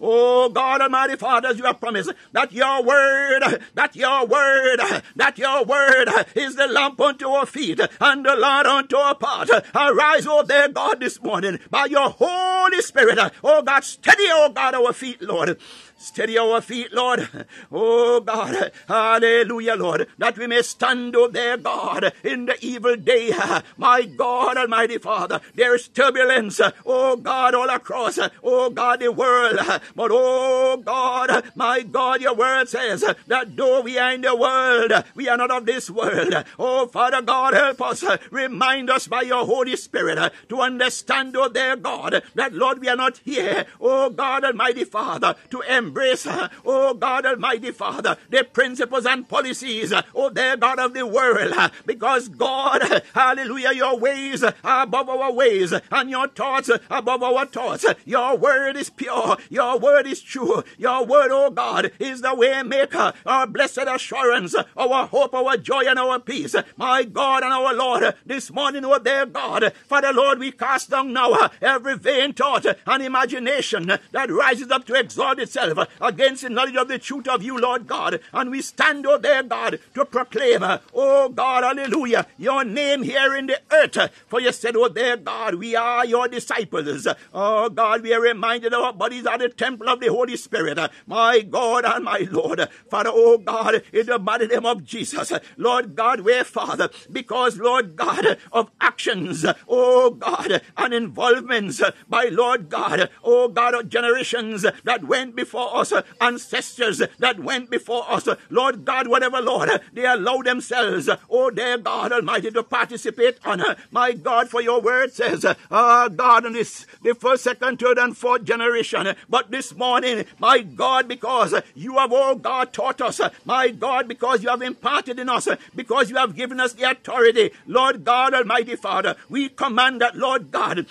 Oh 0.00 0.48
God 0.48 0.80
Almighty 0.80 1.16
Father, 1.16 1.52
you 1.52 1.64
have 1.64 1.80
promised 1.80 2.12
that 2.32 2.52
your 2.52 2.82
word, 2.82 3.42
that 3.74 3.96
your 3.96 4.26
word, 4.26 4.80
that 5.16 5.38
your 5.38 5.64
word 5.64 6.08
is 6.34 6.56
the 6.56 6.66
lamp 6.66 7.00
unto 7.00 7.28
our 7.28 7.46
feet 7.46 7.80
and 8.00 8.24
the 8.24 8.34
light 8.34 8.66
unto 8.66 8.96
our 8.96 9.14
path. 9.14 9.50
Arise, 9.74 10.26
oh 10.26 10.42
there, 10.42 10.68
God, 10.68 11.00
this 11.00 11.20
morning 11.22 11.58
by 11.70 11.86
your 11.86 12.10
Holy 12.10 12.80
Spirit. 12.82 13.18
Oh 13.44 13.62
God, 13.62 13.84
steady, 13.84 14.24
oh 14.28 14.50
God, 14.54 14.74
our 14.74 14.92
feet, 14.92 15.22
Lord. 15.22 15.58
Steady 16.00 16.38
our 16.38 16.62
feet, 16.62 16.94
Lord. 16.94 17.28
Oh 17.70 18.20
God. 18.20 18.72
Hallelujah, 18.88 19.74
Lord. 19.74 20.08
That 20.16 20.38
we 20.38 20.46
may 20.46 20.62
stand, 20.62 21.14
oh 21.14 21.28
there, 21.28 21.58
God, 21.58 22.14
in 22.24 22.46
the 22.46 22.56
evil 22.64 22.96
day. 22.96 23.32
My 23.76 24.04
God, 24.06 24.56
Almighty 24.56 24.96
Father. 24.96 25.42
There 25.54 25.74
is 25.74 25.88
turbulence. 25.88 26.58
Oh 26.86 27.16
God, 27.16 27.54
all 27.54 27.68
across. 27.68 28.18
Oh 28.42 28.70
God, 28.70 29.00
the 29.00 29.12
world. 29.12 29.58
But 29.94 30.10
oh 30.10 30.78
God, 30.82 31.44
my 31.54 31.82
God, 31.82 32.22
your 32.22 32.34
word 32.34 32.70
says 32.70 33.04
that 33.26 33.56
though 33.56 33.82
we 33.82 33.98
are 33.98 34.14
in 34.14 34.22
the 34.22 34.34
world, 34.34 35.04
we 35.14 35.28
are 35.28 35.36
not 35.36 35.50
of 35.50 35.66
this 35.66 35.90
world. 35.90 36.32
Oh 36.58 36.86
Father 36.86 37.20
God, 37.20 37.52
help 37.52 37.82
us. 37.82 38.02
Remind 38.30 38.88
us 38.88 39.06
by 39.06 39.20
your 39.20 39.44
Holy 39.44 39.76
Spirit 39.76 40.32
to 40.48 40.62
understand, 40.62 41.36
oh 41.36 41.50
there, 41.50 41.76
God, 41.76 42.22
that 42.36 42.54
Lord, 42.54 42.80
we 42.80 42.88
are 42.88 42.96
not 42.96 43.20
here. 43.22 43.66
Oh 43.82 44.08
God, 44.08 44.44
Almighty 44.44 44.84
Father, 44.84 45.36
to 45.50 45.60
embrace 45.60 45.89
embrace, 45.90 46.24
uh, 46.24 46.48
oh 46.64 46.94
God 46.94 47.26
Almighty 47.26 47.72
Father, 47.72 48.16
the 48.28 48.44
principles 48.44 49.06
and 49.06 49.28
policies, 49.28 49.92
uh, 49.92 50.02
oh 50.14 50.30
dear 50.30 50.56
God 50.56 50.78
of 50.78 50.94
the 50.94 51.04
world, 51.04 51.52
uh, 51.56 51.68
because 51.84 52.28
God, 52.28 53.02
hallelujah, 53.14 53.72
your 53.72 53.98
ways 53.98 54.44
are 54.44 54.54
above 54.84 55.08
our 55.08 55.32
ways, 55.32 55.74
and 55.90 56.08
your 56.10 56.28
thoughts 56.28 56.70
above 56.88 57.22
our 57.24 57.44
thoughts. 57.46 57.84
Your 58.04 58.36
word 58.36 58.76
is 58.76 58.88
pure, 58.88 59.36
your 59.48 59.80
word 59.80 60.06
is 60.06 60.20
true, 60.20 60.62
your 60.78 61.04
word, 61.04 61.30
oh 61.32 61.50
God, 61.50 61.90
is 61.98 62.20
the 62.20 62.36
way 62.36 62.62
maker, 62.62 63.12
our 63.26 63.48
blessed 63.48 63.86
assurance, 63.88 64.54
our 64.76 65.06
hope, 65.08 65.34
our 65.34 65.56
joy, 65.56 65.82
and 65.88 65.98
our 65.98 66.20
peace. 66.20 66.54
My 66.76 67.02
God 67.02 67.42
and 67.42 67.52
our 67.52 67.74
Lord, 67.74 68.14
this 68.24 68.52
morning, 68.52 68.84
oh 68.84 68.98
dear 69.00 69.26
God, 69.26 69.72
Father 69.88 70.12
Lord, 70.12 70.38
we 70.38 70.52
cast 70.52 70.90
down 70.90 71.12
now 71.12 71.50
every 71.60 71.96
vain 71.96 72.32
thought 72.32 72.64
and 72.86 73.02
imagination 73.02 73.86
that 74.12 74.30
rises 74.30 74.70
up 74.70 74.84
to 74.86 74.94
exalt 74.94 75.40
itself 75.40 75.79
against 76.00 76.42
the 76.42 76.50
knowledge 76.50 76.76
of 76.76 76.88
the 76.88 76.98
truth 76.98 77.28
of 77.28 77.42
you, 77.42 77.58
Lord 77.58 77.86
God. 77.86 78.20
And 78.32 78.50
we 78.50 78.62
stand, 78.62 79.06
oh 79.06 79.18
there, 79.18 79.42
God, 79.42 79.78
to 79.94 80.04
proclaim, 80.04 80.64
oh 80.94 81.28
God, 81.28 81.64
hallelujah, 81.64 82.26
your 82.38 82.64
name 82.64 83.02
here 83.02 83.34
in 83.34 83.46
the 83.46 83.60
earth. 83.72 84.10
For 84.26 84.40
you 84.40 84.52
said, 84.52 84.76
oh 84.76 84.88
there, 84.88 85.16
God, 85.16 85.56
we 85.56 85.76
are 85.76 86.04
your 86.04 86.28
disciples. 86.28 87.06
Oh 87.32 87.68
God, 87.68 88.02
we 88.02 88.12
are 88.12 88.20
reminded 88.20 88.74
our 88.74 88.92
bodies 88.92 89.26
are 89.26 89.38
the 89.38 89.48
temple 89.48 89.88
of 89.88 90.00
the 90.00 90.08
Holy 90.08 90.36
Spirit. 90.36 90.78
My 91.06 91.40
God 91.40 91.84
and 91.84 92.04
my 92.04 92.26
Lord. 92.30 92.68
Father, 92.88 93.10
oh 93.12 93.38
God, 93.38 93.82
in 93.92 94.06
the 94.06 94.18
mighty 94.18 94.46
name 94.46 94.66
of 94.66 94.84
Jesus, 94.84 95.32
Lord 95.56 95.94
God, 95.94 96.20
where 96.20 96.44
Father, 96.44 96.90
because 97.10 97.58
Lord 97.58 97.96
God 97.96 98.38
of 98.52 98.70
actions, 98.80 99.44
oh 99.68 100.10
God, 100.10 100.62
and 100.76 100.94
involvements 100.94 101.80
by 102.08 102.24
Lord 102.24 102.68
God, 102.68 103.10
oh 103.22 103.48
God 103.48 103.74
of 103.74 103.88
generations 103.88 104.66
that 104.84 105.04
went 105.04 105.36
before 105.36 105.69
us, 105.74 105.92
ancestors 106.20 107.02
that 107.18 107.40
went 107.40 107.70
before 107.70 108.04
us, 108.10 108.28
Lord 108.48 108.84
God, 108.84 109.08
whatever, 109.08 109.40
Lord, 109.40 109.70
they 109.92 110.04
allow 110.04 110.42
themselves, 110.42 111.08
oh 111.28 111.50
dear 111.50 111.78
God 111.78 112.12
Almighty, 112.12 112.50
to 112.50 112.62
participate 112.62 113.38
on. 113.44 113.62
My 113.90 114.12
God, 114.12 114.48
for 114.48 114.60
your 114.60 114.80
word 114.80 115.12
says, 115.12 115.44
ah, 115.70 116.08
God, 116.08 116.46
in 116.46 116.52
this, 116.52 116.86
the 117.02 117.14
first, 117.14 117.44
second, 117.44 117.78
third, 117.78 117.98
and 117.98 118.16
fourth 118.16 118.44
generation. 118.44 119.14
But 119.28 119.50
this 119.50 119.74
morning, 119.74 120.24
my 120.38 120.60
God, 120.60 121.08
because 121.08 121.54
you 121.74 121.98
have, 121.98 122.10
oh 122.12 122.34
God, 122.36 122.72
taught 122.72 123.00
us, 123.00 123.20
my 123.44 123.68
God, 123.68 124.08
because 124.08 124.42
you 124.42 124.48
have 124.48 124.62
imparted 124.62 125.18
in 125.18 125.28
us, 125.28 125.48
because 125.74 126.10
you 126.10 126.16
have 126.16 126.36
given 126.36 126.60
us 126.60 126.72
the 126.74 126.90
authority, 126.90 127.50
Lord 127.66 128.04
God, 128.04 128.34
Almighty 128.34 128.76
Father, 128.76 129.16
we 129.28 129.48
command 129.48 130.00
that, 130.00 130.16
Lord 130.16 130.50
God, 130.50 130.86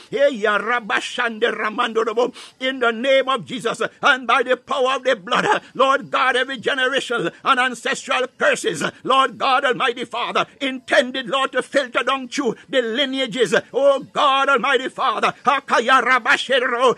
in 2.59 2.79
the 2.79 2.91
name 2.91 3.29
of 3.29 3.45
Jesus, 3.45 3.81
and 4.01 4.27
by 4.27 4.43
the 4.43 4.57
power 4.69 4.95
of 4.95 5.03
the 5.03 5.15
blood, 5.15 5.63
Lord 5.73 6.11
God, 6.11 6.35
every 6.35 6.57
generation 6.57 7.31
and 7.43 7.59
ancestral 7.59 8.27
curses, 8.37 8.83
Lord 9.03 9.37
God, 9.39 9.65
Almighty 9.65 10.05
Father, 10.05 10.45
intended, 10.61 11.27
Lord, 11.27 11.51
to 11.53 11.63
filter 11.63 12.03
down 12.03 12.27
through 12.27 12.55
the 12.69 12.81
lineages, 12.81 13.55
oh 13.73 14.01
God, 14.13 14.47
Almighty 14.47 14.89
Father, 14.89 15.33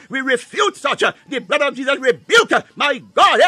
we 0.09 0.21
refute 0.21 0.75
such, 0.75 1.03
the 1.29 1.39
blood 1.39 1.61
of 1.61 1.75
Jesus 1.75 1.97
rebuke, 1.97 2.51
my 2.75 2.97
God, 2.97 3.39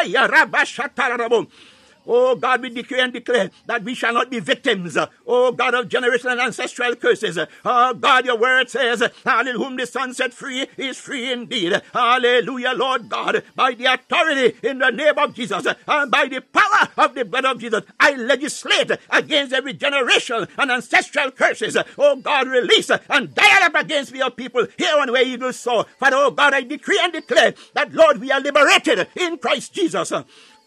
Oh 2.07 2.35
God, 2.35 2.61
we 2.61 2.69
decree 2.69 2.99
and 2.99 3.13
declare 3.13 3.51
that 3.65 3.83
we 3.83 3.95
shall 3.95 4.13
not 4.13 4.29
be 4.29 4.39
victims. 4.39 4.97
Uh, 4.97 5.07
oh 5.27 5.51
God 5.51 5.73
of 5.73 5.89
generational 5.89 6.33
and 6.33 6.41
ancestral 6.41 6.95
curses. 6.95 7.37
Uh, 7.37 7.45
oh 7.65 7.93
God, 7.93 8.25
your 8.25 8.37
word 8.37 8.69
says, 8.69 9.01
uh, 9.01 9.09
Hallelujah, 9.25 9.57
whom 9.57 9.75
the 9.77 9.85
Son 9.85 10.13
set 10.13 10.33
free 10.33 10.67
is 10.77 10.97
free 10.97 11.31
indeed. 11.31 11.81
Hallelujah, 11.93 12.73
Lord 12.75 13.09
God, 13.09 13.43
by 13.55 13.73
the 13.73 13.85
authority 13.85 14.55
in 14.63 14.79
the 14.79 14.89
name 14.89 15.17
of 15.17 15.33
Jesus 15.33 15.65
and 15.87 16.11
by 16.11 16.27
the 16.27 16.41
power 16.41 16.89
of 16.97 17.15
the 17.15 17.25
blood 17.25 17.45
of 17.45 17.59
Jesus, 17.59 17.83
I 17.99 18.15
legislate 18.15 18.91
against 19.09 19.53
every 19.53 19.73
generational 19.73 20.47
and 20.57 20.71
ancestral 20.71 21.31
curses. 21.31 21.77
Oh 21.97 22.15
God, 22.17 22.47
release 22.47 22.89
and 22.89 23.33
dial 23.33 23.63
up 23.63 23.75
against 23.75 24.13
your 24.13 24.31
people 24.31 24.67
here 24.77 24.95
on 24.97 25.11
where 25.11 25.25
eagles 25.25 25.59
soar. 25.59 25.85
Father, 25.99 26.17
oh 26.17 26.31
God, 26.31 26.53
I 26.53 26.61
decree 26.61 26.99
and 27.01 27.13
declare 27.13 27.53
that 27.73 27.93
Lord, 27.93 28.19
we 28.19 28.31
are 28.31 28.41
liberated 28.41 29.07
in 29.15 29.37
Christ 29.37 29.73
Jesus. 29.73 30.11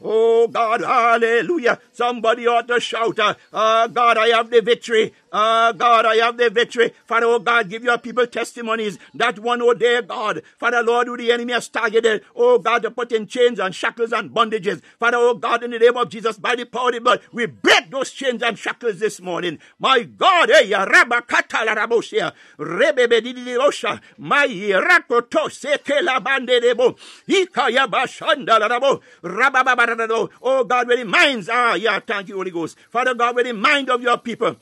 Oh 0.02 0.46
God, 0.48 0.82
hallelujah. 0.82 1.78
Somebody 1.92 2.46
ought 2.46 2.68
to 2.68 2.80
shout, 2.80 3.18
uh, 3.18 3.34
oh 3.52 3.88
God, 3.88 4.18
I 4.18 4.28
have 4.28 4.50
the 4.50 4.60
victory. 4.60 5.14
Ah, 5.32 5.72
God, 5.76 6.06
I 6.06 6.16
have 6.16 6.36
the 6.36 6.50
victory. 6.50 6.92
Father, 7.06 7.26
oh 7.26 7.38
God, 7.38 7.68
give 7.68 7.84
your 7.84 7.98
people 7.98 8.26
testimonies. 8.26 8.98
That 9.14 9.38
one, 9.38 9.62
oh 9.62 9.74
dear 9.74 10.02
God. 10.02 10.42
Father, 10.58 10.82
Lord, 10.82 11.08
who 11.08 11.16
the 11.16 11.32
enemy 11.32 11.52
has 11.54 11.68
targeted. 11.68 12.22
Oh 12.34 12.58
God, 12.58 12.82
to 12.82 12.90
put 12.90 13.12
in 13.12 13.26
chains 13.26 13.58
and 13.58 13.74
shackles 13.74 14.12
and 14.12 14.30
bondages. 14.30 14.82
Father, 14.98 15.18
oh 15.18 15.34
God, 15.34 15.62
in 15.62 15.70
the 15.72 15.78
name 15.78 15.96
of 15.96 16.10
Jesus, 16.10 16.38
by 16.38 16.54
the 16.56 16.64
power 16.66 16.88
of 16.88 16.94
the 16.94 17.00
blood, 17.00 17.20
we 17.32 17.46
break 17.46 17.90
those 17.90 18.10
chains 18.10 18.42
and 18.42 18.58
shackles 18.58 18.98
this 18.98 19.20
morning. 19.20 19.58
My 19.78 20.02
God, 20.02 20.50
hey, 20.50 20.70
Rabba 20.72 21.22
Katala 21.22 21.74
Rabosia, 21.76 22.32
Rebebe 22.58 23.20
Didosha, 23.20 24.00
my 24.18 24.46
Rakoto 24.46 25.48
Sekela 25.48 26.22
Bande 26.22 26.60
Debo, 26.62 26.96
Ikaya 27.28 27.86
Bashanda 27.88 28.60
Rabo, 28.60 29.00
Rabba 29.22 29.64
Oh, 29.88 30.30
oh 30.42 30.64
God, 30.64 30.88
where 30.88 30.96
the 30.96 31.04
minds 31.04 31.48
are, 31.48 31.76
yeah, 31.76 32.00
thank 32.00 32.28
you, 32.28 32.36
Holy 32.36 32.50
Ghost. 32.50 32.76
Father 32.90 33.14
God, 33.14 33.34
where 33.34 33.44
the 33.44 33.52
mind 33.52 33.90
of 33.90 34.02
your 34.02 34.18
people. 34.18 34.56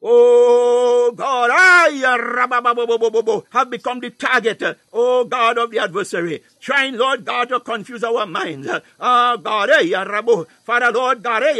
Oh 0.00 1.12
God, 1.12 1.50
I 1.52 1.88
have 3.50 3.70
become 3.70 3.98
the 3.98 4.10
target, 4.10 4.62
oh 4.92 5.24
God, 5.24 5.58
of 5.58 5.72
the 5.72 5.80
adversary 5.80 6.40
trying, 6.60 6.96
Lord 6.96 7.24
God, 7.24 7.48
to 7.48 7.58
confuse 7.58 8.04
our 8.04 8.24
minds. 8.26 8.68
Oh, 9.00 9.36
God, 9.38 9.70
eh. 9.70 10.44
Father, 10.64 10.92
Lord 10.92 11.20
God, 11.22 11.42
I 11.42 11.54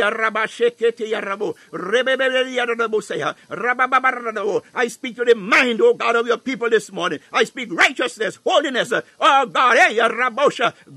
speak 4.89 5.16
to 5.16 5.24
the 5.24 5.35
mind, 5.35 5.81
oh 5.82 5.94
God, 5.94 6.16
of 6.16 6.27
your 6.27 6.36
people 6.39 6.69
this 6.70 6.90
morning. 6.93 7.19
I 7.32 7.44
speak 7.44 7.73
righteousness, 7.73 8.39
holiness, 8.44 8.93
oh 9.20 9.47
God, 9.47 9.77
eh, 9.78 10.09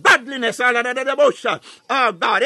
godliness, 0.01 0.59
oh 0.59 2.13
God. 2.19 2.43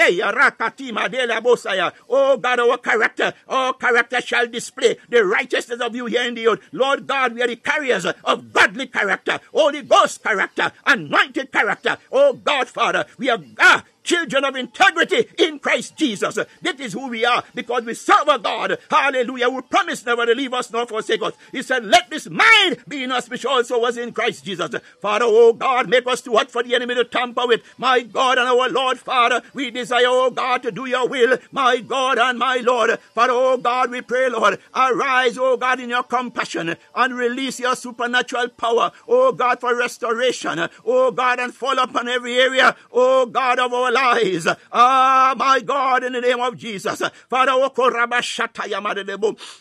Oh 2.09 2.38
God, 2.38 2.59
our 2.59 2.77
character, 2.77 3.34
our 3.47 3.73
character 3.73 4.22
shall 4.22 4.47
display 4.47 4.85
the 5.10 5.26
righteousness 5.26 5.82
of 5.82 5.95
you 5.95 6.06
here 6.06 6.24
in 6.24 6.36
the 6.36 6.48
earth. 6.48 6.60
Lord 6.72 7.07
God, 7.07 7.34
we 7.34 7.41
are 7.41 7.48
the 7.48 7.56
carriers 7.56 8.06
of 8.06 8.53
godly 8.53 8.88
character, 8.88 9.40
Holy 9.53 9.82
Ghost 9.82 10.24
character, 10.24 10.72
anointed 10.86 11.52
character. 11.52 11.98
Oh 12.12 12.34
God, 12.34 12.68
Father, 12.68 13.06
we 13.18 13.30
are 13.30 13.40
ah, 13.60 13.84
children 14.06 14.45
of 14.45 14.56
integrity 14.56 15.27
in 15.38 15.60
Christ 15.60 15.98
Jesus. 15.98 16.36
That 16.36 16.80
is 16.80 16.94
who 16.94 17.07
we 17.10 17.26
are 17.26 17.44
because 17.53 17.84
we 17.84 17.94
serve 17.94 18.27
a 18.30 18.40
God. 18.40 18.77
Hallelujah. 18.90 19.49
Who 19.49 19.61
promised 19.64 20.06
never 20.06 20.26
to 20.26 20.34
leave 20.34 20.53
us 20.53 20.72
nor 20.72 20.86
forsake 20.86 21.22
us. 21.23 21.34
He 21.52 21.61
said, 21.61 21.84
Let 21.84 22.10
this 22.10 22.30
mind 22.30 22.77
be 22.88 23.03
in 23.03 23.11
us, 23.11 23.30
which 23.30 23.45
also 23.45 23.80
was 23.80 23.98
in 23.98 24.14
Christ 24.14 24.45
Jesus. 24.45 24.73
Father, 25.02 25.26
oh 25.27 25.53
God, 25.53 25.90
make 25.90 26.07
us 26.07 26.22
too 26.22 26.36
hot 26.36 26.52
for 26.52 26.64
the 26.64 26.76
enemy 26.76 26.95
to 26.95 27.03
tamper 27.03 27.48
with. 27.48 27.61
My 27.77 28.02
God 28.02 28.38
and 28.38 28.48
our 28.48 28.69
Lord, 28.69 28.99
Father, 28.99 29.41
we 29.53 29.72
desire, 29.72 30.03
oh 30.06 30.32
God, 30.32 30.64
to 30.64 30.72
do 30.72 30.86
your 30.86 31.07
will. 31.07 31.38
My 31.52 31.80
God 31.80 32.18
and 32.19 32.40
my 32.40 32.57
Lord. 32.57 32.99
Father, 33.14 33.34
oh 33.34 33.57
God, 33.57 33.91
we 33.91 34.02
pray, 34.02 34.30
Lord, 34.30 34.60
arise, 34.76 35.38
oh 35.38 35.57
God, 35.57 35.80
in 35.80 35.90
your 35.90 36.03
compassion 36.03 36.76
and 36.95 37.18
release 37.18 37.60
your 37.60 37.76
supernatural 37.76 38.49
power, 38.49 38.91
oh 39.07 39.32
God, 39.32 39.60
for 39.60 39.76
restoration. 39.76 40.69
Oh 40.86 41.11
God, 41.11 41.40
and 41.40 41.53
fall 41.53 41.80
upon 41.80 42.07
every 42.07 42.38
area, 42.38 42.76
oh 42.91 43.26
God, 43.26 43.60
of 43.60 43.73
our 43.73 43.91
lies. 43.95 44.47
Ah, 44.72 45.34
my 45.38 45.61
God, 45.61 46.03
in 46.03 46.13
the 46.13 46.22
name 46.22 46.41
of 46.41 46.57
Jesus. 46.57 47.01
Father, 47.30 47.53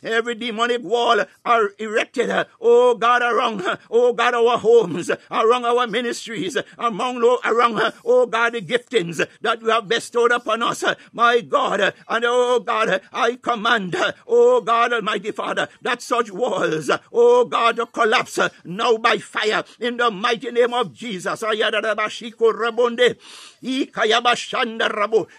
every 0.02 0.34
demonic 0.34 0.82
wall 0.82 1.24
are 1.44 1.70
erected, 1.78 2.46
oh 2.60 2.94
God, 2.96 3.22
around, 3.22 3.62
oh 3.90 4.12
God, 4.12 4.34
our 4.34 4.58
homes, 4.58 5.10
around 5.30 5.64
our 5.64 5.86
ministries, 5.86 6.56
among, 6.78 7.22
around, 7.44 7.92
oh 8.04 8.26
God, 8.26 8.54
the 8.54 8.60
giftings 8.60 9.24
that 9.40 9.62
you 9.62 9.68
have 9.68 9.88
bestowed 9.88 10.32
upon 10.32 10.62
us, 10.62 10.82
my 11.12 11.40
God. 11.40 11.94
And 12.08 12.24
oh 12.26 12.60
God, 12.60 13.00
I 13.12 13.36
command, 13.36 13.96
oh 14.26 14.60
God, 14.60 14.92
Almighty 14.92 15.30
Father, 15.30 15.68
that 15.82 16.02
such 16.02 16.30
walls, 16.32 16.90
oh 17.12 17.44
God, 17.44 17.80
collapse 17.92 18.38
now 18.64 18.96
by 18.96 19.18
fire 19.18 19.62
in 19.78 19.96
the 19.98 20.10
mighty 20.10 20.50
name 20.50 20.74
of 20.74 20.92
Jesus. 20.92 21.42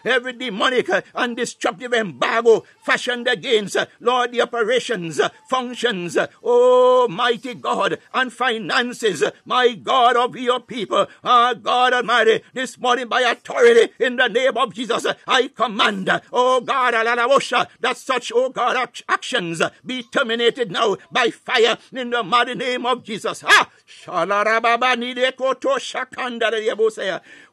Every 0.06 0.34
demonic 0.34 0.90
uh, 0.90 1.02
and 1.14 1.36
destructive 1.36 1.94
embargo 1.94 2.64
fashioned 2.84 3.28
against, 3.28 3.76
uh, 3.76 3.86
Lord, 3.99 4.32
the 4.32 4.41
operations, 4.41 5.20
uh, 5.20 5.30
functions, 5.49 6.18
oh 6.44 7.07
mighty 7.10 7.56
God, 7.56 7.99
and 8.14 8.32
finances, 8.32 9.24
my 9.45 9.74
God 9.74 10.16
of 10.16 10.36
your 10.36 10.60
people, 10.60 11.07
ah 11.24 11.53
God 11.53 11.94
Almighty, 11.94 12.41
this 12.53 12.78
morning 12.78 13.07
by 13.07 13.22
authority 13.22 13.91
in 13.99 14.18
the 14.18 14.28
name 14.28 14.57
of 14.57 14.74
Jesus, 14.74 15.06
I 15.28 15.48
command, 15.48 16.10
oh 16.32 16.62
God, 16.62 16.94
that 17.80 17.98
such, 17.98 18.32
oh 18.36 18.49
God, 18.49 18.90
actions 19.10 19.62
be 19.86 20.03
terminated 20.03 20.72
now 20.72 20.98
by 21.12 21.30
fire 21.30 21.78
in 21.91 22.12
the 22.12 22.24
mighty 22.24 22.56
name 22.56 22.86
of 22.86 23.03
Jesus. 23.03 23.44
Ah, 23.45 23.70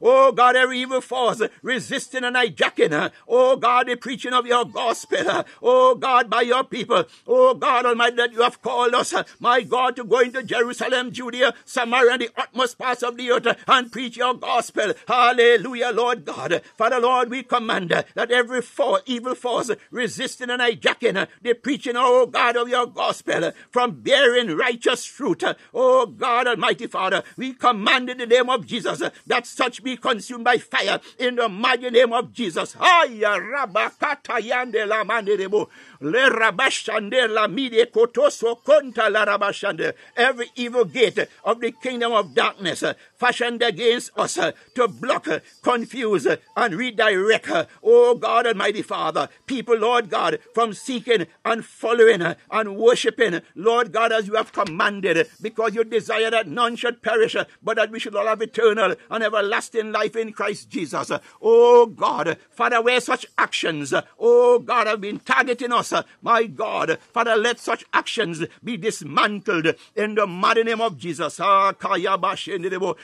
Oh 0.05 0.33
God, 0.33 0.57
every 0.57 0.79
evil 0.81 1.01
force 1.01 1.22
resisting 1.63 2.25
and 2.25 2.37
hijacking, 2.37 3.11
oh 3.29 3.57
God, 3.57 3.89
the 3.89 3.97
preaching 3.97 4.33
of 4.33 4.47
your 4.47 4.65
gospel, 4.65 5.45
oh 5.63 5.95
God, 5.95 6.29
by 6.29 6.43
your 6.43 6.65
people, 6.65 7.05
oh 7.27 7.55
God 7.55 7.87
Almighty, 7.87 8.17
that 8.17 8.33
you 8.33 8.43
have 8.43 8.61
called 8.63 8.95
us, 8.95 9.15
my 9.41 9.63
God, 9.63 9.97
to 9.97 10.05
go 10.05 10.21
into 10.21 10.43
Jerusalem, 10.43 11.13
Judea, 11.13 11.55
Samaria, 11.65 12.13
and 12.13 12.23
the 12.23 12.31
utmost 12.37 12.79
parts 12.79 13.03
of 13.03 13.17
the 13.17 13.31
earth 13.31 13.47
and 13.67 13.93
preach 13.93 14.17
your 14.17 14.35
gospel. 14.35 14.93
Hallelujah, 15.07 15.91
Lord 15.93 16.25
God. 16.25 16.63
Father, 16.77 17.01
Lord, 17.01 17.31
we 17.31 17.43
command 17.43 17.91
that 17.91 18.31
every 18.31 18.63
evil 19.07 19.35
force 19.35 19.71
resisting 19.91 20.51
and 20.51 20.61
hijacking 20.61 21.27
the 21.43 21.55
preaching, 21.55 21.95
oh 21.97 22.27
God, 22.27 22.57
of 22.57 22.69
your 22.69 22.87
gospel 22.87 23.53
from 23.71 24.01
bearing 24.01 24.57
righteous 24.57 25.05
fruit, 25.05 25.43
oh 25.75 26.07
God 26.07 26.47
Almighty 26.47 26.87
Father, 26.87 27.23
we 27.37 27.53
command 27.53 28.11
in 28.11 28.19
the 28.19 28.27
name 28.27 28.49
of 28.51 28.67
Jesus 28.67 29.03
that 29.27 29.47
such 29.47 29.83
be 29.83 29.97
consumed 29.97 30.45
by 30.45 30.59
fire 30.59 31.01
in 31.19 31.37
the 31.37 31.49
mighty 31.49 31.91
name 31.91 32.13
of 32.13 32.33
Jesus. 32.33 32.77
Aya 32.79 33.39
rabakata 33.41 34.41
yande 34.41 34.87
la 34.87 35.05
manderebo. 35.05 35.69
Le 36.01 36.31
rabashande 36.31 37.29
la 37.29 37.47
mide 37.47 37.87
kotoso 37.93 38.59
konta 38.65 39.11
la 39.11 39.25
rabashande. 39.25 39.93
Every 40.17 40.51
evil 40.57 40.85
gate 40.85 41.29
of 41.45 41.61
the 41.61 41.73
kingdom 41.73 42.13
of 42.13 42.35
darkness 42.35 42.83
uh, 42.83 42.95
fashioned 43.17 43.63
against 43.63 44.11
us 44.17 44.39
uh, 44.39 44.53
to 44.75 44.89
block, 44.89 45.29
uh, 45.29 45.41
confuse, 45.63 46.27
and 46.57 46.75
redirect, 46.75 47.49
oh 47.83 48.15
God 48.15 48.47
Almighty 48.47 48.83
Father, 48.83 49.29
people, 49.47 49.77
Lord 49.77 50.11
God, 50.11 50.39
from 50.55 50.73
seeking 50.73 51.27
and 51.45 51.65
following 51.65 52.23
and 52.51 52.77
worshiping, 52.77 53.41
Lord 53.55 53.93
God, 53.93 54.13
as 54.13 54.27
you 54.27 54.35
have 54.35 54.53
commanded, 54.53 55.29
because 55.41 55.75
you 55.75 55.85
desire 55.85 56.31
that 56.31 56.49
none 56.49 56.77
should 56.77 57.03
perish, 57.03 57.37
but 57.63 57.77
that 57.77 57.91
we 57.91 57.99
should 57.99 58.15
all 58.15 58.27
have 58.27 58.43
eternal 58.43 58.95
and 59.11 59.23
everlasting 59.25 59.93
life 59.93 60.17
in 60.17 60.33
Christ 60.33 60.71
Jesus. 60.71 60.92
Uh, 60.95 61.19
Oh 61.41 61.87
God, 61.87 62.37
Father, 62.51 62.81
where 62.81 63.01
such 63.01 63.27
actions, 63.39 63.95
oh 64.19 64.59
God, 64.59 64.87
have 64.87 65.01
been 65.01 65.19
targeting 65.19 65.73
us, 65.73 65.93
my 66.21 66.45
God, 66.45 66.99
Father, 67.13 67.37
let 67.37 67.59
such 67.59 67.85
actions 67.93 68.45
be 68.63 68.77
dismantled 68.77 69.75
in 69.97 70.15
the 70.15 70.27
mighty 70.27 70.63
name 70.65 70.81
of 70.81 70.99
Jesus. 70.99 71.41
Ah. 71.41 71.73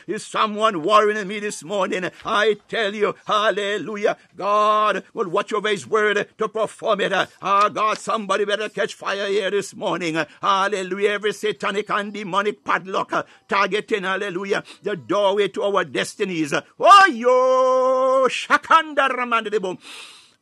Is 0.06 0.26
someone 0.26 0.82
worrying 0.82 1.28
me 1.28 1.40
this 1.40 1.64
morning? 1.64 2.10
I 2.24 2.56
tell 2.68 2.94
you, 2.94 3.14
hallelujah, 3.26 4.16
God 4.36 5.04
will 5.14 5.28
watch 5.28 5.52
over 5.52 5.68
his 5.68 5.86
word 5.86 6.28
to 6.38 6.48
perform 6.48 7.00
it. 7.00 7.12
Ah, 7.42 7.68
God, 7.68 7.98
somebody 7.98 8.44
better 8.44 8.68
catch 8.68 8.94
fire 8.94 9.26
here 9.28 9.50
this 9.50 9.74
morning. 9.74 10.24
Hallelujah, 10.40 11.10
every 11.10 11.32
satanic 11.32 11.90
and 11.90 12.12
demonic 12.12 12.64
padlock 12.64 13.12
uh, 13.12 13.22
targeting, 13.48 14.04
hallelujah, 14.04 14.62
the 14.82 14.96
doorway 14.96 15.48
to 15.48 15.62
our 15.62 15.84
destinies. 15.84 16.54
Oh, 16.78 17.06
yo, 17.06 17.77
shakanda 18.28 19.08
ramandebo. 19.08 19.78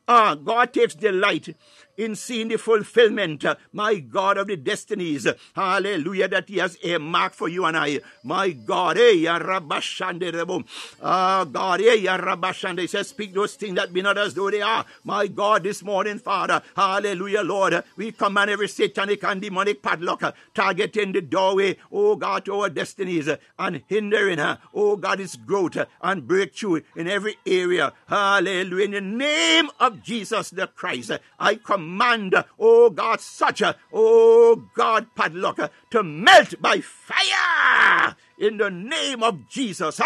Ah, 0.07 0.35
God 0.35 0.73
takes 0.73 0.95
delight 0.95 1.55
in 1.97 2.15
seeing 2.15 2.47
the 2.47 2.57
fulfillment, 2.57 3.43
uh, 3.43 3.55
my 3.73 3.95
God, 3.95 4.37
of 4.37 4.47
the 4.47 4.55
destinies. 4.55 5.27
Hallelujah, 5.55 6.27
that 6.27 6.47
He 6.47 6.57
has 6.57 6.77
a 6.83 6.97
mark 6.99 7.33
for 7.33 7.49
you 7.49 7.65
and 7.65 7.75
I. 7.75 7.99
My 8.23 8.51
God, 8.51 8.97
eh, 8.97 9.11
ya 9.11 9.39
rabashande 9.39 10.31
rebo. 10.31 10.63
Ah, 11.01 11.43
God, 11.43 11.81
eh, 11.81 11.95
ya 11.95 12.17
rabashande. 12.17 12.81
He 12.81 12.87
says, 12.87 13.09
speak 13.09 13.33
those 13.33 13.55
things 13.55 13.75
that 13.75 13.91
be 13.91 14.01
not 14.01 14.17
as 14.17 14.33
though 14.33 14.51
they 14.51 14.61
are. 14.61 14.85
My 15.03 15.27
God, 15.27 15.63
this 15.63 15.83
morning, 15.83 16.19
Father, 16.19 16.61
hallelujah, 16.75 17.41
Lord, 17.41 17.83
we 17.95 18.11
command 18.11 18.51
every 18.51 18.67
satanic 18.67 19.23
and 19.23 19.41
demonic 19.41 19.81
padlock 19.81 20.23
uh, 20.23 20.31
targeting 20.53 21.13
the 21.13 21.21
doorway, 21.21 21.77
oh 21.91 22.15
God, 22.15 22.45
to 22.45 22.59
our 22.59 22.69
destinies 22.69 23.27
uh, 23.27 23.37
and 23.57 23.81
hindering, 23.87 24.39
oh 24.73 24.95
God, 24.97 25.19
its 25.19 25.35
growth 25.35 25.77
and 26.01 26.27
breakthrough 26.27 26.81
in 26.95 27.07
every 27.07 27.37
area. 27.45 27.93
Hallelujah. 28.07 28.85
In 28.85 28.91
the 28.91 29.01
name 29.01 29.69
of 29.79 30.03
Jesus 30.03 30.51
the 30.51 30.67
Christ, 30.67 31.11
I 31.39 31.55
command, 31.55 31.86
oh 32.59 32.89
God, 32.89 33.19
such 33.21 33.61
oh 33.93 34.63
God, 34.75 35.07
padlock 35.15 35.71
to 35.91 36.03
melt 36.03 36.61
by 36.61 36.81
fire. 36.81 38.15
In 38.37 38.57
the 38.57 38.69
name 38.69 39.23
of 39.23 39.47
Jesus. 39.49 39.99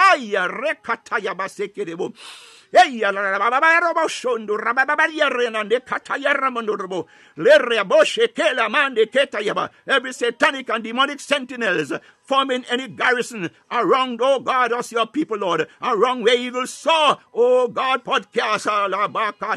Every 9.87 10.13
satanic 10.13 10.69
and 10.69 10.83
demonic 10.83 11.19
sentinels 11.19 11.91
forming 12.31 12.63
any 12.69 12.87
garrison 12.87 13.49
around, 13.69 14.17
oh 14.23 14.39
God, 14.39 14.71
us 14.71 14.89
your 14.93 15.05
people, 15.05 15.37
Lord, 15.37 15.67
around 15.81 16.23
where 16.23 16.37
eagles 16.37 16.69
soar, 16.69 17.17
oh 17.33 17.67
God, 17.67 18.05
podcast, 18.05 18.67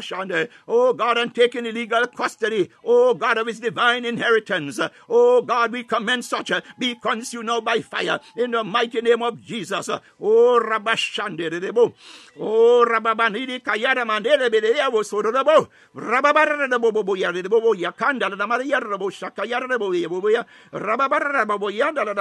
shande. 0.03 0.49
oh 0.67 0.91
God, 0.91 1.17
and 1.17 1.33
taking 1.33 1.65
illegal 1.65 2.05
custody, 2.07 2.69
oh 2.83 3.13
God, 3.13 3.37
of 3.37 3.47
his 3.47 3.61
divine 3.61 4.03
inheritance. 4.03 4.77
Oh 5.09 5.41
God, 5.41 5.71
we 5.71 5.83
commend 5.83 6.25
such, 6.25 6.51
uh, 6.51 6.59
be 6.77 6.95
consumed 6.95 7.45
now 7.45 7.61
by 7.61 7.79
fire 7.79 8.19
in 8.35 8.51
the 8.51 8.61
mighty 8.63 8.99
name 8.99 9.21
of 9.21 9.41
Jesus. 9.41 9.87
Oh 9.89 10.61
Rabashande. 10.61 11.93
Oh 12.37 12.85
Rababanidi 12.87 13.61
Kayara 13.63 14.05
Mandele 14.05 14.49
Bedea 14.49 14.91
was 14.91 15.09
so 15.09 15.21
de 15.21 15.31
bo. 15.31 15.69
Rababara 15.95 16.69
de 16.69 16.77
Bobo 16.79 17.13
Yard 17.15 17.35
de 17.35 17.49
Bobo 17.49 17.73
Yakanda 17.73 18.35
Maria 18.47 18.79
Rabo 18.81 19.09
Shakayara 19.09 19.69
de 19.69 19.77
Boya. 19.77 20.45
Rababara 20.73 21.47
Bobo 21.47 21.69
Yanda 21.69 22.03
de 22.05 22.13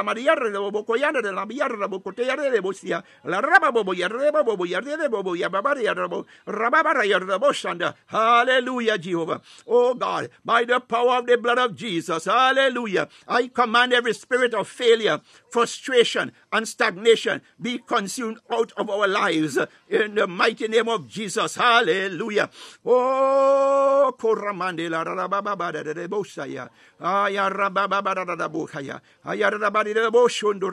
Maria 0.45 0.53
de 0.53 0.59
Bobo 0.59 0.85
Koyana 0.85 1.23
de 1.23 1.33
la 1.33 1.45
Biara 1.47 1.77
de 1.77 1.87
Bocotea 1.87 2.37
de 2.37 2.61
Bosia. 2.61 3.03
La 3.25 3.41
Raba 3.41 3.71
Bobo 3.73 3.95
Yarde 3.95 4.31
Bobo 4.31 4.65
Yarde 4.66 4.97
de 4.97 5.09
Bobo 5.09 5.35
Yababaria 5.35 5.95
Rabo. 5.95 6.27
Rababara 6.47 7.07
Yarde 7.07 7.39
Boshanda. 7.39 7.95
Hallelujah, 8.07 8.99
Jehovah. 8.99 9.41
Oh 9.66 9.95
God, 9.95 10.31
by 10.45 10.65
the 10.65 10.81
power 10.81 11.19
of 11.19 11.27
the 11.27 11.37
blood 11.37 11.59
of 11.59 11.75
Jesus. 11.75 12.25
Hallelujah. 12.27 13.09
I 13.29 13.49
command 13.49 13.93
every 13.93 14.12
spirit 14.15 14.55
of 14.55 14.69
failure, 14.69 15.21
frustration, 15.55 16.33
and 16.53 16.67
stagnation 16.67 17.41
be 17.63 17.79
consumed 17.79 18.39
out 18.51 18.73
of 18.77 18.91
our 18.91 19.07
lives 19.07 19.57
in 19.89 20.17
the 20.17 20.27
mighty 20.27 20.67
name 20.67 20.89
of 20.89 21.09
Jesus. 21.09 21.55
Hallelujah. 21.55 22.51
Oh, 22.85 24.13
Koramande 24.19 24.91
la 24.91 25.05
rababa 25.05 25.73
de 25.73 26.09
Bosaya. 26.09 26.69
Aya 27.01 27.49
rababa 27.51 28.03
da 28.03 28.49
Bokaya. 28.49 29.01
Aya 29.25 29.51
rabadi 29.53 29.95
de 29.95 30.11
Boshondo 30.11 30.71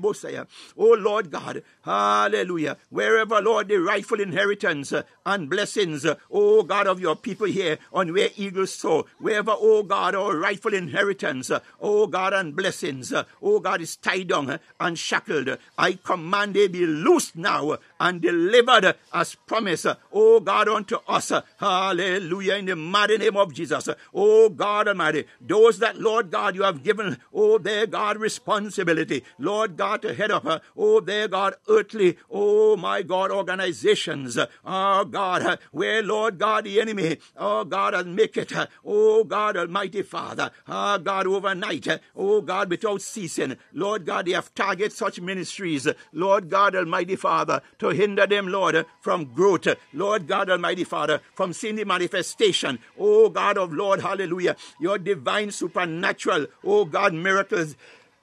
Bosaya. 0.00 0.46
Oh 0.78 0.94
Lord 0.94 1.30
God. 1.30 1.62
Hallelujah. 1.82 2.78
Wherever, 2.88 3.42
Lord, 3.42 3.68
the 3.68 3.76
rightful 3.76 4.20
inheritance 4.20 4.94
and 5.26 5.50
blessings, 5.50 6.06
oh 6.30 6.62
God 6.62 6.86
of 6.86 6.98
your 6.98 7.16
people 7.16 7.46
here 7.46 7.78
on 7.92 8.14
where 8.14 8.30
eagles 8.36 8.72
soar. 8.72 9.04
Wherever, 9.18 9.54
oh 9.54 9.82
God, 9.82 10.14
our 10.14 10.34
rightful 10.34 10.72
inheritance, 10.72 11.50
oh 11.80 12.06
God, 12.06 12.32
and 12.32 12.56
blessings, 12.56 13.12
oh 13.42 13.60
God, 13.60 13.82
is 13.82 13.97
tied 14.02 14.28
down 14.28 14.50
eh, 14.50 14.58
and 14.80 14.98
shackled. 14.98 15.58
I 15.76 15.92
command 15.92 16.54
they 16.54 16.68
be 16.68 16.86
loosed 16.86 17.36
now 17.36 17.78
and 18.00 18.20
delivered 18.20 18.96
as 19.12 19.34
promised, 19.34 19.86
oh 20.12 20.40
God, 20.40 20.68
unto 20.68 20.96
us. 21.06 21.32
Hallelujah. 21.58 22.54
In 22.54 22.66
the 22.66 22.76
mighty 22.76 23.18
name 23.18 23.36
of 23.36 23.52
Jesus. 23.52 23.88
Oh 24.14 24.48
God 24.48 24.88
Almighty, 24.88 25.24
those 25.40 25.78
that, 25.78 25.98
Lord 26.00 26.30
God, 26.30 26.54
you 26.54 26.62
have 26.62 26.82
given, 26.82 27.18
oh 27.32 27.58
their 27.58 27.86
God, 27.86 28.18
responsibility, 28.18 29.24
Lord 29.38 29.76
God, 29.76 30.02
to 30.02 30.14
head 30.14 30.30
up, 30.30 30.62
oh 30.76 31.00
their 31.00 31.28
God, 31.28 31.54
earthly, 31.68 32.16
oh 32.30 32.76
my 32.76 33.02
God, 33.02 33.30
organizations, 33.30 34.38
oh 34.64 35.04
God, 35.04 35.58
where, 35.72 36.02
Lord 36.02 36.38
God, 36.38 36.64
the 36.64 36.80
enemy, 36.80 37.18
oh 37.36 37.64
God, 37.64 37.94
has 37.94 38.06
make 38.06 38.36
it, 38.36 38.52
oh 38.84 39.24
God, 39.24 39.56
Almighty 39.56 40.02
Father, 40.02 40.50
oh 40.66 40.98
God, 40.98 41.26
overnight, 41.26 41.88
oh 42.16 42.40
God, 42.40 42.70
without 42.70 43.02
ceasing, 43.02 43.56
Lord 43.72 44.06
God, 44.06 44.26
they 44.26 44.32
have 44.32 44.54
targeted 44.54 44.92
such 44.92 45.20
ministries, 45.20 45.88
Lord 46.12 46.48
God, 46.48 46.74
Almighty 46.74 47.16
Father, 47.16 47.62
to 47.78 47.87
hinder 47.90 48.26
them, 48.26 48.48
Lord, 48.48 48.86
from 49.00 49.26
growth, 49.26 49.66
Lord 49.92 50.26
God, 50.26 50.50
Almighty 50.50 50.84
Father, 50.84 51.20
from 51.34 51.52
seeing 51.52 51.76
the 51.76 51.84
manifestation, 51.84 52.78
oh 52.98 53.28
God 53.28 53.58
of 53.58 53.72
Lord, 53.72 54.00
hallelujah, 54.00 54.56
your 54.80 54.98
divine 54.98 55.50
supernatural, 55.50 56.46
oh 56.64 56.84
God, 56.84 57.14
miracles, 57.14 57.76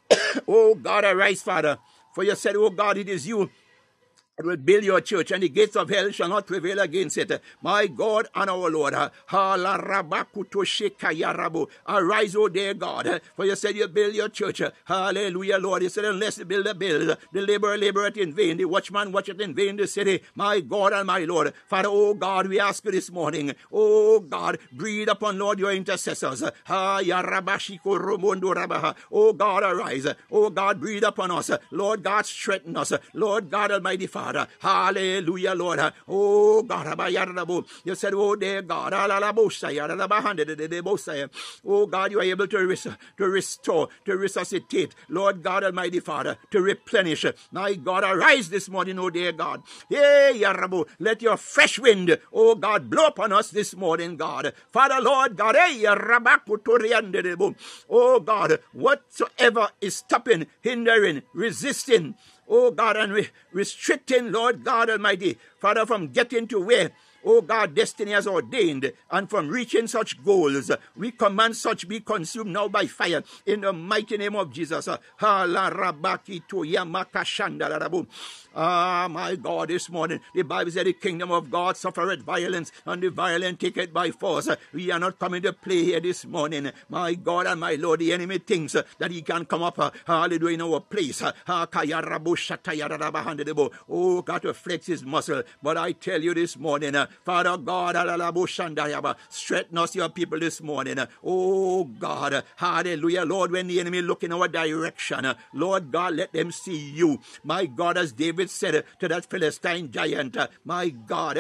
oh 0.48 0.76
God, 0.76 1.04
arise, 1.04 1.42
Father, 1.42 1.78
for 2.14 2.24
you 2.24 2.36
said, 2.36 2.56
oh 2.56 2.70
God, 2.70 2.98
it 2.98 3.10
is 3.10 3.28
you 3.28 3.50
and 4.38 4.48
will 4.48 4.58
build 4.58 4.84
your 4.84 5.00
church, 5.00 5.32
and 5.32 5.44
the 5.44 5.50
gates 5.50 5.76
of 5.78 5.90
hell 5.90 6.12
shall 6.12 6.28
not 6.28 6.46
prevail 6.46 6.80
against 6.80 7.18
it. 7.18 7.42
My 7.62 7.88
God 7.88 8.28
and 8.36 8.50
our 8.50 8.70
Lord, 8.70 8.94
arise, 11.88 12.36
O 12.36 12.50
dear 12.50 12.74
God, 12.74 13.22
for 13.36 13.46
you 13.46 13.56
said 13.56 13.76
you 13.78 13.88
build 13.88 14.14
your 14.14 14.28
church. 14.30 14.62
Hallelujah, 14.86 15.58
Lord. 15.58 15.84
You 15.84 15.90
said, 15.90 16.04
unless 16.06 16.36
the 16.36 16.44
builder 16.46 16.74
build, 16.74 17.18
the 17.32 17.42
laborer 17.42 17.78
laboreth 17.78 18.18
in 18.18 18.34
vain, 18.34 18.58
the 18.58 18.66
watchman 18.66 19.14
watcheth 19.14 19.40
in 19.40 19.54
vain 19.56 19.78
the 19.78 19.88
city. 19.88 20.22
My 20.36 20.60
God 20.60 20.92
and 20.92 21.08
my 21.08 21.20
Lord, 21.20 21.54
Father, 21.68 21.88
oh 21.90 22.14
God, 22.14 22.48
we 22.48 22.60
ask 22.60 22.84
you 22.84 22.92
this 22.92 23.10
morning, 23.10 23.54
oh 23.72 24.20
God, 24.20 24.58
breathe 24.74 25.08
upon, 25.08 25.40
Lord, 25.40 25.60
your 25.60 25.72
intercessors. 25.72 26.44
Oh 26.68 27.02
God, 29.34 29.64
arise. 29.64 30.08
Oh 30.32 30.50
God, 30.50 30.80
breathe 30.82 31.04
upon 31.04 31.32
us. 31.32 31.52
Lord 31.72 32.04
God, 32.04 32.26
strengthen 32.26 32.76
us. 32.76 32.92
Lord 33.14 33.50
God, 33.50 33.72
Almighty 33.72 34.08
Father. 34.08 34.25
God. 34.34 34.48
Hallelujah, 34.60 35.54
Lord. 35.56 35.80
Oh 36.08 36.64
God, 36.64 37.00
you 37.84 37.96
said, 37.96 38.14
Oh 38.16 38.36
dear 38.36 38.62
God, 38.62 38.94
oh 41.66 41.86
God, 41.88 42.12
you 42.12 42.20
are 42.20 42.24
able 42.24 42.48
to, 42.48 42.58
res- 42.68 42.88
to 43.18 43.30
restore, 43.30 43.90
to 44.06 44.18
resuscitate, 44.18 44.96
Lord 45.10 45.44
God 45.44 45.64
Almighty 45.64 46.00
Father, 46.00 46.38
to 46.52 46.62
replenish. 46.62 47.26
My 47.52 47.74
God, 47.76 48.04
arise 48.04 48.50
this 48.50 48.70
morning, 48.70 49.00
oh 49.00 49.10
dear 49.10 49.32
God. 49.32 49.62
Hey, 49.90 50.34
Yarabo, 50.36 50.88
let 51.00 51.22
your 51.22 51.38
fresh 51.38 51.80
wind, 51.80 52.18
oh 52.34 52.56
God, 52.56 52.90
blow 52.90 53.08
upon 53.08 53.32
us 53.34 53.50
this 53.52 53.76
morning, 53.76 54.18
God. 54.18 54.54
Father, 54.72 55.02
Lord 55.02 55.36
God, 55.38 55.56
hey, 55.56 55.86
oh 57.90 58.20
God, 58.20 58.60
whatsoever 58.74 59.70
is 59.82 59.96
stopping, 59.98 60.48
hindering, 60.62 61.22
resisting, 61.34 62.16
oh 62.48 62.72
God, 62.72 62.98
and 62.98 63.14
re- 63.14 63.30
restricting, 63.52 64.32
Lord 64.32 64.64
God 64.64 64.90
Almighty, 64.90 65.38
Father, 65.60 65.86
from 65.86 66.10
getting 66.10 66.48
to 66.48 66.60
where 66.60 66.92
Oh 67.28 67.42
God, 67.42 67.74
destiny 67.74 68.12
has 68.12 68.28
ordained, 68.28 68.94
and 69.10 69.28
from 69.28 69.50
reaching 69.50 69.88
such 69.88 70.24
goals, 70.24 70.70
we 70.96 71.10
command 71.10 71.58
such 71.58 71.88
be 71.88 72.00
consumed 72.00 72.52
now 72.52 72.68
by 72.68 72.86
fire 72.86 73.24
in 73.48 73.62
the 73.62 73.74
mighty 73.74 74.16
name 74.18 74.36
of 74.36 74.52
Jesus. 74.54 74.88
Ah, 78.56 79.08
my 79.12 79.36
God, 79.36 79.68
this 79.68 79.90
morning, 79.90 80.22
the 80.34 80.44
Bible 80.44 80.72
said 80.72 80.86
the 80.86 80.94
kingdom 80.94 81.30
of 81.30 81.52
God 81.52 81.76
suffereth 81.76 82.22
violence, 82.22 82.72
and 82.86 83.04
the 83.04 83.10
violent 83.10 83.60
take 83.60 83.76
it 83.76 83.94
by 83.94 84.12
force. 84.12 84.48
We 84.72 84.92
are 84.92 85.00
not 85.00 85.20
coming 85.20 85.42
to 85.42 85.52
play 85.52 85.84
here 85.84 86.00
this 86.00 86.26
morning. 86.26 86.72
My 86.88 87.16
God 87.16 87.48
and 87.48 87.60
my 87.60 87.76
Lord, 87.76 88.00
the 88.00 88.14
enemy 88.14 88.38
thinks 88.38 88.72
that 88.74 89.12
he 89.12 89.22
can 89.22 89.44
come 89.44 89.62
up, 89.62 89.78
uh, 89.78 89.92
hallelujah, 90.08 90.54
in 90.54 90.62
our 90.62 90.80
place. 90.80 91.22
Ah, 91.48 91.68
oh, 93.90 94.22
God, 94.22 94.42
to 94.44 94.54
flex 94.54 94.86
his 94.88 95.04
muscle. 95.04 95.44
But 95.62 95.78
I 95.78 95.92
tell 95.92 96.22
you 96.22 96.34
this 96.34 96.58
morning, 96.58 96.96
uh, 96.96 97.08
Father 97.26 97.58
God, 97.58 97.98
straighten 99.30 99.78
us, 99.78 99.96
your 99.96 100.10
people, 100.10 100.40
this 100.40 100.62
morning. 100.62 100.98
Oh 101.24 101.84
God, 101.84 102.44
hallelujah, 102.56 103.26
Lord, 103.26 103.52
when 103.52 103.68
the 103.68 103.80
enemy 103.82 104.02
look 104.02 104.24
in 104.24 104.32
our 104.32 104.48
direction, 104.48 105.36
Lord 105.54 105.92
God, 105.92 106.16
let 106.16 106.32
them 106.32 106.52
see 106.52 106.78
you. 106.78 107.20
My 107.44 107.66
God, 107.66 107.98
as 107.98 108.14
David 108.14 108.45
said 108.50 108.84
to 109.00 109.08
that 109.08 109.26
Philistine 109.26 109.92
giant, 109.92 110.38
my 110.64 110.90
God. 110.90 111.38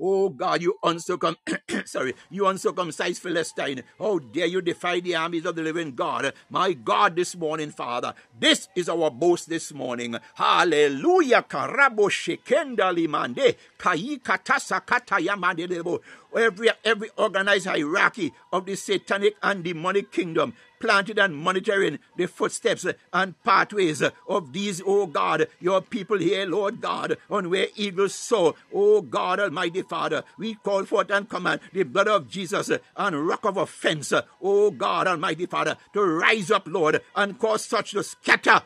Oh 0.00 0.28
God, 0.28 0.62
you 0.62 0.78
uncircumcised, 0.84 1.60
sorry, 1.86 2.14
you 2.30 2.46
uncircumcised 2.46 3.20
Philistine. 3.20 3.82
How 3.98 4.18
dare 4.18 4.46
you 4.46 4.60
defy 4.60 5.00
the 5.00 5.16
armies 5.16 5.44
of 5.44 5.56
the 5.56 5.62
living 5.62 5.94
God? 5.94 6.32
My 6.50 6.72
God, 6.72 7.16
this 7.16 7.34
morning, 7.36 7.70
Father, 7.70 8.14
this 8.38 8.68
is 8.76 8.88
our 8.88 9.10
boast 9.10 9.48
this 9.48 9.72
morning. 9.72 10.16
Hallelujah. 10.34 11.44
Karabo 11.48 12.08
shekenda 12.10 12.92
limande, 12.92 13.56
kayi 13.78 14.20
katasa 14.20 14.80
katayamande 14.80 16.00
every 16.36 16.68
every 16.84 17.10
organized 17.16 17.66
hierarchy 17.66 18.32
of 18.52 18.66
the 18.66 18.76
satanic 18.76 19.34
and 19.42 19.64
demonic 19.64 20.12
kingdom 20.12 20.54
planted 20.80 21.18
and 21.18 21.36
monitoring 21.36 21.98
the 22.16 22.26
footsteps 22.26 22.86
and 23.12 23.42
pathways 23.42 24.02
of 24.28 24.52
these, 24.52 24.82
oh 24.86 25.06
God, 25.06 25.46
your 25.60 25.80
people 25.80 26.18
here, 26.18 26.46
Lord 26.46 26.80
God, 26.80 27.16
on 27.30 27.50
where 27.50 27.68
eagles 27.76 28.14
soar. 28.14 28.54
Oh 28.74 29.02
God, 29.02 29.40
Almighty 29.40 29.82
Father, 29.82 30.24
we 30.38 30.54
call 30.54 30.84
forth 30.84 31.10
and 31.10 31.28
command 31.28 31.60
the 31.72 31.82
blood 31.82 32.08
of 32.08 32.28
Jesus 32.28 32.70
and 32.96 33.26
rock 33.26 33.44
of 33.44 33.56
offense, 33.56 34.12
oh 34.42 34.70
God, 34.70 35.06
Almighty 35.06 35.46
Father, 35.46 35.76
to 35.92 36.02
rise 36.02 36.50
up, 36.50 36.66
Lord, 36.66 37.00
and 37.16 37.38
cause 37.38 37.64
such 37.64 37.92
to 37.92 38.02
scatter. 38.02 38.62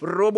Robo 0.00 0.37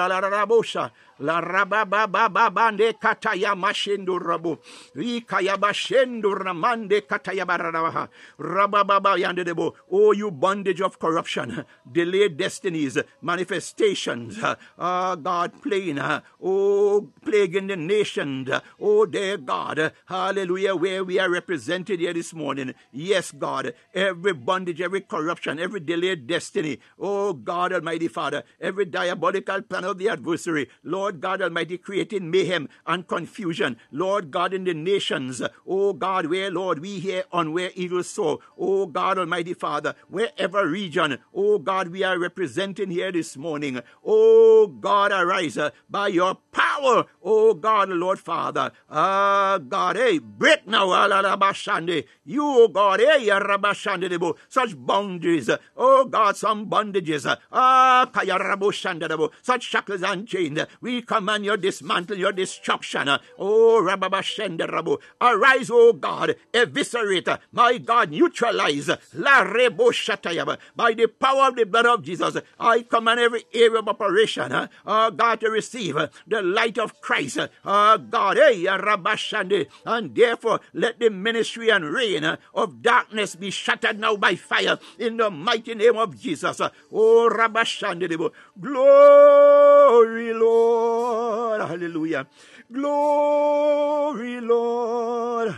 La 1.18 1.40
rababababande 1.40 2.94
kataya 2.94 3.54
mashendu 3.54 4.18
rabu. 4.18 4.58
Ikaya 4.96 5.56
bashendu 5.56 6.34
ramande 6.34 7.00
kataya 7.02 7.46
bararabaha. 7.46 8.08
Rabababa 8.38 9.16
yandedebo. 9.18 9.74
Oh, 9.90 10.12
you 10.12 10.30
bondage 10.30 10.80
of 10.80 10.98
corruption, 10.98 11.64
delayed 11.90 12.36
destinies, 12.36 12.98
manifestations. 13.22 14.38
Ah, 14.78 15.14
God, 15.14 15.62
plain. 15.62 16.00
Oh, 16.42 17.10
plague 17.24 17.54
in 17.56 17.68
the 17.68 17.76
nations. 17.76 18.50
Oh, 18.80 19.06
dear 19.06 19.36
God. 19.36 19.92
Hallelujah. 20.06 20.74
Where 20.74 21.04
we 21.04 21.20
are 21.20 21.30
represented 21.30 22.00
here 22.00 22.12
this 22.12 22.34
morning. 22.34 22.74
Yes, 22.92 23.30
God. 23.30 23.74
Every 23.94 24.32
bondage, 24.32 24.80
every 24.80 25.00
corruption, 25.02 25.58
every 25.58 25.80
delayed 25.80 26.26
destiny. 26.26 26.80
Oh, 26.98 27.32
God 27.32 27.72
Almighty 27.72 28.08
Father. 28.08 28.42
Every 28.60 28.84
diabolical 28.84 29.62
plan 29.62 29.84
of 29.84 29.98
the 29.98 30.08
adversary. 30.08 30.68
Lord, 30.82 31.03
Lord 31.04 31.20
God 31.20 31.42
Almighty, 31.42 31.76
creating 31.76 32.30
mayhem 32.30 32.66
and 32.86 33.06
confusion. 33.06 33.76
Lord 33.92 34.30
God, 34.30 34.54
in 34.54 34.64
the 34.64 34.72
nations, 34.72 35.42
oh 35.66 35.92
God, 35.92 36.24
where, 36.24 36.50
Lord, 36.50 36.78
we 36.78 36.98
hear 36.98 37.24
on 37.30 37.52
where 37.52 37.70
eagles 37.74 38.08
soar. 38.08 38.38
Oh 38.58 38.86
God 38.86 39.18
Almighty 39.18 39.52
Father, 39.52 39.94
wherever 40.08 40.66
region, 40.66 41.18
oh 41.34 41.58
God, 41.58 41.88
we 41.88 42.02
are 42.04 42.18
representing 42.18 42.90
here 42.90 43.12
this 43.12 43.36
morning. 43.36 43.82
Oh 44.02 44.66
God, 44.66 45.12
arise 45.12 45.58
uh, 45.58 45.72
by 45.90 46.08
your 46.08 46.38
power, 46.52 47.04
oh 47.22 47.52
God, 47.52 47.90
Lord 47.90 48.18
Father. 48.18 48.72
Ah, 48.88 49.58
God, 49.58 49.96
hey, 49.96 50.18
break 50.18 50.66
now, 50.66 50.86
Alalabashande. 50.86 52.06
You, 52.24 52.42
oh 52.42 52.68
God, 52.68 53.00
hey, 53.00 53.28
Rabashande, 53.28 54.36
such 54.48 54.74
boundaries, 54.74 55.50
oh 55.76 56.06
God, 56.06 56.38
some 56.38 56.70
bondages, 56.70 57.36
ah, 57.52 58.10
Kayaraboshandabo, 58.10 59.30
such 59.42 59.64
shackles 59.64 60.02
and 60.02 60.26
chains. 60.26 60.60
We 60.80 60.93
command 61.02 61.44
your 61.44 61.56
dismantle, 61.56 62.18
your 62.18 62.32
destruction. 62.32 63.08
Oh, 63.38 63.82
Rababashenderabu. 63.82 64.98
Arise, 65.20 65.70
oh 65.70 65.92
God, 65.92 66.36
eviscerate, 66.52 67.28
my 67.52 67.78
God, 67.78 68.10
neutralize. 68.10 68.88
La 69.14 69.44
Rebo 69.44 69.90
Shatayaba. 69.92 70.58
By 70.76 70.92
the 70.94 71.06
power 71.06 71.48
of 71.48 71.56
the 71.56 71.64
blood 71.64 71.86
of 71.86 72.02
Jesus, 72.02 72.36
I 72.58 72.82
command 72.82 73.20
every 73.20 73.44
area 73.52 73.78
of 73.78 73.88
operation, 73.88 74.68
oh 74.86 75.10
God, 75.10 75.40
to 75.40 75.50
receive 75.50 75.96
the 76.26 76.42
light 76.42 76.78
of 76.78 77.00
Christ. 77.00 77.38
Oh 77.64 77.98
God, 77.98 78.36
hey, 78.36 78.64
Rabashande. 78.64 79.66
And 79.84 80.14
therefore, 80.14 80.60
let 80.72 80.98
the 80.98 81.10
ministry 81.10 81.70
and 81.70 81.84
reign 81.84 82.38
of 82.54 82.82
darkness 82.82 83.36
be 83.36 83.50
shattered 83.50 83.98
now 83.98 84.16
by 84.16 84.34
fire 84.34 84.78
in 84.98 85.16
the 85.16 85.30
mighty 85.30 85.74
name 85.74 85.96
of 85.96 86.20
Jesus. 86.20 86.60
Oh, 86.92 87.30
Rabashande. 87.32 88.30
Glory, 88.60 90.32
Lord. 90.32 91.60
Hallelujah. 91.62 92.26
Glory, 92.72 94.40
Lord. 94.40 95.54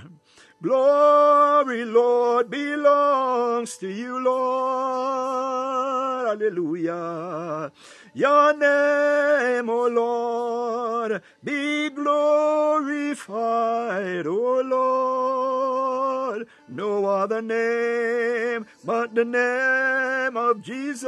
Glory, 0.62 1.85
Lord, 1.85 2.51
belongs 2.51 3.77
to 3.78 3.89
you, 3.89 4.18
Lord. 4.24 5.56
Hallelujah. 6.28 7.70
Your 8.16 8.56
name, 8.56 9.68
O 9.68 9.88
Lord, 9.88 11.20
be 11.44 11.90
glorified, 11.90 13.36
O 14.26 14.62
Lord. 14.62 16.48
No 16.66 17.05
other 17.05 17.43
name 17.43 18.64
but 18.82 19.14
the 19.14 19.26
name 19.26 20.34
of 20.34 20.62
Jesus. 20.62 21.05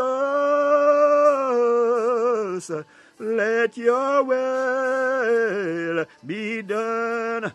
Let 3.19 3.77
your 3.79 4.23
will 4.23 6.05
be 6.27 6.63
done. 6.63 7.53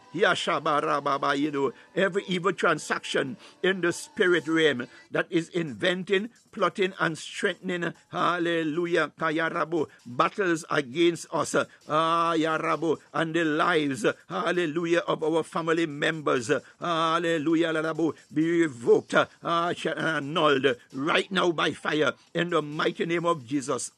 Every 1.96 2.24
evil 2.28 2.54
transaction 2.54 3.38
in 3.62 3.82
the 3.82 3.94
spirit 3.94 4.48
realm 4.48 4.88
that 5.14 5.28
is 5.30 5.48
inventing, 5.50 6.30
plotting, 6.52 6.94
and 7.00 7.18
strengthening, 7.18 7.94
hallelujah, 8.12 9.12
kayarabu, 9.18 9.88
battles 10.06 10.66
against 10.70 11.28
us, 11.32 11.56
yarabu, 11.88 12.98
and 13.14 13.34
the 13.34 13.46
lives, 13.46 14.06
hallelujah, 14.28 15.00
of 15.08 15.24
our 15.24 15.44
family 15.44 15.86
members, 15.86 16.52
hallelujah, 16.80 17.74
larabu, 17.74 18.14
be 18.34 18.62
revoked, 18.62 19.16
ah, 19.44 19.74
annulled 19.96 20.76
right 20.94 21.32
now 21.32 21.52
by 21.52 21.72
fire 21.72 22.14
in 22.34 22.50
the 22.50 22.62
mighty 22.62 23.06
name 23.06 23.26
of 23.26 23.46
Jesus. 23.48 23.92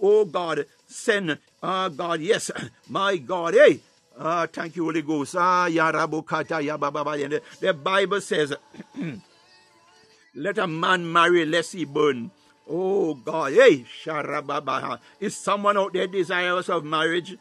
Oh 0.00 0.24
God, 0.24 0.66
send, 0.86 1.38
ah 1.62 1.88
God, 1.88 2.20
yes, 2.20 2.50
my 2.88 3.16
God, 3.18 3.54
hey, 3.54 3.80
ah, 4.18 4.46
thank 4.52 4.76
you, 4.76 4.84
Holy 4.84 5.02
Ghost. 5.02 5.36
Ah, 5.36 5.68
yarabukata 5.68 6.60
yababa. 6.62 7.40
The 7.60 7.72
Bible 7.74 8.20
says, 8.20 8.54
let 10.34 10.58
a 10.58 10.66
man 10.66 11.10
marry 11.10 11.44
lest 11.46 11.72
he 11.72 11.84
burn. 11.84 12.30
Oh 12.68 13.14
God, 13.14 13.52
hey, 13.52 13.86
sharababa. 14.04 14.98
Is 15.20 15.36
someone 15.36 15.78
out 15.78 15.92
there 15.92 16.06
desirous 16.06 16.68
of 16.68 16.84
marriage? 16.84 17.36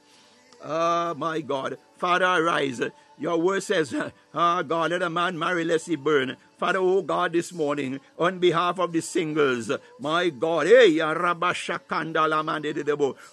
Ah, 0.63 1.13
my 1.17 1.41
God. 1.41 1.77
Father, 1.97 2.25
arise. 2.25 2.81
Your 3.19 3.37
word 3.37 3.63
says, 3.63 3.95
Ah, 4.39 4.61
God, 4.61 4.91
let 4.91 5.01
a 5.01 5.09
man 5.09 5.39
marry 5.39 5.65
lest 5.65 5.87
he 5.87 5.95
burn. 5.95 6.37
Father, 6.59 6.79
oh 6.79 7.01
God, 7.03 7.33
this 7.33 7.51
morning, 7.53 7.99
on 8.17 8.39
behalf 8.39 8.79
of 8.79 8.91
the 8.91 8.99
singles, 8.99 9.71
my 9.99 10.29
God, 10.29 10.65
hey, 10.65 10.99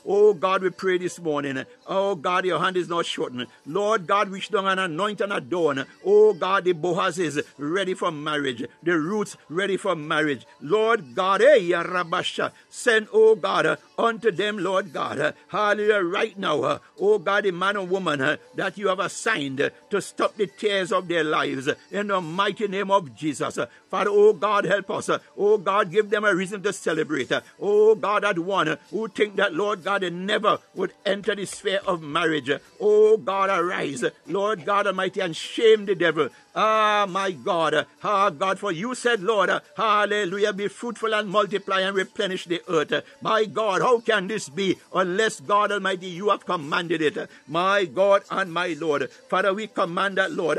oh 0.06 0.34
God, 0.34 0.62
we 0.62 0.68
pray 0.68 0.98
this 0.98 1.18
morning, 1.18 1.64
oh 1.86 2.14
God, 2.14 2.44
your 2.44 2.58
hand 2.58 2.76
is 2.76 2.88
not 2.88 3.06
shortened. 3.06 3.46
Lord 3.66 4.06
God, 4.06 4.28
reach 4.28 4.50
down 4.50 4.66
and 4.66 4.78
anoint 4.78 5.22
and 5.22 5.32
adorn. 5.32 5.86
Oh 6.04 6.34
God, 6.34 6.64
the 6.64 6.72
Boaz 6.72 7.18
is 7.18 7.42
ready 7.56 7.94
for 7.94 8.10
marriage, 8.10 8.66
the 8.82 8.98
Ruths 8.98 9.38
ready 9.48 9.78
for 9.78 9.96
marriage. 9.96 10.46
Lord 10.60 11.14
God, 11.14 11.40
hey, 11.40 11.70
Rabasha, 11.70 12.52
send, 12.68 13.08
oh 13.10 13.36
God, 13.36 13.78
unto 13.98 14.30
them, 14.32 14.58
Lord 14.58 14.92
God, 14.92 15.34
hallelujah, 15.48 16.02
right 16.02 16.38
now, 16.38 16.80
oh 17.00 17.18
God, 17.18 17.44
the 17.44 17.52
man 17.52 17.76
and 17.76 17.88
woman 17.88 18.38
that 18.54 18.76
you 18.76 18.88
have 18.88 19.00
assigned 19.00 19.70
to 19.88 20.02
stop 20.02 20.36
the 20.36 20.46
tears 20.46 20.92
of 20.94 21.08
their 21.08 21.24
lives 21.24 21.68
in 21.90 22.06
the 22.06 22.20
mighty 22.20 22.68
name 22.68 22.90
of 22.90 23.14
Jesus. 23.14 23.58
Father, 23.90 24.10
oh 24.10 24.32
God, 24.32 24.64
help 24.64 24.90
us. 24.90 25.10
Oh 25.36 25.58
God, 25.58 25.90
give 25.90 26.10
them 26.10 26.24
a 26.24 26.34
reason 26.34 26.62
to 26.62 26.72
celebrate. 26.72 27.32
Oh 27.60 27.94
God, 27.94 28.22
that 28.22 28.38
one 28.38 28.78
who 28.90 29.08
think 29.08 29.36
that, 29.36 29.54
Lord 29.54 29.84
God, 29.84 30.02
never 30.12 30.58
would 30.74 30.92
enter 31.04 31.34
the 31.34 31.46
sphere 31.46 31.80
of 31.86 32.02
marriage. 32.02 32.50
Oh 32.80 33.16
God, 33.16 33.50
arise. 33.50 34.04
Lord 34.26 34.64
God 34.64 34.86
Almighty, 34.86 35.20
and 35.20 35.36
shame 35.36 35.86
the 35.86 35.94
devil. 35.94 36.28
Ah, 36.54 37.04
my 37.08 37.32
God. 37.32 37.86
Ah, 38.04 38.30
God, 38.30 38.60
for 38.60 38.70
you 38.70 38.94
said, 38.94 39.20
Lord, 39.20 39.50
hallelujah, 39.76 40.52
be 40.52 40.68
fruitful 40.68 41.12
and 41.12 41.28
multiply 41.28 41.80
and 41.80 41.96
replenish 41.96 42.44
the 42.44 42.62
earth. 42.68 43.04
My 43.20 43.44
God, 43.44 43.82
how 43.82 43.98
can 43.98 44.28
this 44.28 44.48
be 44.48 44.76
unless 44.94 45.40
God 45.40 45.72
Almighty, 45.72 46.06
you 46.06 46.30
have 46.30 46.46
commanded 46.46 47.02
it? 47.02 47.28
My 47.48 47.86
God 47.86 48.22
and 48.30 48.52
my 48.52 48.76
Lord. 48.78 49.10
Father, 49.28 49.52
we 49.52 49.66
command 49.66 50.18
that, 50.18 50.30
Lord, 50.30 50.58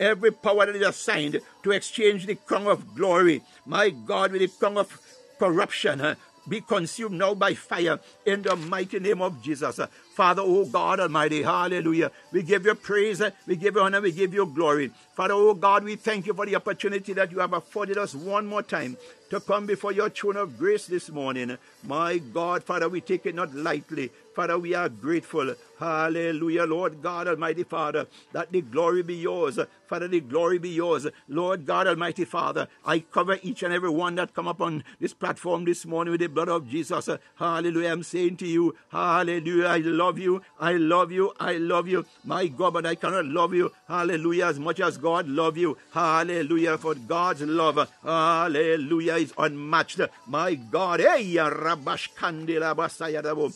every 0.00 0.30
power 0.30 0.66
that 0.66 0.76
is 0.76 0.86
assigned 0.86 1.40
to 1.64 1.70
exchange 1.72 2.26
the 2.26 2.36
crown 2.36 2.68
of 2.68 2.94
glory, 2.94 3.42
my 3.66 3.90
God, 3.90 4.30
with 4.30 4.42
the 4.42 4.48
crown 4.48 4.78
of 4.78 5.00
corruption, 5.38 6.16
be 6.48 6.60
consumed 6.60 7.18
now 7.18 7.34
by 7.34 7.54
fire 7.54 8.00
in 8.26 8.42
the 8.42 8.56
mighty 8.56 8.98
name 8.98 9.22
of 9.22 9.40
Jesus. 9.42 9.80
Father, 10.12 10.42
oh 10.44 10.66
God 10.66 11.00
Almighty, 11.00 11.42
hallelujah. 11.42 12.10
We 12.32 12.42
give 12.42 12.66
you 12.66 12.74
praise, 12.74 13.22
eh? 13.22 13.30
we 13.46 13.56
give 13.56 13.76
you 13.76 13.80
honor, 13.80 14.00
we 14.02 14.12
give 14.12 14.34
you 14.34 14.44
glory. 14.44 14.90
Father, 15.14 15.32
oh 15.34 15.54
God, 15.54 15.84
we 15.84 15.96
thank 15.96 16.26
you 16.26 16.34
for 16.34 16.44
the 16.44 16.56
opportunity 16.56 17.14
that 17.14 17.32
you 17.32 17.38
have 17.38 17.54
afforded 17.54 17.96
us 17.96 18.14
one 18.14 18.46
more 18.46 18.62
time 18.62 18.98
to 19.32 19.40
come 19.40 19.64
before 19.64 19.92
your 19.92 20.10
throne 20.10 20.36
of 20.36 20.58
grace 20.58 20.84
this 20.86 21.08
morning. 21.08 21.56
My 21.84 22.18
God, 22.18 22.62
Father, 22.62 22.90
we 22.90 23.00
take 23.00 23.24
it 23.24 23.34
not 23.34 23.54
lightly. 23.54 24.10
Father, 24.34 24.58
we 24.58 24.74
are 24.74 24.90
grateful. 24.90 25.54
Hallelujah, 25.78 26.64
Lord 26.64 27.02
God 27.02 27.28
Almighty 27.28 27.64
Father, 27.64 28.06
that 28.32 28.52
the 28.52 28.60
glory 28.60 29.02
be 29.02 29.14
yours. 29.14 29.58
Father, 29.86 30.06
the 30.08 30.20
glory 30.20 30.58
be 30.58 30.68
yours. 30.68 31.06
Lord 31.28 31.64
God 31.66 31.86
Almighty 31.86 32.24
Father, 32.26 32.68
I 32.84 33.00
cover 33.00 33.38
each 33.42 33.62
and 33.62 33.72
every 33.72 33.90
one 33.90 34.14
that 34.16 34.34
come 34.34 34.48
up 34.48 34.60
on 34.60 34.84
this 35.00 35.14
platform 35.14 35.64
this 35.64 35.86
morning 35.86 36.12
with 36.12 36.20
the 36.20 36.28
blood 36.28 36.48
of 36.50 36.68
Jesus. 36.68 37.08
Hallelujah. 37.36 37.90
I'm 37.90 38.02
saying 38.02 38.36
to 38.38 38.46
you, 38.46 38.74
hallelujah, 38.90 39.66
I 39.66 39.78
love 39.78 40.01
you. 40.18 40.42
I 40.60 40.72
love 40.72 41.12
you. 41.12 41.32
I 41.38 41.58
love 41.58 41.88
you. 41.88 42.04
My 42.24 42.46
God, 42.46 42.74
but 42.74 42.86
I 42.86 42.94
cannot 42.94 43.26
love 43.26 43.54
you. 43.54 43.72
Hallelujah, 43.88 44.46
as 44.46 44.58
much 44.58 44.80
as 44.80 44.96
God 44.96 45.28
love 45.28 45.56
you. 45.56 45.76
Hallelujah, 45.92 46.78
for 46.78 46.94
God's 46.94 47.42
love. 47.42 47.88
Hallelujah, 48.02 49.14
is 49.14 49.32
unmatched. 49.38 50.00
My 50.26 50.54
God, 50.54 51.00
hey, 51.00 51.34
Rabash 51.34 52.08
Kandila 52.14 52.74
Basayadabo. 52.74 53.52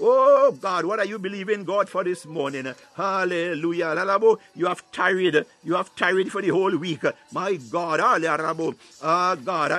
Oh 0.00 0.52
God, 0.52 0.84
what 0.84 0.98
are 0.98 1.04
you 1.04 1.18
believing 1.18 1.64
God 1.64 1.88
for 1.88 2.04
this 2.04 2.26
morning? 2.26 2.72
Hallelujah. 2.96 4.30
You 4.54 4.66
have 4.66 4.82
tarried. 4.92 5.44
You 5.64 5.74
have 5.74 5.94
tarried 5.96 6.30
for 6.32 6.42
the 6.42 6.48
whole 6.48 6.76
week. 6.76 7.02
My 7.32 7.56
God. 7.56 8.00
Hallelujah. 8.00 8.74
Ah 9.02 9.36
God. 9.36 9.72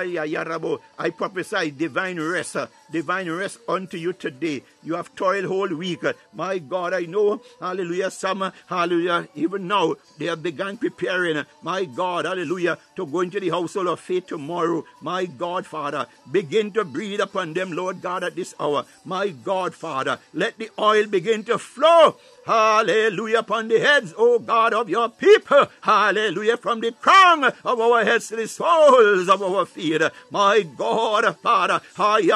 I 0.98 1.10
prophesy 1.10 1.70
divine 1.72 2.20
rest. 2.20 2.56
Divine 2.90 3.30
rest 3.30 3.58
unto 3.68 3.96
you 3.96 4.12
today. 4.12 4.62
You 4.82 4.94
have 4.94 5.14
toiled 5.14 5.44
whole 5.46 5.74
week. 5.74 6.02
My 6.34 6.58
God, 6.58 6.92
I 6.92 7.02
know. 7.02 7.40
Hallelujah. 7.60 8.10
Some, 8.10 8.52
hallelujah. 8.66 9.28
Even 9.34 9.68
now, 9.68 9.94
they 10.18 10.26
have 10.26 10.42
begun 10.42 10.76
preparing. 10.76 11.44
My 11.62 11.84
God, 11.84 12.24
hallelujah. 12.24 12.78
Going 13.00 13.08
to 13.08 13.12
go 13.12 13.20
into 13.20 13.40
the 13.40 13.48
household 13.48 13.86
of 13.86 14.00
faith 14.00 14.26
tomorrow. 14.26 14.84
My 15.00 15.24
God, 15.24 15.64
Father. 15.64 16.06
Begin 16.30 16.70
to 16.72 16.84
breathe 16.84 17.20
upon 17.20 17.54
them, 17.54 17.72
Lord 17.72 18.02
God, 18.02 18.22
at 18.24 18.36
this 18.36 18.54
hour. 18.60 18.84
My 19.06 19.28
God, 19.28 19.74
Father. 19.74 20.18
Let 20.34 20.58
the 20.58 20.68
oil 20.78 21.06
begin 21.06 21.44
to 21.44 21.56
flow. 21.56 22.16
Hallelujah 22.44 23.40
upon 23.40 23.68
the 23.68 23.78
heads, 23.78 24.14
O 24.16 24.38
God, 24.38 24.72
of 24.74 24.88
your 24.88 25.08
people. 25.08 25.66
Hallelujah 25.80 26.56
from 26.56 26.80
the 26.80 26.92
crown 26.92 27.44
of 27.44 27.80
our 27.80 28.04
heads 28.04 28.28
to 28.28 28.36
the 28.36 28.48
soles 28.48 29.28
of 29.28 29.42
our 29.42 29.66
feet. 29.66 30.02
My 30.30 30.62
God, 30.62 31.36
Father. 31.38 31.80
Father, 31.80 32.30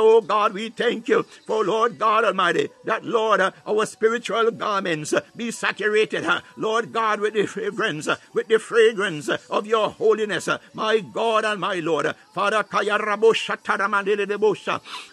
O 0.00 0.20
God, 0.20 0.52
we 0.52 0.68
thank 0.70 1.08
you 1.08 1.22
for 1.46 1.64
Lord 1.64 1.98
God 1.98 2.24
Almighty, 2.24 2.68
that 2.84 3.04
Lord, 3.04 3.40
our 3.40 3.86
spiritual 3.86 4.50
garments 4.50 5.14
be 5.36 5.50
saturated, 5.50 6.24
Lord 6.56 6.92
God, 6.92 7.20
with 7.20 7.34
the 7.34 7.46
fragrance, 7.46 8.08
with 8.32 8.48
the 8.48 8.58
fragrance 8.58 9.28
of 9.28 9.66
your 9.66 9.90
holiness, 9.90 10.48
my 10.74 11.00
God 11.00 11.44
and 11.44 11.60
my 11.60 11.74
Lord. 11.76 12.14
Father, 12.34 12.64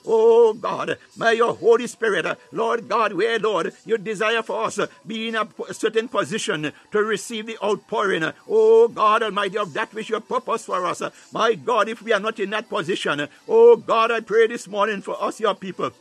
O 0.05 0.47
oh 0.49 0.53
God, 0.53 0.97
may 1.17 1.35
your 1.35 1.53
Holy 1.55 1.87
Spirit, 1.87 2.37
Lord 2.51 2.87
God, 2.87 3.13
where, 3.13 3.39
Lord, 3.39 3.73
you 3.85 3.97
desire 3.97 4.41
for 4.41 4.65
us 4.65 4.79
be 5.05 5.27
in 5.27 5.35
a 5.35 5.47
certain 5.71 6.07
position 6.07 6.71
to 6.91 7.03
receive 7.03 7.45
the 7.45 7.57
outpouring, 7.63 8.31
oh 8.49 8.87
God 8.87 9.23
Almighty, 9.23 9.57
of 9.57 9.73
that 9.73 9.93
which 9.93 10.09
you 10.09 10.19
purpose 10.19 10.65
for 10.65 10.85
us. 10.85 11.01
My 11.31 11.55
God, 11.55 11.89
if 11.89 12.01
we 12.01 12.13
are 12.13 12.19
not 12.19 12.39
in 12.39 12.49
that 12.51 12.69
position, 12.69 13.27
oh 13.47 13.75
God, 13.75 14.11
I 14.11 14.21
pray 14.21 14.47
this 14.47 14.67
morning 14.67 15.01
for 15.01 15.21
us, 15.21 15.39
your 15.39 15.55
people. 15.55 15.91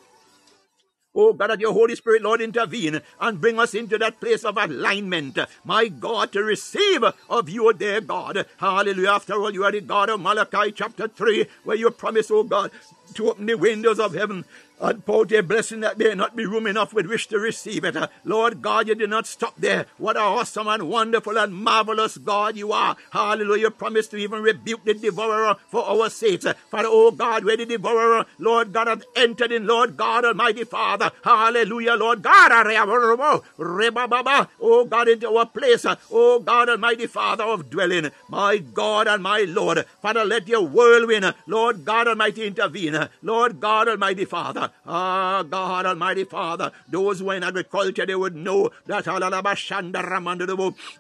Oh 1.19 1.33
God, 1.33 1.49
that 1.49 1.61
your 1.61 1.73
Holy 1.73 1.97
Spirit, 1.97 2.23
Lord, 2.23 2.43
intervene 2.43 3.01
and 3.19 3.41
bring 3.41 3.59
us 3.59 3.73
into 3.75 3.97
that 3.97 4.21
place 4.21 4.45
of 4.45 4.59
alignment. 4.59 5.39
My 5.65 5.89
God, 5.89 6.31
to 6.33 6.43
receive 6.45 7.03
of 7.31 7.49
you, 7.49 7.73
dear 7.73 8.03
God. 8.03 8.45
Hallelujah. 8.59 9.13
After 9.13 9.33
all, 9.33 9.51
you 9.51 9.65
are 9.65 9.73
the 9.73 9.81
God 9.81 10.11
of 10.11 10.21
Malachi 10.21 10.73
chapter 10.73 11.09
3, 11.09 11.47
where 11.65 11.77
you 11.77 11.91
promise, 11.91 12.31
oh 12.31 12.43
God, 12.43 12.71
to 13.15 13.31
open 13.31 13.47
the 13.47 13.55
windows 13.55 13.99
of 13.99 14.15
heaven 14.15 14.45
and 14.81 15.05
pour 15.07 15.23
out 15.23 15.33
a 15.33 15.43
blessing 15.43 15.81
that 15.81 15.99
there 15.99 16.15
not 16.15 16.37
be 16.37 16.45
room 16.45 16.67
enough 16.67 16.93
with 16.93 17.07
which 17.07 17.29
to 17.29 17.39
receive 17.39 17.85
it. 17.85 17.97
Lord 18.25 18.61
God, 18.61 18.89
you 18.89 18.95
did 18.95 19.09
not 19.11 19.27
stop 19.27 19.55
there. 19.57 19.87
What 19.97 20.17
a 20.17 20.21
awesome 20.21 20.69
and 20.69 20.89
wonderful 20.89 21.39
and 21.39 21.55
marvelous 21.55 22.19
God 22.19 22.57
you 22.57 22.73
are. 22.73 22.97
Hallelujah. 23.11 23.63
You 23.63 23.71
promised 23.71 24.11
to 24.11 24.19
even 24.19 24.43
rebuke 24.43 24.85
the 24.85 24.95
devourer 24.95 25.57
for 25.69 25.83
our 25.89 26.11
sakes. 26.11 26.47
Father, 26.71 26.89
oh 26.91 27.11
God, 27.11 27.45
where 27.45 27.57
the 27.57 27.65
devourer, 27.65 28.27
Lord 28.39 28.73
God, 28.73 28.89
hath 28.89 29.05
entered 29.17 29.51
in, 29.51 29.67
Lord 29.67 29.97
God, 29.97 30.27
Almighty 30.27 30.65
Father. 30.65 31.11
Hallelujah, 31.25 31.95
Lord 31.95 32.23
God. 32.23 32.53
Oh 34.61 34.85
God, 34.85 35.09
into 35.09 35.35
our 35.35 35.47
place. 35.47 35.87
Oh 36.11 36.39
God, 36.41 36.69
Almighty 36.69 37.07
Father 37.07 37.45
of 37.45 37.71
dwelling. 37.71 38.11
My 38.29 38.59
God 38.59 39.09
and 39.09 39.23
my 39.23 39.41
Lord. 39.49 39.87
Father, 40.03 40.25
let 40.25 40.49
your 40.49 40.67
whirlwind, 40.67 41.35
Lord 41.47 41.85
God 41.85 42.09
Almighty, 42.09 42.47
intervene. 42.47 42.96
Lord 43.23 43.61
God 43.61 43.89
Almighty 43.89 44.25
Father. 44.25 44.71
Ah, 44.87 45.43
God 45.43 45.87
Almighty 45.87 46.25
Father. 46.25 46.73
Those 46.89 47.21
who 47.21 47.31
are 47.31 47.37
in 47.37 47.43
agriculture, 47.43 48.07
they 48.07 48.15
would 48.15 48.37
know 48.37 48.71
that. 48.87 49.07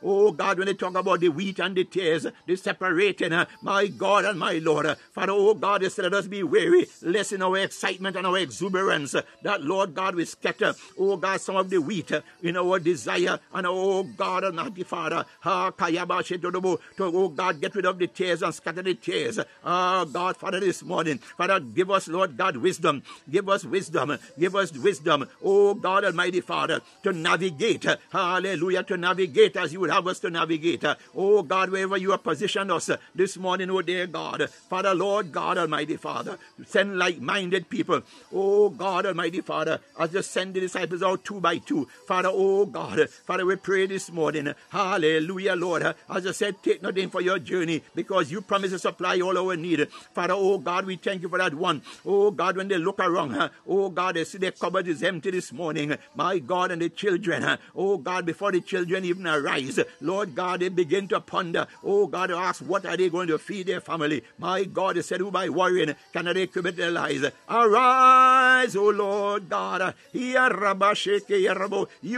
Oh 0.03 0.33
God, 0.33 0.59
when 0.59 0.67
they 0.67 0.75
talk 0.75 0.95
about 0.95 1.21
the 1.21 1.29
wheat 1.29 1.59
and 1.59 1.77
the 1.77 1.85
tares, 1.85 2.27
the 2.47 2.57
separating, 2.57 3.33
my 3.63 3.87
God 3.87 4.25
and 4.25 4.39
my 4.39 4.59
Lord. 4.59 4.97
Father, 5.13 5.33
oh 5.33 5.55
God, 5.55 5.85
said, 5.91 6.05
let 6.05 6.15
us 6.15 6.27
be 6.27 6.43
weary, 6.43 6.87
lest 7.03 7.33
in 7.33 7.43
our 7.43 7.59
excitement 7.59 8.17
and 8.17 8.27
our 8.27 8.39
exuberance, 8.39 9.15
that 9.43 9.63
Lord 9.63 9.95
God 9.95 10.15
will 10.15 10.27
scatter, 10.27 10.75
oh 10.99 11.17
God, 11.17 11.41
some 11.41 11.57
of 11.57 11.71
the 11.71 11.79
wheat 11.79 12.13
in 12.43 12.57
our 12.57 12.79
desire, 12.79 13.39
and 13.53 13.67
oh 13.67 14.03
God 14.03 14.45
Almighty 14.45 14.85
Father, 14.85 15.25
ah, 15.45 15.71
to, 15.71 17.05
oh 17.05 17.29
God, 17.29 17.61
get 17.61 17.75
rid 17.75 17.87
of 17.87 17.99
the 17.99 18.07
tares 18.07 18.43
and 18.43 18.55
scatter 18.55 18.83
the 18.83 18.95
tares. 18.95 19.39
Ah, 19.65 20.05
God, 20.05 20.37
Father, 20.37 20.61
this 20.61 20.83
morning, 20.83 21.19
Father, 21.19 21.61
give 21.61 21.86
us, 21.91 22.09
Lord 22.09 22.37
God, 22.37 22.57
wisdom. 22.57 23.03
Give 23.31 23.49
us 23.49 23.65
wisdom. 23.65 24.19
Give 24.39 24.55
us 24.57 24.73
wisdom, 24.73 25.29
oh 25.43 25.75
God 25.75 26.05
Almighty 26.05 26.41
Father, 26.41 26.81
to 27.03 27.13
navigate. 27.13 27.87
Hallelujah, 28.13 28.83
to 28.85 28.97
navigate 28.97 29.57
as 29.57 29.73
you 29.73 29.81
would 29.81 29.91
have 29.91 30.07
us 30.07 30.21
to 30.21 30.31
navigate. 30.31 30.85
Oh 31.15 31.43
God, 31.43 31.71
wherever 31.71 31.97
you 31.97 32.11
have 32.13 32.23
positioned 32.23 32.71
us 32.71 32.91
this 33.15 33.37
morning, 33.37 33.71
oh 33.71 33.83
dear 33.83 34.07
God. 34.07 34.49
Father, 34.69 34.95
Lord 34.95 35.33
God 35.33 35.59
Almighty 35.59 35.97
Father, 35.97 36.39
send 36.67 36.99
like 36.99 37.21
minded 37.21 37.69
people. 37.69 38.03
Oh 38.33 38.71
God 38.71 39.07
Almighty 39.07 39.41
Father, 39.41 39.81
as 39.99 40.13
you 40.13 40.23
send 40.23 40.55
the 40.55 40.61
disciples 40.61 41.03
out 41.03 41.25
two 41.25 41.41
by 41.41 41.59
two. 41.59 41.89
Father, 42.07 42.31
oh 42.33 42.67
God, 42.67 43.09
Father, 43.11 43.45
we 43.47 43.57
pray 43.57 43.87
this 43.87 44.11
morning. 44.11 44.55
Hallelujah, 44.71 45.55
Lord. 45.57 45.83
As 46.09 46.27
I 46.27 46.33
said, 46.33 46.63
take 46.63 46.83
nothing 46.83 47.11
for 47.11 47.21
your 47.21 47.39
journey 47.39 47.83
because 47.95 48.31
you 48.31 48.41
promise 48.41 48.71
to 48.71 48.79
supply 48.79 49.21
all 49.21 49.37
our 49.39 49.57
need. 49.57 49.89
Father, 50.15 50.35
oh 50.37 50.59
God, 50.59 50.87
we 50.87 50.97
thank 50.97 51.23
you 51.23 51.29
for 51.29 51.39
that 51.39 51.55
one. 51.55 51.76
Oh 52.05 52.31
God, 52.31 52.57
when 52.57 52.69
they 52.69 52.79
look 52.79 53.01
around, 53.01 53.51
oh 53.67 53.89
God, 53.91 54.17
they 54.17 54.25
see 54.25 54.39
their 54.39 54.53
cupboard 54.53 54.89
is 54.89 55.03
empty 55.03 55.31
this 55.31 55.53
morning. 55.53 55.97
My 56.15 56.39
God, 56.39 56.71
and 56.71 56.83
the 56.83 56.89
children, 56.89 57.59
oh 57.75 57.99
God, 57.99 58.27
before 58.27 58.53
the 58.53 58.61
children 58.61 59.05
even 59.05 59.27
arise, 59.27 59.79
Lord 60.01 60.35
God, 60.35 60.61
they 60.61 60.69
begin 60.69 61.09
to 61.09 61.21
ponder. 61.21 61.67
Oh 61.85 62.07
God, 62.07 62.31
ask 62.31 62.63
what 62.63 62.87
are 62.87 62.97
they 62.97 63.09
going 63.09 63.29
to 63.29 63.39
feed 63.39 63.67
their 63.67 63.81
family. 63.81 64.23
My 64.39 64.65
God, 64.65 64.97
they 64.97 65.03
said, 65.03 65.21
who 65.21 65.31
by 65.31 65.49
worrying 65.49 65.95
cannot 66.13 66.35
they 66.35 66.47
commit 66.47 66.77
their 66.77 66.91
lives? 66.91 67.25
Arise, 67.49 68.77
oh 68.77 68.91
Lord 68.91 69.49
God. 69.49 69.95
You 70.13 70.45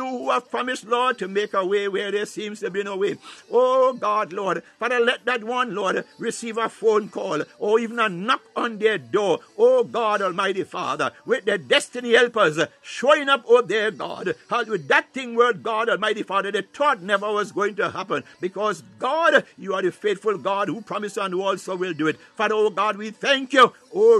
who 0.07 0.31
have 0.31 0.51
promised, 0.51 0.85
Lord, 0.87 1.19
to 1.19 1.29
make 1.29 1.55
a 1.55 1.65
way 1.65 1.89
where 1.89 2.11
there 2.11 2.27
seems 2.27 2.61
to 2.61 2.71
be 2.71 2.83
no 2.83 2.97
way. 2.97 3.17
Oh 3.51 3.93
God, 3.93 4.33
Lord, 4.33 4.63
Father, 4.79 5.01
let 5.01 5.25
that 5.25 5.45
one, 5.45 5.75
Lord, 5.75 6.05
receive 6.19 6.59
a 6.59 6.69
phone 6.69 7.09
call 7.09 7.43
or 7.59 7.79
even 7.81 7.99
a 7.99 8.09
knock 8.09 8.43
on 8.57 8.79
their 8.79 8.99
door. 8.99 9.41
Oh 9.57 9.85
God, 9.85 10.20
Almighty 10.23 10.65
Father, 10.65 11.12
with 11.25 11.45
their 11.45 11.59
destiny 11.59 12.15
helpers 12.15 12.59
showing 12.83 13.29
up, 13.29 13.45
oh 13.49 13.62
dear 13.62 13.91
God, 13.91 14.35
how 14.51 14.65
with 14.65 14.89
that 14.89 15.12
thing, 15.12 15.35
word 15.35 15.62
God, 15.62 15.89
Almighty 15.89 16.23
Father, 16.23 16.51
they 16.51 16.62
thought 16.62 17.03
never 17.03 17.33
was 17.33 17.53
going 17.53 17.75
to 17.77 17.91
happen 17.91 18.25
because 18.41 18.83
God, 18.99 19.45
you 19.57 19.75
are 19.75 19.83
the 19.83 19.93
faithful 19.93 20.39
God 20.39 20.69
who 20.69 20.81
promised 20.81 21.16
and 21.16 21.33
who 21.33 21.43
also 21.43 21.77
will 21.77 21.93
do 21.93 22.07
it. 22.09 22.19
Father, 22.37 22.55
oh 22.55 22.70
God, 22.70 22.97
we 22.97 23.11
thank 23.11 23.53
you. 23.53 23.73
Oh. 23.95 24.19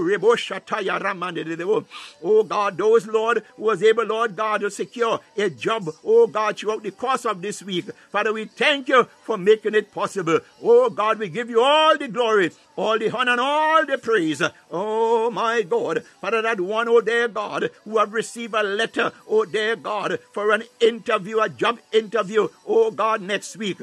Oh 2.23 2.43
God, 2.43 2.77
those 2.77 3.07
Lord 3.07 3.43
who 3.55 3.63
was 3.63 3.83
able, 3.83 4.05
Lord 4.05 4.35
God, 4.35 4.61
to 4.61 4.71
secure 4.71 5.19
a 5.37 5.49
job, 5.49 5.89
oh 6.05 6.27
God, 6.27 6.57
throughout 6.57 6.83
the 6.83 6.91
course 6.91 7.25
of 7.25 7.41
this 7.41 7.61
week. 7.63 7.85
Father, 8.11 8.33
we 8.33 8.45
thank 8.45 8.87
you 8.87 9.07
for 9.23 9.37
making 9.37 9.75
it 9.75 9.91
possible. 9.91 10.39
Oh 10.63 10.89
God, 10.89 11.19
we 11.19 11.29
give 11.29 11.49
you 11.49 11.61
all 11.61 11.97
the 11.97 12.07
glory, 12.07 12.51
all 12.75 12.97
the 12.97 13.09
honor, 13.11 13.31
and 13.33 13.41
all 13.41 13.85
the 13.85 13.97
praise. 13.97 14.41
Oh 14.71 15.18
Oh, 15.21 15.29
my 15.29 15.63
God, 15.63 16.05
Father, 16.21 16.41
that 16.41 16.61
one, 16.61 16.87
oh 16.87 17.01
dear 17.01 17.27
God, 17.27 17.69
who 17.83 17.97
have 17.97 18.13
received 18.13 18.53
a 18.53 18.63
letter, 18.63 19.11
oh 19.27 19.43
dear 19.43 19.75
God, 19.75 20.17
for 20.31 20.51
an 20.51 20.63
interview, 20.79 21.39
a 21.39 21.49
job 21.49 21.79
interview, 21.91 22.47
oh 22.65 22.89
God, 22.89 23.21
next 23.21 23.57
week. 23.57 23.79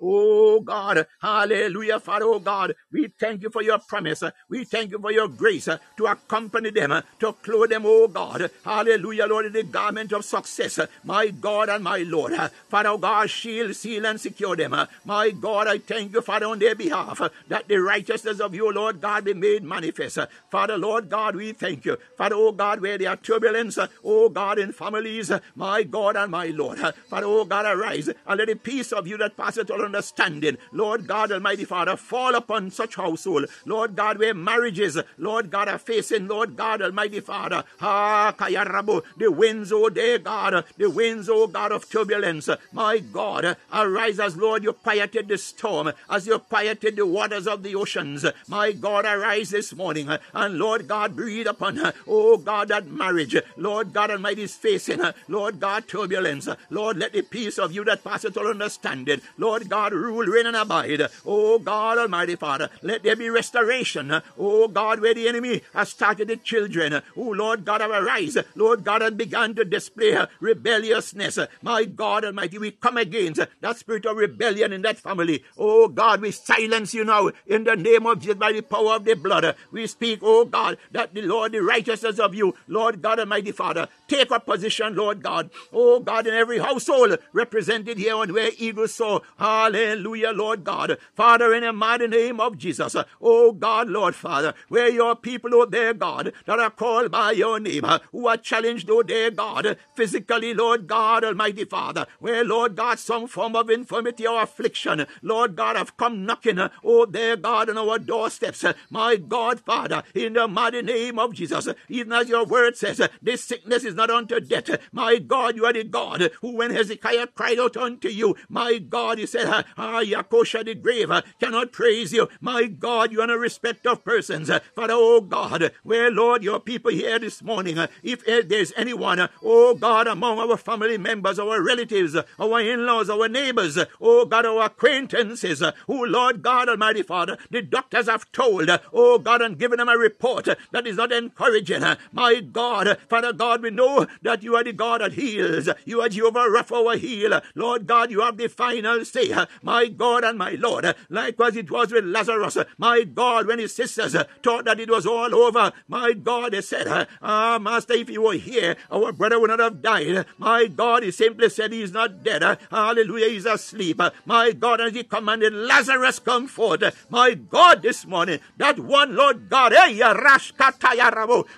Oh 0.00 0.60
God, 0.60 1.06
hallelujah, 1.20 2.00
Father, 2.00 2.26
oh 2.26 2.38
God, 2.38 2.74
we 2.92 3.08
thank 3.18 3.42
you 3.42 3.50
for 3.50 3.62
your 3.62 3.78
promise. 3.78 4.22
We 4.48 4.64
thank 4.64 4.92
you 4.92 4.98
for 4.98 5.10
your 5.12 5.28
grace 5.28 5.64
to 5.96 6.06
accompany 6.06 6.70
them, 6.70 7.02
to 7.20 7.32
clothe 7.32 7.70
them, 7.70 7.84
oh 7.86 8.08
God, 8.08 8.50
hallelujah, 8.64 9.26
Lord, 9.26 9.46
in 9.46 9.52
the 9.54 9.62
garment 9.64 10.12
of 10.12 10.24
success, 10.24 10.78
my 11.04 11.28
God 11.28 11.68
and 11.68 11.82
my 11.82 11.98
Lord. 11.98 12.34
Father, 12.68 12.90
oh 12.90 12.98
God, 12.98 13.30
shield, 13.30 13.74
seal, 13.74 14.06
and 14.06 14.20
secure 14.20 14.56
them. 14.56 14.76
My 15.04 15.30
God, 15.30 15.66
I 15.68 15.78
thank 15.78 16.12
you, 16.12 16.20
Father, 16.22 16.46
on 16.46 16.60
their 16.60 16.74
behalf, 16.76 17.20
that 17.48 17.68
the 17.68 17.78
righteousness 17.78 18.40
of 18.40 18.54
you, 18.54 18.70
Lord 18.72 19.00
God, 19.00 19.24
be 19.24 19.34
made 19.34 19.64
manifest. 19.64 20.18
Father, 20.50 20.78
Lord 20.78 21.08
God, 21.10 21.36
we 21.36 21.52
thank 21.52 21.84
you. 21.84 21.96
Father, 22.16 22.36
oh 22.36 22.52
God, 22.52 22.80
where 22.80 22.98
there 22.98 23.10
are 23.10 23.16
turbulence, 23.16 23.78
oh 24.04 24.28
God, 24.28 24.58
in 24.58 24.72
families, 24.72 25.32
my 25.56 25.82
God 25.82 26.16
and 26.16 26.30
my 26.30 26.46
Lord. 26.48 26.78
Father, 27.08 27.26
oh 27.26 27.44
God, 27.44 27.66
arise 27.66 28.08
and 28.08 28.38
let 28.38 28.48
the 28.48 28.54
peace 28.54 28.92
of 28.92 29.06
you 29.08 29.16
that 29.18 29.36
passeth 29.36 29.70
all 29.70 29.87
understanding, 29.88 30.58
Lord 30.72 31.06
God 31.06 31.32
Almighty 31.32 31.64
Father, 31.64 31.96
fall 31.96 32.34
upon 32.34 32.70
such 32.70 32.96
household, 32.96 33.46
Lord 33.64 33.96
God, 33.96 34.18
where 34.18 34.34
marriages, 34.34 34.98
Lord 35.16 35.50
God, 35.50 35.68
are 35.68 35.78
facing, 35.78 36.28
Lord 36.28 36.56
God 36.56 36.82
Almighty 36.82 37.20
Father, 37.20 37.64
ah, 37.80 38.34
Kayarabu, 38.38 39.02
the 39.16 39.30
winds, 39.32 39.72
oh 39.72 39.88
dear 39.88 40.18
God, 40.18 40.64
the 40.76 40.90
winds, 40.90 41.28
oh 41.28 41.46
God 41.46 41.72
of 41.72 41.88
turbulence, 41.88 42.48
my 42.72 42.98
God, 42.98 43.56
arise 43.72 44.20
as 44.20 44.36
Lord, 44.36 44.62
you 44.62 44.72
quieted 44.72 45.28
the 45.28 45.38
storm, 45.38 45.92
as 46.10 46.26
you 46.26 46.38
quieted 46.38 46.96
the 46.96 47.06
waters 47.06 47.46
of 47.46 47.62
the 47.62 47.74
oceans, 47.74 48.26
my 48.46 48.72
God, 48.72 49.04
arise 49.06 49.50
this 49.50 49.74
morning, 49.74 50.08
and 50.34 50.58
Lord 50.58 50.86
God, 50.86 51.16
breathe 51.16 51.46
upon, 51.46 51.76
her. 51.76 51.92
oh 52.06 52.36
God, 52.36 52.68
that 52.68 52.86
marriage, 52.86 53.36
Lord 53.56 53.92
God 53.92 54.10
Almighty 54.10 54.42
is 54.42 54.54
facing, 54.54 55.00
Lord 55.28 55.60
God, 55.60 55.88
turbulence, 55.88 56.48
Lord, 56.70 56.98
let 56.98 57.12
the 57.12 57.22
peace 57.22 57.58
of 57.58 57.72
you 57.72 57.84
that 57.84 58.04
passeth 58.04 58.36
all 58.36 58.48
understanding, 58.48 59.20
Lord 59.36 59.68
God, 59.68 59.77
rule, 59.92 60.26
reign, 60.26 60.46
and 60.46 60.56
abide. 60.56 61.08
Oh 61.26 61.58
God 61.58 61.98
Almighty 61.98 62.36
Father, 62.36 62.70
let 62.82 63.02
there 63.02 63.16
be 63.16 63.30
restoration. 63.30 64.22
Oh 64.38 64.68
God, 64.68 65.00
where 65.00 65.14
the 65.14 65.28
enemy 65.28 65.62
has 65.74 65.90
started 65.90 66.28
the 66.28 66.36
children. 66.36 67.02
Oh 67.16 67.30
Lord 67.30 67.64
God, 67.64 67.80
arise. 67.80 68.36
Lord 68.54 68.84
God, 68.84 69.02
and 69.02 69.16
began 69.16 69.54
to 69.54 69.64
display 69.64 70.18
rebelliousness. 70.40 71.38
My 71.62 71.84
God 71.84 72.24
Almighty, 72.24 72.58
we 72.58 72.70
come 72.72 72.96
against 72.96 73.40
that 73.60 73.76
spirit 73.76 74.06
of 74.06 74.16
rebellion 74.16 74.72
in 74.72 74.82
that 74.82 74.98
family. 74.98 75.44
Oh 75.56 75.88
God, 75.88 76.20
we 76.20 76.30
silence 76.30 76.94
you 76.94 77.04
now 77.04 77.30
in 77.46 77.64
the 77.64 77.76
name 77.76 78.06
of 78.06 78.20
Jesus 78.20 78.36
by 78.36 78.52
the 78.52 78.62
power 78.62 78.94
of 78.94 79.04
the 79.04 79.14
blood. 79.14 79.54
We 79.70 79.86
speak, 79.86 80.20
oh 80.22 80.44
God, 80.44 80.78
that 80.92 81.14
the 81.14 81.22
Lord, 81.22 81.52
the 81.52 81.62
righteousness 81.62 82.18
of 82.18 82.34
you, 82.34 82.54
Lord 82.66 83.02
God 83.02 83.20
Almighty 83.20 83.52
Father, 83.52 83.88
take 84.08 84.30
a 84.30 84.40
position, 84.40 84.96
Lord 84.96 85.22
God. 85.22 85.50
Oh 85.72 86.00
God, 86.00 86.26
in 86.26 86.34
every 86.34 86.58
household 86.58 87.18
represented 87.32 87.98
here 87.98 88.16
on 88.16 88.32
where 88.32 88.50
eagles 88.58 88.94
soar. 88.94 89.22
Hallelujah, 89.38 90.32
Lord 90.32 90.64
God. 90.64 90.98
Father, 91.14 91.54
in 91.54 91.62
the 91.62 91.72
mighty 91.72 92.08
name 92.08 92.40
of 92.40 92.58
Jesus. 92.58 92.96
Oh 93.20 93.52
God, 93.52 93.88
Lord 93.88 94.14
Father, 94.14 94.54
where 94.68 94.88
your 94.88 95.14
people, 95.14 95.54
oh 95.54 95.66
dear 95.66 95.94
God, 95.94 96.32
that 96.46 96.58
are 96.58 96.70
called 96.70 97.10
by 97.10 97.32
your 97.32 97.60
name, 97.60 97.84
who 98.12 98.26
are 98.26 98.36
challenged, 98.36 98.90
oh 98.90 99.02
dear 99.02 99.30
God, 99.30 99.76
physically, 99.94 100.54
Lord 100.54 100.86
God, 100.86 101.24
Almighty 101.24 101.64
Father, 101.64 102.06
where, 102.18 102.44
Lord 102.44 102.76
God, 102.76 102.98
some 102.98 103.26
form 103.26 103.54
of 103.54 103.70
infirmity 103.70 104.26
or 104.26 104.42
affliction, 104.42 105.06
Lord 105.22 105.54
God, 105.56 105.76
have 105.76 105.96
come 105.96 106.24
knocking, 106.24 106.58
oh 106.82 107.06
dear 107.06 107.36
God, 107.36 107.70
on 107.70 107.78
our 107.78 107.98
doorsteps. 107.98 108.64
My 108.90 109.16
God, 109.16 109.60
Father, 109.60 110.02
in 110.14 110.32
the 110.32 110.48
mighty 110.48 110.82
name 110.82 111.18
of 111.18 111.34
Jesus, 111.34 111.68
even 111.88 112.12
as 112.12 112.28
your 112.28 112.44
word 112.46 112.76
says, 112.76 113.00
this 113.20 113.44
sickness 113.44 113.84
is 113.84 113.94
not 113.98 114.10
unto 114.10 114.40
death. 114.40 114.70
My 114.92 115.18
God, 115.18 115.56
you 115.56 115.66
are 115.66 115.72
the 115.72 115.84
God 115.84 116.30
who, 116.40 116.56
when 116.56 116.70
Hezekiah 116.70 117.26
cried 117.34 117.58
out 117.58 117.76
unto 117.76 118.08
you, 118.08 118.36
my 118.48 118.78
God, 118.78 119.18
he 119.18 119.26
said, 119.26 119.46
uh, 119.46 119.64
ah, 119.76 120.00
Yakosha 120.02 120.64
the 120.64 120.74
grave 120.74 121.10
uh, 121.10 121.22
cannot 121.40 121.72
praise 121.72 122.12
you. 122.12 122.28
My 122.40 122.66
God, 122.66 123.12
you 123.12 123.20
are 123.20 123.30
a 123.30 123.36
respect 123.36 123.86
of 123.86 124.04
persons. 124.04 124.50
Father, 124.74 124.94
oh 124.94 125.20
God, 125.20 125.72
where, 125.82 126.10
Lord, 126.10 126.42
your 126.44 126.60
people 126.60 126.92
here 126.92 127.18
this 127.18 127.42
morning, 127.42 127.78
uh, 127.78 127.88
if 128.02 128.26
uh, 128.28 128.42
there's 128.46 128.72
anyone, 128.76 129.28
oh 129.42 129.74
God, 129.74 130.06
among 130.06 130.38
our 130.38 130.56
family 130.56 130.96
members, 130.96 131.38
our 131.38 131.60
relatives, 131.62 132.16
our 132.38 132.60
in-laws, 132.60 133.10
our 133.10 133.28
neighbors, 133.28 133.78
oh 134.00 134.24
God, 134.24 134.46
our 134.46 134.66
acquaintances, 134.66 135.62
who, 135.86 136.06
Lord 136.06 136.42
God 136.42 136.68
Almighty 136.68 137.02
Father, 137.02 137.36
the 137.50 137.62
doctors 137.62 138.06
have 138.08 138.30
told, 138.30 138.70
oh 138.92 139.18
God, 139.18 139.42
and 139.42 139.58
given 139.58 139.78
them 139.78 139.88
a 139.88 139.98
report 139.98 140.48
that 140.70 140.86
is 140.86 140.96
not 140.96 141.10
encouraging. 141.12 141.82
My 142.12 142.40
God, 142.40 142.98
Father 143.08 143.32
God, 143.32 143.62
we 143.62 143.70
know 143.70 143.87
that 144.22 144.42
you 144.42 144.56
are 144.56 144.64
the 144.64 144.72
God 144.72 145.00
that 145.00 145.12
heals. 145.12 145.68
You 145.84 146.00
are 146.00 146.08
Jehovah 146.08 146.46
Rapha, 146.48 146.86
our 146.86 146.96
healer. 146.96 147.42
Lord 147.54 147.86
God, 147.86 148.10
you 148.10 148.20
have 148.20 148.36
the 148.36 148.48
final 148.48 149.04
say. 149.04 149.32
My 149.62 149.88
God 149.88 150.24
and 150.24 150.38
my 150.38 150.52
Lord, 150.52 150.94
likewise 151.08 151.56
it 151.56 151.70
was 151.70 151.92
with 151.92 152.04
Lazarus. 152.04 152.58
My 152.76 153.04
God, 153.04 153.46
when 153.46 153.58
his 153.58 153.74
sisters 153.74 154.16
thought 154.42 154.64
that 154.64 154.80
it 154.80 154.90
was 154.90 155.06
all 155.06 155.34
over, 155.34 155.72
my 155.88 156.12
God, 156.12 156.52
they 156.52 156.60
said, 156.60 157.08
Ah, 157.22 157.58
Master, 157.60 157.94
if 157.94 158.10
you 158.10 158.22
were 158.22 158.34
here, 158.34 158.76
our 158.90 159.12
brother 159.12 159.38
would 159.40 159.50
not 159.50 159.60
have 159.60 159.82
died. 159.82 160.26
My 160.38 160.66
God, 160.66 161.02
he 161.02 161.10
simply 161.10 161.48
said 161.50 161.72
he's 161.72 161.92
not 161.92 162.22
dead. 162.22 162.42
Hallelujah, 162.70 163.30
he's 163.30 163.46
asleep. 163.46 164.00
My 164.24 164.52
God, 164.52 164.80
as 164.80 164.92
he 164.92 165.04
commanded 165.04 165.52
Lazarus 165.52 166.18
come 166.18 166.46
forth. 166.46 166.82
My 167.10 167.34
God, 167.34 167.82
this 167.82 168.06
morning, 168.06 168.40
that 168.56 168.78
one 168.78 169.14
Lord 169.14 169.48
God, 169.48 169.72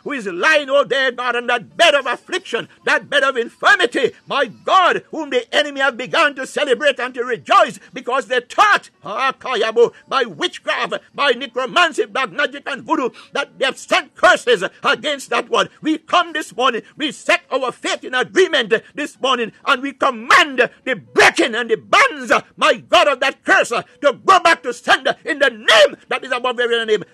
who 0.04 0.12
is 0.12 0.26
lying, 0.26 0.70
oh 0.70 0.84
there, 0.84 1.12
God, 1.12 1.36
on 1.36 1.46
that 1.46 1.76
bed 1.76 1.94
of 1.94 2.06
affliction, 2.20 2.68
that 2.84 3.08
bed 3.08 3.22
of 3.22 3.36
infirmity, 3.36 4.12
my 4.26 4.46
God, 4.46 5.02
whom 5.10 5.30
the 5.30 5.52
enemy 5.54 5.80
have 5.80 5.96
begun 5.96 6.34
to 6.34 6.46
celebrate 6.46 7.00
and 7.00 7.14
to 7.14 7.24
rejoice 7.24 7.80
because 7.92 8.26
they 8.26 8.40
taught 8.40 8.90
ah, 9.04 9.32
kayabo, 9.32 9.92
by 10.08 10.24
witchcraft, 10.24 10.94
by 11.14 11.30
necromancy, 11.32 12.04
black 12.06 12.30
magic 12.30 12.62
and 12.66 12.82
voodoo, 12.82 13.10
that 13.32 13.58
they 13.58 13.64
have 13.64 13.78
sent 13.78 14.14
curses 14.14 14.62
against 14.84 15.30
that 15.30 15.48
one. 15.48 15.68
We 15.80 15.98
come 15.98 16.32
this 16.32 16.54
morning, 16.54 16.82
we 16.96 17.12
set 17.12 17.42
our 17.50 17.72
faith 17.72 18.04
in 18.04 18.14
agreement 18.14 18.74
this 18.94 19.20
morning, 19.20 19.52
and 19.66 19.82
we 19.82 19.92
command 19.92 20.70
the 20.84 20.96
breaking 20.96 21.54
and 21.54 21.70
the 21.70 21.76
bands, 21.76 22.32
my 22.56 22.76
God, 22.76 23.08
of 23.08 23.20
that 23.20 23.44
curse 23.44 23.70
to 23.70 23.84
go 24.24 24.40
back 24.40 24.62
to 24.62 24.72
sender 24.72 25.16
in 25.24 25.38
the 25.38 25.50
name 25.50 25.96
that 26.08 26.24
is 26.24 26.32
above 26.32 26.60
every 26.60 26.84
name. 26.84 27.04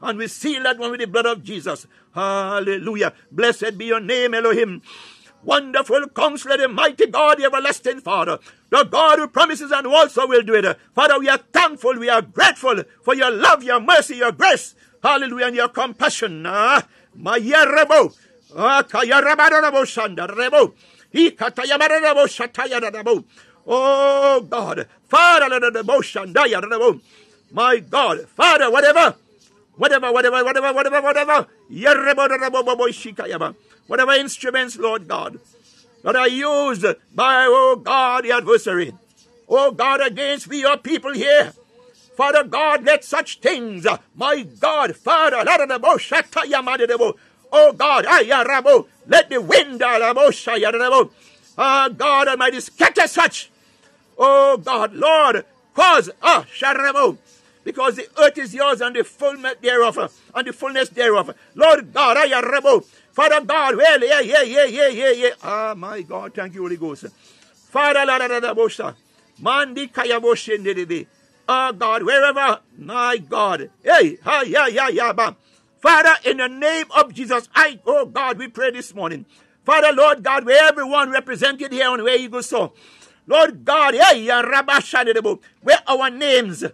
And 0.00 0.18
we 0.18 0.28
seal 0.28 0.62
that 0.62 0.78
one 0.78 0.90
with 0.90 1.00
the 1.00 1.06
blood 1.06 1.26
of 1.26 1.42
Jesus. 1.44 1.86
Hallelujah. 2.48 3.12
Blessed 3.30 3.76
be 3.76 3.86
your 3.86 4.00
name, 4.00 4.32
Elohim. 4.32 4.82
Wonderful 5.44 6.08
counselor, 6.08 6.56
the 6.56 6.68
mighty 6.68 7.06
God, 7.06 7.38
the 7.38 7.44
everlasting 7.44 8.00
Father, 8.00 8.38
the 8.70 8.84
God 8.84 9.18
who 9.18 9.28
promises 9.28 9.70
and 9.70 9.86
also 9.86 10.26
will 10.26 10.42
do 10.42 10.54
it. 10.54 10.78
Father, 10.94 11.18
we 11.18 11.28
are 11.28 11.38
thankful, 11.52 11.94
we 11.98 12.08
are 12.08 12.22
grateful 12.22 12.82
for 13.02 13.14
your 13.14 13.30
love, 13.30 13.62
your 13.62 13.80
mercy, 13.80 14.16
your 14.16 14.32
grace. 14.32 14.74
Hallelujah, 15.02 15.46
and 15.46 15.56
your 15.56 15.68
compassion. 15.68 16.44
Ah, 16.46 16.86
my 17.14 17.38
yerebo. 17.38 18.16
Ah, 18.56 18.82
kayarabarabo 18.82 19.84
shanda 19.86 20.26
rebo. 20.28 20.74
He 21.12 21.30
katayamarabo 21.30 22.26
shatayarabo. 22.26 23.24
Oh 23.66 24.40
God, 24.40 24.88
Father, 25.08 25.60
the 25.60 25.70
devotion, 25.70 26.34
my 27.52 27.78
God, 27.78 28.26
Father, 28.28 28.70
whatever, 28.70 29.14
whatever, 29.78 30.12
whatever, 30.12 30.44
whatever, 30.44 30.72
whatever, 30.72 31.00
whatever, 31.00 31.46
whatever 33.86 34.12
instruments, 34.12 34.76
Lord 34.76 35.08
God, 35.08 35.38
that 36.02 36.16
are 36.16 36.28
used 36.28 36.84
by, 37.14 37.46
oh 37.48 37.76
God, 37.76 38.24
the 38.24 38.32
adversary, 38.32 38.92
oh 39.48 39.70
God, 39.70 40.00
against 40.00 40.48
we, 40.48 40.60
your 40.60 40.76
people 40.76 41.14
here. 41.14 41.52
Father 42.16 42.42
God, 42.42 42.84
let 42.84 43.04
such 43.04 43.38
things, 43.38 43.86
my 44.14 44.42
God, 44.42 44.96
Father, 44.96 45.36
oh 47.52 47.72
God, 47.72 48.04
let 49.06 49.30
the 49.30 49.40
wind, 49.40 49.80
ah, 51.56 51.88
God 51.88 52.28
Almighty, 52.28 52.60
scatter 52.60 53.06
such, 53.06 53.50
oh 54.18 54.56
God, 54.56 54.94
Lord, 54.94 55.44
cause, 55.74 56.10
ah, 56.22 56.44
because 57.68 57.96
the 57.96 58.08
earth 58.18 58.38
is 58.38 58.54
yours 58.54 58.80
and 58.80 58.96
the 58.96 59.04
fullness 59.04 59.56
thereof, 59.60 60.10
and 60.34 60.46
the 60.46 60.54
fullness 60.54 60.88
thereof. 60.88 61.34
Lord 61.54 61.92
God, 61.92 62.16
ayarabo, 62.16 62.82
Father 63.12 63.44
God, 63.44 63.76
well, 63.76 64.02
yeah, 64.02 64.20
yeah, 64.20 64.40
yeah, 64.40 64.64
yeah, 64.64 64.88
yeah, 64.88 65.10
yeah. 65.10 65.30
Ah, 65.42 65.74
my 65.76 66.00
God, 66.00 66.32
thank 66.32 66.54
you, 66.54 66.62
Holy 66.62 66.78
Ghost. 66.78 67.04
Father, 67.68 68.06
la, 68.06 68.16
la, 68.16 68.24
la, 68.24 68.38
la, 68.38 68.54
bosha. 68.54 68.94
Mandi 69.38 69.88
kaya 69.88 70.18
boshendede. 70.18 71.06
Oh 71.46 71.72
God, 71.72 72.04
wherever, 72.04 72.60
my 72.78 73.18
God. 73.18 73.68
Hey, 73.84 74.16
ha, 74.24 74.44
yeah, 74.46 74.66
yeah, 74.68 74.88
yeah, 74.88 75.12
bam. 75.12 75.36
Father, 75.82 76.14
in 76.24 76.38
the 76.38 76.48
name 76.48 76.86
of 76.96 77.12
Jesus, 77.12 77.50
I, 77.54 77.78
oh 77.84 78.06
God, 78.06 78.38
we 78.38 78.48
pray 78.48 78.70
this 78.70 78.94
morning. 78.94 79.26
Father, 79.66 79.92
Lord 79.92 80.22
God, 80.24 80.46
where 80.46 80.66
everyone 80.66 81.10
represented 81.10 81.72
here 81.72 81.90
on 81.90 82.02
where 82.02 82.16
eagles 82.16 82.48
soar. 82.48 82.72
Lord 83.26 83.62
God, 83.62 83.92
hey, 83.92 84.22
ya 84.22 84.42
rabashadedebo. 84.42 85.38
where 85.60 85.82
our 85.86 86.08
names, 86.08 86.64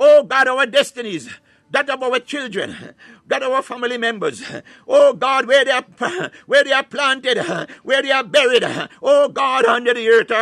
oh 0.00 0.24
God, 0.24 0.48
our 0.48 0.66
destinies, 0.66 1.30
that 1.70 1.88
of 1.88 2.02
our 2.02 2.18
children, 2.18 2.74
that 3.28 3.44
of 3.44 3.52
our 3.52 3.62
family 3.62 3.96
members. 3.96 4.42
Oh 4.88 5.12
God, 5.12 5.46
where 5.46 5.64
they 5.64 5.70
are, 5.70 5.84
where 6.46 6.64
they 6.64 6.72
are 6.72 6.82
planted, 6.82 7.38
where 7.84 8.02
they 8.02 8.10
are 8.10 8.24
buried. 8.24 8.64
Oh 9.00 9.28
God, 9.28 9.66
under 9.66 9.94
the 9.94 10.08
earth. 10.08 10.32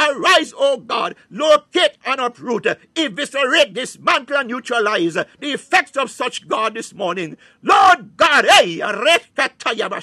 Arise, 0.00 0.52
O 0.56 0.76
God, 0.76 1.16
locate 1.28 1.98
and 2.06 2.20
uproot, 2.20 2.68
eviscerate, 2.96 3.74
dismantle, 3.74 4.36
and 4.36 4.48
neutralize 4.48 5.14
the 5.14 5.26
effects 5.40 5.96
of 5.96 6.08
such 6.08 6.46
God 6.46 6.74
this 6.74 6.94
morning. 6.94 7.36
Lord 7.62 8.16
God, 8.16 8.46
hey, 8.46 8.76
the 8.76 9.98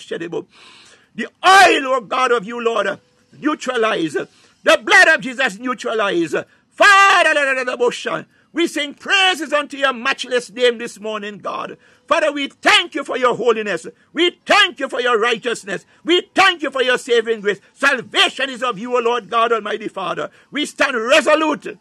oil, 1.48 1.88
O 1.88 2.02
God, 2.02 2.34
of 2.34 2.46
you, 2.46 2.62
Lord, 2.62 3.00
neutralize. 3.40 4.18
The 4.66 4.82
blood 4.84 5.08
of 5.10 5.22
Jesus 5.22 5.60
neutralize. 5.60 6.34
Father, 6.72 7.40
uh, 7.40 8.24
we 8.52 8.66
sing 8.66 8.96
praises 8.96 9.54
unto 9.54 9.78
your 9.78 9.94
matchless 9.94 10.50
name 10.50 10.80
this 10.80 11.00
morning, 11.00 11.38
God. 11.38 11.78
Father, 12.08 12.32
we 12.32 12.48
thank 12.48 12.96
you 12.96 13.04
for 13.04 13.16
your 13.16 13.36
holiness. 13.36 13.86
We 14.12 14.40
thank 14.44 14.80
you 14.80 14.90
for 14.90 15.00
your 15.00 15.20
righteousness. 15.20 15.86
We 16.04 16.30
thank 16.34 16.64
you 16.64 16.72
for 16.72 16.82
your 16.82 16.98
saving 16.98 17.42
grace. 17.42 17.62
Salvation 17.74 18.50
is 18.50 18.64
of 18.64 18.80
you, 18.80 18.98
O 18.98 19.00
Lord 19.02 19.30
God 19.30 19.52
Almighty 19.52 19.88
Father. 19.88 20.32
We 20.50 20.66
stand 20.66 20.98
resolute. 20.98 21.78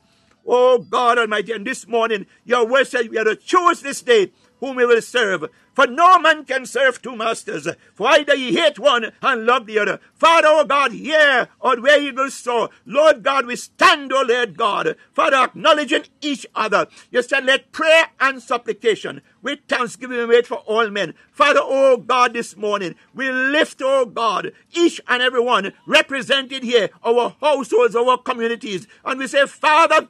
Oh 0.46 0.76
God 0.78 1.18
Almighty, 1.18 1.52
and 1.52 1.66
this 1.66 1.88
morning 1.88 2.26
your 2.44 2.66
word 2.66 2.86
says 2.86 3.08
we 3.08 3.16
are 3.16 3.24
to 3.24 3.34
choose 3.36 3.80
this 3.80 4.02
day 4.02 4.30
whom 4.60 4.76
we 4.76 4.86
will 4.86 5.02
serve. 5.02 5.46
For 5.74 5.86
no 5.86 6.18
man 6.18 6.44
can 6.44 6.66
serve 6.66 7.02
two 7.02 7.16
masters. 7.16 7.68
For 7.94 8.08
either 8.08 8.34
ye 8.34 8.54
hate 8.54 8.78
one 8.78 9.12
and 9.22 9.44
love 9.44 9.66
the 9.66 9.78
other. 9.78 10.00
Father, 10.14 10.48
oh 10.50 10.64
God, 10.64 10.92
here 10.92 11.48
or 11.60 11.80
where 11.80 12.00
eagles 12.00 12.34
soar. 12.34 12.70
Lord 12.86 13.22
God, 13.22 13.46
we 13.46 13.56
stand, 13.56 14.12
oh 14.12 14.24
Lord 14.26 14.56
God. 14.56 14.96
Father, 15.12 15.36
acknowledging 15.36 16.04
each 16.20 16.46
other. 16.54 16.86
You 17.10 17.22
said, 17.22 17.44
let 17.44 17.72
prayer 17.72 18.06
and 18.20 18.40
supplication 18.42 19.20
with 19.42 19.60
thanksgiving 19.68 20.18
be 20.18 20.26
made 20.26 20.46
for 20.46 20.58
all 20.58 20.88
men. 20.90 21.14
Father, 21.32 21.60
oh 21.62 21.96
God, 21.96 22.34
this 22.34 22.56
morning, 22.56 22.94
we 23.14 23.30
lift, 23.30 23.82
O 23.82 24.06
God, 24.06 24.52
each 24.72 25.00
and 25.08 25.22
every 25.22 25.40
one 25.40 25.72
represented 25.86 26.62
here, 26.62 26.90
our 27.04 27.34
households, 27.40 27.96
our 27.96 28.16
communities. 28.18 28.86
And 29.04 29.18
we 29.18 29.26
say, 29.26 29.46
Father, 29.46 30.08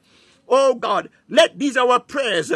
O 0.49 0.75
God, 0.75 1.09
let 1.29 1.59
these 1.59 1.77
our 1.77 1.99
prayers 1.99 2.53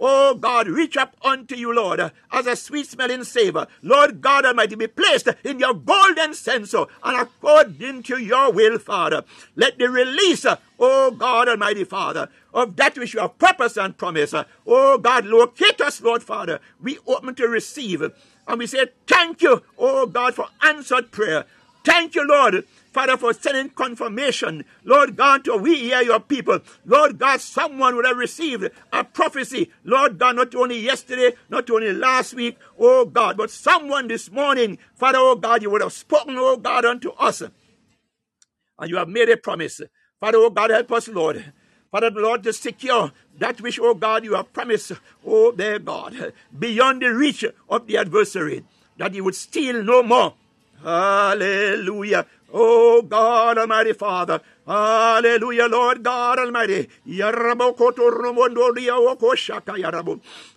Oh 0.00 0.34
God, 0.34 0.68
reach 0.68 0.96
up 0.96 1.16
unto 1.22 1.56
you, 1.56 1.74
Lord, 1.74 2.12
as 2.32 2.46
a 2.46 2.56
sweet 2.56 2.86
smelling 2.86 3.24
savor. 3.24 3.66
Lord 3.82 4.20
God 4.20 4.44
Almighty, 4.44 4.76
be 4.76 4.86
placed 4.86 5.28
in 5.44 5.58
your 5.58 5.74
golden 5.74 6.34
censer 6.34 6.84
and 7.02 7.20
according 7.20 8.04
to 8.04 8.18
your 8.18 8.52
will, 8.52 8.78
Father. 8.78 9.24
Let 9.56 9.78
the 9.78 9.88
release, 9.88 10.46
oh 10.78 11.10
God 11.10 11.48
Almighty 11.48 11.84
Father, 11.84 12.28
of 12.54 12.76
that 12.76 12.96
which 12.96 13.14
you 13.14 13.20
have 13.20 13.38
purpose 13.38 13.76
and 13.76 13.96
promise. 13.96 14.34
Oh 14.66 14.98
God, 14.98 15.26
locate 15.26 15.80
us, 15.80 16.00
Lord 16.00 16.22
Father. 16.22 16.60
We 16.80 16.98
open 17.06 17.34
to 17.36 17.48
receive. 17.48 18.02
And 18.48 18.58
we 18.58 18.66
say, 18.66 18.86
Thank 19.06 19.42
you, 19.42 19.62
oh 19.78 20.06
God, 20.06 20.34
for 20.34 20.46
answered 20.62 21.10
prayer. 21.10 21.44
Thank 21.84 22.14
you, 22.14 22.26
Lord, 22.26 22.64
Father, 22.92 23.16
for 23.16 23.32
sending 23.32 23.70
confirmation. 23.70 24.64
Lord 24.84 25.16
God, 25.16 25.44
to 25.44 25.56
we 25.56 25.76
hear 25.76 26.02
your 26.02 26.20
people. 26.20 26.60
Lord 26.84 27.18
God, 27.18 27.40
someone 27.40 27.96
would 27.96 28.06
have 28.06 28.16
received 28.16 28.68
a 28.92 29.04
prophecy. 29.04 29.70
Lord 29.84 30.18
God, 30.18 30.36
not 30.36 30.54
only 30.54 30.78
yesterday, 30.78 31.32
not 31.48 31.70
only 31.70 31.92
last 31.92 32.34
week, 32.34 32.58
oh 32.78 33.04
God, 33.04 33.36
but 33.36 33.50
someone 33.50 34.08
this 34.08 34.30
morning, 34.30 34.78
Father, 34.94 35.18
oh 35.18 35.36
God, 35.36 35.62
you 35.62 35.70
would 35.70 35.82
have 35.82 35.92
spoken, 35.92 36.36
oh 36.38 36.56
God, 36.56 36.84
unto 36.84 37.10
us. 37.12 37.42
And 37.42 38.90
you 38.90 38.96
have 38.96 39.08
made 39.08 39.28
a 39.28 39.36
promise. 39.36 39.80
Father, 40.20 40.38
oh 40.38 40.50
God, 40.50 40.70
help 40.70 40.92
us, 40.92 41.08
Lord. 41.08 41.52
Father, 41.90 42.10
Lord, 42.10 42.42
to 42.42 42.52
secure 42.52 43.12
that 43.38 43.60
which, 43.60 43.78
oh 43.80 43.94
God, 43.94 44.24
you 44.24 44.34
have 44.34 44.52
promised, 44.52 44.92
oh 45.26 45.52
dear 45.52 45.78
God, 45.78 46.32
beyond 46.58 47.02
the 47.02 47.14
reach 47.14 47.44
of 47.68 47.86
the 47.86 47.96
adversary, 47.96 48.64
that 48.98 49.14
he 49.14 49.20
would 49.20 49.34
steal 49.34 49.82
no 49.82 50.02
more 50.02 50.34
Hallelujah. 50.82 52.26
Oh 52.52 53.02
God 53.02 53.58
Almighty 53.58 53.92
Father. 53.92 54.40
Hallelujah, 54.66 55.66
Lord 55.66 56.02
God 56.02 56.38
Almighty. 56.38 56.88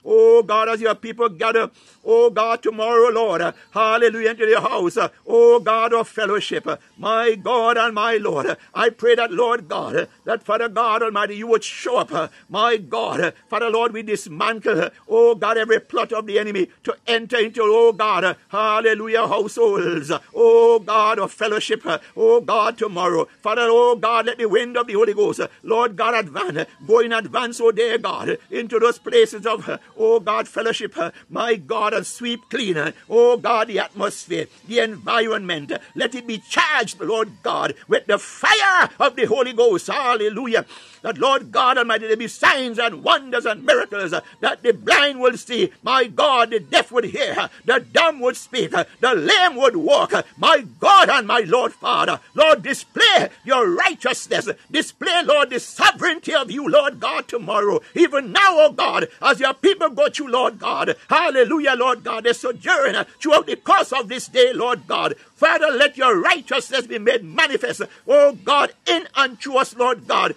Oh 0.03 0.41
God, 0.41 0.69
as 0.69 0.81
your 0.81 0.95
people 0.95 1.29
gather, 1.29 1.69
oh 2.03 2.31
God, 2.31 2.63
tomorrow, 2.63 3.09
Lord, 3.09 3.53
hallelujah, 3.71 4.31
into 4.31 4.47
the 4.47 4.59
house, 4.59 4.97
oh 5.27 5.59
God 5.59 5.93
of 5.93 6.07
fellowship, 6.07 6.67
my 6.97 7.35
God 7.35 7.77
and 7.77 7.93
my 7.93 8.17
Lord, 8.17 8.57
I 8.73 8.89
pray 8.89 9.13
that, 9.15 9.31
Lord 9.31 9.67
God, 9.69 10.07
that 10.25 10.41
Father 10.43 10.69
God 10.69 11.03
Almighty, 11.03 11.35
you 11.35 11.47
would 11.47 11.63
show 11.63 11.97
up, 11.97 12.31
my 12.49 12.77
God, 12.77 13.33
Father 13.47 13.69
Lord, 13.69 13.93
we 13.93 14.01
dismantle, 14.01 14.89
oh 15.07 15.35
God, 15.35 15.57
every 15.57 15.79
plot 15.79 16.11
of 16.13 16.25
the 16.25 16.39
enemy 16.39 16.69
to 16.83 16.95
enter 17.05 17.37
into, 17.37 17.61
oh 17.63 17.93
God, 17.93 18.35
hallelujah, 18.49 19.27
households, 19.27 20.11
oh 20.33 20.79
God 20.79 21.19
of 21.19 21.31
fellowship, 21.31 21.83
oh 22.17 22.41
God, 22.41 22.77
tomorrow, 22.77 23.27
Father, 23.41 23.67
oh 23.67 23.95
God, 23.95 24.25
let 24.25 24.39
the 24.39 24.47
wind 24.47 24.77
of 24.77 24.87
the 24.87 24.93
Holy 24.93 25.13
Ghost, 25.13 25.41
Lord 25.61 25.95
God, 25.95 26.15
advance, 26.15 26.67
go 26.87 26.99
in 26.99 27.13
advance, 27.13 27.61
oh 27.61 27.71
dear 27.71 27.99
God, 27.99 28.39
into 28.49 28.79
those 28.79 28.97
places 28.97 29.45
of, 29.45 29.79
oh 29.97 30.19
God, 30.19 30.47
fellowship, 30.47 30.95
her, 30.95 31.11
my 31.29 31.55
God, 31.55 31.93
and 31.93 32.05
sweep 32.05 32.49
cleaner. 32.49 32.93
oh 33.09 33.37
God, 33.37 33.67
the 33.67 33.79
atmosphere, 33.79 34.47
the 34.67 34.79
environment. 34.79 35.71
Let 35.95 36.15
it 36.15 36.27
be 36.27 36.39
charged, 36.39 36.99
Lord 36.99 37.29
God, 37.43 37.73
with 37.87 38.07
the 38.07 38.17
fire 38.17 38.89
of 38.99 39.15
the 39.15 39.25
Holy 39.25 39.53
Ghost. 39.53 39.87
Hallelujah 39.87 40.65
that 41.01 41.17
Lord 41.17 41.51
God 41.51 41.77
Almighty, 41.77 42.07
there 42.07 42.17
be 42.17 42.27
signs 42.27 42.79
and 42.79 43.03
wonders 43.03 43.45
and 43.45 43.65
miracles, 43.65 44.13
that 44.39 44.63
the 44.63 44.73
blind 44.73 45.19
will 45.19 45.37
see, 45.37 45.71
my 45.83 46.05
God, 46.05 46.51
the 46.51 46.59
deaf 46.59 46.91
would 46.91 47.05
hear, 47.05 47.49
the 47.65 47.85
dumb 47.91 48.19
would 48.19 48.37
speak, 48.37 48.71
the 48.71 49.13
lame 49.15 49.55
would 49.55 49.75
walk, 49.75 50.13
my 50.37 50.65
God 50.79 51.09
and 51.09 51.27
my 51.27 51.39
Lord 51.39 51.73
Father. 51.73 52.19
Lord, 52.35 52.63
display 52.63 53.29
your 53.43 53.69
righteousness, 53.69 54.49
display, 54.69 55.23
Lord, 55.23 55.49
the 55.49 55.59
sovereignty 55.59 56.33
of 56.33 56.51
you, 56.51 56.67
Lord 56.67 56.99
God, 56.99 57.27
tomorrow, 57.27 57.81
even 57.95 58.31
now, 58.31 58.59
oh 58.59 58.71
God, 58.71 59.07
as 59.21 59.39
your 59.39 59.53
people 59.53 59.89
go 59.91 60.09
through, 60.09 60.31
Lord 60.31 60.59
God, 60.59 60.95
hallelujah, 61.09 61.75
Lord 61.77 62.03
God, 62.03 62.23
they 62.23 62.33
sojourn 62.33 63.05
throughout 63.19 63.47
the 63.47 63.55
course 63.55 63.91
of 63.93 64.07
this 64.07 64.27
day, 64.27 64.53
Lord 64.53 64.87
God. 64.87 65.15
Father, 65.41 65.71
let 65.71 65.97
your 65.97 66.21
righteousness 66.21 66.85
be 66.85 66.99
made 66.99 67.23
manifest, 67.23 67.81
oh 68.07 68.37
God, 68.45 68.73
in 68.85 69.07
and 69.15 69.41
through 69.41 69.57
us, 69.57 69.75
Lord 69.75 70.07
God. 70.07 70.35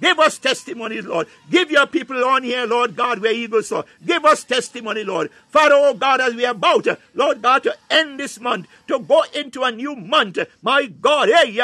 Give 0.00 0.18
us 0.18 0.38
testimonies, 0.38 1.04
Lord. 1.04 1.26
Give 1.50 1.70
your 1.70 1.86
people 1.86 2.24
on 2.24 2.44
here, 2.44 2.66
Lord 2.66 2.96
God, 2.96 3.20
where 3.20 3.32
eagles 3.32 3.68
soar. 3.68 3.84
Give 4.06 4.24
us 4.24 4.42
testimony, 4.42 5.04
Lord. 5.04 5.30
Father, 5.50 5.74
oh 5.74 5.92
God, 5.92 6.22
as 6.22 6.34
we 6.34 6.46
are 6.46 6.52
about, 6.52 6.86
Lord 7.14 7.42
God, 7.42 7.62
to 7.64 7.76
end 7.90 8.18
this 8.18 8.40
month, 8.40 8.66
to 8.88 8.98
go 9.00 9.22
into 9.34 9.62
a 9.64 9.70
new 9.70 9.94
month. 9.96 10.38
My 10.62 10.86
God, 10.86 11.28
eh, 11.28 11.44
hey, 11.46 11.60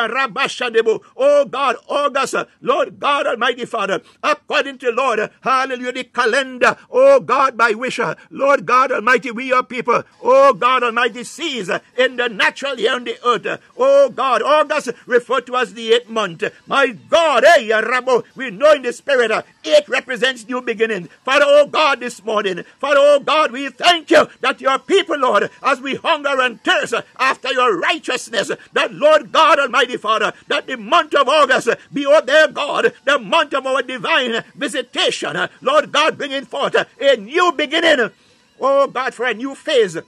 oh 1.16 1.44
God, 1.46 1.76
August, 1.88 2.34
Lord 2.60 3.00
God 3.00 3.26
Almighty 3.26 3.64
Father, 3.64 4.02
according 4.22 4.78
to 4.78 4.90
Lord, 4.90 5.30
hallelujah, 5.40 5.92
the 5.92 6.04
calendar, 6.04 6.76
oh 6.90 7.20
God, 7.20 7.56
by 7.62 7.74
wisher. 7.74 8.02
Uh, 8.02 8.14
Lord 8.30 8.66
God 8.66 8.90
Almighty, 8.90 9.30
we 9.30 9.44
your 9.44 9.62
people, 9.62 10.02
oh 10.20 10.52
God 10.52 10.82
Almighty, 10.82 11.22
sees 11.22 11.70
uh, 11.70 11.78
in 11.96 12.16
the 12.16 12.28
natural 12.28 12.74
here 12.74 12.94
on 12.94 13.04
the 13.04 13.16
earth, 13.24 13.46
uh, 13.46 13.58
oh 13.78 14.10
God, 14.10 14.42
August 14.42 14.90
referred 15.06 15.46
to 15.46 15.54
as 15.54 15.74
the 15.74 15.92
eighth 15.92 16.08
month. 16.08 16.42
My 16.66 16.88
God, 16.88 17.44
hey, 17.44 17.68
Rabo, 17.68 18.24
we 18.34 18.50
know 18.50 18.72
in 18.72 18.82
the 18.82 18.92
spirit, 18.92 19.30
eight 19.64 19.88
represents 19.88 20.48
new 20.48 20.60
beginning. 20.60 21.08
Father, 21.24 21.44
oh 21.46 21.68
God, 21.68 22.00
this 22.00 22.24
morning, 22.24 22.64
Father, 22.80 22.98
oh 23.00 23.20
God, 23.20 23.52
we 23.52 23.68
thank 23.68 24.10
you 24.10 24.26
that 24.40 24.60
your 24.60 24.80
people, 24.80 25.18
Lord, 25.18 25.48
as 25.62 25.80
we 25.80 25.94
hunger 25.94 26.40
and 26.40 26.60
thirst 26.64 26.94
after 27.16 27.52
your 27.52 27.78
righteousness, 27.78 28.50
that 28.72 28.92
Lord 28.92 29.30
God 29.30 29.60
Almighty 29.60 29.98
Father, 29.98 30.32
that 30.48 30.66
the 30.66 30.76
month 30.76 31.14
of 31.14 31.28
August 31.28 31.68
be, 31.92 32.04
oh 32.06 32.20
their 32.22 32.48
God, 32.48 32.92
the 33.04 33.20
month 33.20 33.54
of 33.54 33.64
our 33.66 33.82
divine 33.82 34.42
visitation. 34.56 35.36
Lord 35.60 35.92
God, 35.92 36.18
bringing 36.18 36.44
forth 36.44 36.74
a 36.74 37.16
new 37.16 37.51
beginning. 37.52 38.10
Oh 38.60 38.86
God, 38.86 39.14
for 39.14 39.26
a 39.26 39.34
new 39.34 39.54
phase 39.54 39.98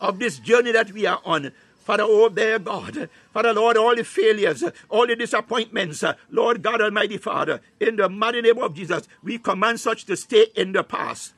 of 0.00 0.18
this 0.18 0.38
journey 0.38 0.72
that 0.72 0.92
we 0.92 1.06
are 1.06 1.20
on. 1.24 1.52
Father, 1.78 2.04
oh 2.06 2.28
dear 2.28 2.58
God, 2.58 3.08
Father 3.32 3.54
Lord, 3.54 3.76
all 3.78 3.96
the 3.96 4.04
failures, 4.04 4.62
all 4.90 5.06
the 5.06 5.16
disappointments, 5.16 6.04
Lord 6.30 6.62
God 6.62 6.82
Almighty 6.82 7.16
Father, 7.16 7.60
in 7.80 7.96
the 7.96 8.08
mighty 8.08 8.42
name 8.42 8.58
of 8.58 8.74
Jesus, 8.74 9.08
we 9.22 9.38
command 9.38 9.80
such 9.80 10.04
to 10.04 10.16
stay 10.16 10.48
in 10.54 10.72
the 10.72 10.84
past. 10.84 11.32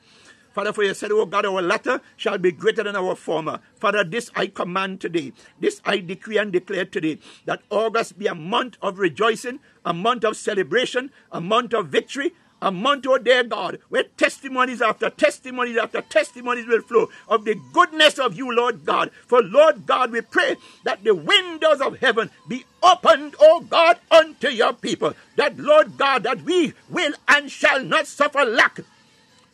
Father, 0.51 0.73
for 0.73 0.83
you 0.83 0.93
said, 0.93 1.11
Oh 1.11 1.25
God, 1.25 1.45
our 1.45 1.61
latter 1.61 2.01
shall 2.17 2.37
be 2.37 2.51
greater 2.51 2.83
than 2.83 2.95
our 2.95 3.15
former. 3.15 3.59
Father, 3.75 4.03
this 4.03 4.29
I 4.35 4.47
command 4.47 4.99
today. 4.99 5.31
This 5.59 5.81
I 5.85 5.99
decree 5.99 6.37
and 6.37 6.51
declare 6.51 6.85
today 6.85 7.19
that 7.45 7.61
August 7.69 8.19
be 8.19 8.27
a 8.27 8.35
month 8.35 8.77
of 8.81 8.99
rejoicing, 8.99 9.59
a 9.85 9.93
month 9.93 10.25
of 10.25 10.35
celebration, 10.35 11.11
a 11.31 11.39
month 11.39 11.73
of 11.73 11.87
victory, 11.87 12.33
a 12.61 12.71
month, 12.71 13.05
oh 13.07 13.17
dear 13.17 13.43
God, 13.43 13.79
where 13.89 14.03
testimonies 14.03 14.81
after 14.81 15.09
testimonies 15.09 15.77
after 15.77 16.01
testimonies 16.01 16.67
will 16.67 16.81
flow 16.81 17.09
of 17.27 17.45
the 17.45 17.55
goodness 17.73 18.19
of 18.19 18.35
you, 18.35 18.53
Lord 18.55 18.85
God. 18.85 19.11
For 19.27 19.41
Lord 19.41 19.85
God, 19.85 20.11
we 20.11 20.21
pray 20.21 20.57
that 20.83 21.03
the 21.03 21.15
windows 21.15 21.81
of 21.81 21.99
heaven 21.99 22.29
be 22.47 22.65
opened, 22.83 23.35
oh 23.39 23.61
God, 23.61 23.99
unto 24.11 24.49
your 24.49 24.73
people. 24.73 25.13
That, 25.37 25.57
Lord 25.57 25.97
God, 25.97 26.23
that 26.23 26.43
we 26.43 26.73
will 26.89 27.13
and 27.27 27.51
shall 27.51 27.83
not 27.83 28.07
suffer 28.07 28.45
lack 28.45 28.79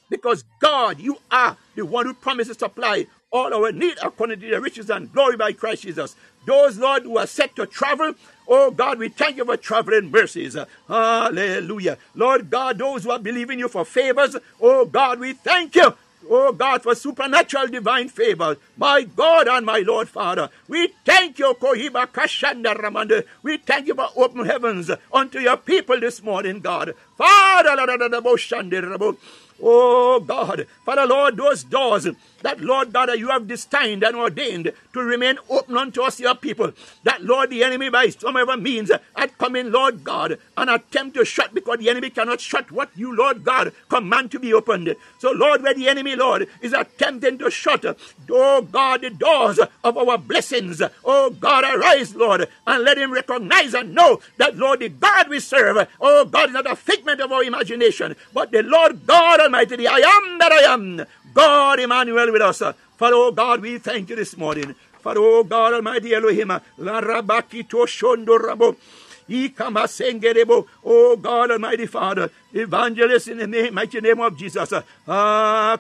because 0.10 0.44
God, 0.60 1.00
you 1.00 1.18
are 1.32 1.58
the 1.76 1.86
one 1.86 2.06
who 2.06 2.14
promises 2.14 2.58
to 2.58 2.66
supply 2.66 3.08
all 3.32 3.54
our 3.54 3.72
need 3.72 3.98
according 4.02 4.40
to 4.42 4.50
the 4.50 4.62
riches 4.62 4.90
and 4.90 5.12
glory 5.12 5.38
by 5.38 5.54
Christ 5.54 5.84
Jesus. 5.84 6.16
Those, 6.48 6.80
Lord, 6.80 7.04
who 7.04 7.20
are 7.20 7.28
set 7.28 7.56
to 7.58 7.68
travel, 7.68 8.16
oh 8.50 8.72
God, 8.72 9.00
we 9.00 9.10
thank 9.10 9.38
you 9.38 9.46
for 9.46 9.58
traveling 9.58 10.12
mercies. 10.12 10.58
Hallelujah. 10.90 12.00
Lord 12.16 12.50
God, 12.52 12.80
those 12.80 13.06
who 13.06 13.12
are 13.12 13.20
believing 13.20 13.60
you 13.60 13.70
for 13.70 13.86
favors, 13.86 14.38
oh 14.62 14.86
God, 14.88 15.20
we 15.22 15.34
thank 15.36 15.76
you 15.76 15.96
Oh 16.32 16.54
God, 16.54 16.84
for 16.84 16.96
supernatural 16.96 17.68
divine 17.70 18.10
favors. 18.10 18.58
My 18.78 19.04
God 19.04 19.48
and 19.48 19.68
my 19.68 19.82
Lord 19.82 20.10
Father, 20.10 20.50
we 20.68 20.90
thank 21.06 21.40
you, 21.40 21.56
Kohiba 21.62 22.08
Kashanda 22.08 22.76
Ramanda. 22.76 23.26
We 23.44 23.60
thank 23.60 23.88
you 23.88 23.96
for 23.96 24.10
open 24.18 24.48
heavens 24.48 24.92
unto 25.14 25.40
your 25.40 25.58
people 25.60 26.02
this 26.02 26.24
morning, 26.24 26.62
God. 26.62 26.96
Father, 27.18 27.76
Oh 29.64 30.20
God, 30.20 30.68
Father 30.86 31.08
Lord, 31.08 31.38
those 31.38 31.64
doors 31.64 32.08
that 32.42 32.62
Lord 32.62 32.94
God 32.94 33.10
that 33.10 33.20
you 33.20 33.30
have 33.30 33.48
destined 33.48 34.04
and 34.04 34.16
ordained 34.16 34.72
to 34.94 35.00
remain 35.00 35.38
open 35.50 35.78
unto 35.78 36.02
us, 36.02 36.20
your 36.20 36.36
people, 36.36 36.72
that 37.04 37.24
Lord 37.24 37.50
the 37.50 37.64
enemy 37.64 37.90
by 37.90 38.10
some 38.10 38.36
other 38.36 38.58
means 38.58 38.92
had 39.16 39.38
come 39.38 39.56
in, 39.56 39.72
Lord 39.72 40.04
God, 40.04 40.38
and 40.56 40.70
attempt 40.70 41.16
to 41.16 41.26
shut 41.26 41.54
because 41.54 41.80
the 41.80 41.90
enemy 41.90 42.10
cannot 42.10 42.42
shut 42.42 42.72
what 42.72 42.90
you, 42.96 43.16
Lord 43.16 43.44
God, 43.44 43.74
command 43.90 44.32
to 44.32 44.40
be 44.40 44.54
opened. 44.54 44.96
So 45.20 45.32
Lord, 45.32 45.64
where 45.64 45.74
the 45.74 45.88
enemy, 45.90 46.16
Lord, 46.16 46.48
is 46.62 46.74
attempting 46.74 47.38
to 47.40 47.52
shut, 47.52 47.86
oh 48.32 48.62
God, 48.62 49.02
the 49.02 49.10
doors 49.10 49.60
of 49.84 49.98
our 49.98 50.18
blessings, 50.18 50.82
oh 51.06 51.30
God, 51.32 51.64
arise, 51.64 52.16
Lord, 52.16 52.48
and 52.66 52.84
let 52.84 52.98
him 52.98 53.12
recognize 53.12 53.74
and 53.74 53.94
know 53.94 54.20
that, 54.38 54.58
Lord, 54.58 54.80
the 54.80 54.90
God 54.90 55.30
we 55.30 55.40
serve, 55.40 55.88
oh 56.00 56.26
God, 56.26 56.50
is 56.50 56.54
not 56.54 56.70
a 56.70 56.76
figment 56.76 57.22
of 57.22 57.32
our 57.32 57.44
imagination, 57.44 58.16
but 58.34 58.52
the 58.52 58.64
Lord 58.64 59.06
God 59.06 59.40
Almighty, 59.40 59.76
the 59.78 59.88
I 59.88 59.98
am 59.98 60.38
that 60.40 60.52
I 60.52 60.74
am, 60.74 61.06
God 61.34 61.80
Emmanuel 61.80 62.32
with 62.32 62.42
us. 62.42 62.60
For 62.60 62.76
oh 63.14 63.32
God, 63.32 63.62
we 63.62 63.78
thank 63.78 64.10
you 64.10 64.16
this 64.16 64.38
morning. 64.38 64.76
For 65.00 65.14
oh 65.18 65.44
God 65.44 65.74
Almighty 65.74 66.14
Elohim, 66.14 66.50
la 66.50 67.02
rabaki 67.02 67.68
to 67.70 67.78
shondo 67.88 68.40
rabo. 68.40 68.76
Oh 70.86 71.16
God 71.18 71.52
Almighty 71.52 71.86
Father, 71.86 72.30
evangelist 72.54 73.28
in 73.28 73.38
the 73.38 73.48
name, 73.48 73.74
mighty 73.74 74.00
name 74.02 74.20
of 74.20 74.38
Jesus. 74.38 74.74
Ah, 75.08 75.78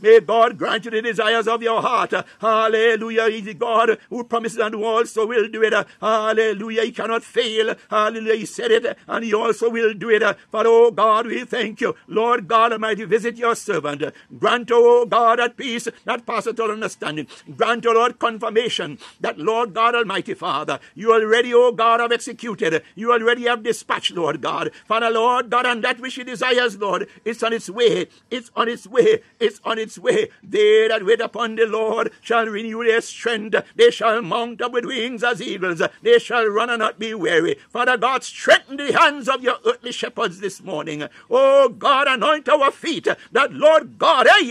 May 0.00 0.20
God 0.20 0.58
grant 0.58 0.84
you 0.84 0.90
the 0.90 1.02
desires 1.02 1.48
of 1.48 1.62
your 1.62 1.80
heart. 1.82 2.12
Hallelujah. 2.40 3.30
He's 3.30 3.44
the 3.44 3.54
God 3.54 3.98
who 4.08 4.24
promises 4.24 4.58
and 4.58 4.74
who 4.74 4.84
also 4.84 5.26
will 5.26 5.48
do 5.48 5.62
it. 5.62 5.74
Hallelujah. 6.00 6.84
He 6.84 6.92
cannot 6.92 7.22
fail. 7.22 7.74
Hallelujah. 7.88 8.36
He 8.36 8.46
said 8.46 8.70
it 8.70 8.98
and 9.08 9.24
he 9.24 9.34
also 9.34 9.70
will 9.70 9.94
do 9.94 10.10
it. 10.10 10.22
For 10.50 10.66
oh 10.66 10.90
God, 10.90 11.26
we 11.26 11.44
thank 11.44 11.80
you. 11.80 11.94
Lord 12.08 12.48
God 12.48 12.72
Almighty, 12.72 13.04
visit 13.04 13.36
your 13.36 13.54
servant. 13.54 14.02
Grant, 14.38 14.70
oh 14.72 15.06
God, 15.06 15.40
at 15.40 15.56
peace 15.56 15.88
that 16.04 16.26
passeth 16.26 16.58
all 16.60 16.70
understanding. 16.70 17.26
Grant, 17.56 17.86
oh 17.86 17.92
Lord, 17.92 18.18
confirmation 18.18 18.98
that 19.20 19.38
Lord 19.38 19.74
God 19.74 19.94
Almighty 19.94 20.34
Father, 20.34 20.78
you 20.94 21.12
already, 21.12 21.52
oh 21.54 21.72
God, 21.72 22.00
have 22.00 22.12
executed. 22.12 22.82
You 22.94 23.12
already 23.12 23.44
have 23.44 23.62
dispatched, 23.62 24.12
Lord 24.12 24.40
God 24.40 24.69
Father, 24.86 25.10
Lord 25.10 25.50
God, 25.50 25.66
and 25.66 25.84
that 25.84 26.00
which 26.00 26.14
He 26.14 26.24
desires, 26.24 26.76
Lord, 26.78 27.08
it's 27.24 27.42
on 27.42 27.52
its 27.52 27.70
way. 27.70 28.08
It's 28.30 28.50
on 28.56 28.68
its 28.68 28.86
way. 28.86 29.20
It's 29.38 29.60
on 29.64 29.78
its 29.78 29.98
way. 29.98 30.28
They 30.42 30.88
that 30.88 31.04
wait 31.04 31.20
upon 31.20 31.56
the 31.56 31.66
Lord 31.66 32.12
shall 32.20 32.46
renew 32.46 32.84
their 32.84 33.00
strength. 33.00 33.56
They 33.76 33.90
shall 33.90 34.22
mount 34.22 34.60
up 34.62 34.72
with 34.72 34.84
wings 34.84 35.22
as 35.22 35.40
eagles. 35.42 35.82
They 36.02 36.18
shall 36.18 36.46
run 36.46 36.70
and 36.70 36.80
not 36.80 36.98
be 36.98 37.14
weary. 37.14 37.56
Father 37.70 37.96
God, 37.96 38.24
strengthen 38.24 38.76
the 38.76 38.92
hands 38.92 39.28
of 39.28 39.42
your 39.42 39.56
earthly 39.66 39.92
shepherds 39.92 40.40
this 40.40 40.62
morning. 40.62 41.04
Oh 41.30 41.68
God, 41.68 42.08
anoint 42.08 42.48
our 42.48 42.70
feet 42.70 43.06
that 43.32 43.52
Lord 43.52 43.98
God, 43.98 44.26
eh, 44.26 44.48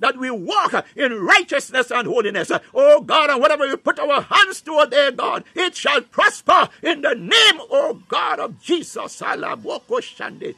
that 0.00 0.16
we 0.18 0.30
walk 0.30 0.86
in 0.96 1.12
righteousness 1.20 1.90
and 1.90 2.06
holiness. 2.08 2.50
Oh 2.74 3.00
God, 3.00 3.30
and 3.30 3.40
whatever 3.40 3.66
we 3.66 3.76
put 3.76 3.98
our 3.98 4.22
hands 4.22 4.60
to, 4.62 4.86
dear 4.90 5.10
God, 5.12 5.44
it 5.54 5.76
shall 5.76 6.00
prosper 6.02 6.68
in 6.82 7.02
the 7.02 7.14
name, 7.14 7.60
oh 7.70 8.00
God, 8.08 8.40
of 8.40 8.60
Jesus 8.60 9.15
salaboko 9.18 10.00
shande. 10.00 10.54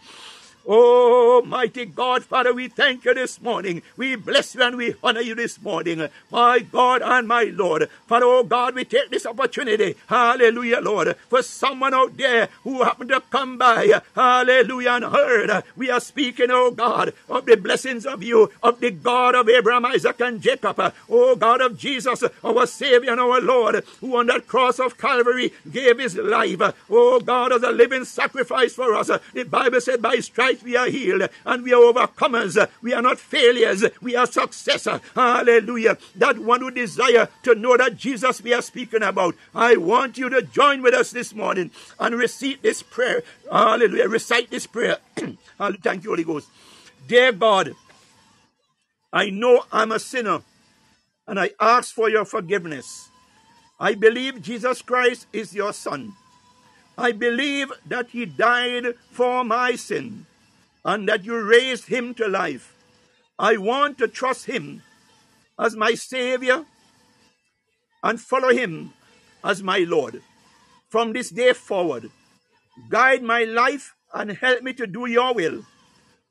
Oh, 0.70 1.40
mighty 1.46 1.86
God, 1.86 2.24
Father, 2.24 2.52
we 2.52 2.68
thank 2.68 3.06
you 3.06 3.14
this 3.14 3.40
morning. 3.40 3.80
We 3.96 4.16
bless 4.16 4.54
you 4.54 4.62
and 4.62 4.76
we 4.76 4.94
honor 5.02 5.22
you 5.22 5.34
this 5.34 5.62
morning. 5.62 6.10
My 6.30 6.58
God 6.58 7.00
and 7.00 7.26
my 7.26 7.44
Lord. 7.44 7.88
Father, 8.06 8.26
oh 8.26 8.44
God, 8.44 8.74
we 8.74 8.84
take 8.84 9.08
this 9.08 9.24
opportunity. 9.24 9.94
Hallelujah, 10.08 10.80
Lord. 10.82 11.16
For 11.30 11.40
someone 11.42 11.94
out 11.94 12.18
there 12.18 12.50
who 12.64 12.82
happened 12.82 13.08
to 13.08 13.22
come 13.30 13.56
by. 13.56 14.02
Hallelujah, 14.14 14.90
and 14.90 15.04
heard. 15.06 15.64
We 15.74 15.90
are 15.90 16.00
speaking, 16.00 16.48
oh 16.50 16.70
God, 16.70 17.14
of 17.30 17.46
the 17.46 17.56
blessings 17.56 18.04
of 18.04 18.22
you, 18.22 18.50
of 18.62 18.80
the 18.80 18.90
God 18.90 19.34
of 19.34 19.48
Abraham, 19.48 19.86
Isaac, 19.86 20.20
and 20.20 20.42
Jacob. 20.42 20.92
Oh 21.08 21.34
God 21.34 21.62
of 21.62 21.78
Jesus, 21.78 22.22
our 22.44 22.66
Savior 22.66 23.12
and 23.12 23.20
our 23.20 23.40
Lord, 23.40 23.84
who 24.02 24.18
on 24.18 24.26
that 24.26 24.46
cross 24.46 24.78
of 24.78 24.98
Calvary 24.98 25.50
gave 25.72 25.98
his 25.98 26.16
life. 26.16 26.60
Oh 26.90 27.20
God, 27.20 27.54
as 27.54 27.62
a 27.62 27.70
living 27.70 28.04
sacrifice 28.04 28.74
for 28.74 28.94
us. 28.94 29.10
The 29.32 29.44
Bible 29.44 29.80
said, 29.80 30.02
by 30.02 30.16
stripes 30.16 30.57
we 30.62 30.76
are 30.76 30.88
healed 30.88 31.28
and 31.44 31.62
we 31.62 31.72
are 31.72 31.92
overcomers. 31.92 32.68
We 32.82 32.92
are 32.94 33.02
not 33.02 33.18
failures. 33.18 33.84
We 34.00 34.16
are 34.16 34.26
successors. 34.26 35.00
Hallelujah. 35.14 35.98
That 36.16 36.38
one 36.38 36.60
who 36.60 36.70
desire 36.70 37.28
to 37.44 37.54
know 37.54 37.76
that 37.76 37.96
Jesus 37.96 38.42
we 38.42 38.52
are 38.52 38.62
speaking 38.62 39.02
about. 39.02 39.34
I 39.54 39.76
want 39.76 40.18
you 40.18 40.28
to 40.28 40.42
join 40.42 40.82
with 40.82 40.94
us 40.94 41.10
this 41.10 41.34
morning 41.34 41.70
and 41.98 42.14
receive 42.14 42.62
this 42.62 42.82
prayer. 42.82 43.22
Hallelujah. 43.50 44.08
Recite 44.08 44.50
this 44.50 44.66
prayer. 44.66 44.98
Thank 45.58 46.04
you, 46.04 46.10
Holy 46.10 46.24
Ghost. 46.24 46.48
Dear 47.06 47.32
God, 47.32 47.74
I 49.12 49.30
know 49.30 49.64
I'm 49.72 49.92
a 49.92 49.98
sinner 49.98 50.42
and 51.26 51.38
I 51.38 51.50
ask 51.60 51.94
for 51.94 52.08
your 52.08 52.24
forgiveness. 52.24 53.08
I 53.80 53.94
believe 53.94 54.42
Jesus 54.42 54.82
Christ 54.82 55.26
is 55.32 55.54
your 55.54 55.72
Son. 55.72 56.12
I 56.96 57.12
believe 57.12 57.72
that 57.86 58.10
He 58.10 58.26
died 58.26 58.94
for 59.12 59.44
my 59.44 59.76
sin 59.76 60.26
and 60.88 61.06
that 61.06 61.22
you 61.22 61.38
raised 61.38 61.88
him 61.88 62.14
to 62.14 62.26
life. 62.26 62.74
I 63.38 63.58
want 63.58 63.98
to 63.98 64.08
trust 64.08 64.46
him 64.46 64.82
as 65.58 65.76
my 65.76 65.92
Savior 65.92 66.64
and 68.02 68.18
follow 68.18 68.48
him 68.48 68.94
as 69.44 69.62
my 69.62 69.80
Lord. 69.80 70.22
From 70.88 71.12
this 71.12 71.28
day 71.28 71.52
forward, 71.52 72.10
guide 72.88 73.22
my 73.22 73.44
life 73.44 73.94
and 74.14 74.30
help 74.30 74.62
me 74.62 74.72
to 74.80 74.86
do 74.86 75.04
your 75.04 75.34
will. 75.34 75.66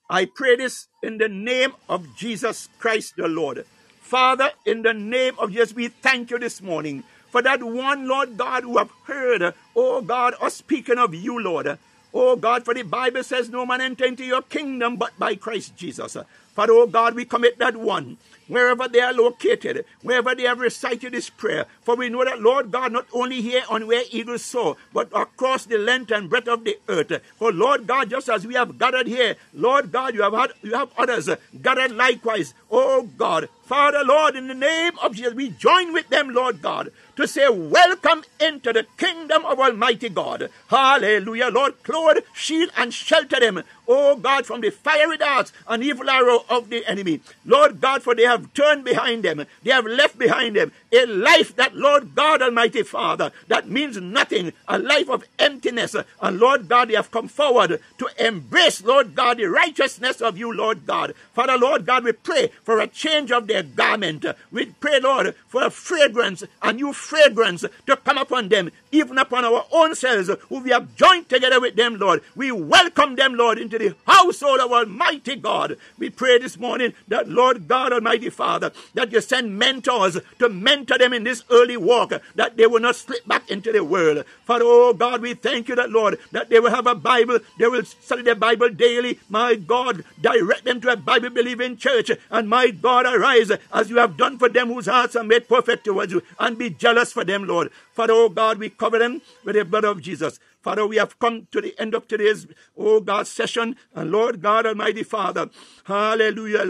I 0.09 0.25
pray 0.25 0.55
this 0.55 0.87
in 1.03 1.19
the 1.19 1.29
name 1.29 1.73
of 1.87 2.15
Jesus 2.17 2.67
Christ 2.79 3.13
the 3.15 3.27
Lord. 3.27 3.63
Father, 4.01 4.49
in 4.65 4.81
the 4.81 4.93
name 4.95 5.35
of 5.37 5.51
Jesus, 5.51 5.75
we 5.75 5.89
thank 5.89 6.31
you 6.31 6.39
this 6.39 6.63
morning 6.63 7.03
for 7.29 7.43
that 7.43 7.61
one, 7.61 8.07
Lord 8.07 8.37
God, 8.37 8.63
who 8.63 8.79
have 8.79 8.89
heard, 9.05 9.53
oh 9.75 10.01
God, 10.01 10.33
us 10.41 10.55
speaking 10.55 10.97
of 10.97 11.13
you, 11.13 11.39
Lord. 11.39 11.77
Oh 12.13 12.35
God, 12.35 12.65
for 12.65 12.73
the 12.73 12.83
Bible 12.83 13.23
says 13.23 13.49
no 13.49 13.65
man 13.65 13.81
enter 13.81 14.05
into 14.05 14.25
your 14.25 14.41
kingdom 14.41 14.95
but 14.95 15.17
by 15.19 15.35
Christ 15.35 15.75
Jesus. 15.77 16.17
Father, 16.55 16.73
oh 16.73 16.87
God, 16.87 17.15
we 17.15 17.25
commit 17.25 17.59
that 17.59 17.75
one 17.75 18.17
wherever 18.47 18.87
they 18.87 19.01
are 19.01 19.13
located, 19.13 19.85
wherever 20.01 20.35
they 20.35 20.43
have 20.43 20.59
recited 20.59 21.13
this 21.13 21.29
prayer. 21.29 21.65
For 21.81 21.95
we 21.95 22.09
know 22.09 22.23
that, 22.23 22.41
Lord 22.41 22.71
God, 22.71 22.91
not 22.91 23.07
only 23.13 23.41
here 23.41 23.63
on 23.69 23.87
where 23.87 24.03
eagles 24.11 24.43
soar, 24.43 24.77
but 24.93 25.09
across 25.13 25.65
the 25.65 25.77
length 25.77 26.11
and 26.11 26.29
breadth 26.29 26.47
of 26.47 26.63
the 26.63 26.77
earth. 26.89 27.21
For 27.37 27.51
Lord 27.51 27.87
God, 27.87 28.09
just 28.09 28.29
as 28.29 28.45
we 28.45 28.55
have 28.55 28.77
gathered 28.77 29.07
here, 29.07 29.35
Lord 29.53 29.91
God, 29.91 30.13
you 30.13 30.21
have 30.21 30.33
had 30.33 30.51
you 30.61 30.73
have 30.73 30.89
others 30.97 31.29
gathered 31.61 31.91
likewise. 31.91 32.53
Oh 32.71 33.09
God, 33.17 33.49
Father, 33.67 34.01
Lord, 34.01 34.37
in 34.37 34.47
the 34.47 34.53
name 34.53 34.93
of 35.03 35.13
Jesus, 35.13 35.33
we 35.33 35.49
join 35.49 35.91
with 35.91 36.07
them, 36.07 36.29
Lord 36.29 36.61
God, 36.61 36.89
to 37.17 37.27
say, 37.27 37.49
Welcome 37.49 38.23
into 38.39 38.71
the 38.71 38.85
kingdom 38.95 39.43
of 39.43 39.59
Almighty 39.59 40.07
God. 40.07 40.49
Hallelujah. 40.67 41.49
Lord, 41.49 41.83
clothe, 41.83 42.19
shield, 42.33 42.69
and 42.77 42.93
shelter 42.93 43.41
them, 43.41 43.63
oh 43.85 44.15
God, 44.15 44.45
from 44.45 44.61
the 44.61 44.69
fiery 44.69 45.17
darts 45.17 45.51
and 45.67 45.83
evil 45.83 46.09
arrow 46.09 46.45
of 46.49 46.69
the 46.69 46.85
enemy. 46.85 47.19
Lord 47.45 47.81
God, 47.81 48.03
for 48.03 48.15
they 48.15 48.23
have 48.23 48.36
turned 48.53 48.83
behind 48.83 49.23
them, 49.23 49.45
they 49.63 49.71
have 49.71 49.85
left 49.85 50.17
behind 50.17 50.55
them 50.55 50.71
a 50.91 51.05
life 51.05 51.55
that, 51.55 51.75
Lord 51.75 52.15
God 52.15 52.41
Almighty 52.41 52.83
Father, 52.83 53.31
that 53.47 53.69
means 53.69 53.97
nothing, 53.97 54.53
a 54.67 54.79
life 54.79 55.09
of 55.09 55.23
emptiness. 55.39 55.95
And 56.21 56.39
Lord 56.39 56.67
God, 56.67 56.89
they 56.89 56.95
have 56.95 57.11
come 57.11 57.27
forward 57.27 57.81
to 57.97 58.09
embrace, 58.25 58.83
Lord 58.83 59.15
God, 59.15 59.37
the 59.37 59.45
righteousness 59.45 60.21
of 60.21 60.37
you, 60.37 60.53
Lord 60.53 60.85
God. 60.85 61.13
Father, 61.33 61.57
Lord 61.57 61.85
God, 61.85 62.03
we 62.03 62.11
pray 62.13 62.51
for 62.63 62.79
a 62.79 62.87
change 62.87 63.31
of 63.31 63.47
their 63.47 63.63
garment. 63.63 64.25
We 64.51 64.67
pray, 64.67 64.99
Lord, 64.99 65.35
for 65.47 65.63
a 65.63 65.69
fragrance, 65.69 66.43
a 66.61 66.73
new 66.73 66.93
fragrance 66.93 67.65
to 67.85 67.97
come 67.97 68.17
upon 68.17 68.49
them, 68.49 68.71
even 68.91 69.17
upon 69.17 69.45
our 69.45 69.65
own 69.71 69.95
selves, 69.95 70.29
who 70.49 70.59
we 70.59 70.71
have 70.71 70.95
joined 70.95 71.29
together 71.29 71.59
with 71.59 71.75
them, 71.75 71.97
Lord. 71.97 72.21
We 72.35 72.51
welcome 72.51 73.15
them, 73.15 73.35
Lord, 73.35 73.57
into 73.57 73.77
the 73.77 73.95
household 74.05 74.59
of 74.59 74.71
Almighty 74.71 75.35
God. 75.35 75.77
We 75.97 76.09
pray 76.09 76.37
this 76.39 76.57
morning 76.57 76.93
that, 77.07 77.27
Lord 77.27 77.67
God 77.67 77.93
Almighty 77.93 78.29
Father, 78.29 78.71
that 78.93 79.11
you 79.11 79.21
send 79.21 79.57
mentors 79.57 80.17
to 80.39 80.49
mentor 80.49 80.97
them 80.97 81.13
in 81.13 81.23
this 81.23 81.43
early 81.49 81.77
walk, 81.77 82.13
that 82.35 82.57
they 82.57 82.67
will 82.67 82.81
not 82.81 82.95
slip 82.95 83.25
back 83.27 83.49
into 83.49 83.71
the 83.71 83.83
world. 83.83 84.23
For, 84.45 84.59
oh 84.61 84.93
God, 84.93 85.21
we 85.21 85.33
thank 85.33 85.67
you 85.67 85.75
that, 85.75 85.91
Lord, 85.91 86.19
that 86.31 86.49
they 86.49 86.59
will 86.59 86.71
have 86.71 86.87
a 86.87 86.95
Bible, 86.95 87.39
they 87.59 87.67
will 87.67 87.83
study 87.83 88.23
the 88.23 88.35
Bible 88.35 88.69
daily. 88.69 89.19
My 89.29 89.55
God, 89.55 90.03
direct 90.21 90.63
them 90.65 90.81
to 90.81 90.91
a 90.91 90.95
Bible 90.95 91.29
believing 91.29 91.77
church. 91.77 92.11
And 92.31 92.49
my 92.49 92.69
God, 92.69 93.05
arise 93.05 93.51
as 93.73 93.89
you 93.89 93.97
have 93.97 94.17
done 94.17 94.37
for 94.37 94.49
them 94.49 94.67
whose 94.69 94.85
hearts 94.87 95.15
are 95.15 95.23
made 95.23 95.47
perfect 95.47 95.85
towards 95.85 96.13
you, 96.13 96.23
and 96.39 96.57
be 96.57 96.69
jealous 96.69 97.11
for 97.11 97.23
them, 97.23 97.45
Lord. 97.45 97.71
For, 97.93 98.05
oh 98.09 98.29
God, 98.29 98.59
we 98.59 98.69
cover 98.77 98.99
them 98.99 99.21
with 99.43 99.55
the 99.55 99.65
blood 99.65 99.85
of 99.85 100.01
Jesus. 100.01 100.39
Father, 100.61 100.85
we 100.85 100.97
have 100.97 101.17
come 101.19 101.47
to 101.51 101.61
the 101.61 101.73
end 101.79 101.93
of 101.93 102.07
today's, 102.07 102.47
oh 102.77 102.99
God, 102.99 103.27
session. 103.27 103.75
And 103.95 104.11
Lord 104.11 104.41
God 104.41 104.65
Almighty 104.65 105.03
Father, 105.03 105.49
hallelujah. 105.85 106.63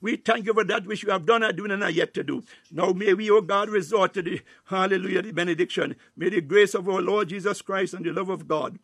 We 0.00 0.16
thank 0.16 0.46
you 0.46 0.54
for 0.54 0.64
that 0.64 0.86
which 0.86 1.02
you 1.02 1.10
have 1.10 1.26
done 1.26 1.42
and 1.42 1.56
doing 1.56 1.70
and 1.70 1.82
are 1.82 1.90
yet 1.90 2.14
to 2.14 2.22
do. 2.22 2.42
Now 2.70 2.92
may 2.92 3.14
we, 3.14 3.30
oh 3.30 3.40
God, 3.40 3.68
resort 3.68 4.14
to 4.14 4.22
the, 4.22 4.40
hallelujah, 4.66 5.22
the 5.22 5.32
benediction. 5.32 5.96
May 6.16 6.30
the 6.30 6.40
grace 6.40 6.74
of 6.74 6.88
our 6.88 7.02
Lord 7.02 7.28
Jesus 7.28 7.62
Christ 7.62 7.94
and 7.94 8.04
the 8.04 8.12
love 8.12 8.30
of 8.30 8.48
God 8.48 8.78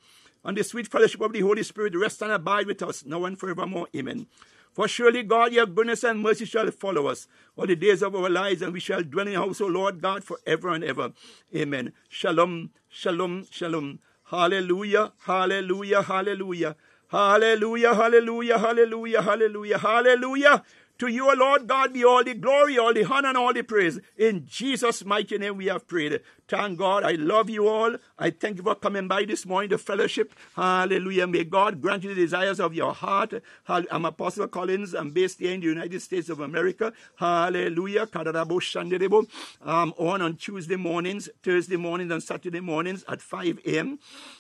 and 0.45 0.57
the 0.57 0.65
sweet 0.65 0.89
fellowship 0.89 1.21
of 1.21 1.33
the 1.33 1.41
Holy 1.41 1.63
Spirit 1.63 1.97
rest 1.97 2.23
and 2.23 2.33
abide 2.33 2.67
with 2.67 2.83
us 2.83 3.05
now 3.05 3.25
and 3.25 3.39
forevermore. 3.39 3.89
Amen. 3.97 4.27
For 4.73 4.89
surely, 4.89 5.23
God, 5.23 5.53
your 5.53 5.67
goodness 5.67 6.03
and 6.03 6.21
mercy 6.21 6.47
shall 6.47 6.71
follow 6.71 7.07
us 7.07 7.29
all 7.57 7.67
the 7.67 7.77
days 7.77 8.03
of 8.03 8.15
our 8.17 8.31
lives, 8.31 8.63
and 8.63 8.73
we 8.73 8.81
shall 8.81 9.03
dwell 9.03 9.27
in 9.27 9.35
your 9.35 9.43
house, 9.43 9.61
O 9.61 9.67
Lord 9.67 10.01
God, 10.01 10.25
forever 10.25 10.71
and 10.71 10.83
ever. 10.83 11.13
Amen. 11.55 11.93
Shalom, 12.09 12.71
shalom, 12.89 13.47
shalom. 13.51 13.99
Hallelujah, 14.25 15.13
hallelujah, 15.27 16.03
hallelujah. 16.03 16.77
Hallelujah, 17.09 17.95
hallelujah, 17.95 18.59
hallelujah, 18.59 19.21
hallelujah, 19.21 19.79
hallelujah. 19.79 20.63
To 21.03 21.09
you, 21.09 21.35
Lord 21.35 21.67
God, 21.67 21.93
be 21.93 22.05
all 22.05 22.23
the 22.23 22.33
glory, 22.33 22.79
all 22.79 22.95
the 22.95 23.03
honor, 23.05 23.31
and 23.31 23.37
all 23.37 23.53
the 23.53 23.63
praise. 23.63 23.99
In 24.17 24.47
Jesus' 24.47 25.05
mighty 25.05 25.37
name 25.37 25.57
we 25.57 25.67
have 25.67 25.89
prayed. 25.89 26.21
Thank 26.47 26.79
God. 26.79 27.03
I 27.03 27.15
love 27.15 27.51
you 27.51 27.67
all. 27.67 27.97
I 28.17 28.31
thank 28.31 28.59
you 28.59 28.63
for 28.63 28.77
coming 28.77 29.09
by 29.09 29.25
this 29.25 29.45
morning 29.45 29.71
to 29.71 29.79
fellowship. 29.79 30.33
Hallelujah. 30.55 31.27
May 31.27 31.43
God 31.43 31.83
grant 31.83 32.05
you 32.05 32.11
the 32.11 32.21
desires 32.21 32.61
of 32.61 32.73
your 32.73 32.95
heart. 32.95 33.35
I'm 33.67 34.05
Apostle 34.05 34.47
Collins. 34.47 34.95
I'm 34.95 35.11
based 35.11 35.41
here 35.41 35.53
in 35.53 35.59
the 35.59 35.67
United 35.67 36.01
States 36.03 36.29
of 36.29 36.39
America. 36.39 36.93
Hallelujah. 37.17 38.07
I'm 38.15 39.93
on 39.99 40.23
on 40.23 40.37
Tuesday 40.37 40.77
mornings, 40.77 41.29
Thursday 41.43 41.77
mornings, 41.77 42.13
and 42.13 42.23
Saturday 42.23 42.61
mornings 42.61 43.05
at 43.09 43.21
5 43.21 43.59
a.m. 43.67 43.99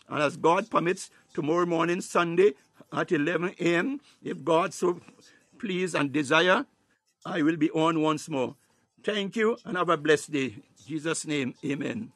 And 0.08 0.22
as 0.22 0.36
God 0.36 0.70
permits, 0.70 1.10
tomorrow 1.34 1.66
morning, 1.66 2.00
Sunday 2.00 2.52
at 2.92 3.10
11 3.10 3.54
a.m., 3.58 4.00
if 4.22 4.44
God 4.44 4.72
so 4.74 5.00
please 5.62 5.94
and 5.94 6.12
desire, 6.12 6.66
I 7.24 7.42
will 7.42 7.56
be 7.56 7.70
on 7.70 8.02
once 8.02 8.28
more. 8.28 8.56
Thank 9.04 9.36
you 9.36 9.56
and 9.64 9.76
have 9.76 9.88
a 9.88 9.96
blessed 9.96 10.32
day. 10.32 10.58
In 10.58 10.62
Jesus' 10.86 11.24
name, 11.24 11.54
amen. 11.64 12.10